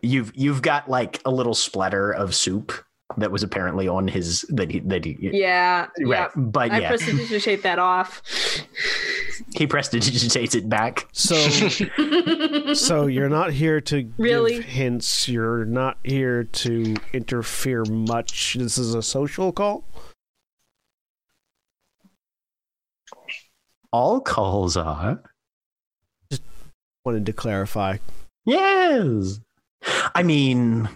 You've 0.01 0.33
you've 0.35 0.63
got 0.63 0.89
like 0.89 1.21
a 1.25 1.31
little 1.31 1.55
splatter 1.55 2.13
of 2.13 2.35
soup 2.35 2.73
that 3.19 3.31
was 3.31 3.43
apparently 3.43 3.89
on 3.89 4.09
his 4.09 4.43
that 4.51 4.71
he 4.71 4.81
that 4.81 5.05
he 5.05 5.17
Yeah. 5.21 5.87
right. 6.01 6.07
Yeah. 6.07 6.29
But 6.37 6.71
I 6.73 6.81
yeah, 6.81 6.89
prestidigitate 6.89 7.63
that 7.63 7.79
off. 7.79 8.23
he 9.55 9.67
prestidigitates 9.67 10.55
it 10.55 10.69
back. 10.69 11.09
So 11.13 11.35
so 12.75 13.07
you're 13.07 13.29
not 13.29 13.53
here 13.53 13.81
to 13.83 14.11
Really? 14.19 14.55
give 14.57 14.65
hints. 14.65 15.29
You're 15.29 15.65
not 15.65 15.99
here 16.05 16.45
to 16.45 16.97
interfere 17.13 17.85
much. 17.85 18.55
This 18.55 18.79
is 18.79 18.95
a 18.95 19.03
social 19.03 19.53
call. 19.53 19.85
All 23.93 24.21
calls 24.21 24.77
are 24.77 25.23
Just 26.31 26.43
Wanted 27.05 27.27
to 27.27 27.33
clarify. 27.33 27.99
Yes. 28.47 29.41
I 30.15 30.23
mean, 30.23 30.89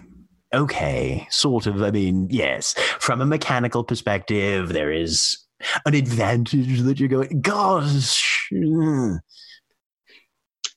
okay, 0.53 1.27
sort 1.29 1.67
of. 1.67 1.81
I 1.81 1.91
mean, 1.91 2.27
yes. 2.29 2.73
From 2.99 3.21
a 3.21 3.25
mechanical 3.25 3.83
perspective, 3.83 4.69
there 4.69 4.91
is 4.91 5.37
an 5.85 5.93
advantage 5.93 6.81
that 6.81 6.99
you're 6.99 7.09
going, 7.09 7.41
gosh. 7.41 8.47
mm. 8.53 9.19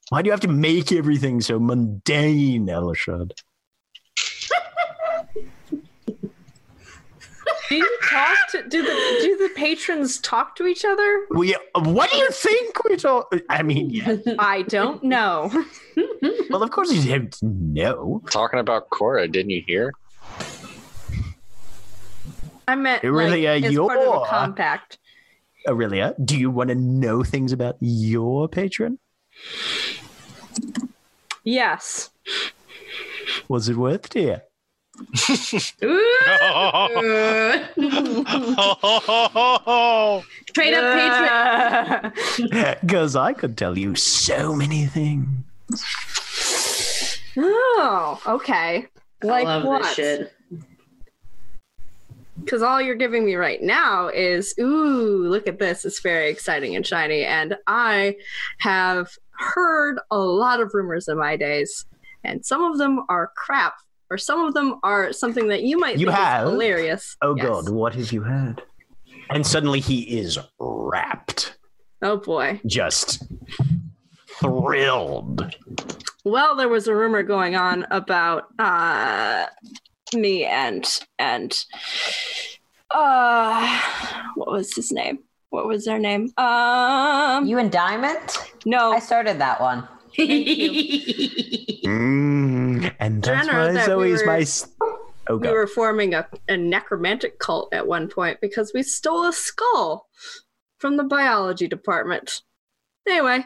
Why 0.08 0.22
do 0.22 0.26
you 0.26 0.32
have 0.32 0.40
to 0.40 0.48
make 0.48 0.90
everything 0.90 1.40
so 1.40 1.60
mundane, 1.60 2.66
Elashard? 2.66 3.32
Do 7.70 7.76
you 7.76 7.98
talk 8.10 8.36
to 8.50 8.68
do 8.68 8.82
the 8.82 9.18
do 9.22 9.36
the 9.36 9.54
patrons 9.54 10.18
talk 10.18 10.56
to 10.56 10.66
each 10.66 10.84
other? 10.84 11.26
We, 11.30 11.54
what 11.76 12.10
do 12.10 12.16
you 12.16 12.28
think 12.32 12.82
we 12.82 12.96
talk? 12.96 13.32
I 13.48 13.62
mean, 13.62 13.90
yeah. 13.90 14.16
I 14.38 14.62
don't 14.62 15.02
know. 15.04 15.50
Well, 16.50 16.64
of 16.64 16.70
course 16.72 16.92
you 16.92 17.08
don't 17.08 17.42
know. 17.42 18.22
Talking 18.30 18.58
about 18.58 18.90
Cora, 18.90 19.28
didn't 19.28 19.50
you 19.50 19.62
hear? 19.64 19.92
I 22.66 22.74
meant 22.74 23.04
Really, 23.04 23.46
like, 23.46 23.64
as 23.64 23.76
part 23.76 23.98
of 23.98 24.22
a 24.22 24.26
compact. 24.26 24.98
Orillia, 25.68 26.14
do 26.24 26.36
you 26.36 26.50
want 26.50 26.70
to 26.70 26.74
know 26.74 27.22
things 27.22 27.52
about 27.52 27.76
your 27.80 28.48
patron? 28.48 28.98
Yes. 31.44 32.10
Was 33.48 33.68
it 33.68 33.76
worth 33.76 34.08
it? 35.12 35.72
Yeah. 35.80 37.66
Straight 40.48 40.74
up 40.74 42.12
patron. 42.38 42.78
Because 42.80 43.16
I 43.16 43.32
could 43.32 43.56
tell 43.56 43.78
you 43.78 43.94
so 43.94 44.54
many 44.54 44.86
things. 44.86 45.28
oh, 47.36 48.20
okay. 48.26 48.86
Like 49.22 49.46
I 49.46 49.56
love 49.56 49.64
what? 49.64 49.82
this 49.82 49.94
shit. 49.94 50.32
Because 52.44 52.62
all 52.62 52.80
you're 52.80 52.94
giving 52.94 53.26
me 53.26 53.34
right 53.34 53.62
now 53.62 54.08
is, 54.08 54.54
ooh, 54.58 55.28
look 55.28 55.46
at 55.46 55.58
this. 55.58 55.84
It's 55.84 56.00
very 56.00 56.30
exciting 56.30 56.74
and 56.74 56.86
shiny. 56.86 57.24
And 57.24 57.56
I 57.66 58.16
have 58.58 59.10
heard 59.32 59.98
a 60.10 60.18
lot 60.18 60.60
of 60.60 60.72
rumors 60.72 61.08
in 61.08 61.18
my 61.18 61.36
days, 61.36 61.84
and 62.24 62.44
some 62.44 62.62
of 62.62 62.78
them 62.78 63.04
are 63.08 63.32
crap, 63.36 63.74
or 64.10 64.18
some 64.18 64.44
of 64.44 64.54
them 64.54 64.80
are 64.82 65.12
something 65.12 65.48
that 65.48 65.62
you 65.62 65.78
might 65.78 65.98
You 65.98 66.06
think 66.06 66.18
have? 66.18 66.46
is 66.46 66.50
hilarious. 66.52 67.16
Oh 67.22 67.36
Yes. 67.36 67.46
God, 67.46 67.68
what 67.70 67.94
have 67.94 68.12
you 68.12 68.22
had? 68.24 68.62
And 69.30 69.46
suddenly 69.46 69.80
he 69.80 70.00
is 70.18 70.38
wrapped, 70.58 71.56
Oh 72.02 72.16
boy. 72.16 72.60
just 72.66 73.22
thrilled. 74.40 75.54
Well, 76.24 76.56
there 76.56 76.68
was 76.68 76.88
a 76.88 76.94
rumor 76.94 77.22
going 77.22 77.54
on 77.56 77.86
about 77.90 78.44
uh, 78.58 79.46
me 80.14 80.44
and 80.44 80.84
and 81.18 81.56
uh, 82.90 83.80
what 84.34 84.50
was 84.50 84.74
his 84.74 84.90
name? 84.92 85.20
What 85.50 85.66
was 85.66 85.84
their 85.84 85.98
name? 85.98 86.30
Um, 86.36 87.46
You 87.46 87.58
and 87.58 87.70
Diamond? 87.70 88.36
no, 88.66 88.92
I 88.92 88.98
started 88.98 89.38
that 89.40 89.60
one. 89.60 89.86
Mm, 91.90 92.94
and 93.00 93.22
that's 93.22 93.46
Jenner, 93.46 93.58
why 93.66 93.72
that 93.72 93.86
Zoe's 93.86 93.96
we 93.98 94.12
were- 94.12 94.26
my. 94.26 94.40
s- 94.40 94.68
Oh 95.28 95.36
we 95.36 95.48
were 95.48 95.66
forming 95.66 96.14
a, 96.14 96.26
a 96.48 96.56
necromantic 96.56 97.38
cult 97.38 97.72
at 97.72 97.86
one 97.86 98.08
point 98.08 98.40
because 98.40 98.72
we 98.74 98.82
stole 98.82 99.26
a 99.26 99.32
skull 99.32 100.08
from 100.78 100.96
the 100.96 101.04
biology 101.04 101.68
department. 101.68 102.42
Anyway, 103.08 103.44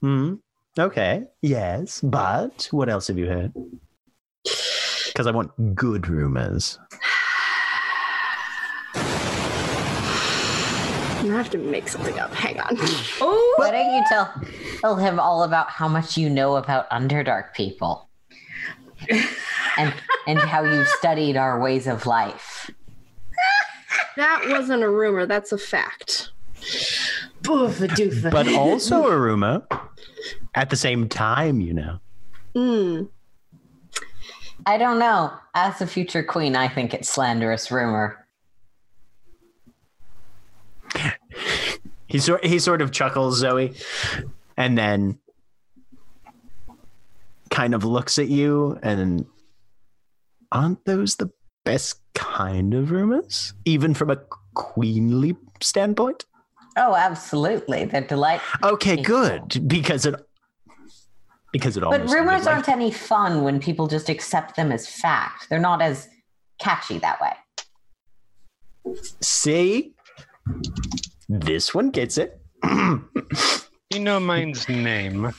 Hmm. 0.00 0.34
Okay. 0.78 1.24
Yes, 1.42 2.00
but 2.02 2.68
what 2.70 2.88
else 2.88 3.08
have 3.08 3.18
you 3.18 3.26
heard? 3.26 3.52
Because 5.08 5.26
I 5.26 5.30
want 5.32 5.74
good 5.74 6.08
rumors. 6.08 6.78
Have 11.36 11.50
to 11.50 11.58
make 11.58 11.88
something 11.88 12.18
up. 12.18 12.32
Hang 12.34 12.58
on. 12.60 12.76
Oh, 13.20 13.54
Why 13.58 13.70
don't 13.70 13.94
you 13.94 14.02
tell 14.08 14.32
tell 14.80 14.96
him 14.96 15.18
all 15.20 15.42
about 15.42 15.70
how 15.70 15.88
much 15.88 16.16
you 16.16 16.28
know 16.30 16.56
about 16.56 16.88
Underdark 16.90 17.54
people? 17.54 18.08
and 19.78 19.92
and 20.26 20.38
how 20.38 20.62
you've 20.64 20.88
studied 20.88 21.36
our 21.36 21.60
ways 21.60 21.86
of 21.86 22.06
life. 22.06 22.70
that 24.16 24.44
wasn't 24.48 24.82
a 24.82 24.88
rumor. 24.90 25.26
That's 25.26 25.52
a 25.52 25.58
fact. 25.58 26.30
Boofa 27.42 27.88
doofa. 27.88 28.30
But 28.30 28.48
also 28.52 29.06
a 29.06 29.16
rumor 29.16 29.62
at 30.54 30.70
the 30.70 30.76
same 30.76 31.08
time, 31.08 31.60
you 31.60 31.74
know. 31.74 31.98
Hmm. 32.54 33.02
I 34.64 34.78
don't 34.78 34.98
know. 34.98 35.32
As 35.54 35.80
a 35.80 35.86
future 35.86 36.24
queen, 36.24 36.56
I 36.56 36.66
think 36.66 36.92
it's 36.92 37.08
slanderous 37.08 37.70
rumor. 37.70 38.25
He 42.16 42.20
sort 42.20 42.46
he 42.46 42.58
sort 42.58 42.80
of 42.80 42.92
chuckles, 42.92 43.40
Zoe, 43.40 43.74
and 44.56 44.78
then 44.78 45.18
kind 47.50 47.74
of 47.74 47.84
looks 47.84 48.18
at 48.18 48.28
you 48.28 48.78
and 48.82 49.26
aren't 50.50 50.82
those 50.86 51.16
the 51.16 51.30
best 51.66 52.00
kind 52.14 52.72
of 52.72 52.90
rumors? 52.90 53.52
Even 53.66 53.92
from 53.92 54.08
a 54.08 54.16
queenly 54.54 55.36
standpoint? 55.60 56.24
Oh, 56.78 56.94
absolutely. 56.94 57.84
They're 57.84 58.00
delightful. 58.00 58.70
Okay, 58.70 58.96
good. 58.96 59.68
Because 59.68 60.06
it 60.06 60.14
because 61.52 61.76
it 61.76 61.80
But 61.80 62.00
almost 62.00 62.14
rumors 62.14 62.46
aren't 62.46 62.70
any 62.70 62.90
fun 62.90 63.44
when 63.44 63.60
people 63.60 63.88
just 63.88 64.08
accept 64.08 64.56
them 64.56 64.72
as 64.72 64.88
fact. 64.88 65.50
They're 65.50 65.58
not 65.60 65.82
as 65.82 66.08
catchy 66.58 66.96
that 66.96 67.20
way. 67.20 68.94
See? 69.20 69.92
This 71.28 71.74
one 71.74 71.90
gets 71.90 72.18
it. 72.18 72.40
You 73.92 74.00
know 74.00 74.18
mine's 74.18 74.68
name. 74.68 75.32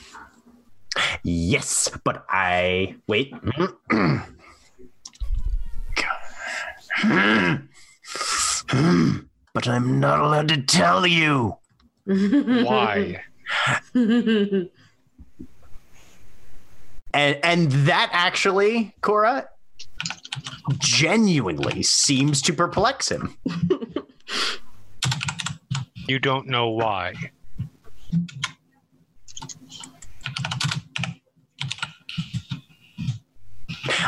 yes, 1.22 1.90
but 2.02 2.24
I 2.30 2.96
wait. 3.06 3.30
but 9.52 9.68
I'm 9.68 10.00
not 10.00 10.20
allowed 10.20 10.48
to 10.48 10.62
tell 10.62 11.06
you. 11.06 11.56
Why? 12.06 13.22
And 17.14 17.38
and 17.42 17.72
that 17.86 18.10
actually, 18.12 18.94
Cora, 19.00 19.48
genuinely 20.78 21.82
seems 21.82 22.42
to 22.42 22.52
perplex 22.52 23.10
him. 23.10 23.36
You 26.08 26.18
don't 26.18 26.46
know 26.46 26.70
why. 26.70 27.12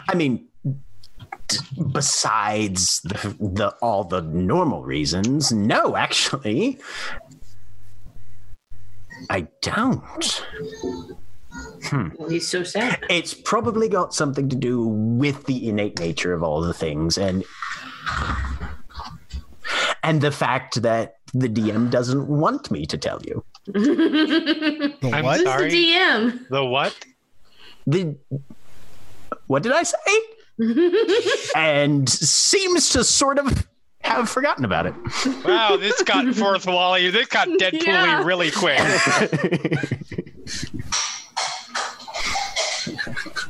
I 0.08 0.14
mean, 0.14 0.48
d- 0.64 1.58
besides 1.92 3.02
the, 3.02 3.36
the 3.38 3.68
all 3.82 4.04
the 4.04 4.22
normal 4.22 4.82
reasons, 4.82 5.52
no, 5.52 5.94
actually, 5.94 6.78
I 9.28 9.46
don't. 9.60 10.46
Hmm. 11.84 12.08
Well, 12.18 12.30
he's 12.30 12.48
so 12.48 12.62
sad. 12.62 13.04
It's 13.10 13.34
probably 13.34 13.90
got 13.90 14.14
something 14.14 14.48
to 14.48 14.56
do 14.56 14.86
with 14.86 15.44
the 15.44 15.68
innate 15.68 15.98
nature 15.98 16.32
of 16.32 16.42
all 16.42 16.62
the 16.62 16.72
things 16.72 17.18
and 17.18 17.44
and 20.02 20.20
the 20.20 20.30
fact 20.30 20.82
that 20.82 21.16
the 21.34 21.48
DM 21.48 21.90
doesn't 21.90 22.26
want 22.26 22.70
me 22.70 22.86
to 22.86 22.98
tell 22.98 23.20
you. 23.22 23.44
The 23.66 24.96
I'm 25.12 25.24
what? 25.24 25.36
Who's 25.38 25.46
sorry. 25.46 25.70
the 25.70 25.76
DM? 25.92 26.48
The 26.48 26.64
what? 26.64 26.96
The 27.86 28.16
what 29.46 29.62
did 29.62 29.72
I 29.72 29.82
say? 29.84 29.96
and 31.56 32.08
seems 32.08 32.90
to 32.90 33.04
sort 33.04 33.38
of 33.38 33.66
have 34.02 34.28
forgotten 34.28 34.64
about 34.64 34.86
it. 34.86 34.94
Wow, 35.44 35.76
this 35.76 36.02
got 36.02 36.34
fourth 36.42 36.66
wally. 36.66 37.10
This 37.10 37.26
got 37.28 37.48
Deadpool 37.48 37.86
Yeah. 37.86 38.24
really 38.24 38.50
quick. 38.50 38.80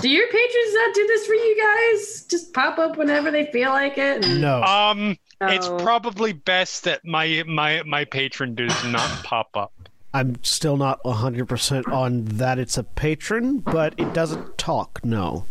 Do 0.00 0.08
your 0.08 0.26
patrons 0.28 0.74
not 0.74 0.94
do 0.94 1.06
this 1.06 1.26
for 1.26 1.34
you 1.34 1.56
guys? 1.92 2.24
Just 2.28 2.52
pop 2.52 2.78
up 2.78 2.96
whenever 2.96 3.30
they 3.30 3.46
feel 3.46 3.70
like 3.70 3.98
it. 3.98 4.24
and- 4.24 4.40
No. 4.40 4.62
Um, 4.62 5.18
it's 5.42 5.66
Oh. 5.66 5.76
probably 5.78 6.32
best 6.32 6.84
that 6.84 7.04
my 7.04 7.42
my 7.46 7.82
my 7.84 8.04
patron 8.04 8.54
does 8.54 8.84
not 8.84 9.24
pop 9.24 9.56
up. 9.56 9.72
I'm 10.12 10.42
still 10.42 10.76
not 10.76 11.00
100% 11.04 11.86
on 11.92 12.24
that 12.24 12.58
it's 12.58 12.76
a 12.76 12.82
patron, 12.82 13.58
but 13.58 13.94
it 13.96 14.12
doesn't 14.12 14.58
talk, 14.58 15.00
no. 15.04 15.44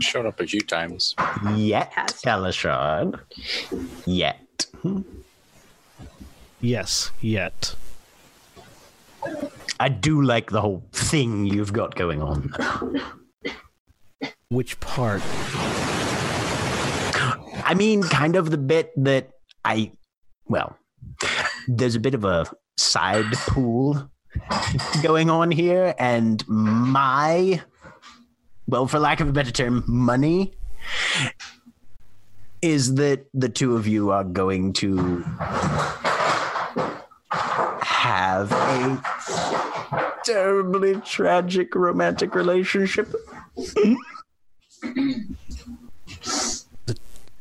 Showed 0.00 0.24
up 0.26 0.40
a 0.40 0.46
few 0.46 0.60
times. 0.62 1.14
Yet, 1.54 1.92
Has. 1.92 2.22
Teleshard. 2.22 3.20
Yet. 4.06 4.66
Yes, 6.60 7.10
yet. 7.20 7.74
I 9.78 9.88
do 9.88 10.22
like 10.22 10.50
the 10.50 10.60
whole 10.60 10.86
thing 10.92 11.46
you've 11.46 11.72
got 11.72 11.94
going 11.94 12.22
on. 12.22 12.52
Which 14.48 14.80
part? 14.80 15.22
I 17.64 17.74
mean, 17.76 18.02
kind 18.02 18.36
of 18.36 18.50
the 18.50 18.58
bit 18.58 18.92
that 18.96 19.30
I, 19.64 19.92
well, 20.46 20.78
there's 21.68 21.94
a 21.94 22.00
bit 22.00 22.14
of 22.14 22.24
a 22.24 22.46
side 22.76 23.32
pool 23.32 24.10
going 25.02 25.30
on 25.30 25.50
here, 25.50 25.94
and 25.98 26.46
my, 26.48 27.60
well, 28.66 28.86
for 28.86 28.98
lack 28.98 29.20
of 29.20 29.28
a 29.28 29.32
better 29.32 29.50
term, 29.50 29.84
money 29.86 30.52
is 32.62 32.94
that 32.94 33.26
the 33.34 33.48
two 33.48 33.76
of 33.76 33.86
you 33.86 34.10
are 34.10 34.24
going 34.24 34.72
to 34.74 35.24
have 37.86 38.50
a 38.52 40.12
terribly 40.24 40.96
tragic 41.02 41.74
romantic 41.74 42.34
relationship. 42.34 43.08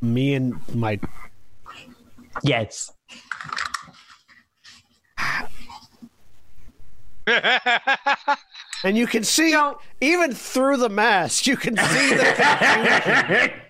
Me 0.02 0.36
and 0.36 0.56
my. 0.76 1.00
Yes. 2.44 2.92
And 8.84 8.96
you 8.98 9.08
can 9.08 9.24
see, 9.24 9.56
even 10.02 10.34
through 10.34 10.78
the 10.78 10.90
mask, 10.90 11.48
you 11.48 11.58
can 11.58 11.76
see 11.76 12.10
the. 12.14 13.52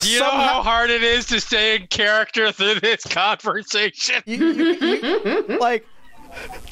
Do 0.00 0.10
you 0.10 0.18
know 0.18 0.30
how 0.30 0.62
hard 0.62 0.90
it 0.90 1.04
is 1.04 1.26
to 1.26 1.40
stay 1.40 1.76
in 1.76 1.86
character 1.86 2.50
through 2.50 2.80
this 2.80 3.04
conversation? 3.04 4.16
you, 4.26 4.46
you- 4.52 4.74
you- 5.48 5.58
like, 5.60 5.86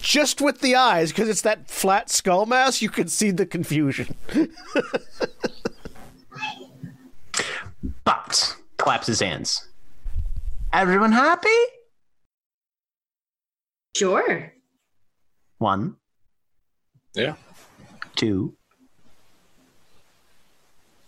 just 0.01 0.40
with 0.40 0.60
the 0.60 0.74
eyes, 0.76 1.10
because 1.12 1.28
it's 1.28 1.43
that 1.43 1.68
flat 1.70 2.10
skull 2.10 2.47
mask, 2.47 2.80
you 2.82 2.89
can 2.90 3.09
see 3.09 3.30
the 3.30 3.47
confusion. 3.47 4.14
But 8.05 8.56
claps 8.76 9.06
his 9.06 9.20
hands. 9.20 9.68
Everyone 10.72 11.12
happy? 11.12 11.48
Sure. 13.97 14.52
One, 15.59 15.97
Yeah. 17.14 17.35
two, 18.16 18.55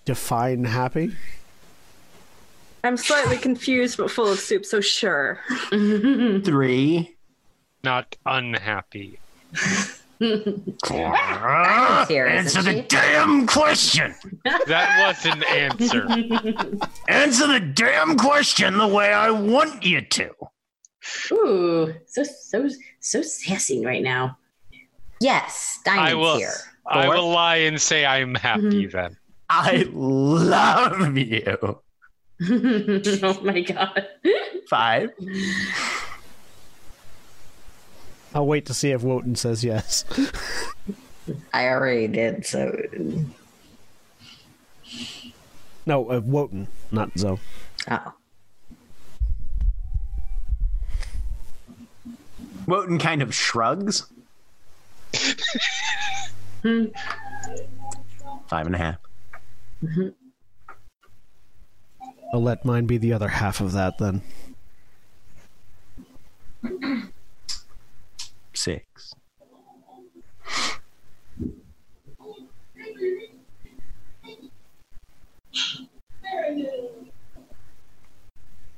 Define 0.07 0.65
happy? 0.65 1.15
I'm 2.83 2.97
slightly 2.97 3.37
confused 3.37 3.99
but 3.99 4.11
full 4.11 4.27
of 4.33 4.41
soup, 4.41 4.65
so 4.65 4.81
sure. 4.81 5.39
three. 5.71 7.17
Not 7.83 8.17
unhappy. 8.27 9.19
Diamond's 10.21 12.09
here, 12.09 12.27
isn't 12.27 12.39
Answer 12.39 12.63
the 12.63 12.75
she? 12.75 12.83
damn 12.83 13.47
question. 13.47 14.15
That 14.67 15.07
was 15.07 15.25
an 15.25 15.43
answer. 15.45 16.07
Answer 17.09 17.47
the 17.47 17.61
damn 17.61 18.19
question 18.19 18.77
the 18.77 18.87
way 18.87 19.13
I 19.13 19.31
want 19.31 19.83
you 19.83 20.03
to. 20.03 20.31
Ooh, 21.33 21.95
so 22.07 22.23
so 22.23 22.69
so 23.01 23.23
sassy 23.23 23.85
right 23.85 24.03
now. 24.03 24.37
Yes, 25.21 25.79
I 25.87 26.13
will. 26.15 26.37
here. 26.37 26.53
I 26.87 27.09
will 27.09 27.31
lie 27.31 27.57
and 27.57 27.81
say 27.81 28.05
I'm 28.05 28.35
happy 28.35 28.87
mm-hmm. 28.87 28.97
then. 28.97 29.17
I 29.49 29.89
love 29.91 31.17
you. 31.17 31.81
oh 33.23 33.41
my 33.43 33.61
god. 33.61 34.07
Five. 34.69 35.11
I'll 38.35 38.47
wait 38.47 38.67
to 38.67 38.75
see 38.75 38.91
if 38.93 39.03
Wotan 39.03 39.35
says 39.35 39.65
yes. 39.65 40.05
I 41.53 41.69
already 41.69 42.09
did, 42.09 42.47
so 42.47 42.77
No, 45.87 46.11
uh, 46.11 46.21
Wotan, 46.25 46.69
not 46.91 47.17
Zoe. 47.19 47.39
oh. 47.91 48.13
Wotan 52.67 52.99
kind 52.99 53.21
of 53.23 53.35
shrugs. 53.35 54.07
Five 58.47 58.67
and 58.67 58.75
a 58.75 58.79
half. 58.79 58.97
I'll 62.33 62.43
let 62.43 62.65
mine 62.65 62.87
be 62.87 62.97
the 62.97 63.13
other 63.13 63.29
half 63.29 63.61
of 63.61 63.73
that 63.73 63.99
then. 63.99 64.23
Six. 68.61 69.15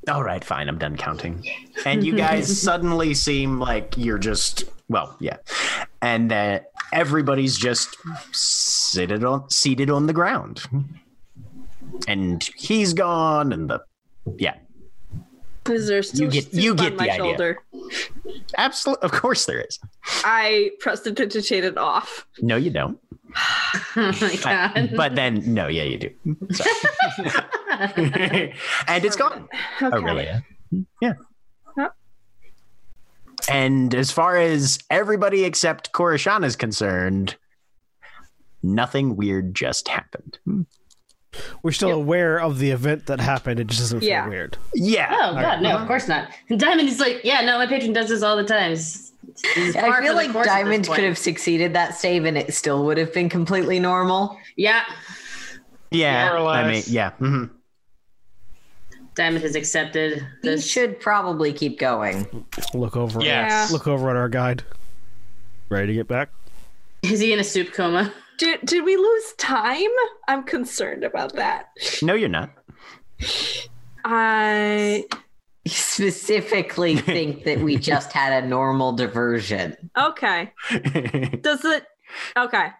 All 0.09 0.23
right, 0.23 0.45
fine. 0.45 0.69
I'm 0.69 0.79
done 0.79 0.97
counting. 0.97 1.45
And 1.85 2.05
you 2.07 2.15
guys 2.15 2.61
suddenly 2.63 3.13
seem 3.15 3.59
like 3.59 3.99
you're 3.99 4.19
just 4.19 4.63
well, 4.89 5.17
yeah, 5.19 5.39
and 6.01 6.31
that 6.31 6.71
everybody's 6.93 7.59
just 7.59 7.97
seated 8.31 9.25
on 9.25 9.51
seated 9.51 9.91
on 9.91 10.07
the 10.07 10.13
ground, 10.13 10.63
and 12.07 12.49
he's 12.57 12.95
gone, 12.95 13.53
and 13.53 13.69
the 13.69 13.83
yeah, 14.39 14.55
Is 15.71 15.87
there 15.87 16.03
still 16.03 16.29
get- 16.31 16.45
soup 16.45 16.55
you 16.55 16.71
on 16.73 16.77
get 16.77 16.97
my 16.97 17.05
the 17.07 17.11
idea. 17.13 17.25
shoulder? 17.25 17.59
absolutely, 18.59 19.05
of 19.05 19.13
course 19.13 19.45
there 19.47 19.61
is. 19.61 19.79
I 20.25 20.71
prestidigitate 20.81 21.27
it 21.37 21.41
to 21.41 21.43
shade 21.47 21.65
it 21.65 21.79
off. 21.79 22.27
No, 22.41 22.57
you 22.57 22.71
don't. 22.71 22.99
Oh 23.97 24.13
my 24.21 24.37
god. 24.43 24.91
But 24.97 25.15
then, 25.15 25.55
no, 25.55 25.67
yeah, 25.69 25.85
you 25.85 25.99
do. 25.99 26.11
And 28.87 29.05
it's 29.05 29.17
gone. 29.17 29.49
Okay. 29.81 29.97
Oh, 29.97 30.01
Orillia. 30.01 30.45
Hmm. 30.71 30.81
Yeah. 31.01 31.13
Huh? 31.77 31.91
And 33.51 33.95
as 33.95 34.11
far 34.11 34.37
as 34.37 34.79
everybody 34.91 35.45
except 35.45 35.93
Corashana 35.93 36.45
is 36.45 36.57
concerned, 36.57 37.37
nothing 38.63 39.17
weird 39.17 39.55
just 39.55 39.89
happened. 39.89 40.39
Hmm. 40.45 40.63
We're 41.63 41.73
still 41.73 41.93
aware 41.93 42.39
of 42.39 42.59
the 42.59 42.71
event 42.71 43.07
that 43.07 43.21
happened. 43.21 43.59
It 43.61 43.67
just 43.69 43.81
doesn't 43.81 44.01
feel 44.01 44.09
Yeah. 44.09 44.29
weird. 44.29 44.57
Yeah. 44.75 45.09
Oh 45.11 45.35
god, 45.35 45.63
no, 45.63 45.77
of 45.79 45.87
course 45.87 46.07
not. 46.09 46.29
And 46.51 46.61
Diamond 46.61 46.89
is 46.89 47.01
like, 47.01 47.21
yeah, 47.25 47.41
no, 47.41 47.59
my 47.59 47.67
patron 47.67 47.93
does 47.93 48.09
this 48.09 48.23
all 48.23 48.37
the 48.37 48.45
time. 48.45 48.73
It's- 48.73 49.09
it's 49.57 49.77
I 49.77 50.01
feel 50.03 50.15
like 50.15 50.31
course 50.33 50.47
at 50.47 50.53
this 50.57 50.63
Diamond 50.65 50.87
could 50.89 51.05
have 51.05 51.17
succeeded 51.17 51.73
that 51.73 51.95
save 51.97 52.25
and 52.27 52.37
it 52.37 52.53
still 52.53 52.85
would 52.85 52.99
have 52.99 53.15
been 53.15 53.29
completely 53.31 53.79
normal. 53.81 54.37
Yeah, 54.57 54.83
Yeah. 55.91 56.29
More 56.39 56.49
I 56.49 56.63
mean, 56.65 56.73
less. 56.75 56.89
yeah. 56.89 57.13
mhm. 57.21 57.49
Diamond 59.15 59.43
has 59.45 59.55
accepted 59.55 60.19
He 60.43 60.49
this. 60.49 60.67
should 60.67 60.99
probably 61.01 61.53
keep 61.53 61.79
going. 61.79 62.27
Look 62.75 62.97
over. 62.97 63.21
Yes. 63.23 63.71
Look 63.73 63.87
over 63.87 64.11
at 64.11 64.17
our 64.17 64.29
guide. 64.29 64.65
Ready 65.69 65.89
to 65.89 65.93
get 65.95 66.09
back? 66.09 66.31
Is 67.03 67.21
he 67.21 67.33
in 67.33 67.39
a 67.39 67.45
soup 67.45 67.73
coma? 67.73 68.13
Did, 68.43 68.59
did 68.65 68.85
we 68.85 68.97
lose 68.97 69.35
time? 69.35 69.89
I'm 70.27 70.43
concerned 70.43 71.05
about 71.05 71.35
that. 71.35 71.67
No, 72.03 72.15
you're 72.15 72.29
not. 72.29 72.51
I 74.05 75.05
specifically 75.69 76.97
think 76.97 77.45
that 77.45 77.61
we 77.61 77.77
just 77.77 78.11
had 78.11 78.43
a 78.43 78.45
normal 78.45 78.95
diversion. 78.95 79.77
Okay. 79.97 80.53
Does 81.41 81.65
it? 81.65 81.87
Okay. 82.37 82.71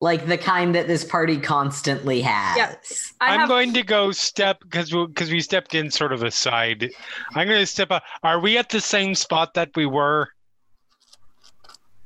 Like 0.00 0.26
the 0.26 0.38
kind 0.38 0.74
that 0.74 0.88
this 0.88 1.04
party 1.04 1.38
constantly 1.38 2.20
has. 2.22 2.56
Yes. 2.56 3.12
I 3.20 3.34
I'm 3.34 3.40
have, 3.40 3.48
going 3.48 3.74
to 3.74 3.84
go 3.84 4.10
step 4.10 4.58
because 4.62 4.92
we, 4.92 5.06
because 5.06 5.30
we 5.30 5.40
stepped 5.40 5.76
in 5.76 5.92
sort 5.92 6.12
of 6.12 6.24
aside. 6.24 6.90
I'm 7.36 7.46
going 7.46 7.60
to 7.60 7.66
step 7.66 7.92
up. 7.92 8.02
Are 8.24 8.40
we 8.40 8.58
at 8.58 8.70
the 8.70 8.80
same 8.80 9.14
spot 9.14 9.54
that 9.54 9.70
we 9.76 9.86
were? 9.86 10.30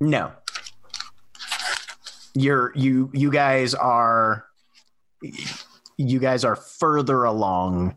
no. 0.02 0.32
You're 2.38 2.72
you 2.74 3.10
you 3.14 3.30
guys 3.30 3.74
are 3.74 4.44
you 5.96 6.18
guys 6.18 6.44
are 6.44 6.54
further 6.56 7.24
along. 7.24 7.96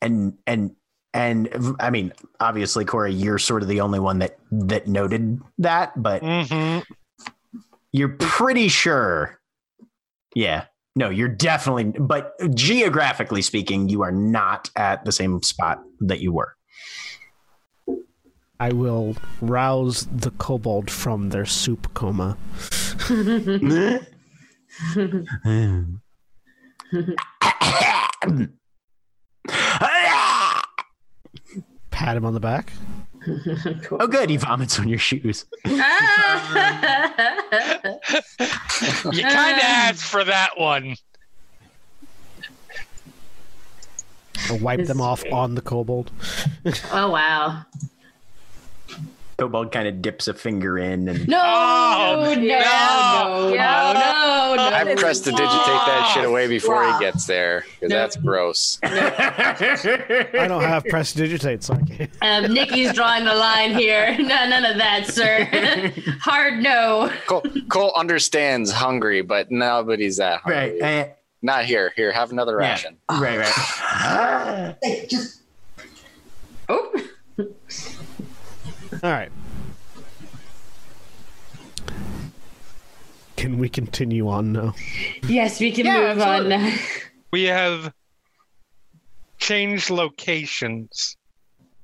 And 0.00 0.34
and 0.46 0.76
and 1.12 1.74
I 1.80 1.90
mean, 1.90 2.12
obviously, 2.38 2.84
Corey, 2.84 3.12
you're 3.12 3.38
sort 3.38 3.62
of 3.62 3.68
the 3.68 3.80
only 3.80 3.98
one 3.98 4.20
that 4.20 4.38
that 4.50 4.86
noted 4.86 5.40
that, 5.58 6.00
but 6.00 6.22
Mm-hmm. 6.22 6.80
you're 7.92 8.10
pretty 8.10 8.68
sure. 8.68 9.40
Yeah. 10.34 10.66
No, 10.94 11.10
you're 11.10 11.28
definitely, 11.28 11.84
but 12.00 12.32
geographically 12.54 13.40
speaking, 13.40 13.88
you 13.88 14.02
are 14.02 14.10
not 14.10 14.68
at 14.74 15.04
the 15.04 15.12
same 15.12 15.40
spot 15.42 15.80
that 16.00 16.18
you 16.20 16.32
were. 16.32 16.56
I 18.60 18.72
will 18.72 19.16
rouse 19.40 20.08
the 20.12 20.32
kobold 20.32 20.90
from 20.90 21.28
their 21.28 21.46
soup 21.46 21.94
coma. 21.94 22.36
Pat 31.90 32.16
him 32.16 32.24
on 32.24 32.34
the 32.34 32.40
back. 32.40 32.72
oh, 33.92 34.06
good. 34.08 34.28
He 34.30 34.36
vomits 34.36 34.80
on 34.80 34.88
your 34.88 34.98
shoes. 34.98 35.44
You 35.64 35.76
kind 39.22 39.56
of 39.56 39.62
asked 39.62 40.04
for 40.04 40.24
that 40.24 40.50
one. 40.56 40.96
Or 44.50 44.56
wipe 44.58 44.84
them 44.86 45.00
off 45.00 45.22
on 45.30 45.54
the 45.54 45.60
kobold. 45.60 46.10
oh 46.92 47.10
wow. 47.10 47.64
Kobold 49.38 49.70
kind 49.70 49.86
of 49.86 50.02
dips 50.02 50.26
a 50.26 50.34
finger 50.34 50.78
in 50.78 51.06
and 51.08 51.28
No, 51.28 51.40
Oh, 51.40 52.34
no, 52.34 52.40
no, 52.40 52.40
no, 52.40 53.54
Yeah. 53.54 53.92
no, 53.92 54.54
no. 54.56 54.62
I 54.76 54.94
prestidigitate 54.96 55.46
that 55.46 56.10
shit 56.12 56.24
away 56.24 56.48
before 56.48 56.74
Wow. 56.74 56.98
he 56.98 57.04
gets 57.04 57.24
there 57.26 57.64
because 57.78 57.90
No. 57.90 57.96
that's 57.96 58.16
gross. 58.16 58.80
I 58.82 60.44
don't 60.48 60.64
have 60.64 60.84
prestidigitate, 60.86 61.62
so 61.62 61.74
I 61.74 61.82
can't. 61.82 62.10
Um, 62.20 62.52
Nikki's 62.52 62.92
drawing 62.92 63.24
the 63.24 63.34
line 63.34 63.74
here. 63.74 64.16
No, 64.28 64.46
none 64.48 64.64
of 64.64 64.76
that, 64.78 65.06
sir. 65.06 65.48
Hard 66.20 66.60
no. 66.60 67.10
Coal, 67.26 67.42
Coal 67.68 67.92
understands 67.96 68.72
hungry, 68.72 69.22
but 69.22 69.50
nobody's 69.52 70.16
that 70.16 70.40
hungry. 70.40 70.80
right, 70.82 71.14
Not 71.42 71.64
here. 71.64 71.92
Here, 71.94 72.10
have 72.10 72.32
another 72.32 72.58
Yeah. 72.60 72.70
ration. 72.70 72.96
right, 73.08 73.38
right. 73.38 74.74
Just 75.08 75.42
Oh, 76.68 76.92
All 79.02 79.10
right. 79.10 79.30
Can 83.36 83.58
we 83.58 83.68
continue 83.68 84.28
on 84.28 84.52
now? 84.52 84.74
yes, 85.28 85.60
we 85.60 85.70
can 85.70 85.86
Yeah, 85.86 86.14
move 86.14 86.22
on 86.22 86.48
now. 86.48 86.74
We 87.30 87.44
have 87.44 87.92
changed 89.36 89.90
locations. 89.90 91.16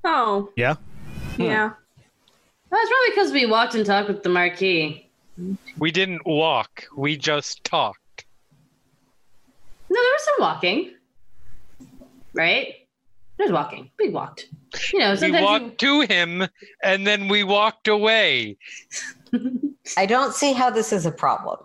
Oh, 0.03 0.49
Yeah. 0.55 0.75
yeah. 1.37 1.69
Hmm. 1.69 1.73
That's 2.71 2.89
probably 2.89 3.09
because 3.09 3.31
we 3.31 3.45
walked 3.45 3.75
and 3.75 3.85
talked 3.85 4.07
with 4.07 4.23
the 4.23 4.29
Marquis. 4.29 5.07
We 5.77 5.91
didn't 5.91 6.25
walk. 6.25 6.85
We 6.97 7.15
just 7.15 7.63
talked. 7.63 8.25
No, 9.89 10.01
there 10.01 10.13
was 10.13 10.25
some 10.25 10.35
walking. 10.39 10.91
Right? 12.33 12.84
There's 13.37 13.51
walking. 13.51 13.91
We 13.99 14.09
walked. 14.09 14.47
You 14.93 14.99
know, 14.99 15.11
We 15.11 15.17
sometimes 15.17 15.43
walked 15.43 15.77
to 15.79 16.01
him 16.01 16.47
and 16.83 17.05
then 17.05 17.27
we 17.27 17.43
walked 17.43 17.87
away. 17.87 18.57
I 19.97 20.05
don't 20.05 20.33
see 20.33 20.53
how 20.53 20.69
this 20.69 20.93
is 20.93 21.05
a 21.05 21.11
problem. 21.11 21.59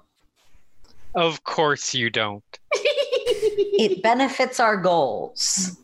Of 1.15 1.45
course 1.45 1.95
you 1.95 2.11
don't. 2.11 2.45
It 3.83 4.03
benefits 4.03 4.61
our 4.61 4.77
goals. 4.77 5.79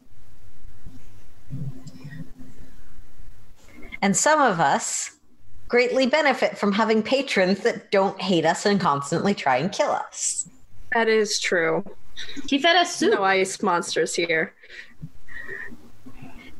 And 4.02 4.14
some 4.14 4.38
of 4.40 4.60
us 4.60 5.12
greatly 5.68 6.06
benefit 6.06 6.58
from 6.58 6.72
having 6.72 7.02
patrons 7.02 7.60
that 7.60 7.90
don't 7.90 8.20
hate 8.20 8.44
us 8.44 8.66
and 8.66 8.78
constantly 8.78 9.34
try 9.34 9.56
and 9.56 9.72
kill 9.72 9.90
us. 9.90 10.46
That 10.92 11.08
is 11.08 11.40
true. 11.40 11.84
he 12.48 12.58
fed 12.58 12.76
us 12.76 12.94
soup. 12.96 13.14
No 13.14 13.24
ice 13.24 13.62
monsters 13.62 14.14
here. 14.14 14.52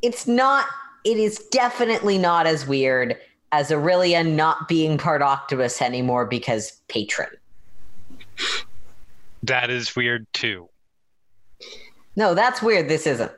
It's 0.03 0.27
not, 0.27 0.67
it 1.05 1.17
is 1.17 1.39
definitely 1.51 2.19
not 2.19 2.47
as 2.47 2.67
weird 2.67 3.17
as 3.53 3.71
Orillia 3.71 4.27
not 4.27 4.69
being 4.69 4.99
part 4.99 5.23
octopus 5.23 5.81
anymore 5.81 6.27
because 6.27 6.73
patron. 6.89 7.29
That 9.43 9.71
is 9.71 9.95
weird 9.95 10.27
too. 10.33 10.69
No, 12.17 12.35
that's 12.35 12.61
weird. 12.63 12.89
This 12.89 13.07
isn't. 13.07 13.31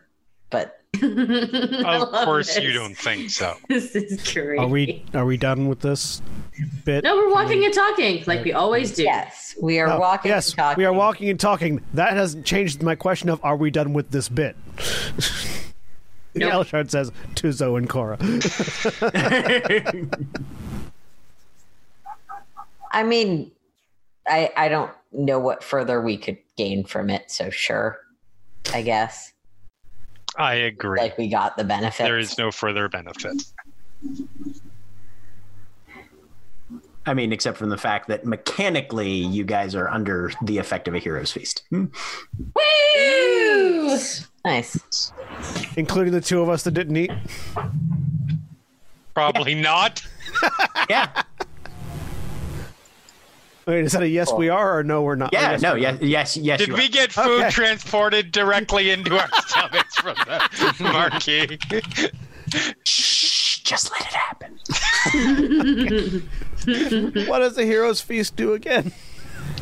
But 0.50 0.80
Of 0.94 1.02
love 1.02 2.24
course 2.24 2.56
you 2.58 2.72
don't 2.72 2.96
think 2.96 3.30
so. 3.30 3.54
This 3.68 3.94
is 3.94 4.32
great. 4.32 4.58
Are 4.58 4.66
we 4.66 5.04
are 5.14 5.26
we 5.26 5.36
done 5.36 5.68
with 5.68 5.80
this 5.80 6.22
bit? 6.84 7.04
No, 7.04 7.16
we're 7.16 7.30
walking 7.32 7.64
and 7.64 7.74
talking 7.74 8.24
like 8.26 8.44
we 8.44 8.52
always 8.52 8.92
do. 8.94 9.02
yes, 9.02 9.54
we 9.60 9.78
are 9.78 9.88
Oh, 9.88 10.00
walking. 10.00 10.30
yes, 10.30 10.48
and 10.50 10.56
talking. 10.56 10.78
we 10.80 10.84
are 10.86 10.92
walking 10.92 11.28
and 11.28 11.38
talking. 11.38 11.82
That 11.94 12.14
hasn't 12.14 12.46
changed 12.46 12.82
my 12.82 12.94
question 12.94 13.28
of 13.28 13.44
are 13.44 13.56
we 13.56 13.70
done 13.70 13.92
with 13.92 14.10
this 14.10 14.28
bit? 14.28 14.56
Nope. 16.34 16.52
Elashard 16.52 16.90
says 16.90 17.10
to 17.36 17.52
Zoe 17.52 17.78
and 17.78 17.88
Cora. 17.88 18.18
I 22.90 23.02
mean, 23.02 23.50
I 24.26 24.50
I 24.56 24.68
don't 24.68 24.90
know 25.12 25.38
what 25.38 25.62
further 25.64 26.00
we 26.00 26.16
could 26.16 26.38
gain 26.56 26.84
from 26.84 27.10
it. 27.10 27.30
So 27.30 27.50
sure, 27.50 27.98
I 28.72 28.82
guess. 28.82 29.32
I 30.36 30.54
agree. 30.54 31.00
Like 31.00 31.18
we 31.18 31.28
got 31.28 31.56
the 31.56 31.64
benefit. 31.64 32.04
there 32.04 32.18
is 32.18 32.38
no 32.38 32.50
further 32.50 32.88
benefit. 32.88 33.42
I 37.08 37.14
mean, 37.14 37.32
except 37.32 37.56
from 37.56 37.70
the 37.70 37.78
fact 37.78 38.08
that 38.08 38.24
mechanically 38.26 39.10
you 39.10 39.42
guys 39.44 39.74
are 39.74 39.88
under 39.88 40.30
the 40.42 40.58
effect 40.58 40.86
of 40.88 40.94
a 40.94 40.98
hero's 40.98 41.32
feast. 41.32 41.62
Hmm. 41.70 41.86
Woo! 42.54 43.98
nice. 44.44 45.12
Including 45.76 46.12
the 46.12 46.20
two 46.20 46.40
of 46.42 46.48
us 46.48 46.62
that 46.64 46.72
didn't 46.72 46.96
eat. 46.96 47.10
Probably 49.14 49.54
not. 49.54 50.06
Yeah, 50.88 51.22
Wait, 53.66 53.84
is 53.84 53.92
that 53.92 54.02
a 54.02 54.08
yes 54.08 54.32
we 54.32 54.48
are 54.48 54.78
or 54.78 54.82
no 54.82 55.02
we're 55.02 55.14
not? 55.16 55.30
yeah, 55.34 55.50
yes, 55.50 55.60
no, 55.60 55.74
yes, 55.74 55.98
yes, 56.00 56.36
yes. 56.38 56.58
Did 56.60 56.68
you 56.68 56.74
we 56.74 56.86
are. 56.86 56.88
get 56.88 57.12
food 57.12 57.40
Okay. 57.40 57.50
transported 57.50 58.32
directly 58.32 58.90
into 58.90 59.18
our 59.18 59.28
stomachs 59.46 59.96
from 59.96 60.14
the 60.24 60.74
Marquis? 60.80 61.58
Shh, 63.68 63.70
just 63.70 63.90
let 63.92 64.00
it 64.00 64.14
happen. 64.14 64.58
What 67.28 67.38
does 67.38 67.54
the 67.54 67.64
hero's 67.64 68.00
feast 68.00 68.36
do 68.36 68.52
again? 68.54 68.92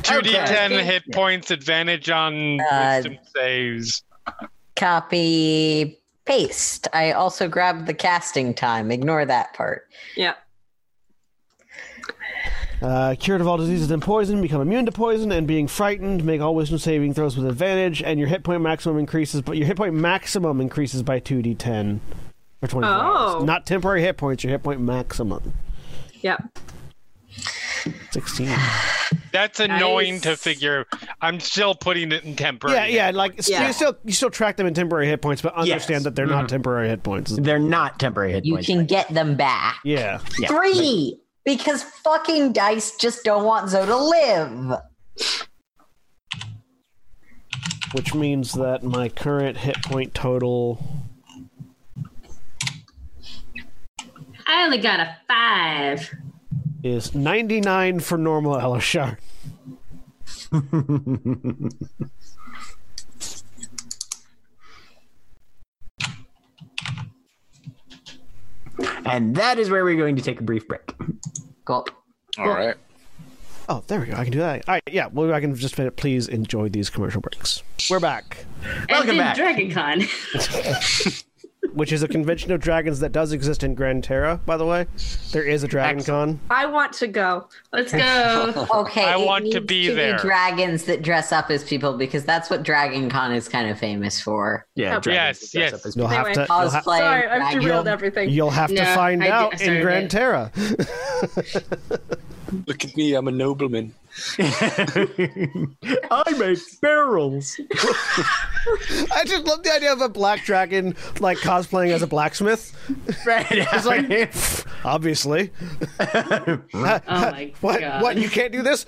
2d10 0.03 0.67
Okay. 0.67 0.85
hit 0.85 1.03
points, 1.13 1.51
advantage 1.51 2.09
on 2.11 2.61
Uh, 2.61 2.95
wisdom 2.97 3.19
saves. 3.35 4.03
Copy 4.75 5.99
paste. 6.25 6.89
I 6.93 7.13
also 7.13 7.49
grabbed 7.49 7.87
the 7.87 7.95
casting 7.95 8.55
time. 8.55 8.91
Ignore 8.91 9.25
that 9.27 9.55
part. 9.55 9.87
Yeah. 10.17 10.35
Uh, 12.83 13.15
cured 13.19 13.41
of 13.41 13.47
all 13.47 13.57
diseases 13.57 13.91
and 13.91 14.03
poison, 14.03 14.43
become 14.43 14.61
immune 14.61 14.85
to 14.87 14.93
poison 14.93 15.33
and 15.33 15.47
being 15.47 15.67
frightened, 15.67 16.25
make 16.25 16.41
all 16.43 16.55
wisdom 16.55 16.79
saving 16.79 17.15
throws 17.15 17.37
with 17.37 17.47
advantage, 17.47 18.03
and 18.03 18.19
your 18.19 18.29
hit 18.29 18.43
point 18.45 18.61
maximum 18.63 18.99
increases, 18.99 19.41
but 19.43 19.57
your 19.57 19.67
hit 19.67 19.77
point 19.77 19.95
maximum 19.95 20.61
increases 20.61 21.03
by 21.03 21.19
2d10 21.21 22.01
for 22.61 22.67
24 22.69 22.95
Oh. 22.95 23.01
hours. 23.37 23.45
Not 23.45 23.67
temporary 23.67 24.03
hit 24.03 24.17
points, 24.17 24.45
your 24.45 24.51
hit 24.53 24.63
point 24.63 24.81
maximum. 24.81 25.53
Yep. 26.23 26.59
16. 28.11 28.49
That's 29.33 29.61
annoying 29.61 30.15
Nice. 30.15 30.23
to 30.23 30.37
figure. 30.37 30.87
I'm 31.21 31.39
still 31.41 31.75
putting 31.75 32.11
it 32.13 32.25
in 32.25 32.35
temporary. 32.37 32.77
Yeah, 32.77 33.09
yeah, 33.09 33.17
like 33.17 33.47
Yeah. 33.47 33.67
you 33.67 33.73
still 33.73 33.97
you 34.05 34.13
still 34.13 34.31
track 34.31 34.57
them 34.57 34.67
in 34.67 34.75
temporary 34.75 35.07
hit 35.07 35.21
points, 35.23 35.43
but 35.43 35.55
understand 35.55 36.01
Yes. 36.01 36.03
that 36.05 36.15
they're 36.17 36.27
not 36.27 36.45
mm-hmm. 36.45 36.47
temporary 36.47 36.89
hit 36.89 37.03
points. 37.03 37.37
They're 37.37 37.59
not 37.59 37.99
temporary 37.99 38.33
hit 38.33 38.45
You 38.45 38.55
points. 38.55 38.69
You 38.69 38.77
can 38.77 38.87
get 38.87 39.09
them 39.13 39.37
back. 39.37 39.79
Yeah. 39.85 40.21
Yeah. 40.39 40.49
Three! 40.49 41.21
Because 41.45 41.83
fucking 41.83 42.55
dice 42.55 42.97
just 42.97 43.23
don't 43.25 43.45
want 43.45 43.69
Zoe 43.71 43.87
to 43.87 43.97
live. 43.97 44.81
which 47.93 48.15
means 48.15 48.53
that 48.53 48.83
my 48.83 49.09
current 49.09 49.57
hit 49.59 49.81
point 49.83 50.13
total 50.13 51.06
I 54.47 54.65
only 54.65 54.79
got 54.79 55.01
a 55.01 55.17
five. 55.29 56.15
is 56.83 57.15
99 57.15 58.01
for 58.01 58.17
normal 58.19 58.55
Elashard. 58.55 59.19
And 69.07 69.35
that 69.37 69.59
is 69.59 69.71
where 69.71 69.85
we're 69.85 69.97
going 69.97 70.17
to 70.17 70.23
take 70.23 70.41
a 70.41 70.43
brief 70.43 70.67
break. 70.69 70.83
Cool. 71.65 71.87
All 72.39 72.49
right. 72.49 72.75
Oh, 73.69 73.83
there 73.87 73.99
we 74.01 74.07
go. 74.07 74.15
I 74.15 74.23
can 74.25 74.33
do 74.33 74.39
that. 74.39 74.69
All 74.69 74.75
right, 74.75 74.83
yeah. 74.91 75.09
Well, 75.13 75.33
I 75.33 75.41
can 75.41 75.55
just 75.55 75.75
fin- 75.75 75.91
please 75.93 76.29
enjoy 76.29 76.69
these 76.69 76.89
commercial 76.91 77.21
breaks. 77.21 77.63
We're 77.91 77.99
back, 78.01 78.45
Welcome 78.89 79.11
and 79.11 79.19
back. 79.19 79.37
Dragon 79.37 79.71
Con. 79.73 80.03
which 81.75 81.93
is 81.93 82.03
a 82.03 82.09
convention 82.09 82.53
of 82.53 82.61
dragons 82.61 83.01
that 83.01 83.13
does 83.13 83.33
exist 83.33 83.63
in 83.63 83.75
Grand 83.75 84.05
Terra. 84.05 84.41
By 84.47 84.57
the 84.57 84.65
way, 84.67 84.87
there 85.33 85.43
is 85.43 85.63
a 85.63 85.69
Dragon 85.69 86.03
Con. 86.05 86.41
I 86.51 86.67
want 86.67 86.93
to 86.95 87.07
go. 87.07 87.49
Let's 87.73 87.93
go. 87.93 88.67
Okay. 88.77 89.05
I 89.05 89.17
want 89.17 89.45
to 89.47 89.61
needs 89.61 89.67
be 89.67 89.89
there. 89.91 90.17
dragons 90.19 90.85
that 90.85 91.03
dress 91.03 91.33
up 91.33 91.51
as 91.51 91.65
people 91.65 91.97
because 91.97 92.25
that's 92.25 92.51
what 92.51 92.63
Dragon 92.63 93.09
Con 93.11 93.33
is 93.33 93.49
kind 93.49 93.71
of 93.71 93.79
famous 93.79 94.21
for. 94.21 94.67
Yeah, 94.75 94.97
Oh, 94.97 95.01
dragons 95.01 95.41
yes, 95.43 95.51
that 95.53 95.59
dress 95.59 95.73
yes. 95.73 95.81
up 95.81 95.87
as 95.87 95.97
You'll 95.97 96.07
have 96.09 96.27
to. 96.33 96.41
You'll, 96.41 96.47
ha- 96.47 96.65
Cosplay. 96.83 96.99
Sorry, 96.99 97.27
I've 97.29 97.41
dragon- 97.41 97.63
derailed 97.63 97.89
everything. 97.89 98.31
you'll 98.31 98.51
have 98.51 98.69
to 98.71 98.75
No, 98.75 98.95
find 98.95 99.23
I 99.25 99.29
out 99.29 99.49
I 99.49 99.53
in 99.53 99.59
started 99.59 99.83
Grand 99.83 100.05
it. 100.07 100.11
Terra. 100.11 100.53
Look 102.67 102.85
at 102.85 102.97
me, 102.97 103.15
I'm 103.15 103.29
a 103.29 103.31
nobleman. 103.33 103.95
I 104.39 106.35
make 106.39 106.59
barrels. 106.81 107.59
I 109.15 109.25
just 109.27 109.45
love 109.45 109.63
the 109.63 109.73
idea 109.75 109.93
of 109.93 110.01
a 110.01 110.09
black 110.09 110.45
dragon 110.45 110.95
like 111.21 111.39
cosplaying 111.39 111.91
as 111.91 112.03
a 112.03 112.07
blacksmith. 112.07 112.75
Right. 113.27 113.47
It's 113.51 113.85
like, 113.85 114.33
obviously. 114.85 115.51
Oh 116.01 116.61
my 117.09 117.53
What? 117.61 117.81
god. 117.81 118.03
What? 118.03 118.17
You 118.17 118.29
can't 118.31 118.53
do 118.53 118.63
this? 118.63 118.87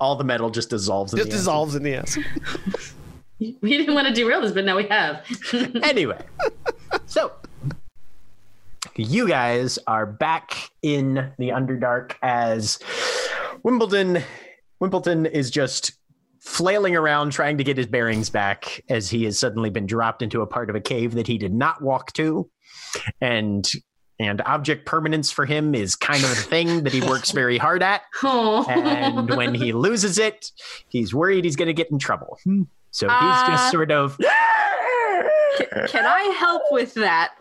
All 0.00 0.16
the 0.16 0.24
metal 0.24 0.50
just 0.50 0.70
dissolves. 0.70 1.12
In 1.12 1.18
Just 1.18 1.30
the 1.30 1.34
acid. 1.34 1.40
dissolves 1.40 1.74
in 1.74 1.82
the 1.82 1.94
acid. 1.94 2.24
We 3.38 3.76
didn't 3.78 3.94
want 3.94 4.06
to 4.08 4.12
derail 4.14 4.40
this, 4.42 4.52
but 4.52 4.64
now 4.64 4.76
we 4.76 4.84
have. 4.88 5.24
Anyway, 5.82 6.22
so 7.06 7.32
you 9.02 9.26
guys 9.28 9.78
are 9.86 10.06
back 10.06 10.70
in 10.82 11.32
the 11.38 11.48
Underdark 11.48 12.14
as 12.22 12.78
Wimbledon. 13.62 14.22
Wimbledon 14.80 15.26
is 15.26 15.50
just 15.50 15.92
flailing 16.40 16.96
around 16.96 17.32
trying 17.32 17.58
to 17.58 17.64
get 17.64 17.76
his 17.76 17.86
bearings 17.86 18.30
back 18.30 18.82
as 18.88 19.10
he 19.10 19.24
has 19.24 19.38
suddenly 19.38 19.70
been 19.70 19.86
dropped 19.86 20.22
into 20.22 20.40
a 20.42 20.46
part 20.46 20.70
of 20.70 20.76
a 20.76 20.80
cave 20.80 21.14
that 21.14 21.26
he 21.26 21.38
did 21.38 21.52
not 21.52 21.82
walk 21.82 22.12
to, 22.14 22.48
and 23.20 23.70
and 24.18 24.42
object 24.42 24.84
permanence 24.84 25.30
for 25.30 25.46
him 25.46 25.74
is 25.74 25.96
kind 25.96 26.22
of 26.22 26.30
a 26.30 26.34
thing 26.34 26.84
that 26.84 26.92
he 26.92 27.00
works 27.00 27.30
very 27.30 27.56
hard 27.56 27.82
at. 27.82 28.02
Oh. 28.22 28.66
And 28.68 29.30
when 29.34 29.54
he 29.54 29.72
loses 29.72 30.18
it, 30.18 30.50
he's 30.88 31.14
worried 31.14 31.44
he's 31.46 31.56
going 31.56 31.68
to 31.68 31.72
get 31.72 31.90
in 31.90 31.98
trouble. 31.98 32.38
So 32.90 33.06
he's 33.06 33.16
Uh, 33.18 33.46
just 33.48 33.70
sort 33.70 33.90
of. 33.90 34.18
Can 35.88 36.04
I 36.06 36.34
help 36.38 36.62
with 36.70 36.92
that? 36.94 37.34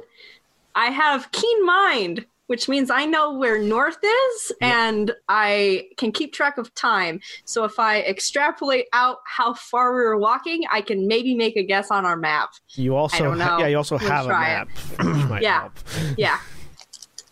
I 0.79 0.91
have 0.91 1.29
keen 1.33 1.65
mind, 1.65 2.25
which 2.47 2.69
means 2.69 2.89
I 2.89 3.05
know 3.05 3.33
where 3.37 3.61
north 3.61 3.97
is 4.01 4.51
and 4.61 5.11
I 5.27 5.89
can 5.97 6.13
keep 6.13 6.31
track 6.33 6.57
of 6.57 6.73
time. 6.73 7.19
So 7.43 7.65
if 7.65 7.77
I 7.79 7.99
extrapolate 8.01 8.85
out 8.93 9.17
how 9.25 9.55
far 9.55 9.93
we 9.93 10.01
were 10.01 10.17
walking, 10.17 10.63
I 10.71 10.79
can 10.79 11.05
maybe 11.05 11.35
make 11.35 11.57
a 11.57 11.63
guess 11.63 11.91
on 11.91 12.05
our 12.05 12.15
map. 12.15 12.51
You 12.75 12.95
also, 12.95 13.25
don't 13.25 13.39
ha- 13.41 13.57
yeah, 13.59 13.67
you 13.67 13.75
also 13.77 13.97
We'll 13.99 14.07
have 14.09 14.25
a 14.27 14.29
map. 14.29 14.69
which 14.97 14.99
might 15.29 15.41
Yeah. 15.41 15.59
help. 15.59 15.73
Yeah. 16.17 16.39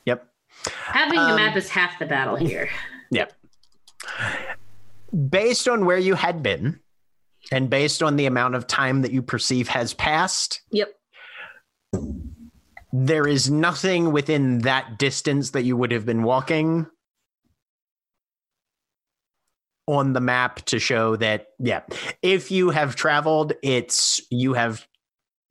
Yep. 0.05 0.27
Having 0.65 1.19
Um, 1.19 1.31
a 1.31 1.35
map 1.37 1.55
is 1.55 1.69
half 1.69 1.97
the 1.99 2.05
battle 2.05 2.35
here. 2.35 2.69
Yep. 3.11 3.31
Based 5.29 5.69
on 5.69 5.85
where 5.85 5.97
you 5.97 6.15
had 6.15 6.43
been, 6.43 6.81
and 7.49 7.69
based 7.69 8.03
on 8.03 8.17
the 8.17 8.25
amount 8.25 8.55
of 8.55 8.67
time 8.67 9.03
that 9.03 9.11
you 9.13 9.21
perceive 9.21 9.69
has 9.69 9.93
passed, 9.93 10.61
Yep. 10.71 10.89
There 13.05 13.27
is 13.27 13.49
nothing 13.51 14.11
within 14.11 14.59
that 14.59 14.97
distance 14.97 15.51
that 15.51 15.61
you 15.61 15.77
would 15.77 15.91
have 15.91 16.05
been 16.05 16.23
walking 16.23 16.87
on 19.85 20.13
the 20.13 20.19
map 20.19 20.65
to 20.65 20.79
show 20.79 21.15
that, 21.15 21.47
yeah, 21.59 21.81
if 22.23 22.49
you 22.49 22.71
have 22.71 22.95
traveled, 22.95 23.53
it's 23.61 24.19
you 24.31 24.53
have 24.53 24.87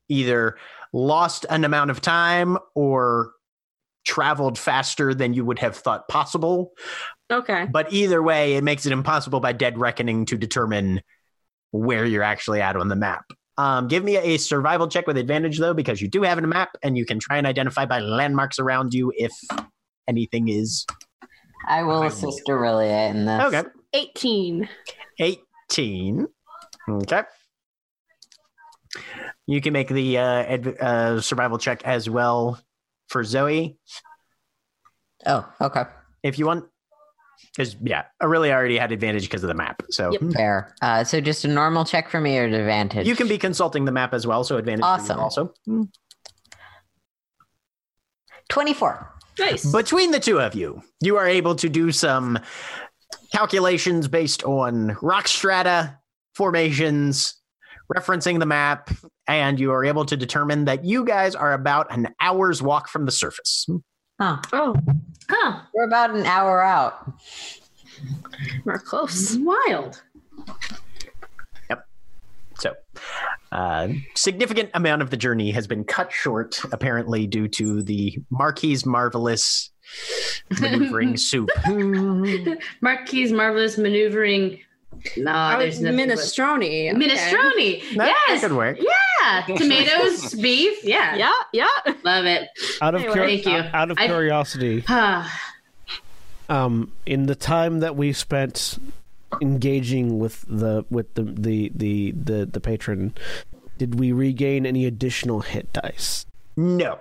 either 0.08 0.56
lost 0.92 1.46
an 1.48 1.64
amount 1.64 1.92
of 1.92 2.00
time 2.00 2.58
or 2.74 3.30
traveled 4.04 4.58
faster 4.58 5.14
than 5.14 5.32
you 5.32 5.44
would 5.44 5.60
have 5.60 5.76
thought 5.76 6.08
possible. 6.08 6.72
Okay. 7.30 7.66
But 7.70 7.92
either 7.92 8.20
way, 8.22 8.56
it 8.56 8.64
makes 8.64 8.86
it 8.86 8.92
impossible 8.92 9.38
by 9.38 9.52
dead 9.52 9.78
reckoning 9.78 10.26
to 10.26 10.36
determine 10.36 11.00
where 11.70 12.04
you're 12.04 12.22
actually 12.24 12.60
at 12.60 12.74
on 12.76 12.88
the 12.88 12.96
map. 12.96 13.24
Um, 13.58 13.88
give 13.88 14.04
me 14.04 14.16
a 14.16 14.36
survival 14.36 14.86
check 14.88 15.06
with 15.06 15.16
advantage, 15.16 15.58
though, 15.58 15.72
because 15.74 16.00
you 16.02 16.08
do 16.08 16.22
have 16.22 16.36
a 16.38 16.42
map 16.46 16.76
and 16.82 16.96
you 16.96 17.06
can 17.06 17.18
try 17.18 17.38
and 17.38 17.46
identify 17.46 17.86
by 17.86 18.00
landmarks 18.00 18.58
around 18.58 18.92
you 18.92 19.12
if 19.16 19.32
anything 20.06 20.48
is. 20.48 20.84
I 21.66 21.82
will 21.82 22.02
assist 22.02 22.42
Orillia 22.48 23.10
in 23.10 23.24
this. 23.24 23.42
Okay. 23.54 23.68
18. 23.94 24.68
18. 25.18 26.26
Okay. 26.88 27.22
You 29.46 29.60
can 29.60 29.72
make 29.72 29.88
the 29.88 30.18
uh, 30.18 30.22
adv- 30.22 30.76
uh, 30.80 31.20
survival 31.20 31.58
check 31.58 31.82
as 31.84 32.10
well 32.10 32.60
for 33.08 33.24
Zoe 33.24 33.78
Oh, 35.24 35.48
okay. 35.60 35.84
if 36.22 36.38
you 36.38 36.46
want. 36.46 36.64
Because, 37.54 37.76
yeah, 37.82 38.04
Orillia 38.22 38.52
already 38.52 38.76
had 38.78 38.92
advantage 38.92 39.22
because 39.24 39.42
of 39.42 39.48
the 39.48 39.54
map. 39.54 39.82
So 39.90 40.12
Yep. 40.12 40.20
Hmm. 40.20 40.30
Fair. 40.30 40.74
Uh, 40.82 41.04
so 41.04 41.20
just 41.20 41.44
a 41.44 41.48
normal 41.48 41.84
check 41.84 42.08
for 42.08 42.20
me 42.20 42.38
or 42.38 42.44
advantage? 42.44 43.06
you 43.06 43.16
can 43.16 43.28
be 43.28 43.38
consulting 43.38 43.84
the 43.84 43.92
map 43.92 44.12
as 44.14 44.26
well. 44.26 44.44
So 44.44 44.56
advantage 44.56 44.84
Awesome. 44.84 45.18
also. 45.20 45.52
Hmm. 45.64 45.82
24. 48.48 49.12
Nice. 49.38 49.70
Between 49.70 50.12
the 50.12 50.20
two 50.20 50.40
of 50.40 50.54
you, 50.54 50.82
you 51.00 51.16
are 51.16 51.26
able 51.26 51.54
to 51.56 51.68
do 51.68 51.92
some 51.92 52.38
calculations 53.32 54.08
based 54.08 54.42
on 54.44 54.96
rock 55.02 55.28
strata, 55.28 55.98
formations, 56.34 57.34
referencing 57.94 58.38
the 58.38 58.46
map, 58.46 58.90
and 59.28 59.60
you 59.60 59.72
are 59.72 59.84
able 59.84 60.04
to 60.06 60.16
determine 60.16 60.64
that 60.66 60.84
you 60.84 61.04
guys 61.04 61.34
are 61.34 61.52
about 61.52 61.92
an 61.92 62.08
hour's 62.20 62.62
walk 62.62 62.88
from 62.88 63.04
the 63.04 63.12
surface. 63.12 63.64
Hmm. 63.66 63.76
Huh. 64.18 64.38
oh, 64.52 64.76
Huh. 65.28 65.60
We're 65.74 65.84
about 65.84 66.14
an 66.14 66.24
hour 66.24 66.62
out. 66.62 67.12
we're 68.64 68.78
close. 68.78 69.36
Wild. 69.36 70.02
Yep. 71.68 71.86
So, 72.58 72.74
uh, 73.52 73.88
significant 74.14 74.70
amount 74.74 75.02
of 75.02 75.10
the 75.10 75.16
journey 75.16 75.50
has 75.50 75.66
been 75.66 75.84
cut 75.84 76.12
short, 76.12 76.60
apparently 76.72 77.26
due 77.26 77.48
to 77.48 77.82
the 77.82 78.18
Marquis' 78.30 78.82
marvelous 78.86 79.70
maneuvering 80.60 81.16
soup. 81.16 81.50
Marquis 82.80 83.32
marvelous 83.32 83.76
maneuvering. 83.78 84.60
No, 85.16 85.58
there's 85.58 85.74
was 85.74 85.80
nothing 85.82 86.08
but- 86.08 86.18
minestrone. 86.18 86.56
okay. 86.56 86.88
Minestrone. 86.94 87.96
That 87.96 88.14
yes. 88.28 88.40
could 88.40 88.52
work. 88.52 88.78
Yeah. 88.80 89.42
Tomatoes, 89.56 90.34
beef. 90.34 90.84
Yeah. 90.84 91.16
Yeah, 91.16 91.32
yeah. 91.52 91.66
Love 92.04 92.24
it. 92.26 92.48
Out 92.80 92.94
of 92.94 93.00
Anyway. 93.02 93.14
cur- 93.14 93.26
Thank 93.26 93.46
you. 93.46 93.70
out 93.72 93.90
of 93.90 93.98
I- 93.98 94.06
curiosity, 94.06 94.84
um, 96.48 96.92
in 97.06 97.26
the 97.26 97.34
time 97.34 97.80
that 97.80 97.96
we 97.96 98.12
spent 98.12 98.78
engaging 99.42 100.18
with 100.18 100.44
the 100.48 100.84
with 100.90 101.12
the 101.14 101.22
the 101.24 101.72
the 101.74 102.12
the, 102.12 102.46
the 102.46 102.60
patron, 102.60 103.14
did 103.78 103.98
we 103.98 104.12
regain 104.12 104.64
any 104.66 104.86
additional 104.86 105.40
hit 105.40 105.72
dice? 105.72 106.26
No. 106.56 106.98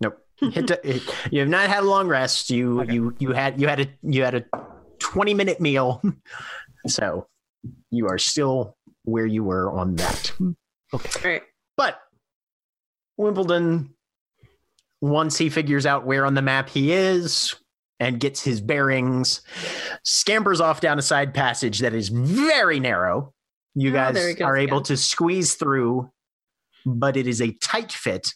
Nope. 0.00 0.18
Hit 0.40 0.66
the- 0.66 0.80
it- 0.96 1.02
you 1.30 1.40
have 1.40 1.48
not 1.48 1.68
had 1.68 1.84
a 1.84 1.86
long 1.86 2.08
rest. 2.08 2.50
You 2.50 2.82
you 2.84 3.14
you 3.18 3.32
had 3.32 3.60
you 3.60 3.68
had 3.68 3.80
a 3.80 3.86
you 4.02 4.22
had 4.24 4.34
a 4.34 4.44
twenty 5.12 5.34
minute 5.34 5.60
meal, 5.60 6.02
so 6.86 7.26
you 7.90 8.08
are 8.08 8.18
still 8.18 8.76
where 9.04 9.26
you 9.26 9.44
were 9.44 9.70
on 9.70 9.96
that. 9.96 10.32
Okay. 10.94 11.28
Right. 11.28 11.42
But 11.76 11.98
Wimbledon, 13.18 13.94
once 15.02 15.36
he 15.36 15.50
figures 15.50 15.84
out 15.84 16.06
where 16.06 16.24
on 16.24 16.34
the 16.34 16.40
map 16.42 16.70
he 16.70 16.92
is 16.92 17.54
and 18.00 18.18
gets 18.18 18.42
his 18.42 18.60
bearings, 18.62 19.42
scampers 20.02 20.60
off 20.60 20.80
down 20.80 20.98
a 20.98 21.02
side 21.02 21.34
passage 21.34 21.80
that 21.80 21.92
is 21.94 22.08
very 22.08 22.80
narrow. 22.80 23.34
You 23.74 23.90
Oh, 23.90 23.92
guys 23.92 24.14
there 24.14 24.28
he 24.28 24.34
goes 24.34 24.46
are 24.46 24.56
able 24.56 24.80
to 24.82 24.96
squeeze 24.96 25.54
through, 25.54 26.10
but 26.86 27.16
it 27.18 27.26
is 27.26 27.42
a 27.42 27.52
tight 27.60 27.92
fit, 27.92 28.30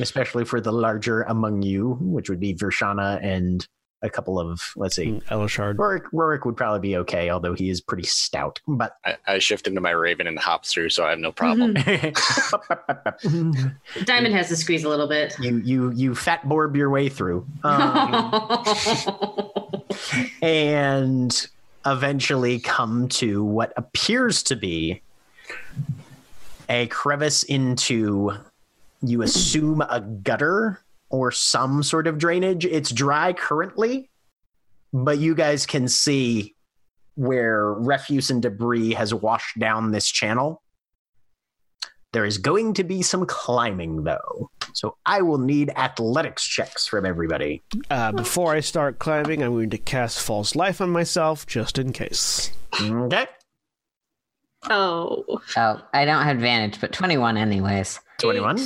especially 0.00 0.44
for 0.44 0.60
the 0.60 0.72
larger 0.72 1.22
among 1.22 1.62
you, 1.62 1.98
which 2.00 2.28
would 2.28 2.40
be 2.40 2.54
Corashana 2.54 3.24
and 3.24 3.66
a 4.02 4.10
couple 4.10 4.40
of 4.40 4.60
let's 4.76 4.96
see. 4.96 5.20
Elashard. 5.30 5.76
Rorik, 5.76 6.04
Rorik 6.12 6.44
would 6.46 6.56
probably 6.56 6.80
be 6.80 6.96
okay, 6.96 7.30
although 7.30 7.54
he 7.54 7.70
is 7.70 7.80
pretty 7.80 8.04
stout. 8.04 8.60
But 8.66 8.96
I, 9.04 9.16
I 9.26 9.38
shift 9.38 9.66
into 9.66 9.80
my 9.80 9.90
raven 9.90 10.26
and 10.26 10.38
hop 10.38 10.64
through, 10.64 10.90
so 10.90 11.04
I 11.04 11.10
have 11.10 11.18
no 11.18 11.32
problem. 11.32 11.74
Diamond 14.04 14.34
has 14.34 14.48
to 14.48 14.56
squeeze 14.56 14.84
a 14.84 14.88
little 14.88 15.08
bit. 15.08 15.34
you 15.40 15.58
you 15.58 15.92
you 15.92 16.14
fat 16.14 16.48
borb 16.48 16.76
your 16.76 16.90
way 16.90 17.08
through, 17.08 17.46
um, 17.64 18.32
and 20.42 21.46
eventually 21.86 22.60
come 22.60 23.08
to 23.08 23.42
what 23.42 23.72
appears 23.76 24.42
to 24.44 24.56
be 24.56 25.00
a 26.68 26.86
crevice 26.86 27.42
into 27.44 28.32
you 29.02 29.22
assume 29.22 29.80
a 29.82 30.00
gutter 30.00 30.80
or 31.10 31.30
some 31.30 31.82
sort 31.82 32.06
of 32.06 32.18
drainage. 32.18 32.64
It's 32.64 32.90
dry 32.90 33.32
currently, 33.32 34.10
but 34.92 35.18
you 35.18 35.34
guys 35.34 35.66
can 35.66 35.88
see 35.88 36.54
where 37.16 37.74
refuse 37.74 38.30
and 38.30 38.40
debris 38.40 38.94
has 38.94 39.12
washed 39.12 39.58
down 39.58 39.90
this 39.90 40.08
channel. 40.08 40.62
There 42.12 42.24
is 42.24 42.38
going 42.38 42.74
to 42.74 42.84
be 42.84 43.02
some 43.02 43.26
climbing 43.26 44.04
though. 44.04 44.50
So 44.72 44.96
I 45.06 45.22
will 45.22 45.38
need 45.38 45.70
athletics 45.76 46.44
checks 46.44 46.86
from 46.86 47.06
everybody. 47.06 47.62
Uh, 47.90 48.12
before 48.12 48.52
I 48.52 48.60
start 48.60 48.98
climbing, 48.98 49.42
I'm 49.42 49.52
going 49.52 49.70
to 49.70 49.78
cast 49.78 50.20
False 50.20 50.56
Life 50.56 50.80
on 50.80 50.90
myself 50.90 51.46
just 51.46 51.78
in 51.78 51.92
case. 51.92 52.52
Okay. 52.80 53.26
Oh. 54.68 55.24
Oh, 55.56 55.82
I 55.92 56.04
don't 56.04 56.22
have 56.22 56.36
advantage, 56.36 56.80
but 56.80 56.92
21 56.92 57.36
anyways. 57.36 58.00
21. 58.18 58.56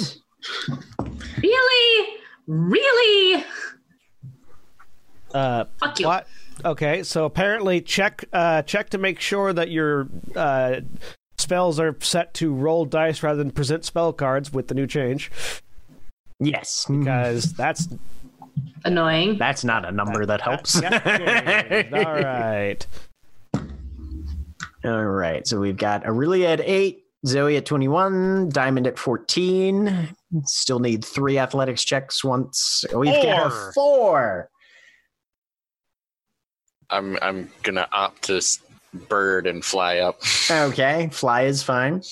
Really? 1.43 2.19
Really? 2.47 3.45
Uh, 5.33 5.65
Fuck 5.81 6.01
you. 6.01 6.07
what? 6.07 6.27
Okay, 6.65 7.03
so 7.03 7.25
apparently 7.25 7.81
check 7.81 8.25
uh, 8.33 8.63
check 8.63 8.91
to 8.91 8.99
make 8.99 9.19
sure 9.19 9.53
that 9.53 9.71
your 9.71 10.09
uh, 10.37 10.81
spells 11.37 11.81
are 11.81 11.97
set 12.01 12.33
to 12.35 12.55
roll 12.55 12.85
dice 12.85 13.23
rather 13.23 13.39
than 13.39 13.51
present 13.51 13.85
spell 13.85 14.13
cards 14.13 14.53
with 14.53 14.69
the 14.69 14.75
new 14.75 14.87
change, 14.87 15.33
Yes. 16.39 16.87
because 16.89 17.53
that's 17.57 17.89
Annoying. 18.85 19.37
That's 19.39 19.65
not 19.65 19.85
a 19.85 19.91
number 19.91 20.25
that 20.27 20.41
helps. 20.41 20.81
Yeah, 20.81 21.89
all 21.93 22.15
right. 22.15 22.87
All 24.85 25.05
right. 25.05 25.45
So 25.47 25.59
we've 25.59 25.77
got 25.77 26.05
Orillia 26.05 26.53
at 26.53 26.61
eight, 26.61 27.05
Zoe 27.27 27.57
at 27.57 27.65
21, 27.67 28.51
Diamond 28.51 28.87
at 28.87 28.97
14. 28.99 30.09
Still 30.45 30.79
need 30.81 31.05
three 31.05 31.39
athletics 31.39 31.85
checks 31.85 32.25
once. 32.25 32.85
We've 32.95 33.13
got 33.23 33.47
a 33.47 33.51
Four. 33.51 33.73
four. 33.73 34.51
I'm 36.91 37.19
I'm 37.23 37.51
gonna 37.63 37.89
opt 37.93 38.23
to 38.25 38.41
bird 39.09 39.47
and 39.47 39.65
fly 39.65 39.99
up. 39.99 40.21
Okay. 40.51 41.09
Fly 41.13 41.43
is 41.43 41.63
fine. 41.63 42.03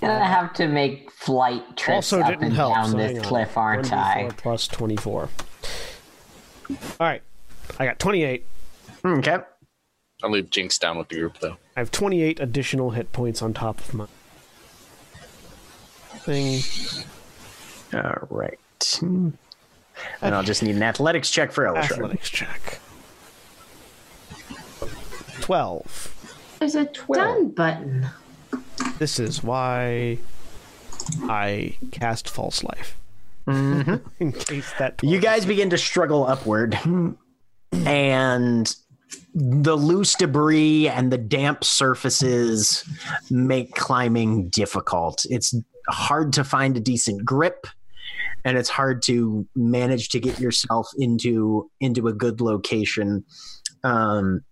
Gonna 0.00 0.24
have 0.24 0.52
to 0.54 0.68
make 0.68 1.10
flight 1.10 1.76
trips 1.76 2.12
Also 2.12 2.20
up 2.20 2.40
and 2.40 2.52
help. 2.52 2.74
down 2.74 2.90
so 2.92 2.96
this 2.96 3.10
hang 3.12 3.18
on. 3.20 3.24
cliff, 3.24 3.56
aren't 3.56 3.92
I? 3.92 4.30
Plus 4.36 4.68
24. 4.68 5.28
All 6.70 6.76
right. 7.00 7.22
I 7.78 7.84
got 7.86 7.98
28. 7.98 8.44
Okay. 9.04 9.38
I'll 10.22 10.30
leave 10.30 10.50
Jinx 10.50 10.78
down 10.78 10.98
with 10.98 11.08
the 11.08 11.16
group 11.16 11.38
though. 11.40 11.56
I 11.76 11.80
have 11.80 11.90
28 11.90 12.40
additional 12.40 12.90
hit 12.90 13.12
points 13.12 13.42
on 13.42 13.54
top 13.54 13.78
of 13.80 13.94
my 13.94 14.06
thing. 16.28 16.62
All 17.94 18.28
right. 18.30 18.58
Hmm. 19.00 19.30
And 20.22 20.34
I'll 20.34 20.42
just 20.42 20.62
need 20.62 20.76
an 20.76 20.82
athletics 20.82 21.30
check 21.30 21.52
for 21.52 21.64
Elashard. 21.64 21.92
Athletics 21.92 22.30
check. 22.30 22.80
12. 25.40 26.56
There's 26.58 26.74
a 26.74 26.84
12. 26.84 27.24
done 27.24 27.48
button. 27.50 28.06
This 28.98 29.18
is 29.18 29.42
why 29.42 30.18
I 31.22 31.76
cast 31.90 32.28
False 32.28 32.62
Life. 32.62 32.96
Mm-hmm. 33.46 34.06
In 34.22 34.32
case 34.32 34.72
that. 34.78 35.00
You 35.02 35.18
guys 35.20 35.46
begin 35.46 35.70
to 35.70 35.78
struggle 35.78 36.26
upward, 36.26 36.78
and 37.72 38.76
the 39.34 39.76
loose 39.76 40.14
debris 40.14 40.88
and 40.88 41.10
the 41.10 41.18
damp 41.18 41.64
surfaces 41.64 42.84
make 43.30 43.74
climbing 43.74 44.48
difficult. 44.48 45.24
It's 45.30 45.54
hard 45.88 46.32
to 46.34 46.44
find 46.44 46.76
a 46.76 46.80
decent 46.80 47.24
grip, 47.24 47.66
and 48.44 48.56
it's 48.56 48.68
hard 48.68 49.02
to 49.02 49.46
manage 49.54 50.10
to 50.10 50.20
get 50.20 50.38
yourself 50.40 50.88
into 50.98 51.70
into 51.80 52.08
a 52.08 52.12
good 52.12 52.40
location. 52.40 53.24
Um, 53.84 54.44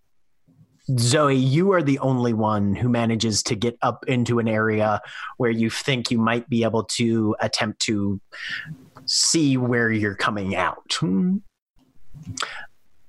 Zoe, 0.98 1.34
you 1.34 1.72
are 1.72 1.82
the 1.82 1.98
only 1.98 2.32
one 2.32 2.74
who 2.74 2.88
manages 2.88 3.42
to 3.44 3.56
get 3.56 3.76
up 3.82 4.04
into 4.06 4.38
an 4.38 4.46
area 4.46 5.00
where 5.36 5.50
you 5.50 5.68
think 5.68 6.10
you 6.10 6.18
might 6.18 6.48
be 6.48 6.62
able 6.62 6.84
to 6.84 7.34
attempt 7.40 7.80
to 7.82 8.20
see 9.04 9.56
where 9.56 9.90
you're 9.90 10.14
coming 10.14 10.54
out. 10.54 10.98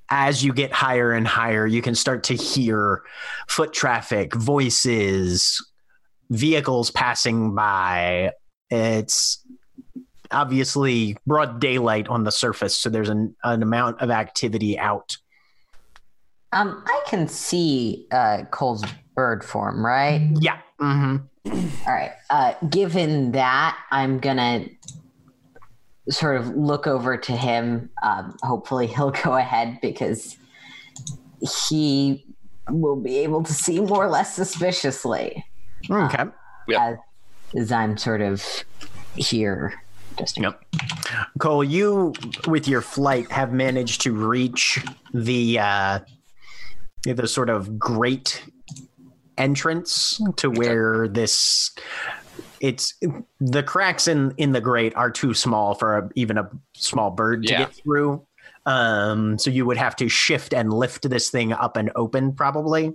As 0.09 0.43
you 0.43 0.53
get 0.53 0.71
higher 0.71 1.11
and 1.11 1.27
higher, 1.27 1.67
you 1.67 1.81
can 1.81 1.93
start 1.93 2.23
to 2.25 2.33
hear 2.33 3.03
foot 3.47 3.73
traffic, 3.73 4.33
voices, 4.33 5.61
vehicles 6.29 6.91
passing 6.91 7.55
by. 7.55 8.31
It's 8.69 9.45
obviously 10.31 11.17
broad 11.25 11.59
daylight 11.59 12.07
on 12.07 12.23
the 12.23 12.31
surface, 12.31 12.77
so 12.77 12.89
there's 12.89 13.09
an, 13.09 13.35
an 13.43 13.63
amount 13.63 14.01
of 14.01 14.09
activity 14.09 14.77
out. 14.77 15.17
Um, 16.53 16.83
I 16.85 17.01
can 17.07 17.27
see 17.27 18.07
uh, 18.11 18.43
Coal's 18.51 18.83
bird 19.15 19.43
form, 19.43 19.85
right? 19.85 20.29
Yeah. 20.39 20.59
hmm 20.79 21.17
All 21.45 21.93
right. 21.93 22.11
Uh, 22.29 22.53
given 22.69 23.31
that, 23.33 23.77
I'm 23.91 24.19
gonna 24.19 24.65
sort 26.09 26.37
of 26.37 26.55
look 26.55 26.87
over 26.87 27.17
to 27.17 27.31
him. 27.33 27.89
Um, 28.01 28.37
hopefully, 28.43 28.87
he'll 28.87 29.11
go 29.11 29.35
ahead 29.35 29.79
because 29.81 30.37
he 31.59 32.25
will 32.69 32.95
be 32.95 33.19
able 33.19 33.43
to 33.43 33.53
see 33.53 33.79
more 33.79 34.05
or 34.05 34.09
less 34.09 34.35
suspiciously 34.35 35.43
Okay. 35.89 36.25
Yeah. 36.67 36.95
as 37.55 37.71
I'm 37.71 37.97
sort 37.97 38.21
of 38.21 38.43
here. 39.15 39.73
Just 40.19 40.37
Yep. 40.39 40.61
Coal, 41.39 41.63
you 41.63 42.13
with 42.47 42.67
your 42.67 42.81
flight 42.81 43.31
have 43.31 43.53
managed 43.53 44.01
to 44.01 44.11
reach 44.13 44.83
the 45.13 45.59
uh 45.59 45.99
the 47.03 47.27
sort 47.27 47.49
of 47.49 47.77
great 47.79 48.43
entrance 49.37 50.19
to 50.37 50.49
where 50.49 51.07
this 51.07 51.71
it's 52.59 52.95
the 53.39 53.61
cracks 53.63 54.07
in 54.07 54.33
in 54.37 54.51
the 54.51 54.59
grate 54.61 54.95
are 54.95 55.11
too 55.11 55.33
small 55.33 55.75
for 55.75 55.97
a, 55.99 56.09
even 56.15 56.37
a 56.39 56.49
small 56.73 57.11
bird 57.11 57.43
to 57.43 57.51
Yeah. 57.53 57.59
get 57.59 57.75
through. 57.75 58.25
Um 58.65 59.37
so 59.37 59.49
you 59.51 59.65
would 59.65 59.77
have 59.77 59.95
to 59.97 60.09
shift 60.09 60.53
and 60.53 60.73
lift 60.73 61.07
this 61.09 61.29
thing 61.29 61.53
up 61.53 61.77
and 61.77 61.91
open 61.95 62.33
probably. 62.33 62.93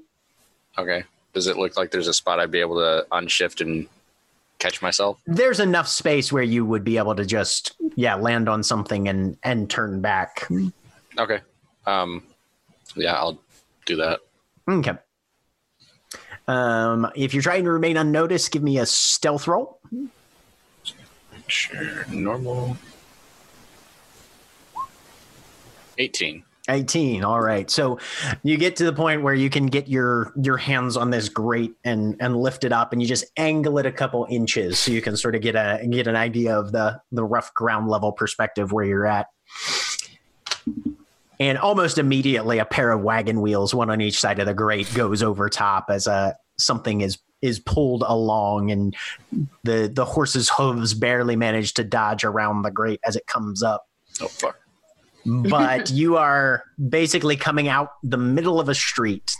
Okay. 0.76 1.04
Does 1.32 1.46
it 1.46 1.56
look 1.56 1.76
like 1.76 1.90
there's 1.90 2.08
a 2.08 2.14
spot 2.14 2.40
I'd 2.40 2.50
be 2.50 2.60
able 2.60 2.76
to 2.76 3.06
unshift 3.10 3.60
and 3.60 3.88
catch 4.58 4.82
myself? 4.82 5.18
There's 5.26 5.60
enough 5.60 5.88
space 5.88 6.32
where 6.32 6.42
you 6.42 6.64
would 6.64 6.84
be 6.84 6.98
able 6.98 7.14
to 7.14 7.24
just 7.24 7.72
yeah, 7.96 8.14
land 8.14 8.48
on 8.48 8.62
something 8.62 9.08
and 9.08 9.36
and 9.42 9.68
turn 9.68 10.00
back. 10.00 10.48
Okay. 11.18 11.40
Um, 11.86 12.22
yeah, 12.96 13.14
I'll 13.14 13.40
do 13.86 13.96
that. 13.96 14.20
Okay. 14.68 14.92
Um, 16.48 17.10
if 17.14 17.34
you're 17.34 17.42
trying 17.42 17.64
to 17.64 17.70
remain 17.70 17.96
unnoticed, 17.96 18.50
give 18.50 18.62
me 18.62 18.78
a 18.78 18.86
stealth 18.86 19.46
roll. 19.46 19.78
Sure. 21.46 22.06
Normal. 22.10 22.76
18. 25.98 26.42
18. 26.68 27.24
All 27.24 27.40
right. 27.40 27.70
So 27.70 27.98
you 28.42 28.56
get 28.56 28.76
to 28.76 28.84
the 28.84 28.92
point 28.92 29.22
where 29.22 29.34
you 29.34 29.50
can 29.50 29.66
get 29.66 29.88
your 29.88 30.32
your 30.40 30.56
hands 30.56 30.96
on 30.96 31.10
this 31.10 31.28
grate 31.28 31.74
and 31.84 32.16
and 32.20 32.36
lift 32.36 32.64
it 32.64 32.72
up 32.72 32.92
and 32.92 33.02
you 33.02 33.08
just 33.08 33.24
angle 33.36 33.78
it 33.78 33.86
a 33.86 33.92
couple 33.92 34.26
inches 34.30 34.78
so 34.78 34.92
you 34.92 35.02
can 35.02 35.16
sort 35.16 35.34
of 35.34 35.42
get 35.42 35.56
a 35.56 35.84
get 35.90 36.06
an 36.06 36.16
idea 36.16 36.56
of 36.56 36.72
the 36.72 37.00
the 37.10 37.24
rough 37.24 37.52
ground 37.54 37.88
level 37.88 38.12
perspective 38.12 38.72
where 38.72 38.84
you're 38.84 39.06
at. 39.06 39.26
And 41.40 41.58
almost 41.58 41.98
immediately 41.98 42.58
a 42.58 42.64
pair 42.64 42.92
of 42.92 43.02
wagon 43.02 43.40
wheels, 43.40 43.74
one 43.74 43.90
on 43.90 44.00
each 44.00 44.20
side 44.20 44.38
of 44.38 44.46
the 44.46 44.54
grate, 44.54 44.92
goes 44.94 45.22
over 45.22 45.48
top 45.48 45.86
as 45.88 46.06
a 46.06 46.36
something 46.58 47.00
is 47.00 47.18
is 47.40 47.58
pulled 47.58 48.04
along 48.06 48.70
and 48.70 48.94
the 49.64 49.90
the 49.92 50.04
horse's 50.04 50.48
hooves 50.48 50.94
barely 50.94 51.34
manage 51.34 51.74
to 51.74 51.82
dodge 51.82 52.22
around 52.22 52.62
the 52.62 52.70
grate 52.70 53.00
as 53.04 53.16
it 53.16 53.26
comes 53.26 53.64
up 53.64 53.88
Oh, 54.20 54.28
fuck. 54.28 54.58
But 55.24 55.90
you 55.90 56.16
are 56.16 56.64
basically 56.88 57.36
coming 57.36 57.68
out 57.68 57.92
the 58.02 58.16
middle 58.18 58.58
of 58.60 58.68
a 58.68 58.74
street. 58.74 59.34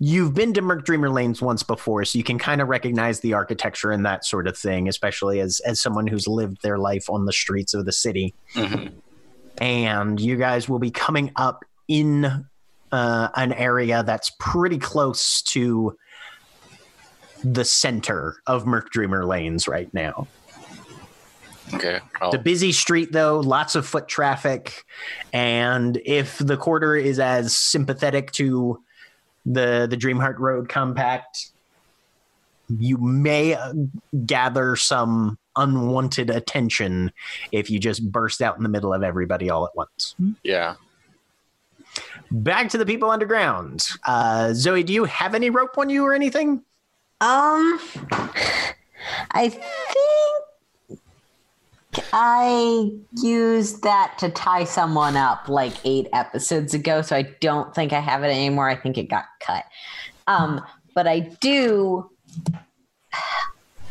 You've 0.00 0.34
been 0.34 0.52
to 0.54 0.60
Merc 0.62 0.84
Dreamer 0.84 1.08
Lanes 1.08 1.40
once 1.40 1.62
before, 1.62 2.04
so 2.04 2.18
you 2.18 2.24
can 2.24 2.38
kind 2.38 2.60
of 2.60 2.68
recognize 2.68 3.20
the 3.20 3.32
architecture 3.34 3.90
and 3.92 4.04
that 4.04 4.24
sort 4.24 4.48
of 4.48 4.58
thing, 4.58 4.88
especially 4.88 5.40
as 5.40 5.60
as 5.60 5.80
someone 5.80 6.06
who's 6.06 6.26
lived 6.26 6.62
their 6.62 6.78
life 6.78 7.08
on 7.08 7.26
the 7.26 7.32
streets 7.32 7.74
of 7.74 7.84
the 7.84 7.92
city. 7.92 8.34
Mhm. 8.54 8.92
and 9.58 10.18
you 10.20 10.36
guys 10.36 10.68
will 10.68 10.80
be 10.80 10.90
coming 10.90 11.30
up 11.36 11.64
in 11.86 12.24
uh, 12.90 13.28
an 13.36 13.52
area 13.52 14.02
that's 14.02 14.32
pretty 14.40 14.78
close 14.78 15.42
to 15.42 15.96
the 17.44 17.64
center 17.64 18.36
of 18.48 18.66
Merc 18.66 18.90
Dreamer 18.90 19.24
Lanes 19.24 19.68
right 19.68 19.92
now. 19.94 20.26
Okay. 21.72 22.00
I'll, 22.20 22.32
It's 22.32 22.42
busy 22.42 22.72
street, 22.72 23.12
though, 23.12 23.40
lots 23.40 23.74
of 23.74 23.86
foot 23.86 24.06
traffic. 24.08 24.84
And 25.32 26.00
if 26.04 26.38
the 26.38 26.56
quarter 26.56 26.94
is 26.94 27.18
as 27.18 27.56
sympathetic 27.56 28.32
to 28.32 28.82
the 29.46 29.86
the 29.88 29.96
Dreamheart 29.96 30.38
Road 30.38 30.68
Compact, 30.68 31.50
you 32.68 32.98
may 32.98 33.54
uh, 33.54 33.72
gather 34.26 34.76
some 34.76 35.38
unwanted 35.56 36.30
attention 36.30 37.12
if 37.52 37.70
you 37.70 37.78
just 37.78 38.10
burst 38.10 38.42
out 38.42 38.56
in 38.56 38.62
the 38.62 38.68
middle 38.68 38.92
of 38.92 39.02
everybody 39.02 39.50
all 39.50 39.64
at 39.66 39.74
once. 39.76 40.14
yeah. 40.42 40.74
Back 42.30 42.70
to 42.70 42.78
the 42.78 42.86
people 42.86 43.10
underground. 43.10 43.86
Uh, 44.04 44.52
Zoe, 44.52 44.82
do 44.82 44.92
you 44.92 45.04
have 45.04 45.34
any 45.34 45.48
rope 45.50 45.78
on 45.78 45.88
you 45.88 46.04
or 46.04 46.12
anything? 46.12 46.64
Um, 47.20 47.78
I 49.30 49.48
think 49.48 50.43
I 52.12 52.90
used 53.22 53.82
that 53.82 54.16
to 54.18 54.30
tie 54.30 54.64
someone 54.64 55.16
up 55.16 55.48
like 55.48 55.74
eight 55.84 56.08
episodes 56.12 56.74
ago, 56.74 57.02
so 57.02 57.16
I 57.16 57.22
don't 57.40 57.74
think 57.74 57.92
I 57.92 58.00
have 58.00 58.22
it 58.22 58.28
anymore. 58.28 58.68
I 58.68 58.76
think 58.76 58.98
it 58.98 59.08
got 59.08 59.24
cut. 59.40 59.64
Um, 60.26 60.64
but 60.94 61.06
I 61.06 61.20
do. 61.40 62.10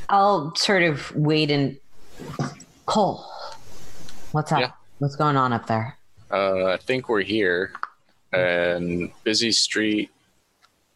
I'll 0.09 0.55
sort 0.55 0.83
of 0.83 1.15
wait 1.15 1.51
and 1.51 1.77
Coal. 2.85 3.25
What's 4.31 4.51
up? 4.51 4.59
Yeah. 4.59 4.71
What's 4.99 5.15
going 5.15 5.37
on 5.37 5.53
up 5.53 5.67
there? 5.67 5.97
Uh, 6.31 6.65
I 6.65 6.77
think 6.77 7.09
we're 7.09 7.21
here, 7.21 7.71
and 8.31 9.11
busy 9.23 9.51
street, 9.51 10.09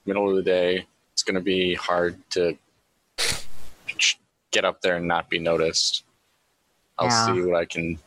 middle 0.06 0.30
of 0.30 0.36
the 0.36 0.44
day. 0.44 0.86
It's 1.14 1.24
going 1.24 1.36
to 1.36 1.42
be 1.42 1.76
hard 1.76 2.18
to 2.32 2.58
get 4.52 4.66
up 4.66 4.82
there 4.82 4.98
and 4.98 5.08
not 5.08 5.30
be 5.30 5.40
noticed. 5.40 6.04
I'll 7.00 7.08
Yeah. 7.08 7.26
see 7.34 7.42
what 7.42 7.56
I 7.60 7.66
can. 7.66 8.00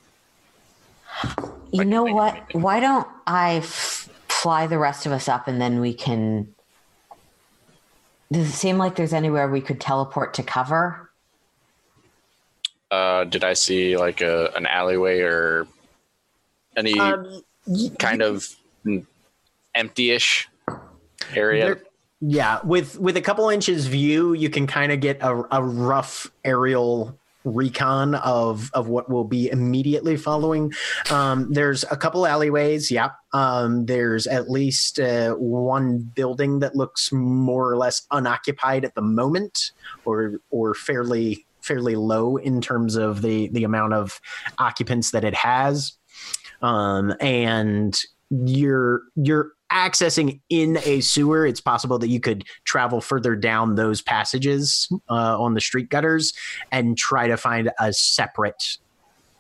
You 1.73 1.79
Like, 1.79 1.87
know 1.89 2.05
make- 2.07 2.15
what? 2.15 2.55
Why 2.55 2.81
don't 2.81 3.07
I 3.27 3.57
f- 3.57 4.09
fly 4.29 4.67
the 4.67 4.79
rest 4.79 5.07
of 5.07 5.13
us 5.13 5.29
up 5.29 5.47
and 5.49 5.61
then 5.61 5.81
we 5.81 5.95
can. 5.95 6.55
Does 8.33 8.49
it 8.49 8.53
seem 8.53 8.79
like 8.79 8.95
there's 8.97 9.13
anywhere 9.13 9.49
we 9.49 9.61
could 9.61 9.81
teleport 9.81 10.35
to 10.35 10.43
cover? 10.43 11.11
Uh, 12.91 13.25
did 13.25 13.45
I 13.45 13.53
see 13.55 13.97
like 13.97 14.21
a 14.21 14.51
an 14.57 14.67
alleyway 14.67 15.21
or 15.21 15.67
any 16.77 16.99
Um, 16.99 17.43
kind 17.99 18.23
of 18.23 18.49
empty-ish 19.75 20.49
area? 21.35 21.65
There- 21.67 21.83
yeah, 22.21 22.59
with 22.65 22.99
with 22.99 23.17
a 23.17 23.21
couple 23.23 23.49
inches 23.49 23.87
view, 23.87 24.33
you 24.33 24.51
can 24.51 24.67
kind 24.67 24.91
of 24.93 25.01
get 25.01 25.19
a, 25.23 25.45
a 25.57 25.63
rough 25.63 26.31
aerial 26.45 27.17
recon 27.45 28.15
of 28.17 28.71
of 28.75 28.89
what 28.89 29.11
will 29.11 29.25
be 29.25 29.51
immediately 29.51 30.17
following. 30.17 30.73
Um, 31.11 31.53
there's 31.53 31.85
a 31.85 31.97
couple 31.97 32.27
alleyways. 32.27 32.91
Yeah. 32.91 33.11
Um, 33.33 33.87
there's 33.87 34.27
at 34.27 34.51
least 34.51 34.99
uh, 34.99 35.35
one 35.35 35.99
building 35.99 36.59
that 36.61 36.77
looks 36.77 37.13
more 37.13 37.71
or 37.71 37.77
less 37.77 38.03
unoccupied 38.11 38.85
at 38.85 38.95
the 38.95 39.03
moment, 39.03 39.73
or 40.05 40.41
or 40.51 40.75
fairly 40.75 41.47
fairly 41.63 41.95
low 41.95 42.37
in 42.37 42.61
terms 42.61 42.97
of 42.97 43.23
the 43.23 43.49
the 43.49 43.65
amount 43.65 43.95
of 43.95 44.21
occupants 44.59 45.11
that 45.13 45.25
it 45.25 45.35
has. 45.35 45.93
Um, 46.63 47.15
and 47.21 47.99
you're 48.31 49.03
you're 49.17 49.53
accessing 49.73 50.41
in 50.49 50.79
a 50.85 51.01
sewer, 51.01 51.47
it's 51.47 51.61
possible 51.61 51.99
that 51.99 52.09
you 52.09 52.21
could 52.21 52.45
travel 52.65 53.01
further 53.01 53.37
down 53.37 53.75
those 53.77 54.03
passages 54.03 54.89
uh, 55.09 55.41
on 55.41 55.55
the 55.55 55.61
street 55.61 55.89
gutters 55.89 56.33
and 56.73 56.97
try 56.99 57.29
to 57.29 57.37
find 57.37 57.71
a 57.79 57.93
separate 57.93 58.79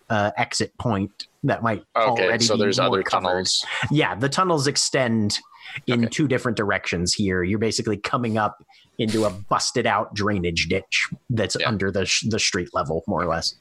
uh, 0.09 0.31
exit 0.37 0.77
point 0.79 1.27
that 1.45 1.63
might 1.63 1.83
Okay, 1.97 2.25
already 2.27 2.45
so 2.45 2.55
be 2.57 2.61
there's 2.63 2.79
more 2.79 2.89
other 2.89 3.03
covered. 3.03 3.27
tunnels. 3.27 3.65
Yeah, 3.91 4.15
the 4.15 4.29
tunnels 4.29 4.67
extend 4.67 5.39
in 5.87 6.01
Okay. 6.05 6.09
two 6.11 6.29
different 6.29 6.57
directions 6.57 7.15
here. 7.15 7.43
You're 7.43 7.59
basically 7.61 7.97
coming 7.97 8.37
up 8.37 8.65
into 8.99 9.25
a 9.25 9.31
busted 9.31 9.87
out 9.87 10.13
drainage 10.15 10.69
ditch 10.69 11.09
that's 11.31 11.57
Yeah. 11.59 11.69
under 11.69 11.91
the 11.91 12.05
sh- 12.05 12.27
the 12.29 12.39
street 12.39 12.69
level, 12.75 13.03
more 13.07 13.23
or 13.23 13.27
less. 13.27 13.55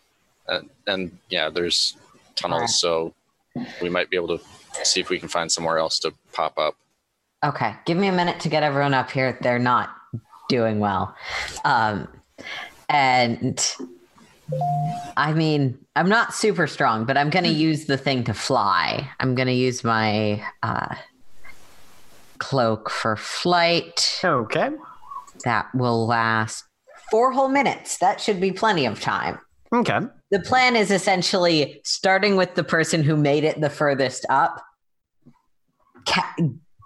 Uh, 0.47 0.61
and 0.87 1.17
yeah, 1.29 1.49
there's 1.49 1.95
tunnels, 2.35 2.79
so 2.79 3.13
we 3.81 3.89
might 3.89 4.09
be 4.09 4.17
able 4.17 4.37
to 4.37 4.43
see 4.85 4.99
if 4.99 5.09
we 5.09 5.19
can 5.19 5.29
find 5.29 5.51
somewhere 5.51 5.77
else 5.77 5.99
to 5.99 6.13
pop 6.33 6.57
up. 6.57 6.75
Okay, 7.43 7.73
give 7.85 7.97
me 7.97 8.07
a 8.07 8.11
minute 8.11 8.39
to 8.41 8.49
get 8.49 8.63
everyone 8.63 8.93
up 8.93 9.11
here. 9.11 9.37
They're 9.41 9.59
not 9.59 9.89
doing 10.49 10.79
well. 10.79 11.15
Um, 11.63 12.07
and 12.89 13.65
I 15.15 15.33
mean, 15.33 15.77
I'm 15.95 16.09
not 16.09 16.33
super 16.33 16.67
strong, 16.67 17.05
but 17.05 17.17
I'm 17.17 17.29
going 17.29 17.45
to 17.45 17.51
use 17.51 17.85
the 17.85 17.97
thing 17.97 18.23
to 18.25 18.33
fly. 18.33 19.09
I'm 19.19 19.35
going 19.35 19.47
to 19.47 19.53
use 19.53 19.83
my 19.83 20.43
uh, 20.63 20.95
cloak 22.39 22.89
for 22.89 23.15
flight. 23.15 24.19
Okay. 24.23 24.71
That 25.45 25.73
will 25.73 26.07
last 26.07 26.65
four 27.11 27.31
whole 27.31 27.49
minutes. 27.49 27.97
That 27.99 28.19
should 28.19 28.41
be 28.41 28.51
plenty 28.51 28.85
of 28.85 28.99
time. 28.99 29.39
Okay. 29.71 29.99
The 30.31 30.39
plan 30.39 30.75
is 30.75 30.91
essentially 30.91 31.79
starting 31.83 32.35
with 32.35 32.55
the 32.55 32.63
person 32.63 33.03
who 33.03 33.15
made 33.15 33.43
it 33.43 33.61
the 33.61 33.69
furthest 33.69 34.25
up. 34.29 34.63
Ca- 36.09 36.35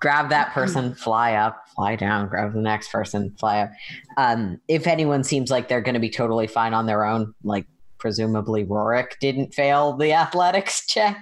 grab 0.02 0.30
that 0.30 0.52
person, 0.54 0.94
fly 0.94 1.34
up, 1.36 1.58
fly 1.76 1.95
down, 1.95 2.28
grab 2.28 2.54
the 2.54 2.60
next 2.62 2.91
person, 2.91 3.34
fly 3.40 3.60
up. 3.62 3.72
Um, 4.18 4.60
if 4.68 4.86
anyone 4.88 5.24
seems 5.24 5.50
like 5.50 5.70
they're 5.70 5.82
going 5.82 5.94
to 5.94 6.00
be 6.00 6.10
totally 6.10 6.48
fine 6.48 6.74
on 6.74 6.86
their 6.86 7.06
own, 7.06 7.34
like 7.44 7.66
presumably 8.00 8.66
Rorik 8.66 9.18
didn't 9.22 9.54
fail 9.54 9.94
the 9.95 10.12
athletics 10.14 10.86
check, 10.88 11.18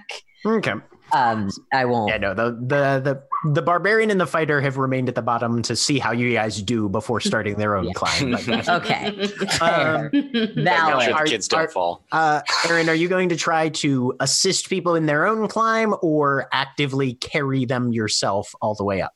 Okay. 0.45 0.73
um, 1.13 1.49
I 1.71 1.85
won't. 1.85 2.09
Yeah, 2.09 2.17
no, 2.17 2.33
the, 2.33 2.51
the 2.51 3.01
the 3.03 3.23
the 3.45 3.61
barbarian 3.61 4.11
and 4.11 4.21
the 4.21 4.27
fighter 4.27 4.61
have 4.61 4.77
remained 4.77 5.09
at 5.09 5.15
the 5.15 5.21
bottom 5.21 5.61
to 5.63 5.75
see 5.75 5.97
how 5.97 6.11
you 6.11 6.31
guys 6.33 6.61
do 6.61 6.87
before 6.87 7.19
starting 7.19 7.55
their 7.57 7.75
own 7.75 7.85
Yeah. 7.85 7.93
climb. 7.95 8.35
I 8.35 8.41
guess. 8.41 8.67
Okay, 8.69 9.31
Um, 9.61 10.09
Make 10.11 10.53
valid. 10.55 11.05
sure 11.05 11.25
kids 11.25 11.47
don't 11.47 11.61
are- 11.61 11.67
fall. 11.69 12.03
Uh, 12.11 12.41
Erin, 12.69 12.87
are 12.89 12.93
you 12.95 13.07
going 13.07 13.29
to 13.29 13.35
try 13.35 13.69
to 13.69 14.13
assist 14.19 14.69
people 14.69 14.93
in 14.95 15.07
their 15.07 15.25
own 15.25 15.47
climb 15.47 15.95
or 16.01 16.47
actively 16.53 17.13
carry 17.15 17.65
them 17.65 17.91
yourself 17.91 18.53
all 18.61 18.75
the 18.75 18.83
way 18.83 19.01
up? 19.01 19.13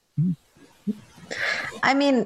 I 1.83 1.93
mean, 1.93 2.25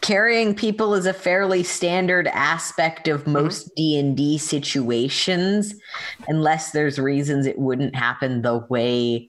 carrying 0.00 0.54
people 0.54 0.94
is 0.94 1.06
a 1.06 1.12
fairly 1.12 1.62
standard 1.62 2.28
aspect 2.28 3.08
of 3.08 3.26
most 3.26 3.74
D&D 3.76 4.38
situations 4.38 5.74
unless 6.28 6.70
there's 6.70 6.98
reasons 6.98 7.46
it 7.46 7.58
wouldn't 7.58 7.94
happen 7.96 8.42
the 8.42 8.58
way 8.68 9.28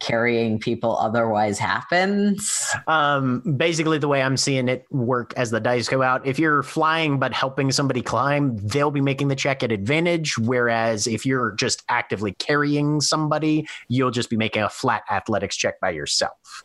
carrying 0.00 0.58
people 0.58 0.96
otherwise 0.98 1.58
happens. 1.58 2.74
Um, 2.86 3.40
basically, 3.56 3.98
the 3.98 4.08
way 4.08 4.22
I'm 4.22 4.36
seeing 4.36 4.68
it 4.68 4.84
work 4.90 5.32
as 5.36 5.50
the 5.50 5.60
dice 5.60 5.88
go 5.88 6.02
out, 6.02 6.26
if 6.26 6.38
you're 6.38 6.62
flying 6.62 7.18
but 7.18 7.32
helping 7.32 7.72
somebody 7.72 8.02
climb, 8.02 8.56
they'll 8.56 8.90
be 8.90 9.00
making 9.00 9.28
the 9.28 9.36
check 9.36 9.62
at 9.62 9.72
advantage. 9.72 10.36
Whereas 10.38 11.06
if 11.06 11.24
you're 11.24 11.52
just 11.52 11.82
actively 11.88 12.32
carrying 12.32 13.00
somebody, 13.00 13.66
you'll 13.88 14.10
just 14.10 14.30
be 14.30 14.36
making 14.36 14.62
a 14.62 14.68
flat 14.68 15.02
athletics 15.10 15.56
check 15.56 15.80
by 15.80 15.90
yourself. 15.90 16.64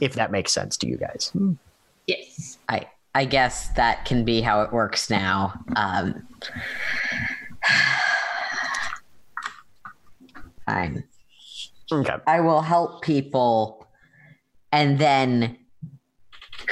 If 0.00 0.14
that 0.14 0.30
makes 0.30 0.52
sense 0.52 0.76
to 0.78 0.86
you 0.86 0.96
guys. 0.96 1.32
yes. 2.06 2.58
I 2.68 2.86
I 3.16 3.26
guess 3.26 3.68
that 3.70 4.04
can 4.04 4.24
be 4.24 4.40
how 4.40 4.62
it 4.62 4.72
works 4.72 5.08
now. 5.08 5.54
Um, 5.76 6.26
fine. 10.66 11.04
Okay. 11.92 12.14
I 12.26 12.40
will 12.40 12.62
help 12.62 13.02
people, 13.02 13.86
and 14.72 14.98
then 14.98 15.58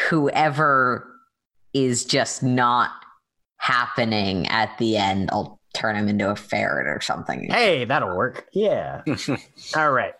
whoever 0.08 1.08
is 1.74 2.04
just 2.04 2.42
not 2.42 2.90
happening 3.58 4.46
at 4.48 4.76
the 4.78 4.96
end, 4.96 5.30
I'll 5.32 5.60
turn 5.74 5.96
him 5.96 6.08
into 6.08 6.30
a 6.30 6.36
ferret 6.36 6.86
or 6.86 7.00
something. 7.00 7.48
Hey, 7.50 7.84
that'll 7.84 8.16
work. 8.16 8.46
Yeah. 8.52 9.02
All 9.76 9.92
right. 9.92 10.14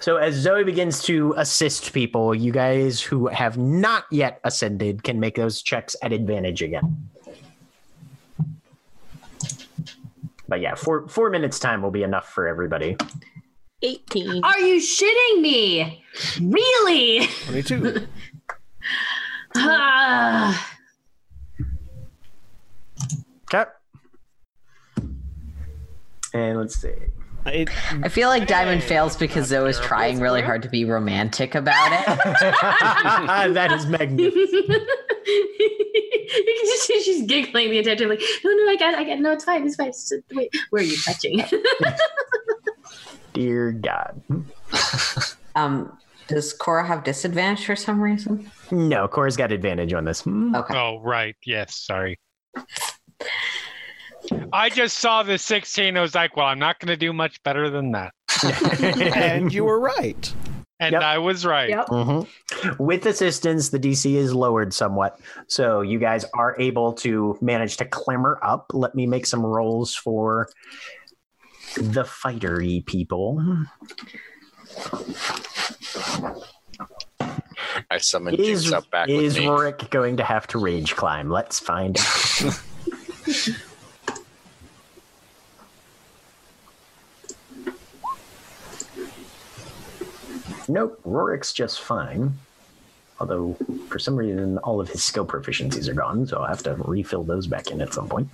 So 0.00 0.16
as 0.16 0.34
Zoe 0.34 0.64
begins 0.64 1.02
to 1.04 1.34
assist 1.36 1.92
people, 1.92 2.34
you 2.34 2.52
guys 2.52 3.00
who 3.00 3.26
have 3.28 3.58
not 3.58 4.04
yet 4.10 4.40
ascended 4.44 5.02
can 5.02 5.20
make 5.20 5.36
those 5.36 5.62
checks 5.62 5.96
at 6.02 6.12
advantage 6.12 6.62
again. 6.62 7.08
But 10.46 10.60
yeah, 10.60 10.74
four 10.74 11.08
four 11.08 11.30
minutes 11.30 11.58
time 11.58 11.80
will 11.80 11.90
be 11.90 12.02
enough 12.02 12.28
for 12.28 12.46
everybody. 12.46 12.96
18. 13.84 14.42
Are 14.42 14.60
you 14.60 14.80
shitting 14.80 15.40
me? 15.40 16.02
Really? 16.40 17.26
22. 17.46 18.06
Ah. 19.56 20.74
Okay. 23.44 23.70
And 26.34 26.58
let's 26.58 26.74
see. 26.74 26.88
It, 27.46 27.68
I 28.02 28.08
feel 28.08 28.28
like 28.28 28.48
Diamond 28.48 28.80
Hey, 28.80 28.88
fails 28.88 29.16
because 29.16 29.46
Zoe 29.48 29.68
is 29.70 29.78
trying 29.78 30.18
really 30.18 30.42
hard 30.42 30.62
to 30.62 30.68
be 30.68 30.84
romantic 30.84 31.54
about 31.54 31.92
it. 31.92 32.06
that 33.54 33.70
is 33.72 33.86
magnificent. 33.86 34.66
She's 37.04 37.22
giggling 37.26 37.70
the 37.70 37.78
entire 37.78 37.96
time, 37.96 38.08
like, 38.08 38.22
no, 38.44 38.50
no, 38.50 38.68
I 38.68 38.76
got, 38.76 38.94
I 38.94 39.04
got, 39.04 39.20
no, 39.20 39.32
it's 39.32 39.44
fine, 39.44 39.64
it's 39.66 39.76
fine. 39.76 39.88
It's 39.88 40.08
just- 40.08 40.24
wait, 40.32 40.52
where 40.70 40.82
are 40.82 40.84
you 40.84 40.96
touching? 41.04 41.44
Dear 43.34 43.72
God. 43.72 44.22
Um, 45.56 45.96
does 46.26 46.52
Cora 46.52 46.84
have 46.84 47.04
disadvantage 47.04 47.64
for 47.64 47.76
some 47.76 48.00
reason? 48.00 48.50
No, 48.72 49.06
Cora's 49.06 49.36
got 49.36 49.52
advantage 49.52 49.92
on 49.92 50.04
this. 50.04 50.22
Hmm. 50.22 50.52
Okay. 50.52 50.74
Oh, 50.76 50.98
right. 51.00 51.36
Yes. 51.46 51.76
Sorry. 51.76 52.18
I 54.52 54.68
just 54.68 54.98
saw 54.98 55.22
the 55.22 55.38
16. 55.38 55.96
I 55.96 56.00
was 56.00 56.12
like, 56.16 56.36
well, 56.36 56.46
I'm 56.46 56.58
not 56.58 56.80
going 56.80 56.88
to 56.88 56.96
do 56.96 57.12
much 57.12 57.40
better 57.44 57.70
than 57.70 57.92
that. 57.92 58.12
and 59.16 59.52
you 59.54 59.62
were 59.64 59.78
right. 59.78 60.32
And 60.80 60.92
Yep. 60.94 61.02
I 61.02 61.18
was 61.18 61.46
right. 61.46 61.68
Yep. 61.68 61.86
Mhm. 61.86 62.78
With 62.80 63.06
assistance, 63.06 63.68
the 63.68 63.78
DC 63.78 64.12
is 64.16 64.34
lowered 64.34 64.74
somewhat. 64.74 65.20
So 65.46 65.82
you 65.82 66.00
guys 66.00 66.24
are 66.34 66.56
able 66.58 66.94
to 66.94 67.38
manage 67.40 67.76
to 67.76 67.84
clamber 67.84 68.40
up. 68.42 68.66
Let 68.72 68.96
me 68.96 69.06
make 69.06 69.24
some 69.26 69.46
rolls 69.46 69.94
for 69.94 70.48
the 71.76 72.02
fightery 72.04 72.84
people. 72.86 73.64
I 77.90 77.98
summoned 77.98 78.38
Is, 78.40 78.72
back 78.90 79.08
is 79.08 79.34
with 79.34 79.44
me. 79.44 79.48
Rorik 79.48 79.90
going 79.90 80.16
to 80.16 80.24
have 80.24 80.46
to 80.48 80.58
rage 80.58 80.96
climb? 80.96 81.30
Let's 81.30 81.60
find 81.60 81.96
out. 81.98 82.04
nope, 90.68 91.00
Rorik's 91.04 91.52
just 91.52 91.80
fine. 91.80 92.38
Although, 93.20 93.56
for 93.88 93.98
some 93.98 94.16
reason, 94.16 94.58
all 94.58 94.80
of 94.80 94.88
his 94.88 95.02
skill 95.02 95.24
proficiencies 95.24 95.88
are 95.88 95.94
gone, 95.94 96.26
so 96.26 96.38
I'll 96.38 96.48
have 96.48 96.64
to 96.64 96.74
refill 96.74 97.22
those 97.22 97.46
back 97.46 97.70
in 97.70 97.80
at 97.80 97.94
some 97.94 98.08
point. 98.08 98.28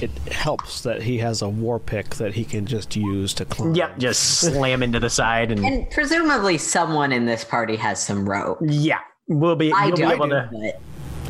It 0.00 0.10
helps 0.30 0.82
that 0.82 1.02
he 1.02 1.18
has 1.18 1.40
a 1.42 1.48
war 1.48 1.78
pick 1.78 2.16
that 2.16 2.34
he 2.34 2.44
can 2.44 2.66
just 2.66 2.94
use 2.96 3.32
to 3.34 3.44
climb. 3.44 3.74
Yep, 3.74 3.98
just 3.98 4.40
slam 4.40 4.82
into 4.82 5.00
the 5.00 5.08
side 5.10 5.50
and, 5.52 5.64
And 5.64 5.90
presumably 5.90 6.58
someone 6.58 7.12
in 7.12 7.24
this 7.26 7.44
party 7.44 7.76
has 7.76 8.02
some 8.02 8.28
rope. 8.28 8.58
yeah, 8.62 8.98
we'll 9.28 9.56
be, 9.56 9.72
I 9.72 9.86
you'll 9.86 9.96
be 9.96 10.02
do, 10.02 10.10
able 10.10 10.28
to. 10.28 10.50
but 10.52 10.80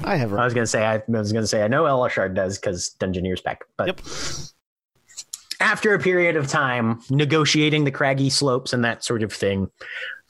I 0.08 0.16
have. 0.16 0.32
I 0.34 0.44
was 0.44 0.54
gonna 0.54 0.66
say 0.66 0.84
I, 0.84 0.96
I 0.96 1.02
was 1.08 1.32
gonna 1.32 1.46
say 1.46 1.62
I 1.62 1.68
know 1.68 1.84
Elashard 1.84 2.34
does 2.34 2.58
because 2.58 2.94
Dungeoneer's 2.98 3.40
pack, 3.40 3.60
but 3.76 3.86
Yep. 3.88 4.00
after 5.60 5.94
a 5.94 5.98
period 5.98 6.36
of 6.36 6.48
time 6.48 7.00
negotiating 7.10 7.84
the 7.84 7.90
craggy 7.90 8.30
slopes 8.30 8.72
and 8.72 8.84
that 8.84 9.04
sort 9.04 9.22
of 9.22 9.32
thing, 9.32 9.68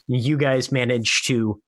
you 0.06 0.36
guys 0.36 0.70
manage 0.70 1.22
to 1.24 1.60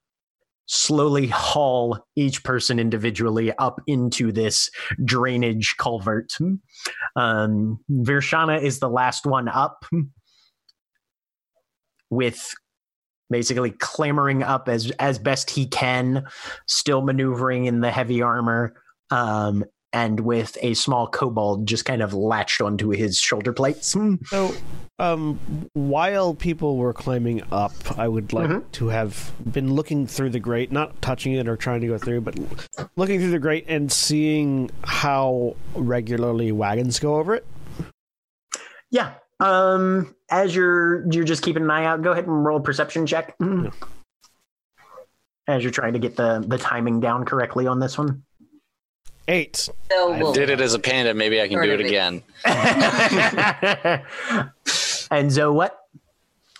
slowly 0.67 1.29
haul 1.29 1.99
each 2.17 2.43
person 2.45 2.79
individually 2.79 3.53
up 3.59 3.81
into 3.87 4.33
this 4.33 4.71
drainage 5.05 5.77
culvert. 5.79 6.33
Um, 7.15 7.79
Virshana 7.91 8.61
is 8.61 8.81
the 8.81 8.91
last 8.91 9.27
one 9.27 9.49
up 9.49 9.85
with 12.11 12.53
basically 13.31 13.71
clambering 13.71 14.43
up 14.43 14.69
as 14.69 14.91
as 14.93 15.19
best 15.19 15.51
he 15.51 15.67
can, 15.67 16.27
still 16.67 17.03
maneuvering 17.03 17.67
in 17.67 17.81
the 17.81 17.91
heavy 17.91 18.23
armor. 18.23 18.75
Um, 19.11 19.65
and 19.93 20.21
with 20.21 20.59
a 20.63 20.75
small 20.75 21.07
kobold 21.07 21.67
just 21.67 21.85
kind 21.85 22.03
of 22.03 22.13
latched 22.13 22.61
onto 22.61 22.91
his 22.91 23.19
shoulder 23.19 23.53
plates. 23.53 23.97
So, 24.27 24.53
um, 24.99 25.39
while 25.75 26.35
people 26.35 26.77
were 26.77 26.93
climbing 26.93 27.43
up, 27.53 27.73
I 27.99 28.09
would 28.09 28.33
like 28.33 28.51
Mhm. 28.51 28.65
to 28.73 28.89
have 28.89 29.33
been 29.51 29.75
looking 29.75 30.07
through 30.07 30.31
the 30.31 30.41
grate, 30.41 30.71
not 30.73 31.01
touching 31.01 31.33
it 31.33 31.49
or 31.49 31.57
trying 31.57 31.81
to 31.83 31.87
go 31.87 31.99
through, 31.99 32.23
but 32.23 32.39
looking 32.97 33.21
through 33.21 33.31
the 33.31 33.39
grate 33.39 33.65
and 33.69 33.91
seeing 33.91 34.71
how 34.85 35.55
regularly 35.75 36.53
wagons 36.53 36.99
go 36.99 37.17
over 37.17 37.35
it. 37.35 37.47
Yeah. 38.91 39.15
Um, 39.41 40.15
as 40.31 40.55
you're 40.57 41.11
you're 41.13 41.25
just 41.25 41.43
keeping 41.43 41.63
an 41.63 41.71
eye 41.71 41.85
out, 41.85 42.03
go 42.03 42.13
ahead 42.13 42.27
and 42.27 42.45
roll 42.45 42.59
a 42.59 42.63
perception 42.63 43.07
check. 43.07 43.37
As 45.49 45.63
you're 45.63 45.71
trying 45.73 45.93
to 45.93 45.99
get 45.99 46.17
the 46.17 46.43
the 46.47 46.59
timing 46.59 47.01
down 47.01 47.25
correctly 47.25 47.67
on 47.67 47.79
this 47.79 47.97
one. 47.99 48.23
Eight. 49.29 49.57
so 49.57 49.73
I 50.13 50.23
we'll, 50.23 50.33
Did 50.33 50.51
it 50.51 50.61
as 50.61 50.75
a 50.75 50.79
panda. 50.79 51.15
Maybe 51.15 51.41
I 51.41 51.49
can 51.49 51.55
Sort 51.57 51.67
do 51.67 51.73
it 51.73 51.81
it. 51.81 51.87
again. 51.87 52.23
and 55.11 55.33
so 55.33 55.53
what? 55.53 55.79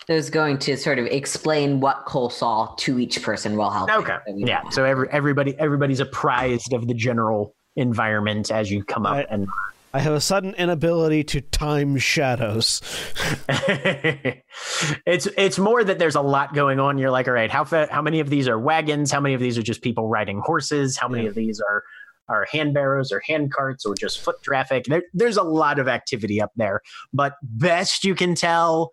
I 0.09 0.13
was 0.13 0.29
going 0.29 0.57
to 0.59 0.77
sort 0.77 0.99
of 0.99 1.05
explain 1.07 1.79
what 1.81 2.05
Coal 2.05 2.29
saw 2.29 2.73
to 2.79 2.99
each 2.99 3.21
person 3.21 3.57
while 3.57 3.71
helping. 3.71 3.95
Okay. 3.95 4.17
So 4.27 4.33
Yeah. 4.37 4.61
know. 4.63 4.69
So 4.71 4.85
every 4.85 5.09
everybody 5.11 5.57
everybody's 5.59 5.99
apprised 5.99 6.73
of 6.73 6.87
the 6.87 6.93
general 6.93 7.53
environment 7.75 8.49
as 8.51 8.71
you 8.71 8.83
come 8.83 9.05
up 9.05 9.13
I- 9.15 9.27
and 9.29 9.47
I 9.93 9.99
have 9.99 10.13
a 10.13 10.21
sudden 10.21 10.53
inability 10.55 11.23
to 11.25 11.41
time 11.41 11.97
shadows. 11.97 12.81
it's 13.47 15.27
it's 15.37 15.57
more 15.57 15.83
that 15.83 15.97
there's 15.97 16.15
a 16.15 16.21
lot 16.21 16.53
going 16.53 16.79
on. 16.79 16.97
You're 16.97 17.09
like, 17.09 17.27
all 17.27 17.33
right, 17.33 17.49
how 17.49 17.63
fa- 17.63 17.87
how 17.89 18.01
many 18.01 18.19
of 18.19 18.29
these 18.29 18.47
are 18.47 18.59
wagons? 18.59 19.11
How 19.11 19.19
many 19.21 19.33
of 19.33 19.41
these 19.41 19.57
are 19.57 19.63
just 19.63 19.81
people 19.81 20.07
riding 20.07 20.39
horses? 20.43 20.97
How 20.97 21.07
many 21.07 21.23
Yeah. 21.23 21.29
of 21.29 21.35
these 21.35 21.61
are 21.61 21.83
are 22.29 22.45
hand 22.51 22.73
barrows 22.73 23.11
or 23.11 23.21
hand 23.25 23.51
carts 23.53 23.85
or 23.85 23.95
just 23.95 24.19
foot 24.19 24.41
traffic? 24.43 24.85
There, 24.85 25.03
there's 25.13 25.37
a 25.37 25.43
lot 25.43 25.79
of 25.79 25.87
activity 25.87 26.41
up 26.41 26.51
there. 26.55 26.81
But 27.13 27.33
best 27.41 28.03
you 28.03 28.15
can 28.15 28.35
tell, 28.35 28.91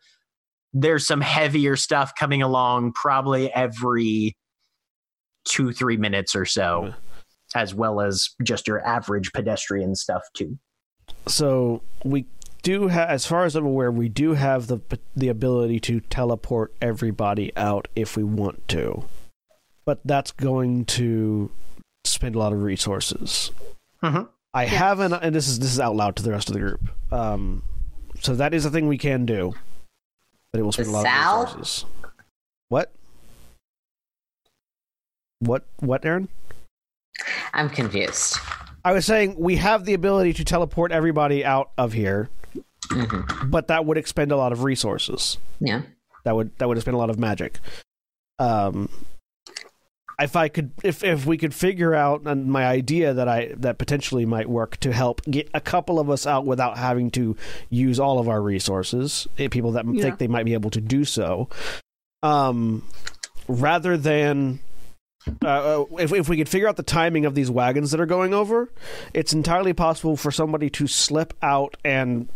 there's 0.73 1.07
some 1.07 1.21
heavier 1.21 1.77
stuff 1.77 2.15
coming 2.19 2.43
along 2.43 2.93
probably 2.93 3.53
every 3.53 4.37
two 5.45 5.73
three 5.73 5.97
minutes 5.97 6.35
or 6.35 6.45
so, 6.47 6.87
Yeah. 6.87 6.93
as 7.63 7.75
well 7.75 8.01
as 8.01 8.31
just 8.43 8.67
your 8.67 8.85
average 8.87 9.33
pedestrian 9.33 9.95
stuff 9.95 10.23
too. 10.35 10.59
So 11.27 11.83
we 12.03 12.27
do 12.63 12.89
have, 12.89 13.11
as 13.11 13.27
far 13.27 13.45
as 13.45 13.55
I'm 13.57 13.67
aware, 13.67 13.93
we 13.93 14.09
do 14.09 14.33
have 14.35 14.69
the 14.69 14.81
the 15.15 15.29
ability 15.29 15.81
to 15.81 16.01
teleport 16.01 16.73
everybody 16.81 17.55
out 17.57 17.89
if 17.95 18.17
we 18.17 18.25
want 18.25 18.67
to, 18.69 19.05
but 19.85 20.01
that's 20.05 20.33
going 20.33 20.87
to 20.87 21.51
spend 22.05 22.35
a 22.35 22.39
lot 22.39 22.53
of 22.53 22.63
resources. 22.63 23.51
Mhm. 24.03 24.29
I 24.53 24.67
haven't, 24.67 25.13
and 25.13 25.35
this 25.35 25.49
is 25.49 25.59
this 25.59 25.73
is 25.73 25.81
out 25.81 25.97
loud 25.97 26.17
to 26.17 26.23
the 26.23 26.31
rest 26.31 26.49
of 26.49 26.55
the 26.55 26.61
group. 26.61 26.81
Um, 27.13 27.63
so 28.21 28.35
that 28.37 28.55
is 28.55 28.65
a 28.65 28.71
thing 28.71 28.87
we 28.87 28.99
can 28.99 29.27
do, 29.27 29.55
but 30.53 30.61
it 30.61 30.63
will 30.63 30.73
spend 30.73 30.89
a 30.89 30.93
lot 30.93 31.03
Sal? 31.03 31.43
of 31.43 31.49
resources. 31.57 31.85
What? 32.69 32.93
What? 35.41 35.65
What, 35.81 36.05
Erin? 36.05 36.29
I'm 37.53 37.69
confused. 37.69 38.37
I 38.85 38.93
was 38.93 39.07
saying 39.07 39.37
we 39.39 39.57
have 39.57 39.85
the 39.85 39.95
ability 39.95 40.35
to 40.35 40.45
teleport 40.45 40.93
everybody 40.93 41.45
out 41.45 41.71
of 41.79 41.93
here, 41.93 42.29
hmm 42.91 43.21
but 43.47 43.69
that 43.69 43.87
would 43.87 43.97
expend 43.99 44.31
a 44.31 44.37
lot 44.37 44.53
of 44.53 44.63
resources. 44.63 45.39
Yeah. 45.59 45.83
That 46.25 46.37
would 46.37 46.57
that 46.59 46.69
would 46.69 46.77
expend 46.79 46.95
a 46.95 46.99
lot 46.99 47.11
of 47.11 47.19
magic. 47.19 47.59
Um, 48.39 48.89
if 50.21 50.37
I 50.37 50.49
could, 50.49 50.71
if 50.83 51.03
if 51.03 51.27
we 51.27 51.37
could 51.37 51.55
figure 51.55 51.95
out 51.95 52.23
and 52.27 52.47
my 52.47 52.67
idea 52.67 53.13
that 53.15 53.29
I 53.29 53.53
that 53.57 53.79
potentially 53.79 54.25
might 54.25 54.49
work 54.49 54.77
to 54.79 54.93
help 54.93 55.23
get 55.25 55.49
a 55.55 55.61
couple 55.61 55.99
of 55.99 56.09
us 56.11 56.27
out 56.27 56.47
without 56.47 56.79
having 56.79 57.11
to 57.13 57.37
use 57.71 57.99
all 57.99 58.19
of 58.19 58.29
our 58.29 58.41
resources, 58.41 59.27
eh, 59.39 59.49
people 59.49 59.73
that 59.73 59.85
Yeah. 59.87 60.03
think 60.03 60.19
they 60.19 60.29
might 60.29 60.45
be 60.45 60.55
able 60.55 60.71
to 60.71 60.81
do 60.81 61.05
so, 61.05 61.49
um, 62.23 62.83
rather 63.49 63.97
than. 63.97 64.61
Uh, 65.43 65.85
if 65.99 66.13
if 66.13 66.29
we 66.29 66.37
could 66.37 66.51
figure 66.51 66.69
out 66.69 66.77
the 66.77 66.83
timing 66.83 67.25
of 67.25 67.35
these 67.35 67.51
wagons 67.51 67.91
that 67.91 67.99
are 67.99 68.05
going 68.05 68.35
over, 68.35 68.71
it's 69.15 69.33
entirely 69.33 69.73
possible 69.73 70.19
for 70.19 70.31
somebody 70.31 70.69
to 70.69 70.87
slip 70.87 71.33
out 71.41 71.79
and 71.83 72.29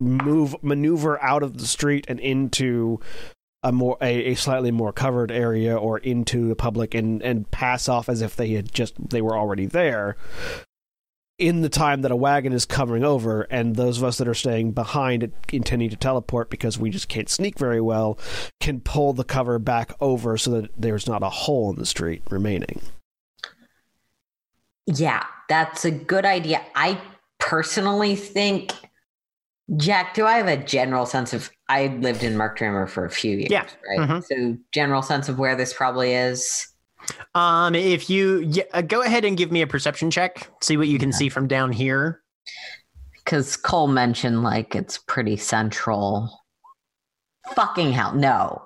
move 0.00 0.56
maneuver 0.62 1.22
out 1.22 1.42
of 1.42 1.58
the 1.58 1.66
street 1.66 2.06
and 2.08 2.18
into 2.20 2.98
a 3.62 3.72
more 3.72 3.96
a, 4.00 4.32
a 4.32 4.34
slightly 4.34 4.70
more 4.70 4.92
covered 4.92 5.30
area 5.30 5.76
or 5.76 5.98
into 5.98 6.48
the 6.48 6.56
public 6.56 6.94
and 6.94 7.22
and 7.22 7.50
pass 7.50 7.88
off 7.88 8.08
as 8.08 8.22
if 8.22 8.36
they 8.36 8.50
had 8.50 8.72
just 8.72 9.10
they 9.10 9.20
were 9.20 9.36
already 9.36 9.66
there 9.66 10.16
in 11.38 11.62
the 11.62 11.68
time 11.70 12.02
that 12.02 12.10
a 12.10 12.16
wagon 12.16 12.52
is 12.52 12.66
covering 12.66 13.04
over 13.04 13.42
and 13.42 13.76
those 13.76 13.98
of 13.98 14.04
us 14.04 14.18
that 14.18 14.28
are 14.28 14.34
staying 14.34 14.72
behind 14.72 15.32
intending 15.52 15.88
to 15.88 15.96
teleport 15.96 16.50
because 16.50 16.78
we 16.78 16.90
just 16.90 17.08
can't 17.08 17.30
sneak 17.30 17.58
very 17.58 17.80
well 17.80 18.18
can 18.60 18.80
pull 18.80 19.12
the 19.12 19.24
cover 19.24 19.58
back 19.58 19.92
over 20.00 20.36
so 20.36 20.50
that 20.50 20.70
there's 20.76 21.06
not 21.06 21.22
a 21.22 21.30
hole 21.30 21.70
in 21.70 21.76
the 21.76 21.86
street 21.86 22.22
remaining 22.30 22.80
Yeah, 24.86 25.24
that's 25.48 25.84
a 25.84 25.90
good 25.90 26.24
idea. 26.24 26.62
I 26.74 27.00
personally 27.38 28.16
think, 28.16 28.72
Jack, 29.76 30.14
do 30.14 30.26
I 30.26 30.34
have 30.38 30.46
a 30.46 30.56
general 30.56 31.06
sense 31.06 31.32
of? 31.32 31.50
I 31.70 31.86
lived 32.00 32.24
in 32.24 32.36
Merc 32.36 32.58
Dreamer 32.58 32.86
for 32.88 33.04
a 33.04 33.10
few 33.10 33.36
years, 33.36 33.50
Yeah. 33.50 33.64
right? 33.88 34.00
Mhm. 34.08 34.24
So, 34.24 34.58
general 34.74 35.02
sense 35.02 35.28
of 35.28 35.38
where 35.38 35.54
this 35.54 35.72
probably 35.72 36.14
is. 36.14 36.66
Um, 37.34 37.74
if 37.76 38.10
you 38.10 38.40
yeah, 38.40 38.64
uh, 38.74 38.82
go 38.82 39.02
ahead 39.02 39.24
and 39.24 39.36
give 39.36 39.52
me 39.52 39.62
a 39.62 39.66
perception 39.66 40.10
check, 40.10 40.48
see 40.60 40.76
what 40.76 40.88
you 40.88 40.98
can 40.98 41.10
Yeah. 41.10 41.16
see 41.16 41.28
from 41.28 41.46
down 41.46 41.72
here. 41.72 42.22
Because 43.14 43.56
Coal 43.56 43.86
mentioned 43.86 44.42
like 44.42 44.74
it's 44.74 44.98
pretty 44.98 45.36
central. 45.36 46.40
Fucking 47.54 47.92
hell, 47.92 48.14
no. 48.14 48.62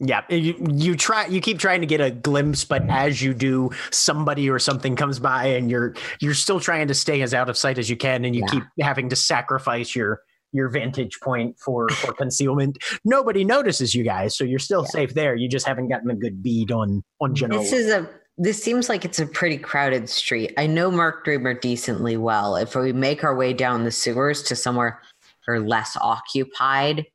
Yeah, 0.00 0.22
you, 0.30 0.54
you 0.74 0.96
try 0.96 1.26
you 1.26 1.40
keep 1.40 1.58
trying 1.60 1.80
to 1.82 1.86
get 1.86 2.00
a 2.00 2.10
glimpse, 2.10 2.64
but 2.64 2.82
as 2.88 3.22
you 3.22 3.34
do, 3.34 3.70
somebody 3.92 4.50
or 4.50 4.58
something 4.58 4.96
comes 4.96 5.18
by 5.20 5.46
and 5.46 5.70
you're 5.70 5.94
you're 6.20 6.34
still 6.34 6.58
trying 6.58 6.88
to 6.88 6.94
stay 6.94 7.22
as 7.22 7.32
out 7.34 7.48
of 7.48 7.56
sight 7.56 7.78
as 7.78 7.88
you 7.90 7.96
can, 7.96 8.24
and 8.24 8.34
you 8.34 8.42
Yeah. 8.42 8.48
keep 8.52 8.64
having 8.80 9.10
to 9.10 9.16
sacrifice 9.16 9.94
your 9.94 10.20
your 10.52 10.68
vantage 10.68 11.18
point 11.20 11.58
for 11.58 11.88
for 11.88 12.12
concealment. 12.12 12.78
Nobody 13.04 13.44
notices 13.44 13.94
you 13.94 14.04
guys, 14.04 14.36
so 14.36 14.44
you're 14.44 14.58
still 14.58 14.82
Yeah. 14.82 14.88
safe 15.00 15.14
there. 15.14 15.34
You 15.34 15.48
just 15.48 15.66
haven't 15.66 15.88
gotten 15.88 16.10
a 16.10 16.14
good 16.14 16.42
bead 16.42 16.70
on 16.70 17.02
on 17.20 17.34
General. 17.34 17.62
This 17.62 17.72
is 17.72 17.90
a 17.90 18.08
this 18.38 18.62
seems 18.62 18.88
like 18.88 19.04
it's 19.04 19.18
a 19.20 19.26
pretty 19.26 19.58
crowded 19.58 20.08
street. 20.08 20.54
I 20.56 20.66
know 20.66 20.90
Merc 20.90 21.24
Dreamer 21.24 21.52
decently 21.54 22.16
well. 22.16 22.56
If 22.56 22.74
we 22.74 22.92
make 22.92 23.24
our 23.24 23.36
way 23.36 23.52
down 23.52 23.84
the 23.84 23.90
sewers 23.90 24.42
to 24.44 24.56
somewhere 24.56 25.02
or 25.46 25.60
less 25.60 25.96
occupied, 26.00 27.06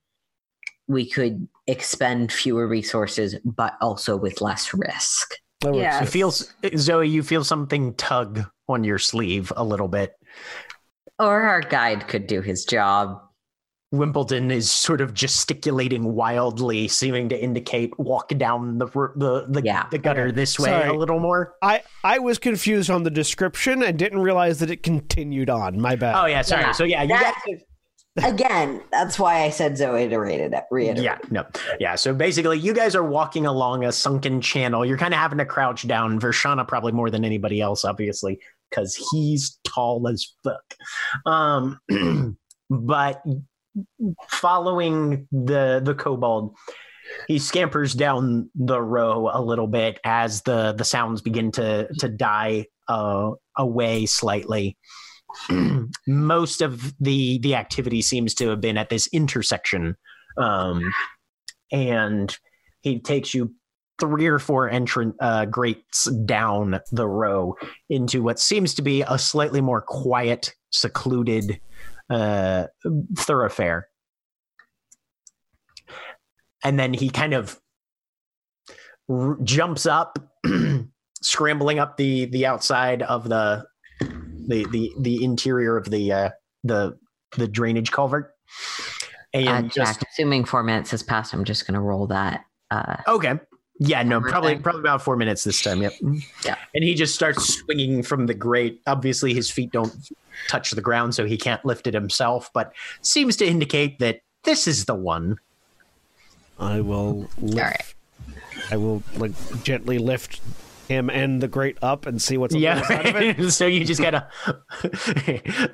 we 0.88 1.10
could 1.10 1.48
expend 1.66 2.32
fewer 2.32 2.68
resources, 2.68 3.36
but 3.44 3.76
also 3.82 4.16
with 4.16 4.42
less 4.42 4.74
risk. 4.74 5.34
Yeah. 5.64 6.04
it 6.04 6.06
feels 6.08 6.54
Zoe, 6.78 7.10
you 7.10 7.24
feel 7.24 7.44
something 7.44 7.96
tug 7.96 8.44
on 8.70 8.84
your 8.84 9.00
sleeve 9.00 9.52
a 9.58 9.64
little 9.64 9.88
bit. 9.88 10.14
Or 11.18 11.42
our 11.42 11.62
guide 11.62 12.08
could 12.08 12.28
do 12.28 12.42
his 12.42 12.64
job. 12.64 13.20
Wimbledon 13.92 14.52
is 14.52 14.70
sort 14.70 15.00
of 15.00 15.14
gesticulating 15.14 16.14
wildly, 16.14 16.88
seeming 16.90 17.30
to 17.30 17.42
indicate 17.42 17.98
walk 17.98 18.30
down 18.38 18.78
the 18.78 18.88
the 18.88 19.46
the, 19.48 19.62
Yeah. 19.64 19.88
the 19.90 19.98
gutter 19.98 20.32
this 20.32 20.60
way 20.60 20.70
Sorry. 20.70 20.90
a 20.90 20.94
little 20.94 21.20
more. 21.20 21.56
I, 21.62 21.84
I 22.04 22.20
was 22.20 22.38
confused 22.38 22.90
on 22.90 23.04
the 23.04 23.10
description 23.10 23.82
and 23.84 23.98
didn't 23.98 24.20
realize 24.20 24.60
that 24.60 24.70
it 24.70 24.84
continued 24.84 25.50
on. 25.50 25.80
My 25.80 25.96
bad. 25.96 26.16
Oh 26.22 26.26
yeah, 26.26 26.42
sorry. 26.42 26.64
Yeah. 26.64 26.72
So 26.74 26.84
yeah, 26.84 27.04
you 27.04 27.10
That- 27.10 27.42
guys. 27.48 27.62
Again, 28.24 28.82
that's 28.92 29.20
why 29.20 29.44
I 29.44 29.52
said 29.52 29.78
Zoe 29.78 30.10
to 30.10 30.18
read 30.18 30.40
it. 30.40 30.52
Reiterate. 30.72 31.04
Yeah, 31.04 31.20
no, 31.30 31.46
yeah. 31.80 31.94
So 31.94 32.16
basically, 32.16 32.58
you 32.58 32.74
guys 32.74 32.96
are 32.96 33.04
walking 33.04 33.46
along 33.46 33.86
a 33.86 33.92
sunken 33.92 34.42
channel. 34.42 34.84
You're 34.84 34.98
kind 34.98 35.14
of 35.14 35.20
having 35.20 35.38
to 35.38 35.46
crouch 35.46 35.88
down. 35.88 36.20
Vershana 36.20 36.68
probably 36.68 36.94
more 36.94 37.12
than 37.12 37.24
anybody 37.24 37.62
else, 37.62 37.86
obviously, 37.86 38.40
because 38.72 38.96
he's 39.12 39.60
tall 39.64 40.08
as 40.08 40.34
fuck. 40.44 40.64
Um, 41.28 41.80
but 42.72 43.24
following 44.30 45.28
the 45.32 45.82
the 45.84 45.96
kobold, 45.96 46.56
he 47.28 47.40
scampers 47.40 47.94
down 47.94 48.50
the 48.56 48.82
row 48.82 49.30
a 49.32 49.42
little 49.42 49.68
bit 49.68 50.00
as 50.04 50.42
the 50.44 50.74
the 50.74 50.86
sounds 50.86 51.22
begin 51.22 51.52
to 51.54 51.88
to 52.00 52.10
die 52.10 52.66
uh, 52.88 53.32
away 53.58 54.06
slightly. 54.06 54.78
Most 56.08 56.62
of 56.62 56.94
the 57.00 57.40
the 57.40 57.56
activity 57.56 58.02
seems 58.02 58.34
to 58.36 58.50
have 58.50 58.62
been 58.62 58.78
at 58.78 58.90
this 58.90 59.08
intersection, 59.08 59.96
um, 60.38 60.94
and 61.72 62.36
he 62.82 63.00
takes 63.00 63.34
you 63.34 63.54
three 64.00 64.28
or 64.28 64.40
four 64.40 64.70
entrance 64.70 65.16
uh, 65.20 65.46
grates 65.46 66.06
down 66.26 66.80
the 66.92 67.08
row 67.08 67.56
into 67.90 68.22
what 68.22 68.40
seems 68.40 68.76
to 68.76 68.82
be 68.82 69.02
a 69.02 69.18
slightly 69.18 69.62
more 69.62 69.82
quiet, 69.82 70.54
secluded 70.70 71.60
uh, 72.10 72.68
thoroughfare. 73.18 73.88
And 76.64 76.80
then 76.80 76.94
he 76.94 77.10
kind 77.10 77.34
of 77.34 77.60
r- 79.10 79.38
jumps 79.44 79.86
up, 79.86 80.18
scrambling 81.22 81.80
up 81.80 81.98
the 81.98 82.26
the 82.26 82.46
outside 82.46 83.02
of 83.04 83.30
the 83.30 83.66
the 84.00 84.66
the 84.72 84.92
the 85.00 85.24
interior 85.24 85.78
of 85.78 85.90
the 85.90 86.12
uh, 86.12 86.30
the 86.64 86.98
the 87.38 87.48
drainage 87.48 87.92
culvert, 87.92 88.32
and 89.34 89.66
Uh, 89.66 89.70
just 89.70 90.04
assuming 90.12 90.46
four 90.46 90.64
minutes 90.64 90.92
has 90.92 91.04
passed, 91.04 91.34
I'm 91.34 91.44
just 91.44 91.68
going 91.68 91.76
to 91.76 91.82
roll 91.82 92.08
that. 92.08 92.46
Uh, 92.72 92.98
Okay. 93.08 93.40
Yeah, 93.80 94.02
no, 94.04 94.18
Everything. 94.18 94.32
probably 94.32 94.56
probably 94.58 94.82
about 94.82 95.02
four 95.02 95.16
minutes 95.16 95.44
this 95.44 95.62
time. 95.62 95.82
Yep. 95.82 95.94
Yeah. 96.44 96.56
And 96.74 96.84
he 96.84 96.96
just 96.96 97.14
starts 97.14 97.60
swinging 97.60 98.02
from 98.02 98.26
the 98.26 98.34
grate. 98.34 98.82
Obviously, 98.88 99.34
his 99.34 99.52
feet 99.52 99.72
don't 99.72 99.94
touch 100.48 100.72
the 100.72 100.82
ground, 100.82 101.14
so 101.14 101.26
he 101.26 101.38
can't 101.38 101.64
lift 101.64 101.86
it 101.86 101.94
himself. 101.94 102.50
But 102.54 102.74
seems 103.02 103.36
to 103.38 103.46
indicate 103.46 104.00
that 104.00 104.22
this 104.44 104.68
is 104.68 104.86
the 104.86 104.96
one. 104.96 105.38
I 106.60 106.82
will 106.82 107.30
lift, 107.40 107.58
All 107.58 107.64
right. 107.66 107.96
I 108.72 108.78
will 108.78 109.04
like 109.16 109.32
gently 109.64 110.00
lift 110.00 110.42
him 110.88 111.10
and 111.10 111.42
the 111.42 111.48
grate 111.48 111.78
up 111.82 112.06
and 112.06 112.22
see 112.22 112.38
what's 112.38 112.56
on 112.56 112.62
the 112.62 112.68
other 112.68 112.84
side 112.84 113.06
of 113.06 113.16
it. 113.18 113.38
Yeah. 113.38 113.50
so 113.50 113.68
you 113.68 113.86
just 113.86 114.02
gotta 114.02 114.28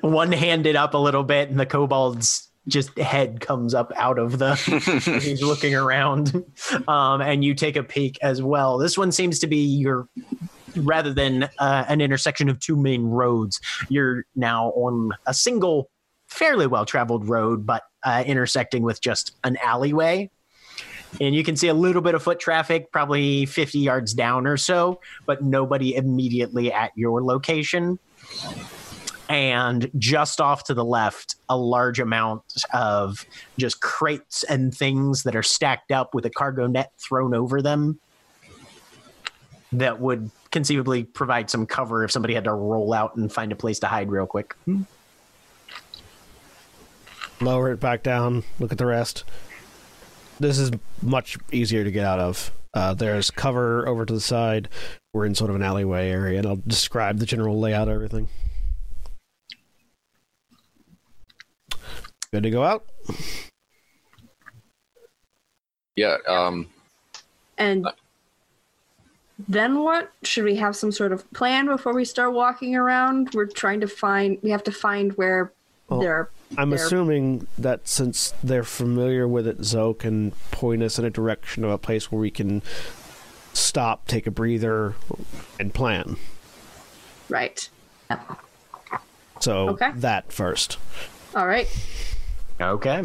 one 0.02 0.30
handed 0.32 0.76
up 0.76 0.92
a 0.94 0.98
little 0.98 1.24
bit, 1.24 1.48
and 1.48 1.58
the 1.58 1.66
kobold's 1.66 2.50
just 2.68 2.96
head 2.98 3.40
comes 3.40 3.74
up 3.74 3.92
out 3.96 4.18
of 4.18 4.38
the. 4.38 4.54
he's 5.22 5.42
looking 5.42 5.74
around, 5.74 6.44
um, 6.88 7.20
and 7.20 7.44
you 7.44 7.54
take 7.54 7.76
a 7.76 7.82
peek 7.82 8.18
as 8.22 8.42
well. 8.42 8.78
This 8.78 8.96
one 8.96 9.12
seems 9.12 9.38
to 9.40 9.46
be 9.46 9.58
your 9.58 10.08
rather 10.76 11.12
than 11.12 11.48
uh, 11.58 11.84
an 11.88 12.00
intersection 12.00 12.48
of 12.48 12.58
two 12.60 12.76
main 12.76 13.04
roads. 13.04 13.60
You're 13.88 14.24
now 14.34 14.68
on 14.70 15.10
a 15.26 15.34
single, 15.34 15.90
fairly 16.28 16.66
well 16.66 16.84
traveled 16.84 17.28
road, 17.28 17.66
but 17.66 17.82
uh, 18.02 18.24
intersecting 18.26 18.82
with 18.82 19.00
just 19.00 19.36
an 19.44 19.56
alleyway. 19.62 20.30
And 21.20 21.34
you 21.34 21.44
can 21.44 21.56
see 21.56 21.68
a 21.68 21.74
little 21.74 22.02
bit 22.02 22.14
of 22.14 22.22
foot 22.24 22.40
traffic, 22.40 22.90
probably 22.90 23.46
50 23.46 23.78
yards 23.78 24.14
down 24.14 24.48
or 24.48 24.56
so, 24.56 25.00
but 25.26 25.42
nobody 25.42 25.94
immediately 25.94 26.72
at 26.72 26.90
your 26.96 27.22
location. 27.22 28.00
And 29.28 29.90
just 29.98 30.40
off 30.40 30.64
to 30.64 30.74
the 30.74 30.84
left, 30.84 31.36
a 31.48 31.56
large 31.56 31.98
amount 31.98 32.42
of 32.72 33.24
just 33.58 33.80
crates 33.80 34.44
and 34.44 34.74
things 34.74 35.22
that 35.22 35.34
are 35.34 35.42
stacked 35.42 35.90
up 35.92 36.14
with 36.14 36.26
a 36.26 36.30
cargo 36.30 36.66
net 36.66 36.92
thrown 36.98 37.34
over 37.34 37.62
them 37.62 37.98
that 39.72 40.00
would 40.00 40.30
conceivably 40.50 41.04
provide 41.04 41.50
some 41.50 41.66
cover 41.66 42.04
if 42.04 42.10
somebody 42.10 42.34
had 42.34 42.44
to 42.44 42.52
roll 42.52 42.92
out 42.92 43.16
and 43.16 43.32
find 43.32 43.50
a 43.50 43.56
place 43.56 43.78
to 43.80 43.86
hide 43.86 44.10
real 44.10 44.26
quick. 44.26 44.54
Lower 47.40 47.72
it 47.72 47.80
back 47.80 48.02
down. 48.02 48.44
Look 48.60 48.72
at 48.72 48.78
the 48.78 48.86
rest. 48.86 49.24
This 50.38 50.58
is 50.58 50.70
much 51.02 51.36
easier 51.50 51.82
to 51.82 51.90
get 51.90 52.04
out 52.04 52.20
of. 52.20 52.52
Uh, 52.72 52.94
there's 52.94 53.30
cover 53.30 53.88
over 53.88 54.04
to 54.04 54.12
the 54.12 54.20
side. 54.20 54.68
We're 55.12 55.26
in 55.26 55.34
sort 55.34 55.50
of 55.50 55.56
an 55.56 55.62
alleyway 55.62 56.10
area, 56.10 56.38
and 56.38 56.46
I'll 56.46 56.62
describe 56.66 57.18
the 57.18 57.26
general 57.26 57.58
layout 57.58 57.88
of 57.88 57.94
everything. 57.94 58.28
Good 62.34 62.42
to 62.42 62.50
go 62.50 62.64
out. 62.64 62.84
Yeah. 65.94 66.16
Um, 66.26 66.66
And 67.58 67.86
then 69.48 69.78
what? 69.84 70.10
Should 70.24 70.42
we 70.42 70.56
have 70.56 70.74
some 70.74 70.90
sort 70.90 71.12
of 71.12 71.32
plan 71.32 71.66
before 71.66 71.94
we 71.94 72.04
start 72.04 72.32
walking 72.32 72.74
around? 72.74 73.32
We're 73.34 73.46
trying 73.46 73.78
to 73.82 73.86
find. 73.86 74.36
We 74.42 74.50
have 74.50 74.64
to 74.64 74.72
find 74.72 75.12
where 75.12 75.52
Well, 75.88 76.00
there. 76.00 76.28
I'm 76.58 76.70
They're- 76.70 76.84
assuming 76.84 77.46
that 77.56 77.86
since 77.86 78.34
they're 78.42 78.64
familiar 78.64 79.28
with 79.28 79.46
it, 79.46 79.62
Zoe 79.64 79.94
can 79.94 80.32
point 80.50 80.82
us 80.82 80.98
in 80.98 81.04
a 81.04 81.10
direction 81.10 81.62
of 81.62 81.70
a 81.70 81.78
place 81.78 82.10
where 82.10 82.20
we 82.20 82.32
can 82.32 82.62
stop, 83.52 84.08
take 84.08 84.26
a 84.26 84.32
breather, 84.32 84.94
and 85.60 85.72
plan. 85.72 86.16
Right. 87.28 87.68
Yep. 88.10 88.38
So 89.38 89.68
Okay. 89.68 89.92
that 89.94 90.32
first. 90.32 90.78
All 91.36 91.46
right. 91.48 91.66
Okay. 92.60 93.02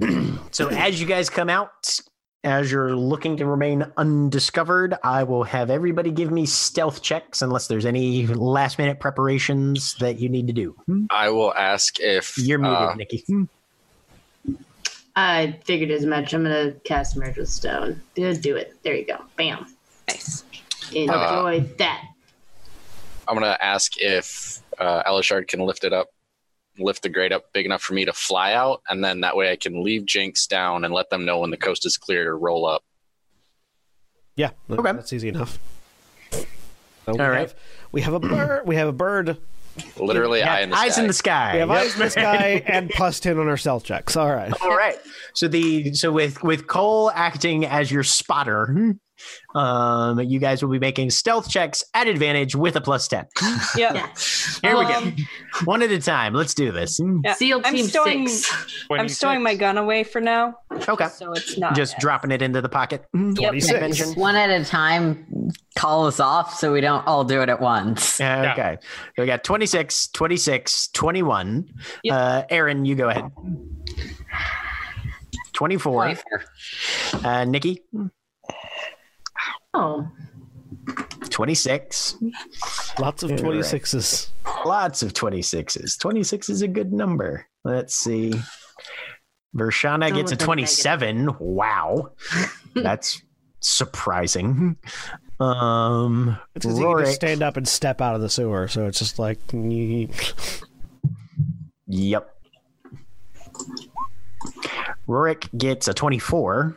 so 0.52 0.68
as 0.68 1.00
you 1.00 1.06
guys 1.06 1.28
come 1.28 1.50
out, 1.50 2.00
as 2.44 2.70
you're 2.70 2.94
looking 2.94 3.36
to 3.36 3.46
remain 3.46 3.84
undiscovered, 3.96 4.94
I 5.02 5.24
will 5.24 5.42
have 5.42 5.70
everybody 5.70 6.10
give 6.10 6.30
me 6.30 6.46
stealth 6.46 7.02
checks 7.02 7.42
unless 7.42 7.66
there's 7.66 7.84
any 7.84 8.26
last 8.26 8.78
minute 8.78 9.00
preparations 9.00 9.94
that 9.96 10.20
you 10.20 10.28
need 10.28 10.46
to 10.46 10.52
do. 10.52 10.76
I 11.10 11.30
will 11.30 11.52
ask 11.54 11.98
if 12.00 12.38
You're 12.38 12.58
muted, 12.58 12.78
uh, 12.78 12.94
Nikki. 12.94 13.24
I 15.16 15.58
figured 15.64 15.90
as 15.90 16.06
much. 16.06 16.32
I'm 16.32 16.44
gonna 16.44 16.72
cast 16.84 17.16
Merge 17.16 17.38
with 17.38 17.48
Stone. 17.48 18.00
Do 18.14 18.32
do 18.34 18.56
it. 18.56 18.76
There 18.84 18.94
you 18.94 19.04
go. 19.04 19.18
Bam. 19.36 19.66
Nice. 20.06 20.44
Enjoy 20.92 21.60
that. 21.78 22.04
I'm 23.26 23.34
gonna 23.34 23.58
ask 23.60 24.00
if 24.00 24.60
uh, 24.78 25.02
Elashard 25.02 25.48
can 25.48 25.60
lift 25.60 25.82
it 25.82 25.92
up, 25.92 26.08
lift 26.78 27.02
the 27.02 27.08
grade 27.08 27.32
up 27.32 27.52
big 27.52 27.66
enough 27.66 27.82
for 27.82 27.94
me 27.94 28.04
to 28.04 28.12
fly 28.12 28.52
out, 28.54 28.82
and 28.88 29.02
then 29.04 29.20
that 29.22 29.36
way 29.36 29.50
I 29.50 29.56
can 29.56 29.82
leave 29.84 30.06
Jinx 30.06 30.46
down 30.46 30.84
and 30.84 30.92
let 30.94 31.10
them 31.10 31.24
know 31.24 31.38
when 31.40 31.50
the 31.50 31.56
coast 31.56 31.84
is 31.86 31.96
clear 31.96 32.24
to 32.24 32.32
roll 32.34 32.66
up. 32.66 32.82
Yeah. 34.36 34.50
Okay. 34.70 34.92
That's 34.92 35.12
easy 35.12 35.28
enough. 35.28 35.58
So 36.30 36.44
we 37.08 37.18
All 37.20 37.30
right. 37.30 37.40
have- 37.40 37.54
we 37.90 38.02
have 38.02 38.14
a 38.14 38.20
bird. 38.20 38.66
We 38.66 38.76
have 38.76 38.88
a 38.88 38.92
bird. 38.92 39.38
Literally, 39.96 40.42
eye 40.42 40.60
in 40.62 40.70
the 40.70 40.76
eyes 40.76 40.94
sky. 40.94 41.00
in 41.02 41.06
the 41.06 41.12
sky. 41.14 41.52
We 41.54 41.58
have 41.60 41.68
Yep. 41.68 41.78
eyes 41.78 41.94
in 41.94 42.00
the 42.00 42.10
sky 42.10 42.62
and 42.66 42.90
plus 42.90 43.20
ten 43.20 43.38
on 43.38 43.48
our 43.48 43.56
stealth 43.56 43.84
checks. 43.84 44.16
All 44.16 44.28
right. 44.30 44.52
All 44.60 44.76
right. 44.76 44.98
So 45.34 45.46
the 45.48 45.94
so 45.94 46.10
with 46.12 46.42
with 46.42 46.66
Coal 46.66 47.10
acting 47.14 47.64
as 47.64 47.90
your 47.90 48.02
spotter, 48.02 48.94
Um, 49.54 50.20
you 50.20 50.38
guys 50.38 50.62
will 50.62 50.70
be 50.70 50.78
making 50.78 51.10
stealth 51.10 51.48
checks 51.50 51.84
at 51.94 52.06
advantage 52.06 52.54
with 52.54 52.76
a 52.76 52.80
plus 52.80 53.08
10. 53.08 53.26
Yep. 53.76 53.94
Yeah. 53.94 54.08
Here 54.62 54.76
we 54.76 54.84
Um, 54.84 55.10
go. 55.16 55.22
One 55.64 55.82
at 55.82 55.90
a 55.90 56.00
time. 56.00 56.34
Let's 56.34 56.54
do 56.54 56.72
this. 56.72 57.00
Yeah. 57.24 57.34
SEAL 57.34 57.60
I'm 57.64 57.74
Team 57.74 57.86
stowing- 57.86 58.28
Six. 58.28 58.86
I'm 58.90 59.08
stowing 59.08 59.42
my 59.42 59.54
gun 59.54 59.78
away 59.78 60.02
for 60.04 60.20
now, 60.20 60.54
Okay. 60.88 61.06
so 61.08 61.32
it's 61.32 61.56
not 61.58 61.74
Just 61.76 61.98
dropping 61.98 62.30
it 62.32 62.42
into 62.42 62.60
the 62.60 62.68
pocket. 62.68 63.04
Yep. 63.14 63.36
26. 63.36 64.16
One 64.16 64.34
at 64.36 64.50
a 64.50 64.64
time. 64.64 65.26
Call 65.76 66.06
us 66.06 66.18
off 66.18 66.54
so 66.54 66.72
we 66.72 66.80
don't 66.80 67.06
all 67.06 67.22
do 67.24 67.40
it 67.42 67.48
at 67.48 67.60
once. 67.60 68.20
Okay. 68.20 68.78
We 69.16 69.26
got 69.26 69.44
26, 69.44 70.08
26, 70.08 70.88
21. 70.88 71.68
Yep. 72.02 72.14
Uh, 72.14 72.42
Erin, 72.50 72.84
you 72.84 72.94
go 72.96 73.08
ahead. 73.08 73.30
24. 75.52 76.14
Uh, 77.24 77.44
Nikki, 77.44 77.82
Oh, 79.74 80.08
26. 81.30 82.16
Lots 82.98 83.22
of 83.22 83.30
Yeah, 83.30 83.36
right. 83.36 83.42
26s. 83.44 84.28
Lots 84.64 85.02
of 85.02 85.12
26s. 85.12 85.98
26 85.98 86.48
is 86.48 86.62
a 86.62 86.68
good 86.68 86.92
number. 86.92 87.46
Let's 87.64 87.94
see. 87.94 88.32
Vershana 89.56 90.10
Go 90.10 90.16
gets 90.16 90.32
a 90.32 90.36
27. 90.36 91.36
Wow. 91.38 92.12
That's 92.74 93.22
surprising. 93.60 94.76
Um, 95.40 96.38
It's 96.54 96.64
because 96.66 96.78
you 96.78 96.84
can 96.84 96.94
Rorik- 96.94 97.04
just 97.04 97.14
stand 97.16 97.42
up 97.42 97.56
and 97.56 97.66
step 97.68 98.00
out 98.00 98.14
of 98.14 98.20
the 98.20 98.28
sewer, 98.30 98.68
so 98.68 98.86
it's 98.86 98.98
just 98.98 99.18
like. 99.18 99.38
Yep. 101.86 102.34
Rorik 105.08 105.56
gets 105.58 105.88
a 105.88 105.94
24. 105.94 106.76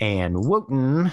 And 0.00 0.44
Wotan 0.44 1.10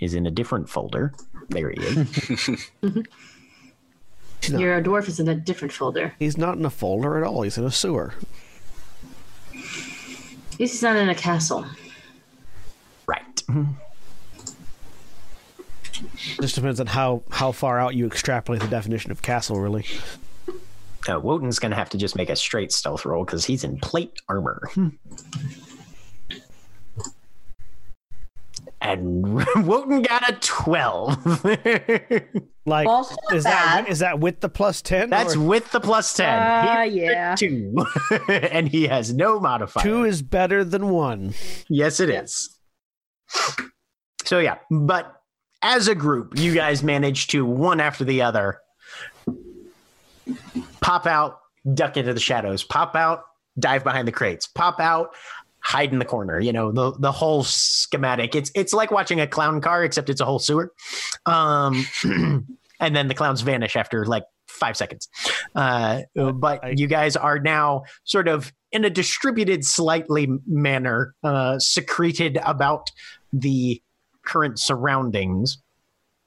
is 0.00 0.14
in 0.14 0.26
a 0.26 0.30
different 0.30 0.68
folder. 0.68 1.12
There 1.48 1.70
he 1.70 1.80
is. 1.80 2.70
No. 2.82 2.92
your 4.58 4.80
dwarf 4.82 5.08
is 5.08 5.18
in 5.20 5.28
a 5.28 5.34
different 5.34 5.72
folder. 5.72 6.14
He's 6.18 6.36
not 6.38 6.56
in 6.58 6.64
a 6.64 6.70
folder 6.70 7.16
at 7.18 7.24
all. 7.24 7.42
He's 7.42 7.58
in 7.58 7.64
a 7.64 7.70
sewer. 7.70 8.14
He's 10.56 10.82
not 10.82 10.96
in 10.96 11.08
a 11.08 11.14
castle. 11.14 11.64
right. 13.06 13.42
Just 16.40 16.54
depends 16.54 16.78
on 16.80 16.86
how 16.86 17.22
how 17.30 17.50
far 17.50 17.80
out 17.80 17.94
you 17.96 18.06
extrapolate 18.06 18.60
the 18.62 18.68
definition 18.68 19.10
of 19.10 19.20
castle. 19.22 19.58
Really, 19.60 19.84
Uh, 21.08 21.18
Wotan's 21.18 21.58
going 21.58 21.70
to 21.70 21.76
have 21.76 21.88
to 21.90 21.98
just 21.98 22.14
make 22.14 22.28
a 22.30 22.36
straight 22.36 22.70
stealth 22.70 23.04
roll 23.04 23.24
because 23.24 23.44
he's 23.44 23.64
in 23.64 23.78
plate 23.80 24.20
armor. 24.28 24.68
And 28.92 29.34
Wotan 29.66 30.02
got 30.02 30.28
a 30.30 30.32
12. 30.40 31.44
like 32.66 32.86
Also 32.86 33.14
is 33.32 33.44
that 33.44 33.84
bad. 33.84 33.88
is 33.88 33.98
that 34.00 34.18
with 34.20 34.40
the 34.40 34.48
plus 34.48 34.82
ten? 34.82 35.10
That's 35.10 35.36
or 35.36 35.40
with 35.40 35.70
the 35.72 35.80
plus 35.80 36.12
10. 36.14 36.26
Ah, 36.28 36.62
He 36.62 36.68
rolled 36.68 36.88
a 36.88 37.12
yeah. 37.12 37.34
Two. 37.38 37.74
and 38.28 38.68
he 38.68 38.86
has 38.86 39.12
no 39.12 39.38
modifier. 39.40 39.82
two 39.82 40.04
is 40.04 40.22
better 40.22 40.64
than 40.64 40.88
one. 40.90 41.34
Yes, 41.68 42.00
it 42.00 42.10
is. 42.10 42.58
So 44.24 44.38
yeah, 44.38 44.58
but 44.70 45.14
as 45.62 45.88
a 45.88 45.94
group, 45.94 46.38
you 46.38 46.54
guys 46.54 46.82
managed 46.82 47.30
to 47.30 47.44
one 47.44 47.80
after 47.80 48.04
the 48.04 48.22
other 48.22 48.58
pop 50.80 51.06
out, 51.06 51.38
duck 51.74 51.96
into 51.96 52.14
the 52.14 52.20
shadows, 52.20 52.62
pop 52.64 52.94
out, 52.94 53.22
dive 53.58 53.84
behind 53.84 54.06
the 54.06 54.12
crates, 54.12 54.46
pop 54.46 54.80
out, 54.80 55.10
hide 55.60 55.92
in 55.92 55.98
the 55.98 56.04
corner. 56.04 56.40
You 56.40 56.52
know 56.52 56.72
the 56.72 56.92
the 56.98 57.12
whole 57.12 57.44
schematic. 57.44 58.34
It's 58.34 58.50
it's 58.54 58.72
like 58.72 58.90
watching 58.90 59.20
a 59.20 59.26
clown 59.26 59.60
car, 59.60 59.84
except 59.84 60.08
it's 60.08 60.20
a 60.20 60.24
whole 60.24 60.38
sewer. 60.38 60.72
Um, 61.26 61.84
and 62.80 62.96
then 62.96 63.08
the 63.08 63.14
clowns 63.14 63.40
vanish 63.42 63.76
after 63.76 64.04
like 64.06 64.24
five 64.46 64.76
seconds. 64.76 65.08
Uh, 65.54 66.02
but 66.14 66.64
I- 66.64 66.74
you 66.76 66.86
guys 66.86 67.16
are 67.16 67.38
now 67.38 67.82
sort 68.04 68.28
of 68.28 68.52
in 68.72 68.84
a 68.84 68.90
distributed, 68.90 69.64
slightly 69.64 70.28
manner, 70.46 71.14
uh, 71.22 71.58
secreted 71.58 72.38
about 72.44 72.90
the 73.32 73.80
current 74.24 74.58
surroundings. 74.58 75.58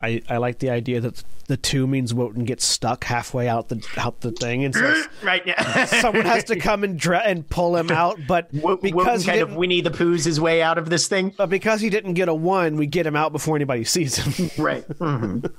I, 0.02 0.22
I 0.30 0.38
like 0.38 0.60
the 0.60 0.70
idea 0.70 1.00
that 1.02 1.24
the 1.48 1.58
two 1.58 1.86
means 1.86 2.14
Wotan 2.14 2.46
gets 2.46 2.66
stuck 2.66 3.04
halfway 3.04 3.48
out 3.48 3.70
the 3.70 3.86
out 3.98 4.22
the 4.22 4.32
thing, 4.32 4.64
and 4.64 4.74
so 4.74 5.04
right. 5.24 5.46
Yeah. 5.46 5.86
someone 5.86 6.26
has 6.26 6.46
to 6.46 6.56
come 6.56 6.84
and 6.84 6.98
dra- 6.98 7.24
and 7.26 7.48
pull 7.50 7.76
him 7.76 7.92
out. 7.92 8.20
But 8.28 8.48
Wotan 8.54 8.80
because 8.82 9.26
kind 9.26 9.42
of 9.42 9.54
Winnie 9.56 9.82
the 9.82 9.92
Pooh's 9.92 10.26
his 10.26 10.40
way 10.40 10.62
out 10.62 10.78
of 10.78 10.90
this 10.90 11.08
thing. 11.08 11.34
but 11.38 11.50
because 11.50 11.82
he 11.82 11.90
didn't 11.90 12.14
get 12.14 12.30
a 12.30 12.34
one, 12.34 12.78
we 12.78 12.88
get 12.88 13.06
him 13.06 13.16
out 13.16 13.32
before 13.32 13.56
anybody 13.56 13.84
sees 13.84 14.16
him. 14.18 14.50
Right. 14.64 14.88
Mhm. 14.88 15.52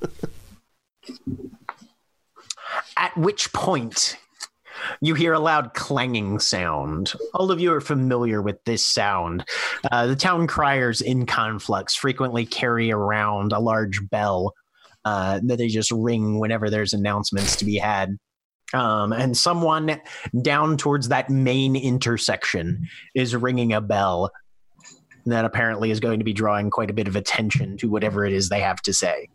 At 2.97 3.17
which 3.17 3.53
point 3.53 4.17
you 5.01 5.15
hear 5.15 5.33
a 5.33 5.39
loud 5.41 5.75
clanging 5.75 6.39
sound. 6.39 7.13
All 7.35 7.51
of 7.51 7.61
you 7.61 7.73
are 7.73 7.81
familiar 7.81 8.43
with 8.43 8.63
this 8.65 8.85
sound. 8.85 9.45
Uh, 9.91 10.07
the 10.07 10.17
town 10.17 10.47
criers 10.47 11.01
in 11.01 11.27
Conflux 11.27 11.95
frequently 11.95 12.47
carry 12.47 12.93
around 12.93 13.53
a 13.53 13.61
large 13.61 14.09
bell 14.11 14.55
uh, 15.05 15.41
that 15.45 15.57
they 15.59 15.69
just 15.69 15.91
ring 15.91 16.39
whenever 16.39 16.71
there's 16.71 16.93
announcements 16.93 17.57
to 17.57 17.65
be 17.65 17.77
had. 17.77 18.17
Um, 18.75 19.13
and 19.13 19.37
someone 19.37 20.01
down 20.41 20.77
towards 20.79 21.09
that 21.09 21.29
main 21.29 21.77
intersection 21.77 22.89
is 23.15 23.37
ringing 23.37 23.73
a 23.73 23.81
bell 23.81 24.31
that 25.27 25.45
apparently 25.45 25.91
is 25.91 26.01
going 26.01 26.19
to 26.19 26.25
be 26.25 26.33
drawing 26.33 26.71
quite 26.71 26.91
a 26.91 26.95
bit 26.95 27.07
of 27.07 27.17
attention 27.17 27.77
to 27.79 27.89
whatever 27.89 28.25
it 28.25 28.33
is 28.33 28.49
they 28.49 28.61
have 28.61 28.81
to 28.83 28.93
say. 28.93 29.29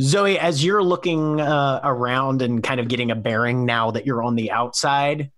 Zoe, 0.00 0.38
as 0.38 0.64
you're 0.64 0.82
looking 0.82 1.40
uh, 1.40 1.80
around 1.82 2.42
and 2.42 2.62
kind 2.62 2.80
of 2.80 2.88
getting 2.88 3.10
a 3.10 3.16
bearing 3.16 3.64
now 3.64 3.90
that 3.90 4.06
you're 4.06 4.22
on 4.22 4.36
the 4.36 4.50
outside, 4.50 5.30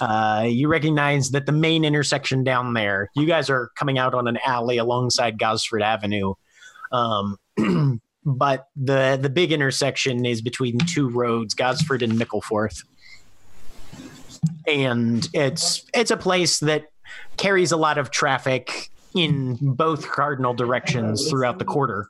uh, 0.00 0.44
you 0.46 0.68
recognize 0.68 1.30
that 1.30 1.46
the 1.46 1.52
main 1.52 1.84
intersection 1.84 2.44
down 2.44 2.74
there, 2.74 3.08
you 3.14 3.26
guys 3.26 3.50
are 3.50 3.70
coming 3.76 3.98
out 3.98 4.14
on 4.14 4.26
an 4.28 4.38
alley 4.44 4.78
alongside 4.78 5.38
Gosford 5.38 5.82
Avenue. 5.82 6.34
Um, 6.92 7.36
but 8.24 8.66
the 8.76 9.18
the 9.20 9.30
big 9.30 9.52
intersection 9.52 10.24
is 10.24 10.42
between 10.42 10.78
two 10.78 11.08
roads, 11.08 11.54
Gosford 11.54 12.02
and 12.02 12.12
Mickleforth. 12.12 12.84
And 14.66 15.26
it's 15.32 15.84
it's 15.94 16.10
a 16.10 16.16
place 16.16 16.60
that 16.60 16.86
carries 17.36 17.72
a 17.72 17.76
lot 17.76 17.98
of 17.98 18.10
traffic 18.10 18.90
in 19.14 19.56
both 19.60 20.08
cardinal 20.08 20.54
directions 20.54 21.28
throughout 21.28 21.58
the 21.58 21.64
quarter. 21.64 22.08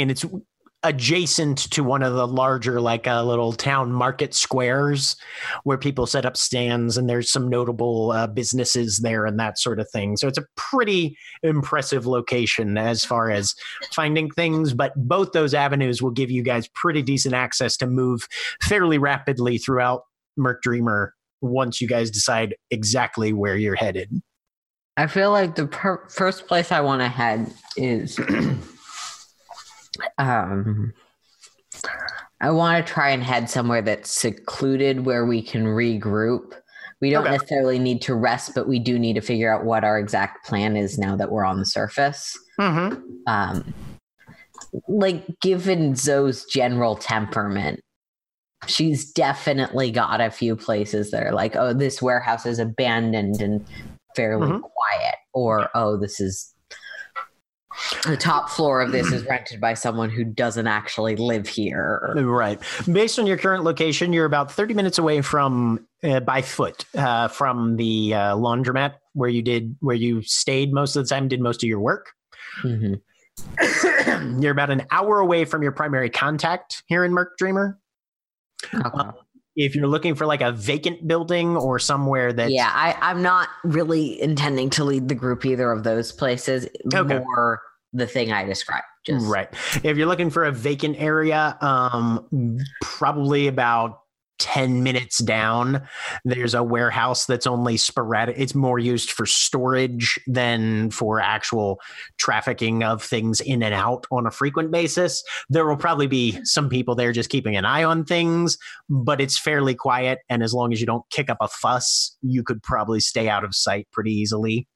And 0.00 0.10
it's 0.10 0.24
adjacent 0.84 1.58
to 1.70 1.82
one 1.82 2.02
of 2.02 2.12
the 2.12 2.26
larger 2.26 2.80
like 2.80 3.06
uh, 3.06 3.24
little 3.24 3.52
town 3.52 3.90
market 3.90 4.34
squares 4.34 5.16
where 5.64 5.78
people 5.78 6.06
set 6.06 6.26
up 6.26 6.36
stands 6.36 6.98
and 6.98 7.08
there's 7.08 7.32
some 7.32 7.48
notable 7.48 8.12
uh, 8.12 8.26
businesses 8.26 8.98
there 8.98 9.24
and 9.24 9.40
that 9.40 9.58
sort 9.58 9.80
of 9.80 9.88
thing. 9.90 10.16
So 10.16 10.28
it's 10.28 10.38
a 10.38 10.44
pretty 10.56 11.16
impressive 11.42 12.06
location 12.06 12.76
as 12.76 13.04
far 13.04 13.30
as 13.30 13.54
finding 13.92 14.30
things 14.30 14.74
but 14.74 14.92
both 14.96 15.32
those 15.32 15.54
avenues 15.54 16.02
will 16.02 16.10
give 16.10 16.30
you 16.30 16.42
guys 16.42 16.68
pretty 16.74 17.02
decent 17.02 17.34
access 17.34 17.76
to 17.78 17.86
move 17.86 18.28
fairly 18.62 18.98
rapidly 18.98 19.56
throughout 19.56 20.02
Merc 20.36 20.62
Dreamer 20.62 21.14
once 21.40 21.80
you 21.80 21.88
guys 21.88 22.10
decide 22.10 22.54
exactly 22.70 23.32
where 23.32 23.56
you're 23.56 23.74
headed. 23.74 24.10
I 24.96 25.06
feel 25.06 25.30
like 25.30 25.54
the 25.54 25.66
per- 25.66 26.06
first 26.08 26.46
place 26.46 26.70
I 26.70 26.80
want 26.80 27.00
to 27.00 27.08
head 27.08 27.52
is 27.76 28.18
um 30.18 30.92
I 32.40 32.50
want 32.50 32.84
to 32.86 32.92
try 32.92 33.10
and 33.10 33.22
head 33.22 33.48
somewhere 33.48 33.82
that's 33.82 34.10
secluded 34.10 35.06
where 35.06 35.24
we 35.24 35.40
can 35.42 35.64
regroup. 35.64 36.54
We 37.00 37.10
don't 37.10 37.22
Okay. 37.24 37.32
necessarily 37.32 37.78
need 37.78 38.02
to 38.02 38.14
rest, 38.14 38.52
but 38.54 38.68
we 38.68 38.78
do 38.78 38.98
need 38.98 39.14
to 39.14 39.20
figure 39.20 39.52
out 39.52 39.64
what 39.64 39.82
our 39.84 39.98
exact 39.98 40.46
plan 40.46 40.76
is 40.76 40.98
now 40.98 41.16
that 41.16 41.30
we're 41.30 41.44
on 41.44 41.58
the 41.58 41.66
surface. 41.66 42.36
mm-hmm. 42.60 43.00
Um 43.26 43.74
like 44.88 45.24
given 45.40 45.94
Zoe's 45.94 46.44
general 46.46 46.96
temperament, 46.96 47.80
she's 48.66 49.12
definitely 49.12 49.90
got 49.90 50.20
a 50.20 50.30
few 50.30 50.56
places 50.56 51.10
that 51.10 51.22
are 51.22 51.32
like, 51.32 51.54
oh, 51.56 51.72
this 51.72 52.00
warehouse 52.02 52.46
is 52.46 52.58
abandoned 52.58 53.40
and 53.40 53.64
fairly 54.16 54.46
Mhm. 54.48 54.60
quiet, 54.62 55.14
or 55.32 55.68
oh, 55.74 55.96
this 55.96 56.20
is 56.20 56.53
the 58.06 58.16
top 58.16 58.50
floor 58.50 58.80
of 58.80 58.92
this 58.92 59.10
is 59.12 59.24
rented 59.26 59.60
by 59.60 59.74
someone 59.74 60.10
who 60.10 60.24
doesn't 60.24 60.66
actually 60.66 61.16
live 61.16 61.48
here. 61.48 62.14
Right. 62.16 62.60
Based 62.90 63.18
on 63.18 63.26
your 63.26 63.36
current 63.36 63.64
location, 63.64 64.12
you're 64.12 64.24
about 64.26 64.50
30 64.52 64.74
minutes 64.74 64.98
away 64.98 65.20
from 65.22 65.86
uh, 66.02 66.20
by 66.20 66.42
foot 66.42 66.84
uh, 66.96 67.28
from 67.28 67.76
the 67.76 68.14
uh, 68.14 68.36
laundromat 68.36 68.94
where 69.14 69.28
you 69.30 69.42
did 69.42 69.76
where 69.80 69.96
you 69.96 70.22
stayed 70.22 70.72
most 70.72 70.96
of 70.96 71.04
the 71.04 71.08
time, 71.08 71.28
did 71.28 71.40
most 71.40 71.62
of 71.62 71.68
your 71.68 71.80
work. 71.80 72.12
Mhm. 72.62 73.00
you're 74.40 74.52
about 74.52 74.70
an 74.70 74.82
hour 74.90 75.18
away 75.18 75.44
from 75.44 75.62
your 75.62 75.72
primary 75.72 76.10
contact 76.10 76.82
here 76.86 77.04
in 77.04 77.12
Merc 77.12 77.36
Dreamer. 77.38 77.78
Okay. 78.74 79.18
If 79.56 79.74
you're 79.74 79.86
looking 79.86 80.14
for 80.14 80.26
like 80.26 80.40
a 80.40 80.52
vacant 80.52 81.06
building 81.06 81.56
or 81.56 81.78
somewhere 81.78 82.32
that 82.32 82.50
yeah, 82.50 82.70
I, 82.72 82.96
I'm 83.00 83.22
not 83.22 83.48
really 83.62 84.20
intending 84.20 84.70
to 84.70 84.84
lead 84.84 85.08
the 85.08 85.14
group 85.14 85.44
either 85.44 85.70
of 85.70 85.84
those 85.84 86.12
places. 86.12 86.68
Okay. 86.92 87.18
More 87.18 87.62
the 87.92 88.06
thing 88.06 88.32
I 88.32 88.44
described. 88.44 88.84
Just 89.06 89.26
right 89.26 89.48
if 89.84 89.98
you're 89.98 90.06
looking 90.06 90.30
for 90.30 90.44
a 90.44 90.50
vacant 90.50 90.96
area 90.98 91.58
um 91.60 92.58
probably 92.80 93.48
about 93.48 94.00
10 94.38 94.82
minutes 94.82 95.18
down 95.18 95.80
there's 96.24 96.54
a 96.54 96.62
warehouse 96.62 97.24
that's 97.26 97.46
only 97.46 97.76
sporadic 97.76 98.34
it's 98.36 98.54
more 98.54 98.78
used 98.78 99.10
for 99.10 99.26
storage 99.26 100.18
than 100.26 100.90
for 100.90 101.20
actual 101.20 101.80
trafficking 102.18 102.82
of 102.82 103.02
things 103.02 103.40
in 103.40 103.62
and 103.62 103.74
out 103.74 104.06
on 104.10 104.26
a 104.26 104.30
frequent 104.30 104.70
basis 104.72 105.22
there 105.50 105.66
will 105.66 105.76
probably 105.76 106.08
be 106.08 106.38
some 106.44 106.68
people 106.68 106.94
there 106.94 107.12
just 107.12 107.30
keeping 107.30 107.54
an 107.54 107.64
eye 107.64 107.84
on 107.84 108.04
things 108.04 108.58
but 108.90 109.20
it's 109.20 109.38
fairly 109.38 109.74
quiet 109.74 110.18
and 110.28 110.42
as 110.42 110.52
long 110.52 110.72
as 110.72 110.80
you 110.80 110.86
don't 110.86 111.08
kick 111.10 111.30
up 111.30 111.38
a 111.40 111.48
fuss 111.48 112.16
you 112.22 112.42
could 112.42 112.62
probably 112.62 112.98
stay 112.98 113.28
out 113.28 113.44
of 113.44 113.54
sight 113.54 113.86
pretty 113.92 114.12
easily 114.12 114.66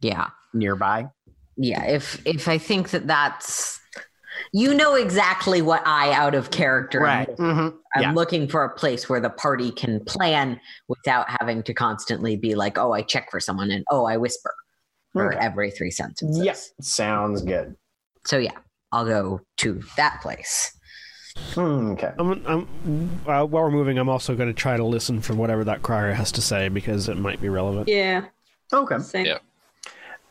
yeah. 0.00 0.28
nearby 0.54 1.06
yeah 1.56 1.84
if 1.84 2.24
if 2.24 2.46
i 2.46 2.56
think 2.56 2.90
that 2.90 3.06
that's 3.06 3.79
you 4.52 4.74
know 4.74 4.94
exactly 4.94 5.62
what 5.62 5.82
i 5.86 6.12
out 6.12 6.34
of 6.34 6.50
character 6.50 6.98
am 7.00 7.04
right 7.04 7.36
Mhm. 7.36 7.74
i'm 7.94 8.02
Yeah. 8.02 8.12
looking 8.12 8.48
for 8.48 8.64
a 8.64 8.74
place 8.74 9.08
where 9.08 9.20
the 9.20 9.30
party 9.30 9.70
can 9.72 10.04
plan 10.04 10.60
without 10.88 11.26
having 11.40 11.62
to 11.64 11.74
constantly 11.74 12.36
be 12.36 12.54
like 12.54 12.78
oh 12.78 12.92
i 12.92 13.02
check 13.02 13.30
for 13.30 13.40
someone 13.40 13.70
and 13.70 13.84
oh 13.90 14.04
i 14.04 14.16
whisper 14.16 14.54
for 15.12 15.32
Okay. 15.32 15.44
every 15.44 15.70
three 15.70 15.90
sentences 15.90 16.44
Yes, 16.44 16.72
sounds 16.80 17.42
good. 17.42 17.74
so 18.26 18.38
yeah 18.38 18.56
i'll 18.92 19.06
go 19.06 19.40
to 19.58 19.80
that 19.96 20.20
place 20.22 20.72
Okay. 21.56 22.12
I'm, 22.18 22.44
I'm, 22.46 23.20
uh, 23.26 23.44
while 23.44 23.62
we're 23.64 23.70
moving, 23.70 23.98
I'm 23.98 24.08
also 24.08 24.34
going 24.34 24.48
to 24.48 24.52
try 24.54 24.76
to 24.76 24.84
listen 24.84 25.20
for 25.20 25.32
whatever 25.34 25.62
that 25.64 25.80
crier 25.80 26.12
has 26.12 26.32
to 26.32 26.42
say 26.42 26.68
because 26.68 27.08
it 27.08 27.16
might 27.16 27.40
be 27.40 27.48
relevant. 27.48 27.88
Yeah. 27.88 28.24
Okay. 28.72 28.98
Same. 28.98 29.26
Yeah. 29.26 29.38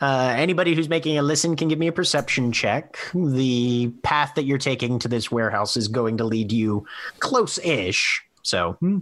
Uh, 0.01 0.33
anybody 0.37 0.75
who's 0.75 0.87
making 0.87 1.17
a 1.17 1.21
listen 1.21 1.55
can 1.55 1.67
give 1.67 1.77
me 1.77 1.87
a 1.87 1.91
perception 1.91 2.51
check. 2.51 2.97
The 3.13 3.91
path 4.01 4.33
that 4.35 4.45
you're 4.45 4.57
taking 4.57 4.97
to 4.99 5.07
this 5.07 5.29
warehouse 5.29 5.75
is 5.75 5.87
going 5.87 6.17
to 6.17 6.23
lead 6.23 6.51
you 6.51 6.85
close-ish. 7.19 8.23
So, 8.43 8.73
hmm, 8.79 8.99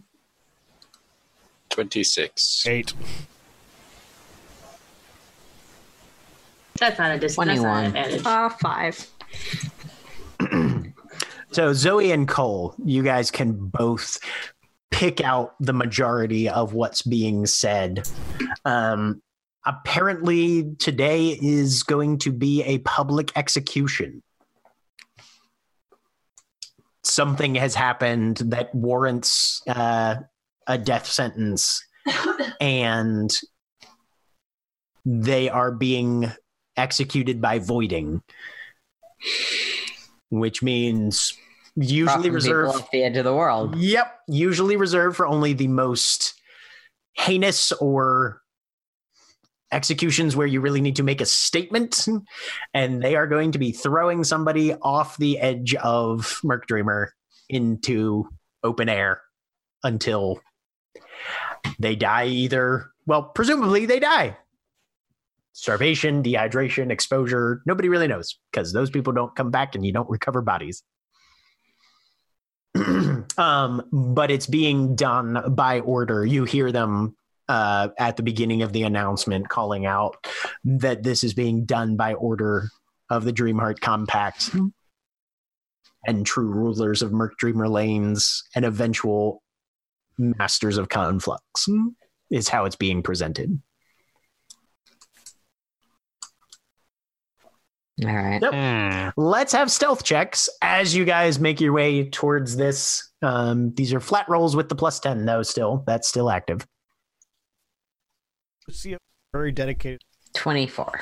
26. 1.69 2.65
Eight. 2.67 2.93
That's 6.79 6.99
not 6.99 7.11
a 7.11 7.19
dis- 7.19 7.35
that's 7.35 7.47
not 7.61 7.91
21. 7.91 7.95
an. 7.95 8.25
Uh, 8.25 8.49
five. 8.49 9.07
so 11.51 11.73
Zoe 11.73 12.11
and 12.11 12.27
Coal, 12.27 12.75
you 12.83 13.03
guys 13.03 13.31
can 13.31 13.53
both 13.53 14.19
pick 14.91 15.21
out 15.21 15.55
the 15.59 15.73
majority 15.73 16.49
of 16.49 16.73
what's 16.73 17.01
being 17.01 17.45
said. 17.45 18.07
Um, 18.65 19.21
apparently, 19.67 20.75
today 20.79 21.37
is 21.41 21.83
going 21.83 22.17
to 22.19 22.31
be 22.31 22.63
a 22.63 22.79
public 22.79 23.31
execution. 23.35 24.23
Something 27.03 27.55
has 27.55 27.75
happened 27.75 28.37
that 28.37 28.73
warrants 28.73 29.61
uh, 29.67 30.15
a 30.65 30.77
death 30.77 31.05
sentence, 31.05 31.85
and 32.61 33.31
they 35.05 35.49
are 35.49 35.71
being 35.71 36.31
executed 36.77 37.41
by 37.41 37.59
voiding, 37.59 38.21
which 40.29 40.63
means 40.63 41.33
usually 41.75 42.29
reserved 42.29 42.75
off 42.75 42.91
the 42.91 43.03
edge 43.03 43.17
of 43.17 43.23
the 43.23 43.33
world 43.33 43.75
Yep, 43.75 44.19
usually 44.27 44.77
reserved 44.77 45.15
for 45.15 45.27
only 45.27 45.53
the 45.53 45.67
most 45.67 46.33
heinous 47.13 47.71
or 47.73 48.41
executions 49.71 50.35
where 50.35 50.47
you 50.47 50.61
really 50.61 50.81
need 50.81 50.95
to 50.97 51.03
make 51.03 51.21
a 51.21 51.25
statement, 51.25 52.07
and 52.73 53.01
they 53.01 53.15
are 53.15 53.27
going 53.27 53.51
to 53.51 53.59
be 53.59 53.71
throwing 53.71 54.23
somebody 54.23 54.73
off 54.75 55.17
the 55.17 55.39
edge 55.39 55.75
of 55.75 56.39
Merc 56.43 56.67
Dreamer 56.67 57.13
into 57.49 58.29
open 58.63 58.89
air 58.89 59.21
until 59.83 60.41
they 61.79 61.95
die 61.95 62.25
either 62.25 62.91
well 63.05 63.23
presumably 63.23 63.85
they 63.85 63.99
die 63.99 64.35
starvation 65.53 66.23
dehydration 66.23 66.91
exposure 66.91 67.61
nobody 67.65 67.87
really 67.87 68.07
knows 68.07 68.37
because 68.51 68.73
those 68.73 68.89
people 68.89 69.13
don't 69.13 69.35
come 69.35 69.51
back 69.51 69.75
and 69.75 69.85
you 69.85 69.93
don't 69.93 70.09
recover 70.09 70.41
bodies 70.41 70.83
um, 73.37 73.83
but 73.91 74.31
it's 74.31 74.47
being 74.47 74.95
done 74.95 75.53
by 75.53 75.79
order. 75.81 76.25
You 76.25 76.43
hear 76.43 76.71
them 76.71 77.15
uh, 77.49 77.89
at 77.97 78.17
the 78.17 78.23
beginning 78.23 78.61
of 78.61 78.73
the 78.73 78.83
announcement 78.83 79.49
calling 79.49 79.85
out 79.85 80.27
that 80.63 81.03
this 81.03 81.23
is 81.23 81.33
being 81.33 81.65
done 81.65 81.95
by 81.95 82.13
order 82.13 82.69
of 83.09 83.23
the 83.23 83.33
Dreamheart 83.33 83.79
Compact 83.79 84.51
and 86.05 86.25
true 86.25 86.47
rulers 86.47 87.01
of 87.01 87.11
Merc 87.11 87.37
Dreamer 87.37 87.69
Lanes 87.69 88.43
and 88.55 88.65
eventual 88.65 89.43
masters 90.17 90.77
of 90.77 90.89
Conflux 90.89 91.67
is 92.31 92.49
how 92.49 92.65
it's 92.65 92.75
being 92.75 93.03
presented. 93.03 93.61
all 98.05 98.13
right 98.13 98.41
Yep. 98.41 98.53
Hmm. 98.53 99.09
Let's 99.19 99.53
have 99.53 99.71
stealth 99.71 100.03
checks 100.03 100.49
as 100.61 100.95
you 100.95 101.03
guys 101.03 101.39
make 101.39 101.59
your 101.59 101.73
way 101.73 102.09
towards 102.09 102.55
this. 102.55 103.11
Um, 103.21 103.73
these 103.73 103.93
are 103.93 103.99
flat 103.99 104.29
rolls 104.29 104.55
with 104.55 104.69
the 104.69 104.75
plus 104.75 104.99
10, 104.99 105.25
though, 105.25 105.41
still. 105.41 105.83
That's 105.87 106.07
still 106.07 106.29
active. 106.29 106.67
See 108.69 108.93
a 108.93 108.97
very 109.33 109.51
dedicated. 109.51 110.01
24 110.35 111.01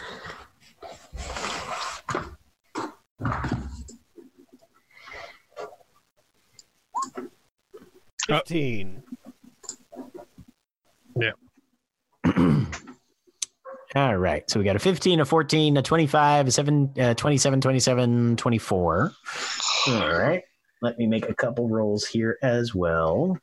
Fifteen. 8.27 9.03
Yeah. 11.19 11.31
All 13.95 14.17
right. 14.17 14.49
So 14.49 14.59
we 14.59 14.65
got 14.65 14.75
a 14.75 14.79
15, 14.79 15.19
a 15.21 15.25
14, 15.25 15.77
a 15.77 15.81
25, 15.81 16.47
a 16.47 16.51
7, 16.51 16.93
uh, 16.99 17.13
27, 17.13 17.61
27, 17.61 18.35
24. 18.35 19.11
All 19.87 20.17
right. 20.17 20.43
Let 20.81 20.97
me 20.97 21.07
make 21.07 21.29
a 21.29 21.33
couple 21.33 21.67
rolls 21.69 22.05
here 22.05 22.37
as 22.43 22.75
well. 22.75 23.37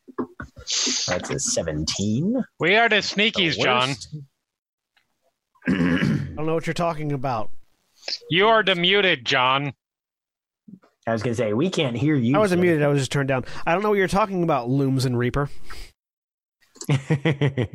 That's 0.59 1.31
a 1.31 1.39
17. 1.39 2.45
We 2.61 2.77
are 2.77 2.89
the 2.89 3.03
The 3.57 3.63
John. 3.65 3.89
worst. 3.89 4.17
I 5.69 5.73
don't 6.37 6.47
know 6.47 6.55
what 6.55 6.67
you're 6.67 6.75
talking 6.75 7.13
about. 7.13 7.51
You 8.31 8.49
are 8.49 8.63
demuted, 8.63 9.25
John. 9.25 9.73
I 11.07 11.13
was 11.13 11.23
going 11.23 11.35
to 11.35 11.39
say, 11.39 11.53
we 11.53 11.71
can't 11.71 11.97
hear 11.97 12.15
you. 12.15 12.37
I 12.37 12.39
wasn't 12.39 12.61
so- 12.61 12.63
muted. 12.63 12.83
I 12.83 12.89
was 12.89 13.01
just 13.01 13.13
turned 13.13 13.29
down. 13.29 13.45
I 13.67 13.73
don't 13.73 13.83
know 13.83 13.89
what 13.89 13.99
you're 13.99 14.09
talking 14.09 14.43
about, 14.45 14.69
Looms 14.69 15.05
and 15.05 15.19
Reaper. 15.19 15.49
a 16.89 17.69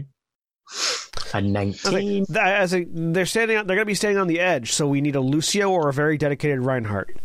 I 1.34 1.42
was 1.42 1.44
19. 1.44 1.92
like, 1.94 2.28
th- 2.28 2.38
as 2.38 2.74
a, 2.74 2.86
they're 2.90 3.26
standing. 3.26 3.58
on- 3.58 3.68
They're 3.68 3.76
going 3.76 3.86
to 3.86 3.90
be 3.90 3.96
standing 3.96 4.18
on 4.20 4.28
the 4.28 4.40
edge, 4.40 4.72
so 4.74 4.88
we 4.88 5.02
need 5.02 5.16
a 5.16 5.22
Lucio 5.22 5.70
or 5.70 5.90
a 5.90 5.94
very 5.94 6.18
dedicated 6.18 6.60
Reinhardt. 6.60 7.18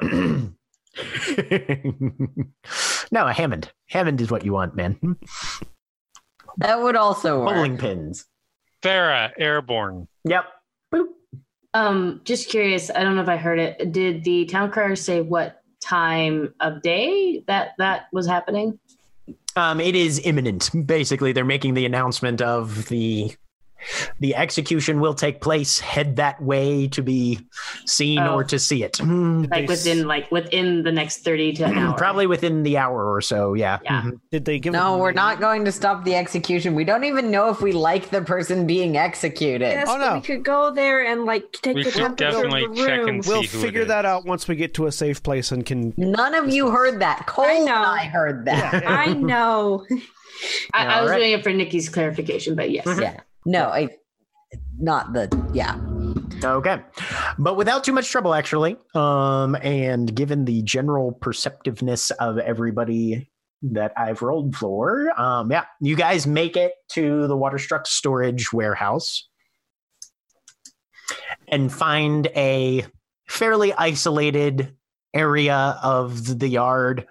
no, 3.10 3.26
a 3.26 3.32
Hammond. 3.32 3.72
Hammond 3.88 4.20
is 4.20 4.30
what 4.30 4.44
you 4.44 4.52
want, 4.52 4.76
man. 4.76 4.98
that 6.58 6.80
would 6.80 6.96
also 6.96 7.40
work 7.40 7.54
Bowling 7.54 7.78
pins. 7.78 8.26
Thera, 8.82 9.30
airborne. 9.38 10.08
Yep. 10.24 10.44
Boop. 10.92 11.06
Um, 11.74 12.20
just 12.24 12.50
curious. 12.50 12.90
I 12.90 13.02
don't 13.02 13.16
know 13.16 13.22
if 13.22 13.28
I 13.28 13.36
heard 13.36 13.58
it. 13.58 13.92
Did 13.92 14.24
the 14.24 14.44
town 14.46 14.70
crier 14.70 14.96
say 14.96 15.20
what 15.20 15.62
time 15.80 16.54
of 16.60 16.82
day 16.82 17.44
that 17.46 17.70
that 17.78 18.06
was 18.12 18.26
happening? 18.26 18.78
Um, 19.56 19.80
it 19.80 19.94
is 19.94 20.20
imminent. 20.24 20.70
Basically, 20.86 21.32
they're 21.32 21.44
making 21.44 21.74
the 21.74 21.86
announcement 21.86 22.42
of 22.42 22.88
the 22.88 23.34
the 24.20 24.34
execution 24.36 25.00
will 25.00 25.14
take 25.14 25.40
place. 25.40 25.78
Head 25.80 26.16
that 26.16 26.40
way 26.42 26.88
to 26.88 27.02
be 27.02 27.40
seen 27.86 28.18
Oh. 28.18 28.34
or 28.36 28.44
to 28.44 28.58
see 28.58 28.82
it. 28.84 28.98
Hmm, 28.98 29.44
Like 29.50 29.68
within 29.68 30.06
like 30.06 30.30
within 30.30 30.82
the 30.82 30.92
next 30.92 31.18
thirty 31.24 31.52
to 31.54 31.64
an 31.64 31.78
hour. 31.78 31.96
Probably 31.96 32.26
within 32.26 32.62
the 32.62 32.78
hour 32.78 33.12
or 33.12 33.20
so. 33.20 33.54
Yeah. 33.54 33.78
Yeah. 33.84 34.02
Mhm. 34.02 34.20
Did 34.30 34.44
they 34.44 34.58
give? 34.58 34.72
no 34.72 34.98
we're 34.98 35.12
not 35.12 35.40
going 35.40 35.64
to 35.64 35.72
stop 35.72 36.04
the 36.04 36.14
execution 36.14 36.74
we 36.74 36.84
don't 36.84 37.04
even 37.04 37.30
know 37.30 37.48
if 37.50 37.60
we 37.60 37.72
like 37.72 38.10
the 38.10 38.22
person 38.22 38.66
being 38.66 38.96
executed 38.96 39.66
Yes, 39.66 39.86
Oh, 39.88 39.98
but 39.98 40.06
no. 40.08 40.14
we 40.16 40.20
could 40.22 40.44
go 40.44 40.70
there 40.72 41.04
and 41.04 41.24
like 41.24 41.50
take 41.52 41.74
We 41.76 41.82
the 41.84 41.90
should 41.90 42.00
temperature 42.18 42.30
definitely 42.32 42.64
of 42.64 42.76
the 42.76 42.86
check 42.86 42.98
room. 43.00 43.08
and 43.08 43.26
We'll 43.26 43.42
who 43.42 43.58
figure 43.58 43.82
is. 43.82 43.88
that 43.88 44.04
out 44.04 44.24
once 44.24 44.46
we 44.48 44.56
get 44.56 44.74
to 44.74 44.86
a 44.86 44.92
safe 44.92 45.22
place 45.22 45.52
and 45.52 45.64
can. 45.66 45.92
none 45.96 46.34
of 46.34 46.48
you 46.52 46.70
heard 46.70 47.00
that 47.00 47.26
Coal 47.26 47.44
I 47.44 47.52
and 47.52 47.66
know. 47.66 47.74
i 47.82 47.98
heard 48.04 48.44
that 48.46 48.86
I 48.86 49.06
know. 49.12 49.84
I, 50.74 50.86
I 50.86 51.00
was 51.02 51.10
Alright. 51.10 51.20
waiting 51.22 51.42
for 51.42 51.52
Nikki's 51.52 51.88
clarification, 51.88 52.54
but 52.54 52.70
yes. 52.70 52.86
yeah 53.00 53.20
no 53.44 53.68
i 53.68 53.88
not 54.78 55.12
the 55.12 55.28
yeah 55.52 55.78
Okay. 56.44 56.80
But 57.38 57.56
without 57.56 57.84
too 57.84 57.92
much 57.92 58.10
trouble, 58.10 58.34
actually, 58.34 58.76
um, 58.96 59.54
and 59.62 60.12
given 60.12 60.44
the 60.44 60.62
general 60.62 61.12
perceptiveness 61.12 62.10
of 62.10 62.38
everybody 62.38 63.30
that 63.62 63.92
I've 63.96 64.22
rolled 64.22 64.56
for. 64.56 65.08
Um, 65.20 65.50
yeah, 65.50 65.64
you 65.80 65.96
guys 65.96 66.26
make 66.26 66.56
it 66.56 66.72
to 66.92 67.26
the 67.26 67.36
Waterstruck 67.36 67.86
storage 67.86 68.52
warehouse 68.52 69.28
and 71.48 71.72
find 71.72 72.26
a 72.28 72.84
fairly 73.28 73.72
isolated 73.72 74.74
area 75.14 75.78
of 75.82 76.38
the 76.38 76.48
yard, 76.48 77.06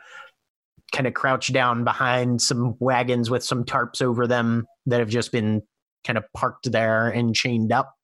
kind 0.91 1.07
of 1.07 1.13
crouched 1.13 1.53
down 1.53 1.83
behind 1.83 2.41
some 2.41 2.75
wagons 2.79 3.29
with 3.29 3.43
some 3.43 3.63
tarps 3.63 4.01
over 4.01 4.27
them 4.27 4.65
that 4.87 4.99
have 4.99 5.09
just 5.09 5.31
been 5.31 5.61
kind 6.05 6.17
of 6.17 6.25
parked 6.33 6.71
there 6.71 7.09
and 7.09 7.35
chained 7.35 7.71
up. 7.71 7.95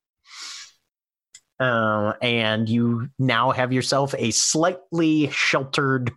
Uh, 1.60 2.14
and 2.22 2.70
you 2.70 3.10
now 3.18 3.52
have 3.52 3.74
yourself 3.74 4.14
a 4.18 4.32
slightly 4.32 5.30
sheltered 5.32 6.12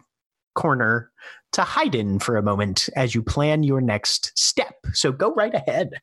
corner 0.54 1.10
to 1.52 1.62
hide 1.62 1.94
in 1.94 2.18
for 2.18 2.36
a 2.36 2.42
moment 2.42 2.88
as 2.94 3.14
you 3.14 3.22
plan 3.22 3.62
your 3.62 3.80
next 3.80 4.32
step. 4.38 4.74
So 4.92 5.12
go 5.12 5.32
right 5.32 5.54
ahead. 5.54 5.94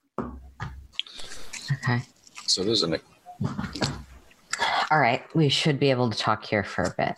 Okay. 1.72 2.02
So 2.48 2.64
there's 2.64 2.84
an 2.84 2.98
All 4.90 5.00
right. 5.00 5.24
We 5.36 5.50
should 5.50 5.80
be 5.80 5.92
able 5.92 6.10
to 6.10 6.18
talk 6.18 6.46
here 6.46 6.64
for 6.64 6.84
a 6.84 6.94
bit. 6.98 7.16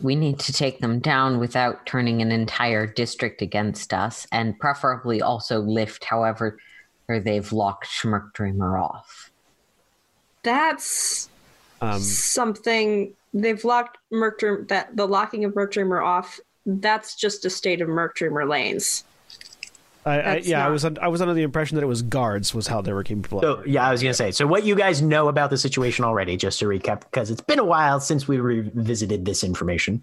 We 0.00 0.16
need 0.16 0.38
to 0.40 0.52
take 0.52 0.80
them 0.80 0.98
down 0.98 1.38
without 1.38 1.84
turning 1.84 2.22
an 2.22 2.32
entire 2.32 2.86
district 2.86 3.42
against 3.42 3.92
us, 3.92 4.26
and 4.32 4.58
preferably 4.58 5.20
also 5.20 5.60
lift 5.60 6.04
however 6.04 6.58
or 7.10 7.18
they've 7.20 7.52
locked 7.52 7.86
Schmirk 7.86 8.32
Dreamer 8.32 8.78
off. 8.78 9.30
That's 10.42 11.28
Um, 11.80 11.98
something 12.00 13.12
they've 13.34 13.62
locked 13.64 13.98
Merc 14.10 14.38
Dream, 14.38 14.66
that 14.68 14.96
the 14.96 15.06
locking 15.06 15.44
of 15.44 15.54
Merc 15.54 15.72
Dreamer 15.72 16.00
off. 16.00 16.38
That's 16.66 17.16
just 17.16 17.44
a 17.44 17.50
state 17.50 17.80
of 17.80 17.88
Merc 17.88 18.14
Dreamer 18.16 18.46
lanes. 18.46 19.04
I, 20.06 20.12
I, 20.12 20.22
That's 20.22 20.48
yeah, 20.48 20.66
I 20.66 20.70
was 20.70 20.84
un- 20.86 20.96
I 21.02 21.08
was 21.08 21.20
under 21.20 21.34
the 21.34 21.42
impression 21.42 21.74
that 21.76 21.82
it 21.82 21.86
was 21.86 22.00
guards 22.00 22.54
was 22.54 22.66
how 22.66 22.80
they 22.80 22.92
were 22.94 23.04
keeping 23.04 23.22
people. 23.22 23.42
So 23.42 23.58
out. 23.58 23.68
yeah, 23.68 23.86
I 23.86 23.90
was 23.92 24.02
gonna 24.02 24.14
say. 24.14 24.30
So 24.30 24.46
what 24.46 24.64
you 24.64 24.74
guys 24.74 25.02
know 25.02 25.28
about 25.28 25.50
the 25.50 25.58
situation 25.58 26.06
already, 26.06 26.38
just 26.38 26.58
to 26.60 26.64
recap, 26.66 27.00
because 27.02 27.30
it's 27.30 27.42
been 27.42 27.58
a 27.58 27.64
while 27.64 28.00
since 28.00 28.26
we 28.26 28.38
revisited 28.38 29.26
this 29.26 29.44
information. 29.44 30.02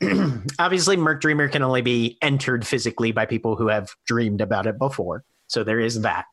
Obviously, 0.58 0.96
Merc 0.96 1.20
Dreamer 1.20 1.48
can 1.48 1.62
only 1.62 1.82
be 1.82 2.16
entered 2.22 2.66
physically 2.66 3.12
by 3.12 3.26
people 3.26 3.54
who 3.56 3.68
have 3.68 3.90
dreamed 4.06 4.40
about 4.40 4.66
it 4.66 4.78
before. 4.78 5.24
So 5.52 5.64
there 5.64 5.80
is 5.80 6.00
that. 6.02 6.24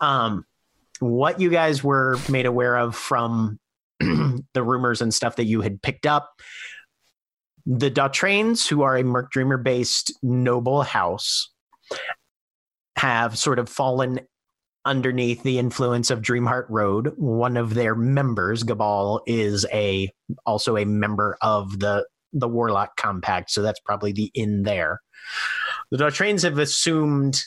Um, 0.00 0.44
what 1.00 1.40
you 1.40 1.50
guys 1.50 1.82
were 1.82 2.18
made 2.28 2.46
aware 2.46 2.76
of 2.76 2.94
from 2.94 3.58
the 4.00 4.62
rumors 4.62 5.00
and 5.00 5.12
stuff 5.12 5.36
that 5.36 5.44
you 5.44 5.60
had 5.60 5.82
picked 5.82 6.06
up, 6.06 6.30
the 7.66 7.90
Dautrains, 7.90 8.68
who 8.68 8.82
are 8.82 8.96
a 8.96 9.04
Merc 9.04 9.30
Dreamer 9.30 9.58
based 9.58 10.12
noble 10.22 10.82
house, 10.82 11.50
have 12.96 13.38
sort 13.38 13.58
of 13.58 13.68
fallen 13.68 14.20
underneath 14.84 15.42
the 15.42 15.58
influence 15.58 16.10
of 16.10 16.22
Dreamheart 16.22 16.66
Road. 16.68 17.12
One 17.16 17.56
of 17.56 17.74
their 17.74 17.94
members, 17.94 18.62
Gabal, 18.62 19.20
is 19.26 19.66
a 19.72 20.10
also 20.46 20.76
a 20.76 20.84
member 20.84 21.36
of 21.42 21.78
the 21.78 22.06
the 22.32 22.48
Warlock 22.48 22.96
Compact, 22.96 23.50
so 23.50 23.62
that's 23.62 23.80
probably 23.80 24.12
the 24.12 24.30
in 24.34 24.62
there. 24.62 25.00
The 25.90 25.98
Dautrains 25.98 26.42
have 26.44 26.58
assumed 26.58 27.42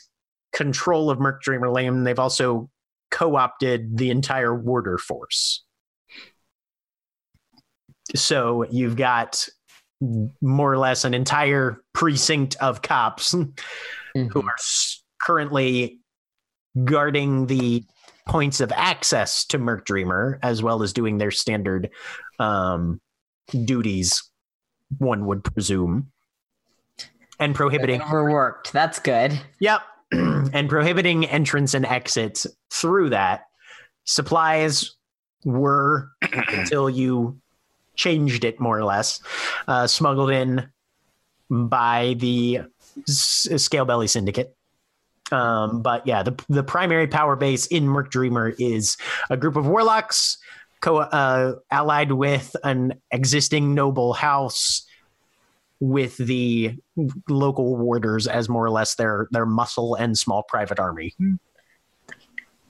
control 0.53 1.09
of 1.09 1.19
Merc 1.19 1.41
Dreamer 1.41 1.69
Lane. 1.72 2.03
They've 2.03 2.19
also 2.19 2.69
co-opted 3.11 3.98
the 3.98 4.09
entire 4.09 4.56
Warder 4.56 4.98
force. 4.98 5.64
So 8.15 8.65
you've 8.69 8.95
got 8.95 9.48
more 10.41 10.72
or 10.73 10.77
less 10.77 11.06
an 11.06 11.14
entire 11.14 11.82
precinct 11.93 12.56
of 12.59 12.82
cops 12.82 13.32
who 13.32 13.53
Mhm. 14.15 14.43
are 14.43 14.56
currently 15.22 15.99
guarding 16.83 17.48
the 17.48 17.83
points 18.27 18.59
of 18.59 18.72
access 18.73 19.45
to 19.45 19.57
Merc 19.57 19.85
Dreamer, 19.85 20.40
as 20.43 20.61
well 20.61 20.83
as 20.83 20.93
doing 20.93 21.17
their 21.17 21.32
standard 21.32 21.90
um, 22.40 22.99
duties, 23.65 24.30
one 24.98 25.25
would 25.25 25.43
presume, 25.43 26.11
and 27.40 27.53
prohibiting. 27.56 28.01
Overworked. 28.01 28.73
That's 28.73 28.99
good. 28.99 29.40
Yep, 29.59 29.82
and 30.53 30.69
prohibiting 30.69 31.25
entrance 31.25 31.74
and 31.74 31.85
exit 31.85 32.45
through 32.69 33.09
that. 33.09 33.45
Supplies 34.06 34.95
were 35.45 36.09
until 36.22 36.90
you 36.90 37.40
changed 37.95 38.43
it 38.43 38.59
more 38.59 38.77
or 38.77 38.83
less, 38.83 39.22
uh, 39.67 39.88
smuggled 39.88 40.32
in 40.32 40.67
by 41.50 42.16
the 42.17 42.61
S- 43.08 43.48
Scale 43.58 43.85
Belly 43.85 44.08
Syndicate. 44.08 44.56
Um, 45.32 45.82
but 45.82 46.06
yeah, 46.06 46.22
the 46.22 46.40
the 46.50 46.64
primary 46.64 47.08
power 47.08 47.35
base 47.35 47.66
in 47.67 47.88
Merc 47.88 48.11
Dreamer 48.11 48.53
is 48.59 48.98
a 49.30 49.38
group 49.38 49.56
of 49.56 49.66
warlocks 49.66 50.38
co- 50.82 50.98
uh, 50.98 51.56
allied 51.72 52.11
with 52.11 52.56
an 52.64 53.01
existing 53.11 53.74
noble 53.74 54.14
house 54.14 54.85
with 55.83 56.15
the 56.15 56.73
local 57.27 57.75
warders 57.75 58.25
as 58.25 58.47
more 58.47 58.63
or 58.65 58.69
less 58.71 58.95
their 58.95 59.27
their 59.31 59.45
muscle 59.45 59.95
and 59.95 60.17
small 60.17 60.43
private 60.47 60.79
army. 60.79 61.13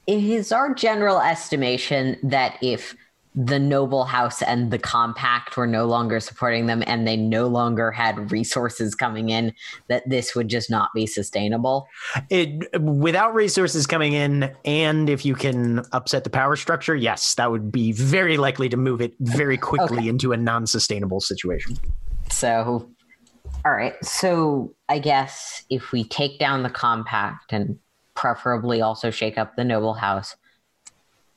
It 0.07 0.23
is 0.23 0.51
our 0.51 0.73
general 0.73 1.21
estimation 1.21 2.17
that 2.23 2.57
if 2.63 2.95
the 3.35 3.59
noble 3.59 4.03
house 4.05 4.41
and 4.41 4.71
the 4.71 4.79
compact 4.79 5.57
were 5.57 5.67
no 5.67 5.85
longer 5.85 6.19
supporting 6.19 6.65
them 6.65 6.83
and 6.87 7.07
they 7.07 7.15
no 7.15 7.47
longer 7.47 7.91
had 7.91 8.31
resources 8.31 8.93
coming 8.95 9.29
in 9.29 9.53
that 9.89 10.07
this 10.07 10.35
would 10.35 10.47
just 10.47 10.69
not 10.69 10.89
be 10.93 11.05
sustainable 11.07 11.87
It 12.29 12.79
without 12.81 13.33
resources 13.33 13.87
coming 13.87 14.13
in, 14.13 14.55
and 14.65 15.09
if 15.09 15.23
you 15.25 15.35
can 15.35 15.83
upset 15.93 16.23
the 16.23 16.29
power 16.31 16.55
structure, 16.55 16.95
yes, 16.95 17.33
that 17.35 17.49
would 17.51 17.71
be 17.71 17.91
very 17.91 18.37
likely 18.37 18.69
to 18.69 18.77
move 18.77 19.01
it 19.01 19.13
very 19.19 19.57
quickly 19.57 19.99
Okay. 19.99 20.07
into 20.09 20.31
a 20.31 20.37
non-sustainable 20.37 21.19
situation. 21.21 21.77
so 22.31 22.87
all 23.65 23.71
right 23.73 23.93
so 24.03 24.73
i 24.89 24.99
guess 24.99 25.63
if 25.69 25.91
we 25.91 26.03
take 26.03 26.39
down 26.39 26.63
the 26.63 26.69
compact 26.69 27.53
and 27.53 27.77
preferably 28.15 28.81
also 28.81 29.09
shake 29.09 29.37
up 29.37 29.55
the 29.55 29.63
noble 29.63 29.93
house 29.93 30.35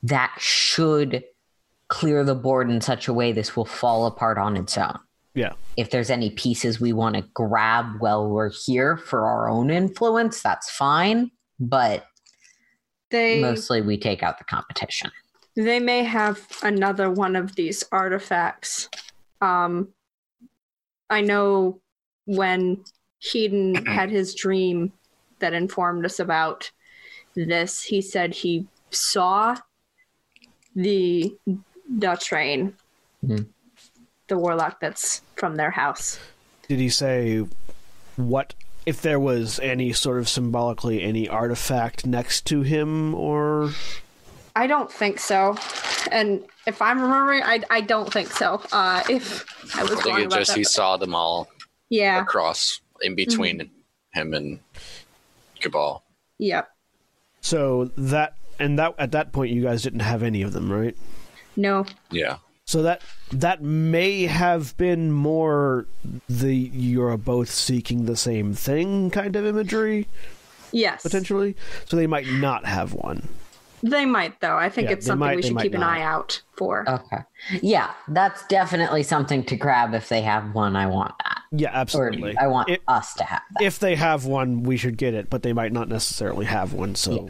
that 0.03 0.35
should 0.39 1.25
clear 1.89 2.25
the 2.25 2.35
board 2.35 2.71
in 2.71 2.81
such 2.81 3.09
a 3.09 3.13
way 3.15 3.33
this 3.33 3.57
will 3.57 3.65
fall 3.65 4.07
apart 4.07 4.39
on 4.39 4.57
its 4.57 4.77
own 4.77 4.99
Yeah. 5.35 5.53
if 5.77 5.91
there's 5.91 6.11
any 6.11 6.31
pieces 6.31 6.81
we 6.81 6.93
want 6.93 7.15
to 7.17 7.23
grab 7.35 7.87
while 8.01 8.29
we're 8.29 8.51
here 8.51 8.97
for 8.97 9.27
our 9.27 9.49
own 9.49 9.71
influence, 9.71 10.43
that's 10.43 10.71
fine. 10.71 11.31
But 11.61 12.05
They 13.11 13.41
mostly 13.41 13.81
we 13.83 13.97
take 13.99 14.23
out 14.23 14.39
the 14.39 14.45
competition. 14.45 15.11
they 15.55 15.79
may 15.81 16.03
have 16.05 16.47
another 16.63 17.11
one 17.11 17.37
of 17.37 17.55
these 17.55 17.85
artifacts. 17.93 18.89
Um, 19.41 19.89
I 21.09 21.21
know 21.21 21.81
when 22.27 22.85
Heaton 23.19 23.75
had 23.87 24.11
his 24.11 24.35
dream 24.35 24.93
that 25.39 25.53
informed 25.55 26.05
us 26.05 26.19
about 26.21 26.71
this, 27.35 27.83
he 27.83 28.01
said 28.03 28.35
he 28.35 28.67
saw 28.91 29.57
the 30.75 31.35
the 31.89 32.17
train, 32.21 32.75
Mhm. 33.25 33.47
the 34.29 34.37
warlock 34.39 34.81
that's 34.81 35.23
from 35.37 35.57
their 35.57 35.71
house. 35.71 36.19
Did 36.69 36.79
he 36.81 36.89
say 36.89 37.45
what 38.17 38.55
if 38.87 39.03
there 39.03 39.19
was 39.21 39.59
any 39.61 39.93
sort 39.93 40.19
of 40.19 40.29
symbolically 40.29 41.03
any 41.03 41.29
artifact 41.29 42.07
next 42.07 42.45
to 42.47 42.63
him 42.63 43.15
or 43.15 43.71
I 44.55 44.67
don't 44.67 44.91
think 44.91 45.19
so, 45.21 45.57
and 46.11 46.43
if 46.67 46.81
I'm 46.81 47.01
remembering, 47.01 47.43
I 47.43 47.61
I 47.71 47.81
don't 47.83 48.11
think 48.13 48.29
so. 48.31 48.63
Uh, 48.73 49.03
if 49.09 49.45
I 49.77 49.83
was 49.83 49.93
I 49.93 49.95
think 49.95 50.07
wrong 50.07 50.21
it 50.23 50.27
about 50.27 50.39
just 50.39 50.51
that, 50.53 50.57
he 50.57 50.63
but- 50.65 50.71
saw 50.73 50.97
them 50.97 51.15
all 51.15 51.49
yeah, 51.89 52.21
across 52.21 52.81
in 53.03 53.15
between 53.15 53.59
mm-hmm. 53.59 54.19
him 54.19 54.35
and 54.35 54.61
Cabal. 55.61 56.03
yep. 56.39 56.71
so 57.41 57.91
that 57.97 58.35
and 58.59 58.79
that 58.79 58.95
at 58.99 59.13
that 59.13 59.33
point 59.33 59.53
you 59.53 59.63
guys 59.63 59.83
didn't 59.83 60.01
have 60.01 60.23
any 60.23 60.43
of 60.43 60.53
them, 60.53 60.71
right? 60.71 60.97
No, 61.57 61.87
Yeah. 62.11 62.39
So 62.67 62.83
that 62.83 63.03
that 63.31 63.63
may 63.63 64.27
have 64.27 64.77
been 64.77 65.13
more 65.13 65.87
the 66.29 66.53
you're 66.53 67.17
both 67.17 67.49
seeking 67.49 68.07
the 68.07 68.17
same 68.17 68.55
thing 68.55 69.09
kind 69.11 69.37
of 69.37 69.47
imagery 69.47 70.09
yes, 70.73 71.03
potentially. 71.03 71.57
So 71.87 71.97
they 71.97 72.07
might 72.09 72.27
not 72.27 72.65
have 72.65 72.93
one. 72.93 73.29
They 73.91 74.05
might 74.05 74.41
though. 74.41 74.57
I 74.57 74.69
think 74.69 74.89
Yeah, 74.89 74.95
it's 74.95 75.07
something 75.07 75.21
might- 75.27 75.37
we 75.37 75.43
should 75.43 75.55
might 75.55 75.63
keep 75.63 75.75
an 75.75 75.83
eye 75.83 76.03
out 76.03 76.43
for. 76.57 76.85
Okay. 76.89 77.19
Yeah, 77.63 77.91
that's 78.09 78.47
definitely 78.47 79.03
something 79.03 79.45
to 79.45 79.57
grab 79.57 79.95
if 79.95 80.09
they 80.09 80.23
have 80.23 80.55
one. 80.55 80.75
I 80.77 80.87
want 80.87 81.15
that. 81.25 81.43
Yeah, 81.53 81.71
Or 81.71 81.77
absolutely. 81.77 82.37
I 82.39 82.47
want 82.49 82.69
If- 82.71 82.81
us 82.89 83.15
to 83.15 83.25
have 83.25 83.43
that. 83.59 83.65
if 83.65 83.79
they 83.79 83.95
have 83.95 84.25
one, 84.25 84.63
we 84.65 84.77
should 84.77 84.97
get 84.97 85.15
it, 85.15 85.31
but 85.31 85.43
they 85.43 85.53
might 85.53 85.73
not 85.73 85.89
necessarily 85.89 86.47
have 86.47 86.73
one. 86.73 86.95
So, 86.97 87.29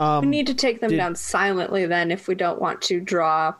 um, 0.00 0.22
we 0.24 0.28
need 0.30 0.46
to 0.46 0.54
take 0.54 0.80
them 0.80 0.90
did- 0.90 0.96
down 0.96 1.14
silently 1.16 1.84
then 1.86 2.10
if 2.10 2.26
we 2.28 2.34
don't 2.34 2.60
want 2.60 2.80
to 2.82 3.00
draw 3.00 3.54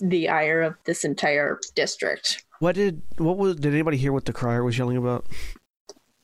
the 0.00 0.28
ire 0.28 0.62
of 0.62 0.74
this 0.84 1.04
entire 1.04 1.58
district. 1.74 2.44
what 2.60 2.74
did 2.76 3.02
what 3.18 3.36
was? 3.36 3.56
Did 3.56 3.72
anybody 3.72 3.96
hear 3.96 4.12
what 4.12 4.24
the 4.24 4.32
crier 4.32 4.62
was 4.62 4.78
yelling 4.78 4.96
about? 4.96 5.26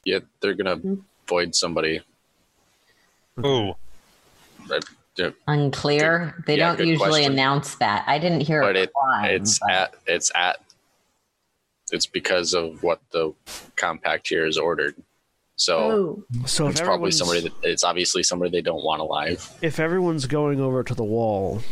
Yeah, 0.04 0.20
they're 0.40 0.54
gonna 0.54 0.76
Hmm. 0.76 0.94
void 1.26 1.54
somebody. 1.56 2.02
Ooh. 4.70 5.32
Unclear. 5.46 6.42
They 6.46 6.56
Yeah, 6.58 6.74
don't 6.74 6.86
usually 6.86 7.08
question. 7.10 7.32
announce 7.32 7.76
that. 7.76 8.04
I 8.08 8.18
didn't 8.18 8.40
hear 8.40 8.60
But 8.62 8.76
a 8.76 8.82
it- 8.82 8.92
crime, 8.92 9.30
It's 9.30 9.58
but- 9.60 9.70
at 9.70 9.94
it's 10.06 10.30
at 10.34 10.60
it's 11.92 12.06
because 12.06 12.52
of 12.54 12.82
what 12.82 13.00
the 13.12 13.32
compact 13.76 14.28
here 14.28 14.44
is 14.46 14.58
ordered. 14.58 14.96
So 15.56 15.78
Oh, 15.78 16.46
So 16.46 16.66
it's 16.66 16.80
probably 16.80 17.12
somebody 17.12 17.40
that 17.42 17.52
it's 17.62 17.84
obviously 17.84 18.24
somebody 18.24 18.50
they 18.50 18.62
don't 18.62 18.82
want 18.82 19.00
alive. 19.00 19.48
if 19.62 19.78
everyone's 19.78 20.26
going 20.26 20.60
over 20.60 20.82
to 20.82 20.94
the 20.94 21.04
wall 21.04 21.62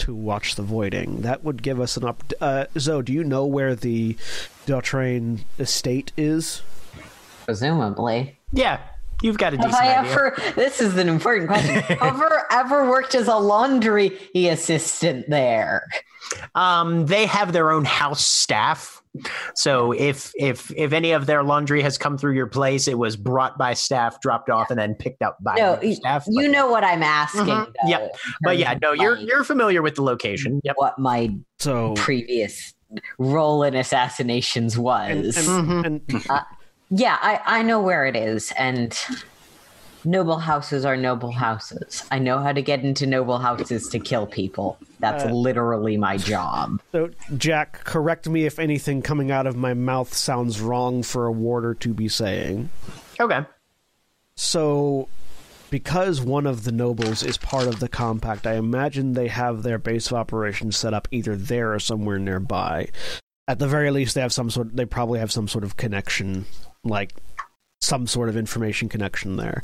to 0.00 0.12
watch 0.14 0.56
the 0.56 0.62
voiding, 0.62 1.20
that 1.22 1.44
would 1.44 1.62
give 1.62 1.80
us 1.80 1.96
an 1.96 2.04
up. 2.04 2.24
Uh, 2.40 2.64
Zoe, 2.78 3.02
do 3.02 3.12
you 3.12 3.22
know 3.22 3.44
where 3.46 3.76
the 3.76 4.14
Deltrain 4.66 5.40
estate 5.58 6.10
is? 6.16 6.62
presumably. 7.44 8.38
Yeah, 8.52 8.80
you've 9.22 9.38
got 9.38 9.54
a 9.54 9.56
Have 9.56 9.66
decent 9.66 9.82
I 9.84 9.96
idea. 9.98 10.10
ever? 10.12 10.36
This 10.56 10.80
is 10.80 10.96
an 10.96 11.08
important 11.08 11.48
question. 11.48 11.82
ever 12.00 12.46
ever 12.50 12.88
worked 12.90 13.14
as 13.14 13.28
a 13.28 13.36
laundry 13.36 14.18
assistant 14.34 15.28
there? 15.28 15.86
Um, 16.54 17.06
they 17.06 17.26
have 17.26 17.52
their 17.52 17.70
own 17.70 17.84
house 17.84 18.24
staff. 18.24 19.02
So 19.54 19.92
if 19.92 20.30
if 20.36 20.70
if 20.76 20.92
any 20.92 21.12
of 21.12 21.26
their 21.26 21.42
laundry 21.42 21.82
has 21.82 21.96
come 21.98 22.18
through 22.18 22.34
your 22.34 22.46
place, 22.46 22.86
it 22.86 22.98
was 22.98 23.16
brought 23.16 23.56
by 23.58 23.74
staff, 23.74 24.20
dropped 24.20 24.50
off, 24.50 24.70
and 24.70 24.78
then 24.78 24.94
picked 24.94 25.22
up 25.22 25.38
by 25.42 25.54
No, 25.56 25.78
staff. 25.92 26.24
You 26.28 26.42
But- 26.48 26.50
know 26.52 26.68
what 26.70 26.84
I'm 26.84 27.02
asking. 27.02 27.44
Mhm. 27.46 27.66
though, 27.66 27.88
Yep. 27.88 28.16
but 28.42 28.58
yeah, 28.58 28.74
no, 28.80 28.92
you're 28.92 29.16
my- 29.16 29.22
you're 29.22 29.42
familiar 29.44 29.82
with 29.82 29.94
the 29.96 30.02
location. 30.02 30.60
Yep. 30.62 30.74
what 30.76 30.98
my 30.98 31.34
So 31.58 31.94
previous 31.94 32.74
role 33.18 33.62
in 33.64 33.74
assassinations 33.74 34.76
and, 34.76 34.84
was. 34.84 35.48
and, 35.48 35.84
and 35.86 36.24
Yeah, 36.90 37.18
I, 37.20 37.40
I 37.44 37.62
know 37.62 37.80
where 37.80 38.06
it 38.06 38.16
is, 38.16 38.52
and 38.58 38.98
noble 40.04 40.38
houses 40.38 40.84
are 40.84 40.96
noble 40.96 41.32
houses. 41.32 42.04
I 42.10 42.18
know 42.18 42.38
how 42.38 42.52
to 42.52 42.62
get 42.62 42.80
into 42.82 43.06
noble 43.06 43.38
houses 43.38 43.88
to 43.90 43.98
kill 43.98 44.26
people. 44.26 44.78
That's 45.00 45.24
Uh, 45.24 45.30
literally 45.30 45.96
my 45.96 46.16
job. 46.16 46.80
so 46.92 47.10
Jack, 47.36 47.84
correct 47.84 48.28
me 48.28 48.46
if 48.46 48.58
anything 48.58 49.02
coming 49.02 49.30
out 49.30 49.46
of 49.46 49.54
my 49.56 49.74
mouth 49.74 50.14
sounds 50.14 50.60
wrong 50.60 51.02
for 51.02 51.26
a 51.26 51.32
warder 51.32 51.74
to 51.74 51.92
be 51.92 52.08
saying. 52.08 52.70
Okay. 53.20 53.40
So, 54.36 55.08
because 55.70 56.20
one 56.20 56.46
of 56.46 56.64
the 56.64 56.72
nobles 56.72 57.22
is 57.22 57.36
part 57.36 57.66
of 57.66 57.80
the 57.80 57.88
compact, 57.88 58.46
I 58.46 58.54
imagine 58.54 59.12
they 59.12 59.28
have 59.28 59.62
their 59.62 59.78
base 59.78 60.06
of 60.06 60.14
operations 60.14 60.76
set 60.76 60.94
up 60.94 61.06
either 61.10 61.36
there 61.36 61.74
or 61.74 61.78
somewhere 61.80 62.18
nearby. 62.18 62.88
At 63.46 63.58
the 63.58 63.68
very 63.68 63.90
least, 63.90 64.14
they 64.14 64.20
have 64.20 64.32
some 64.32 64.50
sort. 64.50 64.76
They 64.76 64.84
probably 64.84 65.18
have 65.20 65.32
some 65.32 65.48
sort 65.48 65.64
of 65.64 65.76
connection, 65.76 66.44
like 66.84 67.14
some 67.80 68.06
sort 68.06 68.28
of 68.28 68.36
information 68.36 68.88
connection 68.88 69.36
there. 69.36 69.62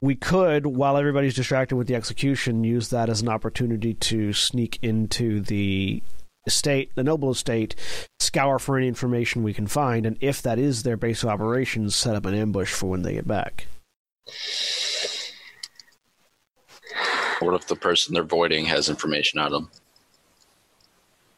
We 0.00 0.14
could, 0.14 0.66
while 0.66 0.96
everybody's 0.96 1.34
distracted 1.34 1.76
with 1.76 1.86
the 1.86 1.94
execution, 1.94 2.64
use 2.64 2.90
that 2.90 3.08
as 3.08 3.22
an 3.22 3.28
opportunity 3.28 3.94
to 3.94 4.32
sneak 4.32 4.78
into 4.82 5.40
the 5.40 6.02
estate, 6.46 6.90
the 6.94 7.02
noble 7.02 7.30
estate, 7.30 7.74
scour 8.20 8.58
for 8.58 8.76
any 8.76 8.88
information 8.88 9.42
we 9.42 9.54
can 9.54 9.66
find, 9.66 10.06
and 10.06 10.16
if 10.20 10.42
that 10.42 10.58
is 10.58 10.82
their 10.82 10.96
base 10.96 11.22
of 11.22 11.30
operations, 11.30 11.96
set 11.96 12.14
up 12.14 12.26
an 12.26 12.34
ambush 12.34 12.72
for 12.72 12.90
when 12.90 13.02
they 13.02 13.14
get 13.14 13.26
back. 13.26 13.66
What 17.40 17.54
if 17.54 17.66
the 17.66 17.76
person 17.76 18.14
they're 18.14 18.22
voiding 18.22 18.64
has 18.66 18.88
information 18.88 19.40
on 19.40 19.50
them? 19.50 19.70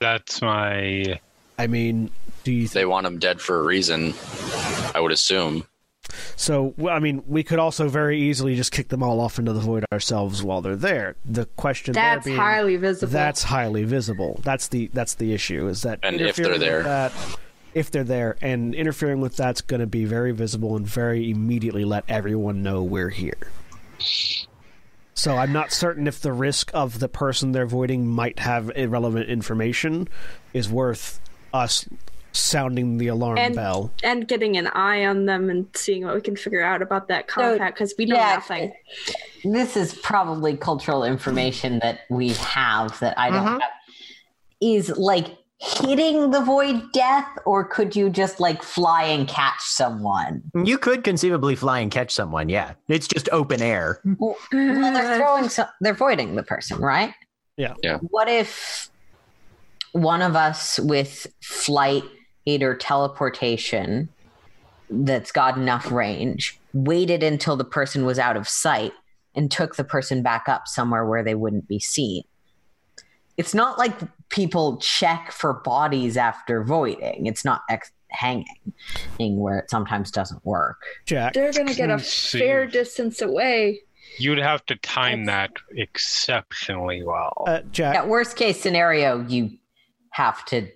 That's 0.00 0.40
my. 0.42 1.20
I 1.58 1.66
mean, 1.66 2.10
do 2.44 2.52
you? 2.52 2.68
They 2.68 2.84
want 2.84 3.04
them 3.04 3.18
dead 3.18 3.40
for 3.40 3.58
a 3.58 3.62
reason. 3.62 4.14
I 4.94 5.00
would 5.00 5.12
assume. 5.12 5.66
so, 6.36 6.74
I 6.90 6.98
mean, 6.98 7.22
we 7.26 7.42
could 7.42 7.58
also 7.58 7.88
very 7.88 8.20
easily 8.20 8.54
just 8.56 8.72
kick 8.72 8.88
them 8.88 9.02
all 9.02 9.20
off 9.20 9.38
into 9.38 9.52
the 9.52 9.60
void 9.60 9.84
ourselves 9.92 10.42
while 10.42 10.60
they're 10.62 10.76
there. 10.76 11.16
The 11.24 11.46
question 11.46 11.92
there 11.94 12.14
that's 12.14 12.24
being, 12.24 12.36
highly 12.38 12.76
visible. 12.76 13.12
that's 13.12 13.42
highly 13.42 13.84
visible. 13.84 14.40
That's 14.42 14.68
the 14.68 14.90
that's 14.92 15.14
the 15.14 15.32
issue. 15.34 15.68
Is 15.68 15.82
that 15.82 16.00
And 16.02 16.20
if 16.20 16.36
they're 16.36 16.58
there. 16.58 16.82
that, 16.84 17.12
if 17.74 17.90
they're 17.90 18.04
there, 18.04 18.36
and 18.40 18.74
interfering 18.74 19.20
with 19.20 19.36
that's 19.36 19.60
going 19.60 19.80
to 19.80 19.86
be 19.86 20.04
very 20.06 20.32
visible 20.32 20.76
and 20.76 20.86
very 20.86 21.30
immediately 21.30 21.84
let 21.84 22.04
everyone 22.08 22.62
know 22.62 22.82
we're 22.82 23.10
here. 23.10 23.50
So 25.14 25.36
I'm 25.36 25.52
not 25.52 25.72
certain 25.72 26.06
if 26.06 26.20
the 26.20 26.32
risk 26.32 26.70
of 26.72 27.00
the 27.00 27.08
person 27.08 27.50
they're 27.52 27.66
voiding 27.66 28.06
might 28.06 28.38
have 28.38 28.70
irrelevant 28.76 29.28
information 29.28 30.08
is 30.54 30.68
worth 30.68 31.20
us 31.52 31.86
sounding 32.38 32.98
the 32.98 33.08
alarm 33.08 33.38
And- 33.38 33.54
bell. 33.54 33.90
and 34.02 34.26
getting 34.28 34.56
an 34.56 34.68
eye 34.68 35.04
on 35.06 35.26
them 35.26 35.50
and 35.50 35.66
seeing 35.74 36.04
what 36.04 36.14
we 36.14 36.20
can 36.20 36.36
figure 36.36 36.62
out 36.62 36.82
about 36.82 37.08
that 37.08 37.26
compact 37.28 37.76
because 37.76 37.94
we 37.98 38.06
know 38.06 38.16
yeah, 38.16 38.34
nothing. 38.34 38.72
This 39.44 39.76
is 39.76 39.94
probably 39.94 40.56
cultural 40.56 41.04
information 41.04 41.78
that 41.82 42.00
we 42.10 42.30
have 42.34 42.98
that 43.00 43.18
I 43.18 43.30
don't 43.30 43.44
Mhm. 43.44 43.60
have. 43.60 43.70
Is 44.60 44.88
like 44.96 45.36
hitting 45.60 46.30
the 46.30 46.40
void 46.40 46.80
death, 46.92 47.26
or 47.44 47.64
could 47.64 47.94
you 47.96 48.08
just 48.10 48.38
like 48.40 48.62
fly 48.62 49.02
and 49.04 49.26
catch 49.28 49.60
someone? 49.60 50.42
You 50.54 50.78
could 50.78 51.02
conceivably 51.04 51.56
fly 51.56 51.80
and 51.80 51.90
catch 51.90 52.12
someone. 52.12 52.48
Yeah, 52.48 52.72
it's 52.88 53.08
just 53.08 53.28
open 53.32 53.60
air. 53.60 54.00
Well, 54.18 54.36
they're 54.52 55.16
throwing, 55.18 55.48
so- 55.48 55.66
they're 55.80 55.94
voiding 55.94 56.36
the 56.36 56.42
person, 56.44 56.78
right? 56.78 57.12
Yeah. 57.56 57.74
Yeah. 57.82 57.98
What 57.98 58.28
if 58.28 58.88
one 59.92 60.22
of 60.22 60.36
us 60.36 60.78
with 60.78 61.26
flight, 61.42 62.04
aid, 62.04 62.10
or 62.62 62.74
teleportation 62.74 64.08
that's 64.90 65.32
got 65.32 65.56
enough 65.58 65.90
range 65.92 66.58
waited 66.72 67.22
until 67.22 67.56
the 67.56 67.64
person 67.64 68.04
was 68.04 68.18
out 68.18 68.36
of 68.36 68.48
sight 68.48 68.92
and 69.34 69.50
took 69.50 69.76
the 69.76 69.84
person 69.84 70.22
back 70.22 70.48
up 70.48 70.66
somewhere 70.66 71.04
where 71.04 71.22
they 71.22 71.34
wouldn't 71.34 71.68
be 71.68 71.78
seen? 71.78 72.22
It's 73.36 73.54
not 73.54 73.78
like 73.78 73.94
people 74.30 74.78
check 74.78 75.30
for 75.30 75.54
bodies 75.54 76.16
after 76.16 76.64
voiding. 76.64 77.26
It's 77.26 77.44
not 77.44 77.62
ex- 77.70 77.92
hanging, 78.10 78.46
where 79.18 79.58
it 79.58 79.70
sometimes 79.70 80.10
doesn't 80.10 80.44
work. 80.44 80.80
Jack, 81.06 81.34
They're 81.34 81.52
gonna 81.52 81.74
get 81.74 81.90
a 81.90 81.98
fair 81.98 82.66
distance 82.66 83.20
away. 83.20 83.80
You'd 84.18 84.38
have 84.38 84.64
to 84.66 84.76
time 84.76 85.26
that 85.26 85.52
exceptionally 85.72 87.02
well. 87.04 87.44
uh, 87.46 87.60
Jack, 87.70 87.94
At 87.94 88.08
worst 88.08 88.36
case 88.36 88.60
scenario, 88.60 89.24
you 89.28 89.50
have 90.10 90.44
to 90.46 90.68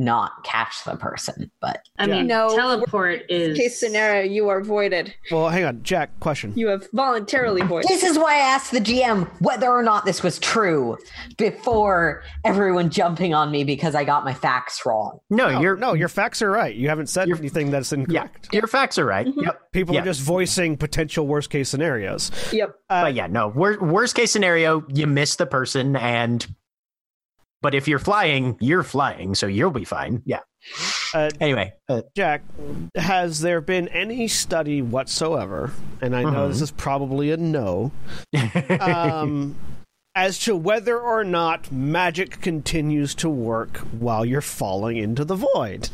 not 0.00 0.42
catch 0.44 0.82
the 0.84 0.96
person, 0.96 1.50
but 1.60 1.80
I 1.98 2.06
Yeah. 2.06 2.14
mean, 2.16 2.26
No. 2.26 2.54
teleport 2.56 3.22
is 3.28 3.56
Case 3.56 3.78
scenario, 3.78 4.22
you 4.24 4.48
are 4.48 4.62
voided. 4.62 5.14
well, 5.30 5.48
hang 5.48 5.64
on, 5.64 5.82
Jack. 5.82 6.18
Question. 6.20 6.52
You 6.56 6.68
have 6.68 6.88
voluntarily 6.92 7.62
voided. 7.62 7.88
this 7.88 8.02
is 8.02 8.18
why 8.18 8.34
I 8.34 8.38
asked 8.38 8.72
the 8.72 8.80
GM 8.80 9.26
whether 9.40 9.68
or 9.68 9.82
not 9.82 10.04
this 10.04 10.22
was 10.22 10.38
true 10.38 10.96
before 11.36 12.22
everyone 12.44 12.90
jumping 12.90 13.34
on 13.34 13.50
me 13.50 13.64
because 13.64 13.94
I 13.94 14.04
got 14.04 14.24
my 14.24 14.34
facts 14.34 14.82
wrong. 14.86 15.18
No, 15.30 15.50
No, 15.50 15.60
you're 15.60 15.76
no, 15.76 15.94
your 15.94 16.08
facts 16.08 16.42
are 16.42 16.50
right. 16.50 16.74
You 16.74 16.88
haven't 16.88 17.08
said 17.08 17.28
You're- 17.28 17.38
anything 17.40 17.70
that's 17.70 17.92
yeah, 17.92 17.98
incorrect. 17.98 18.48
your 18.52 18.66
facts 18.66 18.98
are 18.98 19.04
right. 19.06 19.26
Yep. 19.34 19.72
People 19.72 19.94
Yeah. 19.94 20.02
are 20.02 20.04
just 20.04 20.20
voicing 20.20 20.76
potential 20.76 21.26
worst 21.26 21.50
case 21.50 21.68
scenarios. 21.68 22.30
Yep. 22.52 22.74
Uh, 22.88 23.02
but 23.02 23.14
yeah, 23.14 23.26
no. 23.26 23.48
Wor- 23.48 23.78
worst 23.80 24.14
case 24.14 24.30
scenario, 24.30 24.84
you 24.88 25.06
miss 25.06 25.36
the 25.36 25.46
person, 25.46 25.96
and 25.96 26.46
but 27.62 27.74
if 27.74 27.86
you're 27.88 27.98
flying, 27.98 28.56
you're 28.60 28.82
flying, 28.82 29.34
so 29.34 29.46
you'll 29.46 29.70
be 29.70 29.84
fine. 29.84 30.22
Yeah. 30.24 30.40
Uh, 31.14 31.30
Anyway, 31.40 31.72
uh, 31.88 32.02
Jack, 32.16 32.42
has 32.94 33.40
there 33.40 33.60
been 33.60 33.88
any 33.88 34.28
study 34.28 34.82
whatsoever, 34.82 35.72
and 36.00 36.14
I 36.14 36.22
know 36.22 36.46
Mhm. 36.46 36.48
this 36.48 36.60
is 36.60 36.70
probably 36.70 37.30
a 37.30 37.36
no, 37.36 37.92
um, 38.80 39.56
as 40.14 40.38
to 40.40 40.54
whether 40.56 40.98
or 41.00 41.24
not 41.24 41.70
magic 41.72 42.40
continues 42.42 43.14
to 43.16 43.28
work 43.30 43.78
while 43.78 44.24
you're 44.24 44.40
falling 44.42 44.96
into 44.98 45.24
the 45.24 45.36
void? 45.36 45.88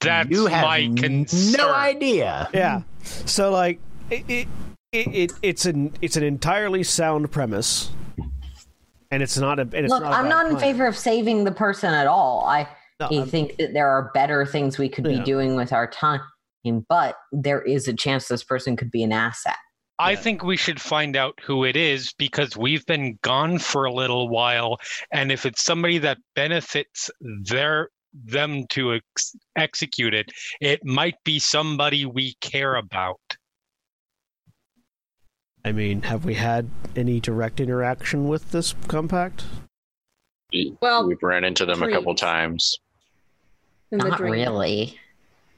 That's 0.00 0.30
you 0.30 0.46
have 0.46 0.62
my 0.64 0.92
concern. 0.96 1.56
no 1.58 1.72
idea. 1.74 2.48
Yeah. 2.54 2.82
So 3.02 3.50
like 3.50 3.80
it, 4.10 4.24
it, 4.28 4.48
it, 4.92 5.06
it 5.08 5.32
it's 5.42 5.66
an 5.66 5.92
it's 6.00 6.16
an 6.16 6.22
entirely 6.22 6.84
sound 6.84 7.32
premise, 7.32 7.90
and 9.10 9.22
it's 9.22 9.38
not 9.38 9.58
a. 9.58 9.62
And 9.62 9.74
it's 9.74 9.90
Look, 9.90 10.02
not 10.02 10.12
a 10.12 10.16
I'm 10.16 10.24
bad 10.24 10.28
not 10.30 10.46
in 10.46 10.56
plan. 10.56 10.60
favor 10.72 10.86
of 10.86 10.96
saving 10.96 11.44
the 11.44 11.52
person 11.52 11.92
at 11.94 12.06
all. 12.06 12.44
I, 12.46 12.68
No, 13.00 13.08
I 13.10 13.24
think 13.24 13.56
that 13.58 13.72
there 13.74 13.88
are 13.88 14.10
better 14.12 14.44
things 14.44 14.78
we 14.78 14.88
could 14.88 15.06
Yeah. 15.06 15.18
be 15.18 15.24
doing 15.24 15.54
with 15.56 15.72
our 15.72 15.86
time, 15.86 16.20
but 16.88 17.16
there 17.32 17.62
is 17.62 17.88
a 17.88 17.92
chance 17.94 18.28
this 18.28 18.44
person 18.44 18.76
could 18.76 18.90
be 18.90 19.02
an 19.02 19.12
asset. 19.12 19.56
I 20.00 20.12
Yeah. 20.12 20.16
think 20.20 20.42
we 20.44 20.56
should 20.56 20.80
find 20.80 21.16
out 21.16 21.38
who 21.42 21.64
it 21.64 21.76
is 21.76 22.12
because 22.18 22.56
we've 22.56 22.84
been 22.86 23.18
gone 23.22 23.58
for 23.58 23.84
a 23.84 23.92
little 23.92 24.28
while, 24.28 24.78
and 25.12 25.32
if 25.32 25.44
it's 25.46 25.62
somebody 25.62 25.98
that 25.98 26.18
benefits 26.34 27.10
their 27.44 27.88
them 28.12 28.66
to 28.70 28.94
ex- 28.94 29.36
execute 29.56 30.14
it, 30.14 30.30
it 30.60 30.84
might 30.84 31.16
be 31.24 31.38
somebody 31.38 32.06
we 32.06 32.34
care 32.40 32.76
about. 32.76 33.20
I 35.64 35.72
mean, 35.72 36.02
have 36.02 36.24
we 36.24 36.34
had 36.34 36.70
any 36.96 37.20
direct 37.20 37.60
interaction 37.60 38.28
with 38.28 38.50
this 38.52 38.74
compact? 38.86 39.44
Well, 40.80 41.06
We've 41.06 41.22
ran 41.22 41.44
into 41.44 41.66
them 41.66 41.82
a 41.82 41.90
couple 41.90 42.14
times. 42.14 42.78
In 43.90 43.98
Not 43.98 44.20
really. 44.20 44.98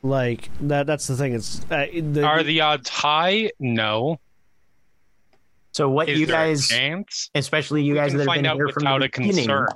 Like 0.03 0.51
that. 0.63 0.87
That's 0.87 1.07
the 1.07 1.17
thing. 1.17 1.35
It's 1.35 1.61
uh, 1.71 1.87
the, 1.93 2.25
Are 2.25 2.43
the 2.43 2.61
odds 2.61 2.89
high? 2.89 3.51
No. 3.61 4.19
So 5.73 5.89
what 5.89 6.09
Is 6.09 6.19
you 6.19 6.27
guys, 6.27 6.73
especially 7.35 7.83
you 7.83 7.93
We 7.93 7.99
guys 7.99 8.13
that 8.13 8.27
have 8.27 8.43
been 8.43 8.45
here 8.45 8.69
from 8.69 8.83
without 8.83 8.99
the 9.01 9.05
a 9.05 9.09
beginning, 9.09 9.47
concern. 9.47 9.69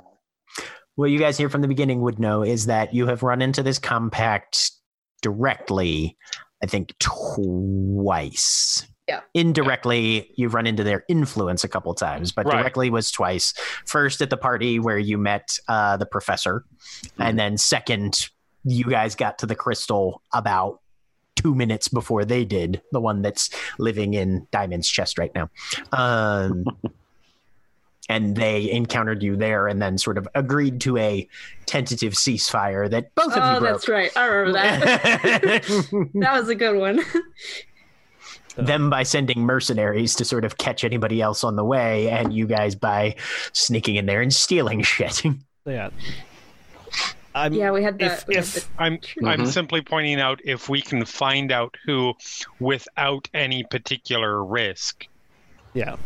what 0.95 1.11
you 1.11 1.19
guys 1.19 1.37
here 1.37 1.49
from 1.49 1.61
the 1.61 1.67
beginning 1.69 2.01
would 2.01 2.19
know 2.19 2.43
is 2.43 2.65
that 2.65 2.93
you 2.93 3.07
have 3.07 3.23
run 3.23 3.41
into 3.41 3.63
this 3.63 3.79
compact 3.79 4.71
directly, 5.21 6.17
I 6.61 6.65
think 6.65 6.93
twice. 6.99 8.85
Yeah. 9.07 9.21
Indirectly, 9.35 10.31
you've 10.35 10.53
run 10.55 10.65
into 10.65 10.83
their 10.83 11.03
influence 11.07 11.63
a 11.63 11.67
couple 11.67 11.93
times, 11.93 12.31
but 12.31 12.45
Right. 12.47 12.57
directly 12.57 12.89
was 12.89 13.11
twice. 13.11 13.53
First 13.85 14.19
at 14.21 14.29
the 14.31 14.37
party 14.37 14.79
where 14.79 14.97
you 14.97 15.17
met 15.19 15.59
uh, 15.67 15.95
the 15.97 16.07
professor, 16.07 16.65
and 17.19 17.37
then 17.37 17.57
second, 17.57 18.29
you 18.63 18.85
guys 18.85 19.13
got 19.15 19.37
to 19.39 19.45
the 19.45 19.55
crystal 19.55 20.23
about 20.33 20.79
two 21.35 21.53
minutes 21.53 21.87
before 21.87 22.25
they 22.25 22.45
did. 22.45 22.81
The 22.93 22.99
one 22.99 23.21
that's 23.21 23.51
living 23.77 24.15
in 24.15 24.47
Diamond's 24.51 24.89
chest 24.89 25.19
right 25.19 25.31
now. 25.35 25.49
Um, 25.91 26.65
and 28.09 28.35
they 28.35 28.69
encountered 28.71 29.21
you 29.23 29.35
there 29.35 29.67
and 29.67 29.81
then 29.81 29.97
sort 29.97 30.17
of 30.17 30.27
agreed 30.35 30.79
to 30.81 30.97
a 30.97 31.27
tentative 31.65 32.13
ceasefire 32.13 32.89
that 32.89 33.13
both 33.15 33.33
of 33.33 33.43
Oh, 33.43 33.53
you 33.55 33.59
broke. 33.59 33.71
that's 33.73 33.87
right. 33.87 34.11
I 34.15 34.25
remember 34.25 34.59
that. 34.59 35.63
that 36.15 36.33
was 36.39 36.49
a 36.49 36.55
good 36.55 36.77
one. 36.77 37.01
Them 38.55 38.89
by 38.89 39.03
sending 39.03 39.41
mercenaries 39.41 40.15
to 40.15 40.25
sort 40.25 40.45
of 40.45 40.57
catch 40.57 40.83
anybody 40.83 41.21
else 41.21 41.43
on 41.43 41.55
the 41.55 41.63
way, 41.65 42.09
and 42.09 42.33
you 42.33 42.45
guys 42.47 42.75
by 42.75 43.15
sneaking 43.53 43.95
in 43.95 44.05
there 44.05 44.21
and 44.21 44.33
stealing 44.33 44.81
shit. 44.83 45.23
yeah. 45.65 45.89
I'm, 47.33 47.51
yeah, 47.53 47.71
we 47.71 47.83
had 47.83 47.99
the. 47.99 48.05
if 48.05 48.27
we 48.27 48.35
had 48.35 48.43
if 48.45 48.69
I'm 48.77 48.93
I'm 49.25 49.41
Mhm. 49.41 49.47
simply 49.47 49.81
pointing 49.81 50.21
out 50.21 50.39
if 50.45 50.69
we 50.69 50.81
can 50.81 51.03
find 51.03 51.51
out 51.51 51.75
who 51.85 52.13
without 52.59 53.27
any 53.33 53.63
particular 53.63 54.43
risk. 54.43 55.05
yeah. 55.73 55.97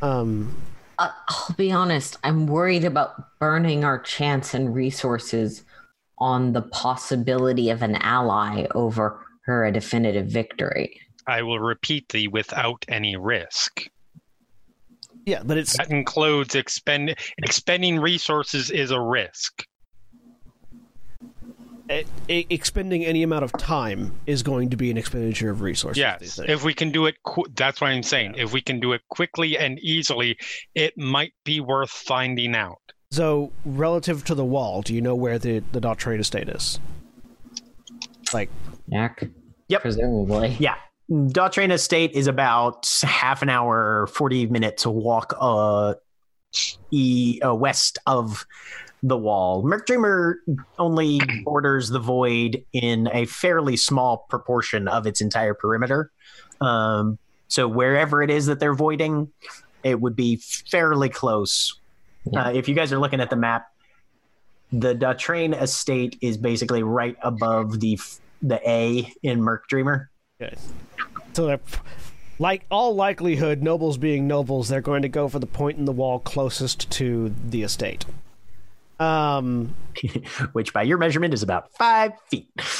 Um. 0.00 0.56
Uh, 0.98 1.10
I'll 1.28 1.54
be 1.56 1.72
honest, 1.72 2.16
I'm 2.22 2.46
worried 2.46 2.84
about 2.84 3.38
burning 3.38 3.84
our 3.84 3.98
chance 3.98 4.54
and 4.54 4.74
resources 4.74 5.62
on 6.18 6.52
the 6.52 6.62
possibility 6.62 7.70
of 7.70 7.82
an 7.82 7.96
ally 7.96 8.66
over 8.74 9.24
her 9.46 9.64
a 9.64 9.72
definitive 9.72 10.26
victory. 10.26 11.00
I 11.26 11.42
will 11.42 11.58
repeat 11.60 12.08
the 12.08 12.28
without 12.28 12.84
any 12.88 13.16
risk. 13.16 13.86
Yeah, 15.24 15.42
but 15.44 15.56
it's 15.56 15.76
That 15.76 15.90
includes 15.90 16.54
expend 16.54 17.14
expending 17.38 18.00
resources 18.00 18.70
is 18.70 18.90
a 18.90 19.00
risk. 19.00 19.64
e- 21.90 22.04
e- 22.28 22.46
expending 22.50 23.04
any 23.04 23.22
amount 23.22 23.44
of 23.44 23.52
time 23.52 24.12
is 24.26 24.42
going 24.42 24.70
to 24.70 24.76
be 24.76 24.90
an 24.90 24.96
expenditure 24.96 25.50
of 25.50 25.60
resources. 25.60 25.98
Yes, 25.98 26.40
if 26.46 26.64
we 26.64 26.74
can 26.74 26.90
do 26.90 27.06
it, 27.06 27.16
qu- 27.24 27.44
that's 27.54 27.80
what 27.80 27.90
I'm 27.90 28.02
saying. 28.02 28.34
If 28.36 28.52
we 28.52 28.60
can 28.60 28.80
do 28.80 28.92
it 28.92 29.02
quickly 29.10 29.56
and 29.58 29.78
easily, 29.80 30.36
it 30.74 30.96
might 30.96 31.34
be 31.44 31.60
worth 31.60 31.90
finding 31.90 32.54
out. 32.56 32.78
So, 33.10 33.52
relative 33.64 34.24
to 34.24 34.34
the 34.34 34.44
wall, 34.44 34.80
do 34.82 34.94
you 34.94 35.00
know 35.02 35.14
where 35.14 35.38
the 35.38 35.62
the 35.72 35.80
Dautrain 35.80 36.24
state 36.24 36.48
is? 36.48 36.80
Like, 38.32 38.48
Jack? 38.90 39.24
Yep. 39.68 39.82
Presumably. 39.82 40.56
yeah. 40.58 40.76
Dautrain 41.12 41.70
Estate 41.70 42.12
is 42.12 42.26
about 42.26 42.88
half 43.02 43.42
an 43.42 43.50
hour, 43.50 44.06
40 44.06 44.46
minutes 44.46 44.84
to 44.84 44.90
walk 44.90 45.34
uh, 45.38 45.94
e, 46.90 47.38
uh, 47.44 47.54
west 47.54 47.98
of 48.06 48.46
the 49.02 49.16
wall. 49.18 49.62
Merc 49.62 49.86
Dreamer 49.86 50.38
only 50.78 51.20
borders 51.44 51.90
the 51.90 51.98
void 51.98 52.64
in 52.72 53.10
a 53.12 53.26
fairly 53.26 53.76
small 53.76 54.26
proportion 54.30 54.88
of 54.88 55.06
its 55.06 55.20
entire 55.20 55.52
perimeter. 55.52 56.10
Um, 56.62 57.18
so 57.48 57.68
wherever 57.68 58.22
it 58.22 58.30
is 58.30 58.46
that 58.46 58.58
they're 58.58 58.74
voiding, 58.74 59.30
it 59.82 60.00
would 60.00 60.16
be 60.16 60.36
fairly 60.70 61.10
close. 61.10 61.78
Yeah. 62.32 62.46
Uh, 62.46 62.52
if 62.52 62.68
you 62.68 62.74
guys 62.74 62.90
are 62.90 62.98
looking 62.98 63.20
at 63.20 63.28
the 63.28 63.36
map, 63.36 63.66
the 64.72 64.94
Dautrain 64.94 65.60
Estate 65.60 66.16
is 66.22 66.38
basically 66.38 66.82
right 66.82 67.16
above 67.22 67.80
the 67.80 68.00
the 68.40 68.60
A 68.68 69.12
in 69.22 69.42
Merc 69.42 69.68
Dreamer. 69.68 70.10
Okay. 70.42 70.56
so 71.32 71.46
they're 71.46 71.60
like 72.38 72.64
all 72.70 72.94
likelihood, 72.94 73.62
nobles 73.62 73.98
being 73.98 74.26
nobles, 74.26 74.68
they're 74.68 74.80
going 74.80 75.02
to 75.02 75.08
go 75.08 75.28
for 75.28 75.38
the 75.38 75.46
point 75.46 75.78
in 75.78 75.84
the 75.84 75.92
wall 75.92 76.18
closest 76.18 76.90
to 76.90 77.34
the 77.48 77.62
estate. 77.62 78.04
Um, 78.98 79.74
which 80.52 80.72
by 80.72 80.82
your 80.82 80.98
measurement 80.98 81.34
is 81.34 81.42
about 81.42 81.72
five 81.72 82.12
feet. 82.30 82.48
yeah, 82.56 82.76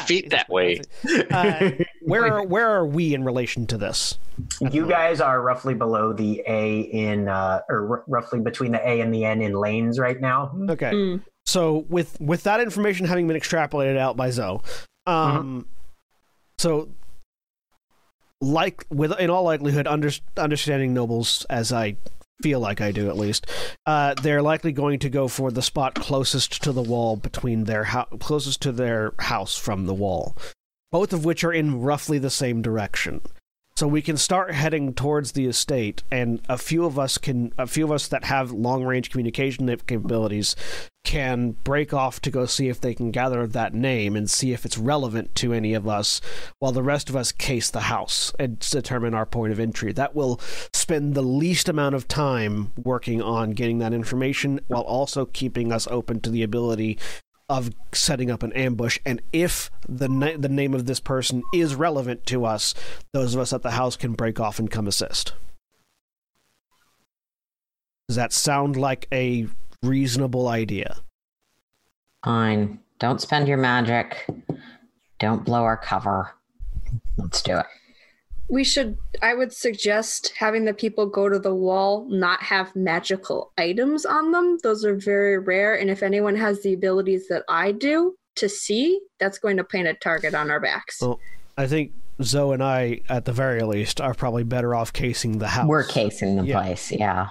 feet 0.00 0.30
that 0.30 0.46
way. 0.48 0.80
Uh, 1.30 1.70
where 2.02 2.26
are, 2.26 2.46
where 2.46 2.68
are 2.68 2.86
we 2.86 3.14
in 3.14 3.24
relation 3.24 3.66
to 3.66 3.76
this? 3.76 4.18
you 4.72 4.86
guys 4.86 5.20
are 5.20 5.40
roughly 5.42 5.74
below 5.74 6.12
the 6.12 6.42
A 6.46 6.80
in, 6.80 7.28
uh, 7.28 7.60
or 7.68 7.98
r- 7.98 8.04
roughly 8.06 8.40
between 8.40 8.72
the 8.72 8.88
A 8.88 9.00
and 9.00 9.14
the 9.14 9.24
N 9.24 9.42
in 9.42 9.52
lanes 9.52 9.98
right 9.98 10.20
now. 10.20 10.54
Okay. 10.70 10.92
Mm. 10.92 11.22
So 11.46 11.84
with 11.88 12.18
with 12.20 12.42
that 12.44 12.60
information 12.60 13.06
having 13.06 13.26
been 13.28 13.36
extrapolated 13.36 13.98
out 13.98 14.16
by 14.16 14.30
Zoe, 14.30 14.60
um, 15.06 15.66
so 16.58 16.88
like 18.40 18.84
with 18.90 19.18
in 19.18 19.30
all 19.30 19.44
likelihood, 19.44 19.86
under, 19.86 20.10
understanding 20.36 20.94
nobles 20.94 21.46
as 21.48 21.72
I 21.72 21.96
feel 22.42 22.60
like 22.60 22.80
I 22.80 22.92
do 22.92 23.08
at 23.08 23.16
least, 23.16 23.46
uh, 23.86 24.14
they're 24.14 24.42
likely 24.42 24.72
going 24.72 24.98
to 25.00 25.08
go 25.08 25.28
for 25.28 25.50
the 25.50 25.62
spot 25.62 25.94
closest 25.94 26.62
to 26.64 26.72
the 26.72 26.82
wall 26.82 27.16
between 27.16 27.64
their 27.64 27.84
house, 27.84 28.08
closest 28.18 28.60
to 28.62 28.72
their 28.72 29.14
house 29.18 29.56
from 29.56 29.86
the 29.86 29.94
wall, 29.94 30.36
both 30.92 31.12
of 31.12 31.24
which 31.24 31.44
are 31.44 31.52
in 31.52 31.80
roughly 31.80 32.18
the 32.18 32.30
same 32.30 32.60
direction. 32.62 33.20
So 33.76 33.88
we 33.88 34.02
can 34.02 34.16
start 34.16 34.52
heading 34.52 34.94
towards 34.94 35.32
the 35.32 35.46
estate, 35.46 36.04
and 36.08 36.40
a 36.48 36.56
few 36.56 36.84
of 36.84 36.96
us 36.96 37.18
can, 37.18 37.52
a 37.58 37.66
few 37.66 37.84
of 37.84 37.90
us 37.90 38.06
that 38.06 38.22
have 38.22 38.52
long 38.52 38.84
range 38.84 39.10
communication 39.10 39.66
capabilities, 39.66 40.54
can 41.02 41.56
break 41.64 41.92
off 41.92 42.20
to 42.20 42.30
go 42.30 42.46
see 42.46 42.68
if 42.68 42.80
they 42.80 42.94
can 42.94 43.10
gather 43.10 43.48
that 43.48 43.74
name 43.74 44.14
and 44.14 44.30
see 44.30 44.52
if 44.52 44.64
it's 44.64 44.78
relevant 44.78 45.34
to 45.34 45.52
any 45.52 45.74
of 45.74 45.88
us, 45.88 46.20
while 46.60 46.70
the 46.70 46.84
rest 46.84 47.08
of 47.08 47.16
us 47.16 47.32
case 47.32 47.68
the 47.68 47.80
house 47.80 48.32
and 48.38 48.60
determine 48.60 49.12
our 49.12 49.26
point 49.26 49.52
of 49.52 49.58
entry. 49.58 49.92
That 49.92 50.14
will 50.14 50.40
spend 50.72 51.14
the 51.14 51.22
least 51.22 51.68
amount 51.68 51.96
of 51.96 52.06
time 52.06 52.70
working 52.76 53.20
on 53.20 53.50
getting 53.50 53.80
that 53.80 53.92
information, 53.92 54.60
while 54.68 54.82
also 54.82 55.26
keeping 55.26 55.72
us 55.72 55.88
open 55.90 56.20
to 56.20 56.30
the 56.30 56.44
ability 56.44 56.96
of 57.48 57.70
setting 57.92 58.30
up 58.30 58.42
an 58.42 58.52
ambush. 58.54 58.98
And 59.04 59.20
if 59.32 59.70
the 59.88 60.08
na- 60.08 60.36
the 60.38 60.48
name 60.48 60.74
of 60.74 60.86
this 60.86 61.00
person 61.00 61.42
is 61.52 61.74
relevant 61.74 62.26
to 62.26 62.44
us, 62.44 62.74
those 63.12 63.34
of 63.34 63.40
us 63.40 63.52
at 63.52 63.62
the 63.62 63.72
house 63.72 63.96
can 63.96 64.12
break 64.12 64.40
off 64.40 64.58
and 64.58 64.70
come 64.70 64.86
assist. 64.86 65.34
Does 68.08 68.16
that 68.16 68.32
sound 68.32 68.76
like 68.76 69.06
a 69.12 69.46
reasonable 69.82 70.48
idea? 70.48 70.98
Fine. 72.24 72.80
Don't 72.98 73.20
spend 73.20 73.48
your 73.48 73.58
magic. 73.58 74.26
Don't 75.18 75.44
blow 75.44 75.62
our 75.62 75.76
cover. 75.76 76.30
Let's 77.16 77.42
do 77.42 77.58
it. 77.58 77.66
We 78.54 78.62
should, 78.62 78.96
I 79.20 79.34
would 79.34 79.52
suggest 79.52 80.32
having 80.38 80.64
the 80.64 80.72
people 80.72 81.06
go 81.06 81.28
to 81.28 81.40
the 81.40 81.52
wall 81.52 82.06
not 82.08 82.40
have 82.40 82.76
magical 82.76 83.50
items 83.58 84.06
on 84.06 84.30
them. 84.30 84.58
Those 84.62 84.84
are 84.84 84.94
very 84.94 85.38
rare. 85.38 85.74
And 85.74 85.90
if 85.90 86.04
anyone 86.04 86.36
has 86.36 86.62
the 86.62 86.72
abilities 86.72 87.26
that 87.26 87.42
I 87.48 87.72
do 87.72 88.14
to 88.36 88.48
see, 88.48 89.00
that's 89.18 89.38
going 89.38 89.56
to 89.56 89.64
paint 89.64 89.88
a 89.88 89.94
target 89.94 90.36
on 90.36 90.52
our 90.52 90.60
backs. 90.60 91.00
Well, 91.02 91.18
I 91.58 91.66
think 91.66 91.94
Zoe 92.22 92.54
and 92.54 92.62
I, 92.62 93.00
at 93.08 93.24
the 93.24 93.32
very 93.32 93.62
least, 93.62 94.00
are 94.00 94.14
probably 94.14 94.44
better 94.44 94.72
off 94.72 94.92
casing 94.92 95.38
the 95.38 95.48
house. 95.48 95.66
We're 95.66 95.82
casing 95.82 96.36
the 96.36 96.44
Yeah. 96.44 96.60
place, 96.60 96.92
yeah. 96.92 97.30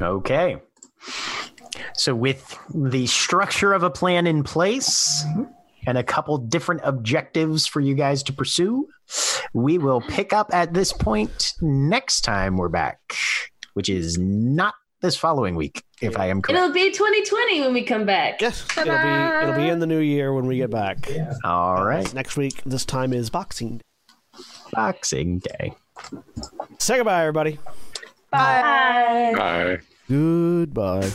Okay. 0.00 0.56
So, 1.92 2.14
with 2.14 2.58
the 2.74 3.06
structure 3.08 3.74
of 3.74 3.82
a 3.82 3.90
plan 3.90 4.26
in 4.26 4.42
place 4.42 5.22
mm-hmm. 5.26 5.42
And 5.86 5.98
a 5.98 6.02
couple 6.02 6.36
different 6.38 6.80
objectives 6.84 7.66
for 7.66 7.80
you 7.80 7.94
guys 7.94 8.22
to 8.24 8.32
pursue, 8.32 8.88
we 9.52 9.78
will 9.78 10.00
pick 10.00 10.32
up 10.32 10.52
at 10.52 10.74
this 10.74 10.92
point 10.92 11.54
next 11.60 12.22
time 12.22 12.56
we're 12.56 12.68
back, 12.68 12.98
which 13.74 13.88
is 13.88 14.18
not 14.18 14.74
this 15.00 15.16
following 15.16 15.54
week, 15.54 15.84
if 16.00 16.18
I 16.18 16.26
am 16.26 16.40
correct. 16.40 16.58
It'll 16.58 16.72
be 16.72 16.90
2020 16.90 17.60
when 17.60 17.74
we 17.74 17.82
come 17.84 18.06
back. 18.06 18.40
Yes, 18.40 18.66
it'll 18.76 18.84
be 18.84 19.42
it'll 19.42 19.56
be 19.56 19.68
in 19.68 19.78
the 19.78 19.86
new 19.86 20.00
year 20.00 20.32
when 20.32 20.46
we 20.46 20.56
get 20.56 20.70
back. 20.70 21.08
All 21.44 21.78
uh, 21.78 21.84
right. 21.84 22.12
Next 22.14 22.36
week, 22.36 22.62
this 22.64 22.84
time 22.84 23.12
is 23.12 23.30
Boxing. 23.30 23.78
Day. 23.78 23.84
Boxing 24.72 25.38
Day. 25.38 25.74
Say 26.78 26.96
goodbye, 26.96 27.20
everybody. 27.20 27.58
Bye. 28.30 29.34
Bye. 29.36 29.78
Goodbye. 30.08 31.10